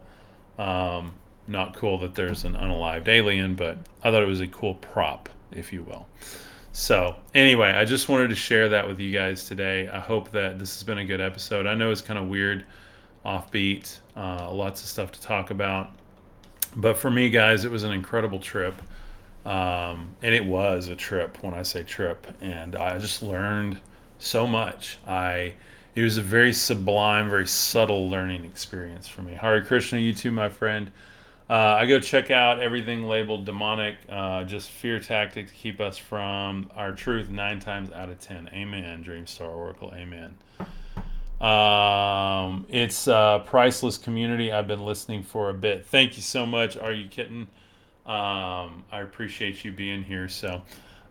Um, 0.58 1.14
not 1.46 1.76
cool 1.76 1.98
that 1.98 2.14
there's 2.14 2.44
an 2.44 2.54
unalived 2.54 3.08
alien, 3.08 3.54
but 3.54 3.78
I 4.02 4.10
thought 4.10 4.22
it 4.22 4.28
was 4.28 4.40
a 4.40 4.46
cool 4.48 4.74
prop, 4.74 5.28
if 5.52 5.72
you 5.72 5.82
will. 5.82 6.06
So, 6.72 7.16
anyway, 7.34 7.70
I 7.70 7.84
just 7.84 8.08
wanted 8.08 8.28
to 8.28 8.36
share 8.36 8.68
that 8.68 8.86
with 8.86 9.00
you 9.00 9.12
guys 9.12 9.44
today. 9.44 9.88
I 9.88 9.98
hope 9.98 10.30
that 10.30 10.58
this 10.58 10.74
has 10.74 10.84
been 10.84 10.98
a 10.98 11.04
good 11.04 11.20
episode. 11.20 11.66
I 11.66 11.74
know 11.74 11.90
it's 11.90 12.00
kind 12.00 12.18
of 12.18 12.28
weird, 12.28 12.64
offbeat, 13.24 13.98
uh, 14.16 14.52
lots 14.52 14.82
of 14.82 14.88
stuff 14.88 15.10
to 15.12 15.20
talk 15.20 15.50
about. 15.50 15.90
But 16.76 16.96
for 16.96 17.10
me, 17.10 17.28
guys, 17.28 17.64
it 17.64 17.70
was 17.70 17.82
an 17.82 17.90
incredible 17.90 18.38
trip. 18.38 18.80
Um, 19.44 20.14
and 20.22 20.34
it 20.34 20.44
was 20.44 20.88
a 20.88 20.94
trip 20.94 21.42
when 21.42 21.54
I 21.54 21.62
say 21.62 21.82
trip. 21.82 22.26
And 22.40 22.76
I 22.76 22.98
just 22.98 23.22
learned 23.22 23.80
so 24.20 24.46
much. 24.46 24.98
I 25.06 25.54
it 25.96 26.02
was 26.02 26.18
a 26.18 26.22
very 26.22 26.52
sublime, 26.52 27.28
very 27.28 27.46
subtle 27.46 28.08
learning 28.08 28.44
experience 28.44 29.08
for 29.08 29.22
me. 29.22 29.34
Hare 29.34 29.64
Krishna, 29.64 29.98
you 29.98 30.14
too, 30.14 30.30
my 30.30 30.48
friend. 30.48 30.92
Uh, 31.48 31.74
I 31.80 31.86
go 31.86 31.98
check 31.98 32.30
out 32.30 32.60
everything 32.60 33.08
labeled 33.08 33.44
demonic, 33.44 33.96
uh, 34.08 34.44
just 34.44 34.70
fear 34.70 35.00
tactic 35.00 35.48
to 35.48 35.52
keep 35.52 35.80
us 35.80 35.98
from 35.98 36.70
our 36.76 36.92
truth 36.92 37.28
nine 37.28 37.58
times 37.58 37.90
out 37.90 38.08
of 38.08 38.20
ten. 38.20 38.48
Amen. 38.52 39.02
Dream 39.02 39.26
Star 39.26 39.48
Oracle. 39.48 39.92
Amen. 39.96 40.36
Um, 41.40 42.66
it's 42.68 43.08
a 43.08 43.42
priceless 43.46 43.98
community. 43.98 44.52
I've 44.52 44.68
been 44.68 44.84
listening 44.84 45.24
for 45.24 45.50
a 45.50 45.54
bit. 45.54 45.86
Thank 45.86 46.16
you 46.16 46.22
so 46.22 46.46
much. 46.46 46.76
Are 46.76 46.92
you 46.92 47.08
kidding? 47.08 47.48
Um, 48.06 48.84
I 48.92 49.00
appreciate 49.00 49.64
you 49.64 49.72
being 49.72 50.04
here. 50.04 50.28
So, 50.28 50.62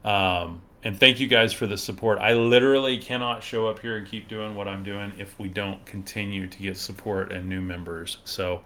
um, 0.05 0.61
and 0.83 0.97
thank 0.97 1.19
you 1.19 1.27
guys 1.27 1.51
for 1.51 1.67
the 1.67 1.77
support. 1.77 2.19
I 2.19 2.33
literally 2.33 2.97
cannot 2.97 3.43
show 3.43 3.67
up 3.67 3.79
here 3.79 3.97
and 3.97 4.07
keep 4.07 4.27
doing 4.29 4.55
what 4.55 4.67
I'm 4.67 4.83
doing 4.83 5.11
if 5.17 5.37
we 5.37 5.49
don't 5.49 5.85
continue 5.85 6.47
to 6.47 6.57
get 6.57 6.77
support 6.77 7.31
and 7.31 7.49
new 7.49 7.61
members. 7.61 8.17
So 8.23 8.61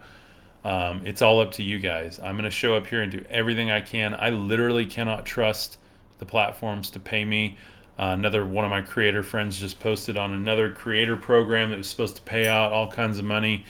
um, 0.64 1.01
it's 1.05 1.22
all 1.22 1.39
up 1.41 1.51
to 1.53 1.64
you 1.64 1.80
guys. 1.80 2.20
I'm 2.20 2.36
going 2.36 2.43
to 2.43 2.51
show 2.51 2.76
up 2.76 2.86
here 2.86 3.01
and 3.01 3.11
do 3.11 3.26
everything 3.30 3.72
I 3.72 3.82
can. 3.82 4.14
I 4.14 4.30
literally 4.30 4.86
cannot 4.86 5.26
trust 5.26 5.78
the 6.20 6.26
platforms 6.26 6.91
to 6.91 6.99
pay 6.99 7.26
me. 7.26 7.57
Uh, 7.97 8.14
another 8.14 8.45
one 8.45 8.64
of 8.64 8.72
my 8.72 8.82
creator 8.82 9.24
friends 9.24 9.59
just 9.59 9.80
posted 9.80 10.16
on 10.16 10.34
another 10.34 10.72
creator 10.72 11.18
program 11.18 11.72
that 11.72 11.78
was 11.78 11.88
supposed 11.88 12.16
to 12.16 12.22
pay 12.22 12.47
out 12.47 12.72
all 12.72 12.89
kinds 12.89 13.20
of 13.20 13.26
money, 13.26 13.66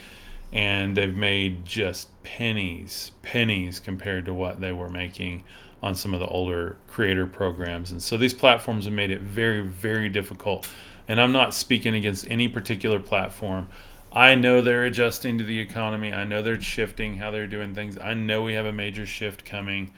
and 0.52 0.96
they've 0.96 1.16
made 1.16 1.64
just 1.64 2.08
pennies, 2.22 3.10
pennies 3.22 3.80
compared 3.80 4.24
to 4.26 4.32
what 4.32 4.60
they 4.60 4.72
were 4.72 4.88
making 4.88 5.44
on 5.84 5.94
some 5.94 6.14
of 6.14 6.20
the 6.20 6.26
older 6.28 6.78
creator 6.88 7.26
programs. 7.26 7.90
And 7.90 8.02
so 8.02 8.16
these 8.16 8.32
platforms 8.32 8.86
have 8.86 8.94
made 8.94 9.10
it 9.10 9.20
very, 9.20 9.60
very 9.60 10.08
difficult. 10.08 10.66
And 11.08 11.20
I'm 11.20 11.30
not 11.30 11.52
speaking 11.52 11.94
against 11.94 12.26
any 12.30 12.48
particular 12.48 12.98
platform. 12.98 13.68
I 14.10 14.34
know 14.34 14.62
they're 14.62 14.86
adjusting 14.86 15.36
to 15.36 15.44
the 15.44 15.60
economy. 15.60 16.10
I 16.10 16.24
know 16.24 16.40
they're 16.40 16.58
shifting 16.58 17.18
how 17.18 17.30
they're 17.30 17.46
doing 17.46 17.74
things. 17.74 17.98
I 17.98 18.14
know 18.14 18.42
we 18.42 18.54
have 18.54 18.64
a 18.64 18.72
major 18.72 19.04
shift 19.04 19.44
coming. 19.44 19.92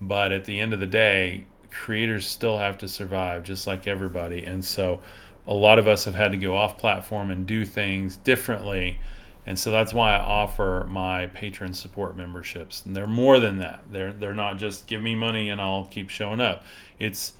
But 0.00 0.32
at 0.32 0.44
the 0.46 0.58
end 0.58 0.74
of 0.74 0.80
the 0.80 0.86
day, 0.86 1.46
creators 1.70 2.26
still 2.26 2.58
have 2.58 2.76
to 2.78 2.88
survive 2.88 3.44
just 3.44 3.68
like 3.68 3.86
everybody. 3.86 4.44
And 4.44 4.64
so 4.64 5.00
a 5.46 5.54
lot 5.54 5.78
of 5.78 5.86
us 5.86 6.04
have 6.06 6.16
had 6.16 6.32
to 6.32 6.38
go 6.38 6.56
off 6.56 6.76
platform 6.76 7.30
and 7.30 7.46
do 7.46 7.64
things 7.64 8.16
differently 8.16 8.98
and 9.46 9.58
so 9.58 9.70
that's 9.70 9.92
why 9.92 10.16
I 10.16 10.20
offer 10.20 10.86
my 10.88 11.26
patron 11.28 11.74
support 11.74 12.16
memberships. 12.16 12.84
And 12.86 12.96
they're 12.96 13.06
more 13.06 13.40
than 13.40 13.58
that. 13.58 13.84
They're 13.90 14.12
they're 14.12 14.34
not 14.34 14.56
just 14.56 14.86
give 14.86 15.02
me 15.02 15.14
money 15.14 15.50
and 15.50 15.60
I'll 15.60 15.84
keep 15.86 16.08
showing 16.08 16.40
up. 16.40 16.64
It's 16.98 17.34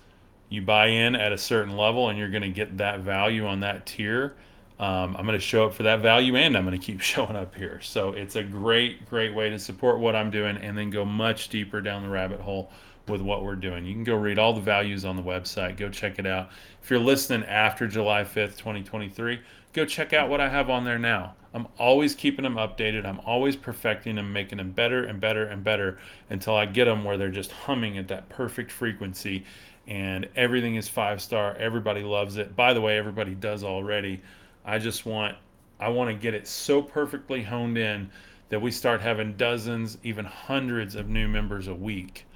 you 0.50 0.60
buy 0.62 0.86
in 0.86 1.16
at 1.16 1.32
a 1.32 1.38
certain 1.38 1.76
level 1.76 2.10
and 2.10 2.18
you're 2.18 2.30
going 2.30 2.42
to 2.42 2.50
get 2.50 2.76
that 2.78 3.00
value 3.00 3.46
on 3.46 3.60
that 3.60 3.86
tier. 3.86 4.34
Um, 4.78 5.16
I'm 5.16 5.24
going 5.24 5.38
to 5.38 5.44
show 5.44 5.66
up 5.66 5.74
for 5.74 5.84
that 5.84 6.00
value 6.00 6.36
and 6.36 6.56
I'm 6.56 6.66
going 6.66 6.78
to 6.78 6.84
keep 6.84 7.00
showing 7.12 7.36
up 7.36 7.54
here. 7.54 7.80
So 7.80 8.10
it's 8.12 8.36
a 8.36 8.42
great, 8.42 9.08
great 9.08 9.34
way 9.34 9.48
to 9.50 9.58
support 9.58 9.98
what 9.98 10.14
I'm 10.14 10.30
doing 10.30 10.56
and 10.58 10.76
then 10.76 10.90
go 10.90 11.04
much 11.04 11.48
deeper 11.48 11.80
down 11.80 12.02
the 12.02 12.08
rabbit 12.08 12.40
hole 12.40 12.70
with 13.08 13.20
what 13.20 13.44
we're 13.44 13.56
doing. 13.56 13.84
You 13.84 13.94
can 13.94 14.04
go 14.04 14.16
read 14.16 14.38
all 14.38 14.52
the 14.52 14.60
values 14.60 15.04
on 15.04 15.16
the 15.16 15.22
website. 15.22 15.76
Go 15.76 15.88
check 15.88 16.18
it 16.18 16.26
out. 16.26 16.50
If 16.82 16.90
you're 16.90 17.00
listening 17.00 17.44
after 17.44 17.86
July 17.86 18.24
5th, 18.24 18.56
2023, 18.56 19.40
go 19.72 19.84
check 19.84 20.12
out 20.12 20.28
what 20.28 20.40
I 20.40 20.48
have 20.48 20.70
on 20.70 20.84
there 20.84 20.98
now. 20.98 21.34
I'm 21.54 21.68
always 21.78 22.14
keeping 22.14 22.42
them 22.42 22.56
updated. 22.56 23.06
I'm 23.06 23.20
always 23.20 23.54
perfecting 23.54 24.16
them, 24.16 24.32
making 24.32 24.58
them 24.58 24.72
better 24.72 25.04
and 25.04 25.20
better 25.20 25.44
and 25.44 25.62
better 25.62 25.98
until 26.28 26.56
I 26.56 26.66
get 26.66 26.86
them 26.86 27.04
where 27.04 27.16
they're 27.16 27.30
just 27.30 27.52
humming 27.52 27.96
at 27.96 28.08
that 28.08 28.28
perfect 28.28 28.72
frequency 28.72 29.44
and 29.86 30.28
everything 30.36 30.76
is 30.76 30.88
five 30.88 31.20
star. 31.20 31.54
Everybody 31.56 32.02
loves 32.02 32.36
it. 32.36 32.56
By 32.56 32.72
the 32.72 32.80
way, 32.80 32.98
everybody 32.98 33.34
does 33.34 33.64
already. 33.64 34.20
I 34.64 34.78
just 34.78 35.06
want 35.06 35.36
I 35.80 35.88
want 35.88 36.10
to 36.10 36.14
get 36.14 36.34
it 36.34 36.46
so 36.46 36.80
perfectly 36.80 37.42
honed 37.42 37.78
in 37.78 38.10
that 38.48 38.60
we 38.60 38.70
start 38.70 39.00
having 39.00 39.34
dozens, 39.34 39.98
even 40.02 40.24
hundreds 40.24 40.94
of 40.94 41.08
new 41.08 41.28
members 41.28 41.68
a 41.68 41.74
week. 41.74 42.26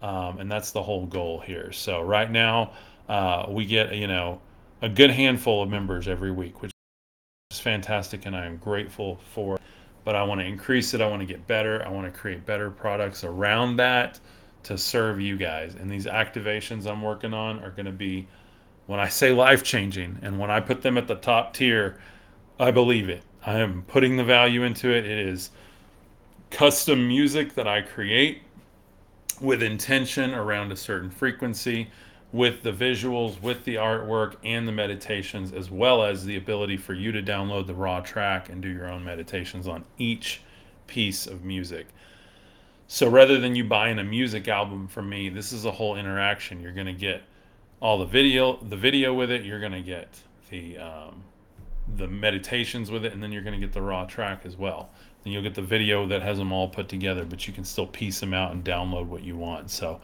Um, 0.00 0.38
and 0.38 0.50
that's 0.50 0.70
the 0.70 0.82
whole 0.82 1.06
goal 1.06 1.40
here. 1.40 1.72
So 1.72 2.02
right 2.02 2.30
now, 2.30 2.72
uh, 3.08 3.46
we 3.48 3.66
get 3.66 3.94
you 3.94 4.06
know 4.06 4.40
a 4.82 4.88
good 4.88 5.10
handful 5.10 5.62
of 5.62 5.68
members 5.68 6.08
every 6.08 6.32
week, 6.32 6.62
which 6.62 6.73
is 7.54 7.60
fantastic 7.60 8.26
and 8.26 8.36
I 8.36 8.46
am 8.46 8.56
grateful 8.56 9.18
for. 9.32 9.58
But 10.04 10.16
I 10.16 10.22
want 10.22 10.40
to 10.40 10.46
increase 10.46 10.92
it. 10.92 11.00
I 11.00 11.08
want 11.08 11.20
to 11.20 11.26
get 11.26 11.46
better. 11.46 11.84
I 11.86 11.88
want 11.88 12.12
to 12.12 12.18
create 12.18 12.44
better 12.44 12.70
products 12.70 13.24
around 13.24 13.76
that 13.76 14.20
to 14.64 14.76
serve 14.76 15.20
you 15.20 15.36
guys. 15.36 15.76
And 15.76 15.90
these 15.90 16.06
activations 16.06 16.86
I'm 16.86 17.00
working 17.00 17.32
on 17.32 17.60
are 17.60 17.70
going 17.70 17.86
to 17.86 17.92
be, 17.92 18.26
when 18.86 19.00
I 19.00 19.08
say 19.08 19.32
life 19.32 19.62
changing 19.62 20.18
and 20.22 20.38
when 20.38 20.50
I 20.50 20.60
put 20.60 20.82
them 20.82 20.98
at 20.98 21.06
the 21.06 21.14
top 21.14 21.54
tier, 21.54 21.98
I 22.58 22.70
believe 22.70 23.08
it. 23.08 23.22
I 23.46 23.58
am 23.60 23.82
putting 23.86 24.16
the 24.16 24.24
value 24.24 24.62
into 24.62 24.90
it. 24.90 25.06
It 25.06 25.26
is 25.26 25.50
custom 26.50 27.08
music 27.08 27.54
that 27.54 27.66
I 27.66 27.80
create 27.82 28.42
with 29.40 29.62
intention 29.62 30.34
around 30.34 30.70
a 30.70 30.76
certain 30.76 31.10
frequency 31.10 31.88
with 32.34 32.64
the 32.64 32.72
visuals, 32.72 33.40
with 33.40 33.64
the 33.64 33.76
artwork, 33.76 34.34
and 34.42 34.66
the 34.66 34.72
meditations, 34.72 35.52
as 35.52 35.70
well 35.70 36.02
as 36.02 36.24
the 36.24 36.34
ability 36.34 36.76
for 36.76 36.92
you 36.92 37.12
to 37.12 37.22
download 37.22 37.64
the 37.68 37.74
raw 37.74 38.00
track 38.00 38.48
and 38.48 38.60
do 38.60 38.68
your 38.68 38.90
own 38.90 39.04
meditations 39.04 39.68
on 39.68 39.84
each 39.98 40.40
piece 40.88 41.28
of 41.28 41.44
music. 41.44 41.86
So 42.88 43.08
rather 43.08 43.38
than 43.38 43.54
you 43.54 43.62
buying 43.62 44.00
a 44.00 44.04
music 44.04 44.48
album 44.48 44.88
from 44.88 45.08
me, 45.08 45.28
this 45.28 45.52
is 45.52 45.64
a 45.64 45.70
whole 45.70 45.94
interaction. 45.94 46.60
You're 46.60 46.72
going 46.72 46.88
to 46.88 46.92
get 46.92 47.22
all 47.78 47.98
the 47.98 48.04
video, 48.04 48.56
the 48.56 48.76
video 48.76 49.14
with 49.14 49.30
it. 49.30 49.44
You're 49.44 49.60
going 49.60 49.70
to 49.70 49.80
get 49.80 50.08
the 50.50 50.78
um, 50.78 51.22
the 51.96 52.08
meditations 52.08 52.90
with 52.90 53.04
it, 53.04 53.12
and 53.12 53.22
then 53.22 53.30
you're 53.30 53.42
going 53.42 53.60
to 53.60 53.64
get 53.64 53.72
the 53.72 53.82
raw 53.82 54.06
track 54.06 54.44
as 54.44 54.56
well. 54.56 54.90
Then 55.22 55.32
you'll 55.32 55.42
get 55.44 55.54
the 55.54 55.62
video 55.62 56.04
that 56.08 56.20
has 56.22 56.38
them 56.38 56.50
all 56.50 56.66
put 56.66 56.88
together, 56.88 57.24
but 57.24 57.46
you 57.46 57.52
can 57.52 57.64
still 57.64 57.86
piece 57.86 58.18
them 58.18 58.34
out 58.34 58.50
and 58.50 58.64
download 58.64 59.06
what 59.06 59.22
you 59.22 59.36
want. 59.36 59.70
So 59.70 60.00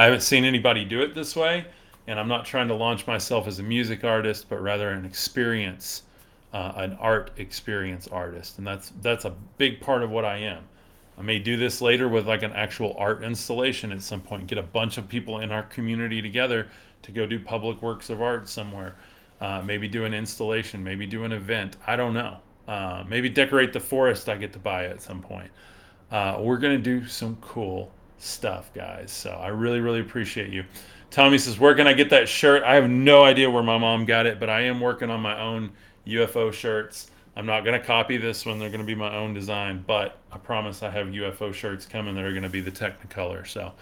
I 0.00 0.04
haven't 0.04 0.22
seen 0.22 0.46
anybody 0.46 0.86
do 0.86 1.02
it 1.02 1.14
this 1.14 1.36
way, 1.36 1.66
and 2.06 2.18
I'm 2.18 2.26
not 2.26 2.46
trying 2.46 2.68
to 2.68 2.74
launch 2.74 3.06
myself 3.06 3.46
as 3.46 3.58
a 3.58 3.62
music 3.62 4.02
artist, 4.02 4.46
but 4.48 4.62
rather 4.62 4.88
an 4.88 5.04
experience, 5.04 6.04
uh, 6.54 6.72
an 6.76 6.96
art 6.98 7.32
experience 7.36 8.08
artist, 8.08 8.56
and 8.56 8.66
that's 8.66 8.94
that's 9.02 9.26
a 9.26 9.34
big 9.58 9.78
part 9.78 10.02
of 10.02 10.08
what 10.08 10.24
I 10.24 10.38
am. 10.38 10.64
I 11.18 11.20
may 11.20 11.38
do 11.38 11.58
this 11.58 11.82
later 11.82 12.08
with 12.08 12.26
like 12.26 12.42
an 12.42 12.52
actual 12.52 12.96
art 12.98 13.22
installation 13.22 13.92
at 13.92 14.00
some 14.00 14.22
point. 14.22 14.46
Get 14.46 14.56
a 14.56 14.62
bunch 14.62 14.96
of 14.96 15.06
people 15.06 15.40
in 15.40 15.52
our 15.52 15.64
community 15.64 16.22
together 16.22 16.68
to 17.02 17.12
go 17.12 17.26
do 17.26 17.38
public 17.38 17.82
works 17.82 18.08
of 18.08 18.22
art 18.22 18.48
somewhere. 18.48 18.96
Uh, 19.38 19.60
maybe 19.60 19.86
do 19.86 20.06
an 20.06 20.14
installation. 20.14 20.82
Maybe 20.82 21.04
do 21.04 21.24
an 21.24 21.32
event. 21.32 21.76
I 21.86 21.96
don't 21.96 22.14
know. 22.14 22.38
Uh, 22.66 23.04
maybe 23.06 23.28
decorate 23.28 23.74
the 23.74 23.80
forest 23.80 24.30
I 24.30 24.38
get 24.38 24.54
to 24.54 24.58
buy 24.58 24.86
at 24.86 25.02
some 25.02 25.20
point. 25.20 25.50
Uh, 26.10 26.38
we're 26.40 26.56
gonna 26.56 26.78
do 26.78 27.06
some 27.06 27.36
cool 27.42 27.92
stuff, 28.22 28.72
guys. 28.74 29.10
So 29.10 29.30
I 29.30 29.48
really, 29.48 29.80
really 29.80 30.00
appreciate 30.00 30.50
you. 30.50 30.64
Tommy 31.10 31.38
says, 31.38 31.58
"Where 31.58 31.74
can 31.74 31.86
I 31.86 31.92
get 31.92 32.10
that 32.10 32.28
shirt?" 32.28 32.62
I 32.62 32.74
have 32.76 32.88
no 32.88 33.24
idea 33.24 33.50
where 33.50 33.62
my 33.62 33.78
mom 33.78 34.04
got 34.04 34.26
it, 34.26 34.38
but 34.38 34.48
I 34.48 34.62
am 34.62 34.80
working 34.80 35.10
on 35.10 35.20
my 35.20 35.40
own 35.40 35.72
UFO 36.06 36.52
shirts. 36.52 37.10
I'm 37.36 37.46
not 37.46 37.64
going 37.64 37.78
to 37.78 37.84
copy 37.84 38.16
this 38.16 38.44
one. 38.44 38.58
They're 38.58 38.68
going 38.68 38.80
to 38.80 38.86
be 38.86 38.94
my 38.94 39.14
own 39.14 39.34
design, 39.34 39.84
but 39.86 40.18
I 40.32 40.38
promise 40.38 40.82
I 40.82 40.90
have 40.90 41.08
UFO 41.08 41.54
shirts 41.54 41.86
coming 41.86 42.14
that 42.16 42.24
are 42.24 42.32
going 42.32 42.42
to 42.42 42.48
be 42.48 42.60
the 42.60 42.70
Technicolor. 42.70 43.46
So 43.46 43.72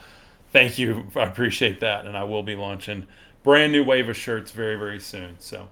thank 0.53 0.79
you. 0.79 1.11
I 1.17 1.25
appreciate 1.25 1.81
that. 1.81 2.07
And 2.07 2.17
I 2.17 2.25
will 2.25 2.43
be 2.43 2.55
launching 2.55 3.07
brand 3.43 3.73
new 3.73 3.85
wave 3.85 4.09
of 4.09 4.17
shirts 4.17 4.51
very, 4.51 4.77
very 4.77 5.01
soon. 5.01 5.37
So 5.39 5.69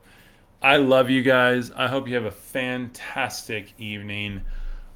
I 0.63 0.77
love 0.79 1.11
you 1.11 1.23
guys. 1.23 1.71
I 1.73 1.87
hope 1.87 2.09
you 2.09 2.15
have 2.15 2.25
a 2.25 2.31
fantastic 2.31 3.73
evening. 3.79 4.41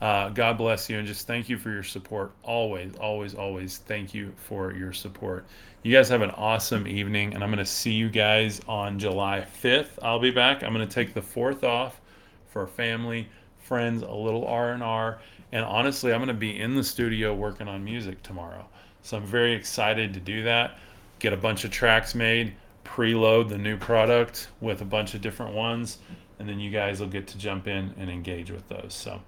Uh, 0.01 0.31
God 0.31 0.57
bless 0.57 0.89
you 0.89 0.99
and 0.99 1.07
just 1.07 1.27
thank 1.27 1.49
you 1.49 1.59
for 1.59 1.71
your 1.71 1.83
support. 1.83 2.33
Always, 2.43 2.95
always, 2.97 3.35
always 3.35 3.79
thank 3.79 4.15
you 4.15 4.33
for 4.37 4.73
your 4.73 4.93
support. 4.93 5.45
You 5.83 5.95
guys 5.95 6.09
have 6.09 6.23
an 6.23 6.31
awesome 6.31 6.87
evening, 6.87 7.35
and 7.35 7.43
I'm 7.43 7.51
going 7.51 7.59
to 7.59 7.71
see 7.71 7.93
you 7.93 8.09
guys 8.09 8.61
on 8.67 8.99
July 8.99 9.47
5th. 9.63 9.99
I'll 10.03 10.19
be 10.19 10.31
back. 10.31 10.63
I'm 10.63 10.73
going 10.73 10.87
to 10.87 10.95
take 10.95 11.13
the 11.13 11.21
4th 11.21 11.65
off 11.65 12.01
for 12.49 12.67
family, 12.67 13.29
friends, 13.59 14.03
a 14.03 14.11
little 14.11 14.47
R&R, 14.47 15.19
and 15.53 15.65
honestly, 15.65 16.13
I'm 16.13 16.19
going 16.19 16.29
to 16.29 16.35
be 16.35 16.59
in 16.59 16.75
the 16.75 16.85
studio 16.85 17.35
working 17.35 17.69
on 17.69 17.85
music 17.85 18.23
tomorrow. 18.23 18.67
So 19.03 19.17
I'm 19.17 19.27
very 19.27 19.53
excited 19.53 20.15
to 20.15 20.21
do 20.21 20.43
that. 20.45 20.79
Get 21.19 21.33
a 21.33 21.37
bunch 21.37 21.65
of 21.65 21.71
tracks 21.71 22.15
made, 22.15 22.55
preload 22.85 23.49
the 23.49 23.59
new 23.59 23.77
product 23.77 24.49
with 24.61 24.81
a 24.81 24.85
bunch 24.85 25.15
of 25.15 25.21
different 25.21 25.55
ones, 25.55 25.99
and 26.39 26.49
then 26.49 26.59
you 26.59 26.71
guys 26.71 27.01
will 27.01 27.09
get 27.09 27.27
to 27.29 27.39
jump 27.39 27.69
in 27.69 27.95
and 27.99 28.11
engage 28.11 28.51
with 28.51 28.67
those. 28.69 28.95
So 28.95 29.21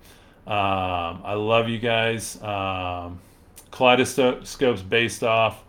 um, 0.46 1.22
I 1.24 1.34
love 1.34 1.68
you 1.68 1.78
guys. 1.78 2.42
Um, 2.42 3.20
Kaleidoscope's 3.70 4.82
based 4.82 5.22
off 5.22 5.64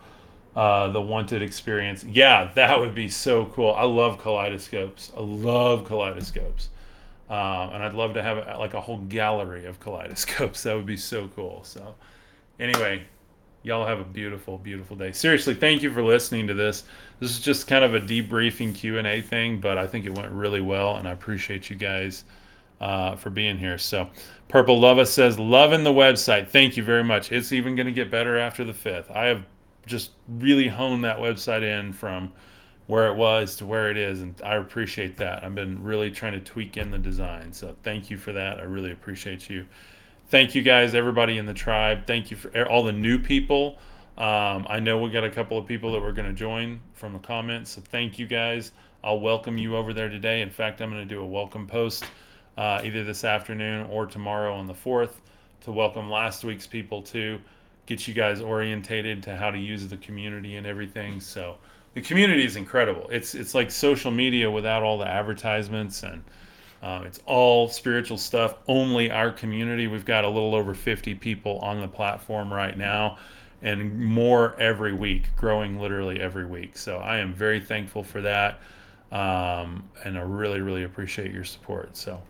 uh, 0.56 0.90
the 0.90 1.02
Wanted 1.02 1.42
experience. 1.42 2.04
Yeah, 2.04 2.52
that 2.56 2.80
would 2.80 2.94
be 2.94 3.10
so 3.10 3.46
cool. 3.48 3.74
I 3.74 3.84
love 3.84 4.22
kaleidoscopes. 4.22 5.12
I 5.18 5.22
love 5.22 5.86
kaleidoscopes. 5.86 6.70
Um, 7.30 7.70
and 7.74 7.84
I'd 7.84 7.94
love 7.94 8.14
to 8.16 8.22
have 8.22 8.60
like 8.60 8.74
a 8.74 8.82
whole 8.82 9.00
gallery 9.00 9.66
of 9.66 9.80
kaleidoscopes. 9.80 10.64
That 10.64 10.76
would 10.76 10.86
be 10.86 10.98
so 10.98 11.30
cool. 11.36 11.64
So, 11.64 11.96
anyway, 12.60 13.04
y'all 13.64 13.88
have 13.88 14.00
a 14.00 14.04
beautiful, 14.04 14.58
beautiful 14.58 14.96
day. 14.96 15.12
Seriously, 15.12 15.56
thank 15.56 15.82
you 15.82 15.92
for 15.92 16.04
listening 16.04 16.46
to 16.48 16.54
this. 16.54 16.84
This 17.20 17.32
is 17.32 17.40
just 17.40 17.68
kind 17.68 17.84
of 17.86 17.96
a 17.96 18.02
debriefing 18.02 18.76
Q 18.76 18.98
and 18.98 19.08
A 19.08 19.22
thing, 19.22 19.60
but 19.60 19.78
I 19.78 19.88
think 19.88 20.06
it 20.06 20.14
went 20.14 20.32
really 20.32 20.62
well, 20.62 20.98
and 20.98 21.08
I 21.08 21.12
appreciate 21.12 21.70
you 21.70 21.76
guys 21.76 22.26
uh, 22.84 23.16
for 23.16 23.30
being 23.30 23.58
here. 23.58 23.78
So, 23.78 24.10
Purple 24.50 24.80
Lova 24.80 25.08
says, 25.08 25.40
"Loving 25.40 25.86
the 25.86 25.94
website. 25.94 26.50
Thank 26.50 26.76
you 26.76 26.84
very 26.84 27.04
much. 27.04 27.32
It's 27.32 27.54
even 27.54 27.76
going 27.76 27.88
to 27.88 27.94
get 27.94 28.12
better 28.12 28.38
after 28.38 28.66
the 28.66 28.74
fifth. 28.74 29.10
I 29.10 29.26
have 29.28 29.46
just 29.86 30.12
really 30.28 30.68
honed 30.68 31.06
that 31.06 31.18
website 31.18 31.64
in 31.64 31.94
from." 31.94 32.34
where 32.88 33.08
it 33.08 33.16
was 33.16 33.56
to 33.56 33.66
where 33.66 33.90
it 33.90 33.96
is 33.98 34.22
and 34.22 34.42
i 34.44 34.56
appreciate 34.56 35.16
that 35.16 35.44
i've 35.44 35.56
been 35.56 35.82
really 35.82 36.12
trying 36.12 36.34
to 36.34 36.40
tweak 36.42 36.76
in 36.76 36.92
the 36.92 36.98
design 36.98 37.54
so 37.54 37.74
thank 37.82 38.10
you 38.10 38.18
for 38.18 38.34
that 38.34 38.60
i 38.60 38.64
really 38.64 38.92
appreciate 38.92 39.50
you 39.50 39.66
thank 40.28 40.54
you 40.54 40.62
guys 40.62 40.94
everybody 40.94 41.38
in 41.38 41.46
the 41.46 41.54
tribe 41.54 42.06
thank 42.06 42.30
you 42.30 42.36
for 42.36 42.68
all 42.68 42.84
the 42.84 42.92
new 42.92 43.18
people 43.18 43.78
um, 44.18 44.68
i 44.70 44.82
know 44.82 44.98
we 44.98 45.10
got 45.10 45.24
a 45.24 45.30
couple 45.30 45.58
of 45.58 45.66
people 45.66 45.94
that 45.94 46.02
were 46.02 46.12
going 46.12 46.28
to 46.28 46.34
join 46.34 46.80
from 46.94 47.14
the 47.14 47.20
comments 47.20 47.72
so 47.72 47.82
thank 47.90 48.20
you 48.20 48.28
guys 48.28 48.74
i'll 49.02 49.22
welcome 49.22 49.58
you 49.58 49.78
over 49.78 49.94
there 49.94 50.10
today 50.10 50.42
in 50.42 50.50
fact 50.50 50.82
i'm 50.82 50.92
going 50.92 51.08
to 51.08 51.16
do 51.16 51.22
a 51.22 51.26
welcome 51.26 51.66
post 51.66 52.04
uh, 52.58 52.82
either 52.84 53.04
this 53.04 53.24
afternoon 53.24 53.88
or 53.90 54.06
tomorrow 54.06 54.54
on 54.54 54.68
the 54.68 54.74
4th 54.74 55.14
to 55.62 55.72
welcome 55.72 56.10
last 56.10 56.44
week's 56.44 56.68
people 56.68 57.02
to 57.02 57.40
get 57.86 58.08
you 58.08 58.14
guys 58.14 58.42
orientated 58.42 59.24
to 59.24 59.36
how 59.36 59.52
to 59.52 59.58
use 59.58 59.88
the 59.88 59.98
community 59.98 60.56
and 60.56 60.66
everything 60.66 61.20
so 61.20 61.58
the 61.94 62.02
community 62.02 62.46
is 62.46 62.56
incredible. 62.56 63.08
It's 63.12 63.36
it's 63.36 63.54
like 63.54 63.72
social 63.72 64.12
media 64.12 64.50
without 64.50 64.84
all 64.84 64.98
the 64.98 65.08
advertisements 65.08 66.04
and 66.04 66.24
um, 66.82 67.06
it's 67.06 67.20
all 67.26 67.70
spiritual 67.70 68.18
stuff. 68.18 68.56
Only 68.68 69.10
our 69.10 69.32
community. 69.32 69.88
We've 69.88 70.04
got 70.04 70.26
a 70.26 70.30
little 70.30 70.54
over 70.54 70.74
50 70.74 71.16
people 71.16 71.60
on 71.60 71.80
the 71.80 71.88
platform 71.88 72.52
right 72.52 72.78
now, 72.78 73.20
and 73.62 73.98
more 73.98 74.60
every 74.60 74.92
week, 74.92 75.34
growing 75.38 75.80
literally 75.80 76.20
every 76.20 76.46
week. 76.46 76.78
So 76.78 76.98
I 76.98 77.20
am 77.20 77.34
very 77.34 77.62
thankful 77.62 78.04
for 78.04 78.22
that, 78.22 78.60
um, 79.12 79.88
and 80.04 80.18
I 80.18 80.22
really 80.22 80.62
really 80.62 80.84
appreciate 80.84 81.32
your 81.32 81.46
support. 81.46 81.96
So 81.96 82.22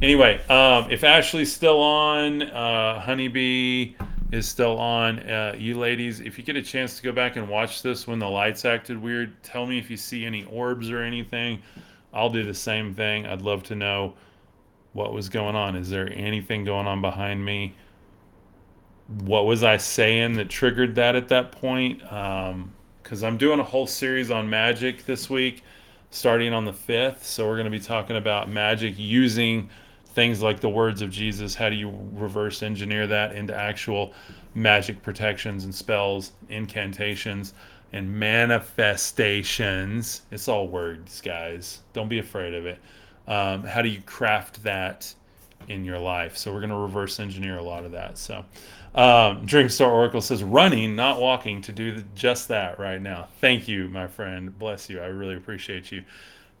anyway, 0.00 0.40
um, 0.48 0.90
if 0.90 1.04
Ashley's 1.04 1.52
still 1.52 1.80
on, 1.80 2.42
uh, 2.42 3.00
Honeybee 3.00 3.94
is 4.32 4.48
still 4.48 4.78
on. 4.78 5.18
Uh, 5.20 5.54
you 5.56 5.78
ladies, 5.78 6.20
if 6.20 6.38
you 6.38 6.44
get 6.44 6.56
a 6.56 6.62
chance 6.62 6.96
to 6.96 7.02
go 7.02 7.12
back 7.12 7.36
and 7.36 7.48
watch 7.48 7.82
this 7.82 8.06
when 8.06 8.18
the 8.18 8.28
lights 8.28 8.64
acted 8.64 9.00
weird, 9.00 9.40
tell 9.42 9.66
me 9.66 9.78
if 9.78 9.90
you 9.90 9.96
see 9.96 10.24
any 10.24 10.44
orbs 10.44 10.90
or 10.90 11.02
anything. 11.02 11.62
I'll 12.14 12.30
do 12.30 12.42
the 12.42 12.54
same 12.54 12.94
thing. 12.94 13.26
I'd 13.26 13.42
love 13.42 13.62
to 13.64 13.74
know 13.74 14.14
what 14.92 15.12
was 15.12 15.28
going 15.28 15.54
on. 15.54 15.76
Is 15.76 15.88
there 15.88 16.10
anything 16.12 16.64
going 16.64 16.86
on 16.86 17.00
behind 17.00 17.44
me? 17.44 17.74
What 19.22 19.46
was 19.46 19.62
I 19.62 19.76
saying 19.76 20.34
that 20.34 20.48
triggered 20.48 20.94
that 20.94 21.16
at 21.16 21.28
that 21.28 21.52
point? 21.52 22.00
Because 22.00 23.22
um, 23.22 23.24
I'm 23.24 23.36
doing 23.36 23.60
a 23.60 23.64
whole 23.64 23.86
series 23.86 24.30
on 24.30 24.48
magic 24.48 25.04
this 25.04 25.28
week, 25.28 25.62
starting 26.12 26.52
on 26.52 26.64
the 26.64 26.72
5th. 26.72 27.24
So 27.24 27.48
we're 27.48 27.56
going 27.56 27.64
to 27.64 27.70
be 27.70 27.80
talking 27.80 28.16
about 28.16 28.48
magic 28.48 28.94
using 28.96 29.68
things 30.14 30.42
like 30.42 30.60
the 30.60 30.68
words 30.68 31.02
of 31.02 31.10
Jesus. 31.10 31.54
How 31.54 31.70
do 31.70 31.74
you 31.74 31.92
reverse 32.12 32.62
engineer 32.62 33.06
that 33.08 33.34
into 33.34 33.56
actual 33.56 34.12
magic 34.54 35.02
protections 35.02 35.64
and 35.64 35.74
spells, 35.74 36.32
incantations, 36.50 37.54
and 37.94 38.12
manifestations? 38.12 40.22
It's 40.30 40.48
all 40.48 40.68
words, 40.68 41.22
guys. 41.22 41.80
Don't 41.94 42.08
be 42.08 42.18
afraid 42.18 42.52
of 42.52 42.66
it. 42.66 42.78
Um, 43.26 43.64
how 43.64 43.80
do 43.80 43.88
you 43.88 44.02
craft 44.02 44.62
that 44.64 45.12
in 45.68 45.82
your 45.82 45.98
life? 45.98 46.36
So 46.36 46.52
we're 46.52 46.60
going 46.60 46.70
to 46.70 46.76
reverse 46.76 47.20
engineer 47.20 47.56
a 47.56 47.62
lot 47.62 47.86
of 47.86 47.92
that. 47.92 48.18
So. 48.18 48.44
Um, 48.94 49.46
Dreamstar 49.46 49.88
Oracle 49.88 50.20
says, 50.20 50.42
running, 50.42 50.94
not 50.94 51.20
walking, 51.20 51.62
to 51.62 51.72
do 51.72 52.02
just 52.14 52.48
that 52.48 52.78
right 52.78 53.00
now. 53.00 53.28
Thank 53.40 53.66
you, 53.66 53.88
my 53.88 54.06
friend. 54.06 54.56
Bless 54.58 54.90
you. 54.90 55.00
I 55.00 55.06
really 55.06 55.36
appreciate 55.36 55.90
you. 55.90 56.04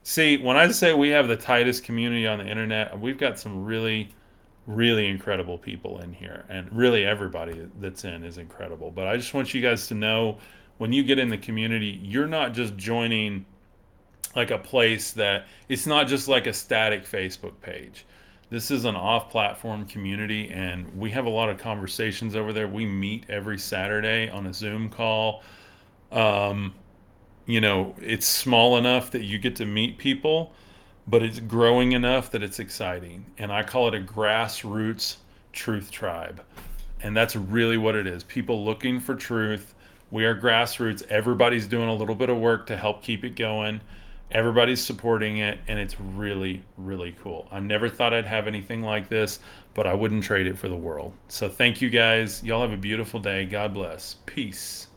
See, 0.02 0.38
when 0.38 0.56
I 0.56 0.70
say 0.70 0.94
we 0.94 1.10
have 1.10 1.28
the 1.28 1.36
tightest 1.36 1.84
community 1.84 2.26
on 2.26 2.38
the 2.38 2.46
internet, 2.46 2.98
we've 2.98 3.18
got 3.18 3.38
some 3.38 3.64
really, 3.64 4.14
really 4.66 5.08
incredible 5.08 5.58
people 5.58 6.00
in 6.00 6.12
here. 6.12 6.44
And 6.48 6.72
really, 6.72 7.04
everybody 7.04 7.68
that's 7.80 8.04
in 8.04 8.24
is 8.24 8.38
incredible. 8.38 8.90
But 8.90 9.08
I 9.08 9.16
just 9.16 9.34
want 9.34 9.52
you 9.52 9.60
guys 9.60 9.86
to 9.88 9.94
know 9.94 10.38
when 10.78 10.92
you 10.92 11.04
get 11.04 11.18
in 11.18 11.28
the 11.28 11.38
community, 11.38 12.00
you're 12.02 12.26
not 12.26 12.54
just 12.54 12.76
joining 12.76 13.44
like 14.34 14.50
a 14.50 14.58
place 14.58 15.12
that 15.12 15.44
it's 15.68 15.86
not 15.86 16.08
just 16.08 16.28
like 16.28 16.46
a 16.46 16.52
static 16.52 17.04
Facebook 17.04 17.52
page. 17.60 18.06
This 18.52 18.70
is 18.70 18.84
an 18.84 18.96
off 18.96 19.30
platform 19.30 19.86
community, 19.86 20.50
and 20.50 20.94
we 20.94 21.10
have 21.12 21.24
a 21.24 21.30
lot 21.30 21.48
of 21.48 21.56
conversations 21.56 22.36
over 22.36 22.52
there. 22.52 22.68
We 22.68 22.84
meet 22.84 23.24
every 23.30 23.58
Saturday 23.58 24.28
on 24.28 24.46
a 24.46 24.52
Zoom 24.52 24.90
call. 24.90 25.42
Um, 26.10 26.74
you 27.46 27.62
know, 27.62 27.94
it's 27.98 28.28
small 28.28 28.76
enough 28.76 29.10
that 29.12 29.22
you 29.22 29.38
get 29.38 29.56
to 29.56 29.64
meet 29.64 29.96
people, 29.96 30.52
but 31.06 31.22
it's 31.22 31.40
growing 31.40 31.92
enough 31.92 32.30
that 32.32 32.42
it's 32.42 32.58
exciting. 32.58 33.24
And 33.38 33.50
I 33.50 33.62
call 33.62 33.88
it 33.88 33.94
a 33.94 34.00
grassroots 34.00 35.16
truth 35.54 35.90
tribe. 35.90 36.42
And 37.02 37.16
that's 37.16 37.34
really 37.34 37.78
what 37.78 37.94
it 37.94 38.06
is 38.06 38.22
people 38.22 38.66
looking 38.66 39.00
for 39.00 39.14
truth. 39.14 39.72
We 40.10 40.26
are 40.26 40.38
grassroots. 40.38 41.06
Everybody's 41.08 41.66
doing 41.66 41.88
a 41.88 41.94
little 41.94 42.14
bit 42.14 42.28
of 42.28 42.36
work 42.36 42.66
to 42.66 42.76
help 42.76 43.02
keep 43.02 43.24
it 43.24 43.34
going. 43.34 43.80
Everybody's 44.32 44.84
supporting 44.84 45.38
it, 45.38 45.58
and 45.68 45.78
it's 45.78 46.00
really, 46.00 46.62
really 46.76 47.14
cool. 47.22 47.46
I 47.50 47.60
never 47.60 47.88
thought 47.88 48.12
I'd 48.14 48.26
have 48.26 48.46
anything 48.46 48.82
like 48.82 49.08
this, 49.08 49.40
but 49.74 49.86
I 49.86 49.94
wouldn't 49.94 50.24
trade 50.24 50.46
it 50.46 50.58
for 50.58 50.68
the 50.68 50.76
world. 50.76 51.12
So, 51.28 51.48
thank 51.48 51.80
you 51.80 51.90
guys. 51.90 52.42
Y'all 52.42 52.62
have 52.62 52.72
a 52.72 52.76
beautiful 52.76 53.20
day. 53.20 53.44
God 53.44 53.74
bless. 53.74 54.16
Peace. 54.26 54.88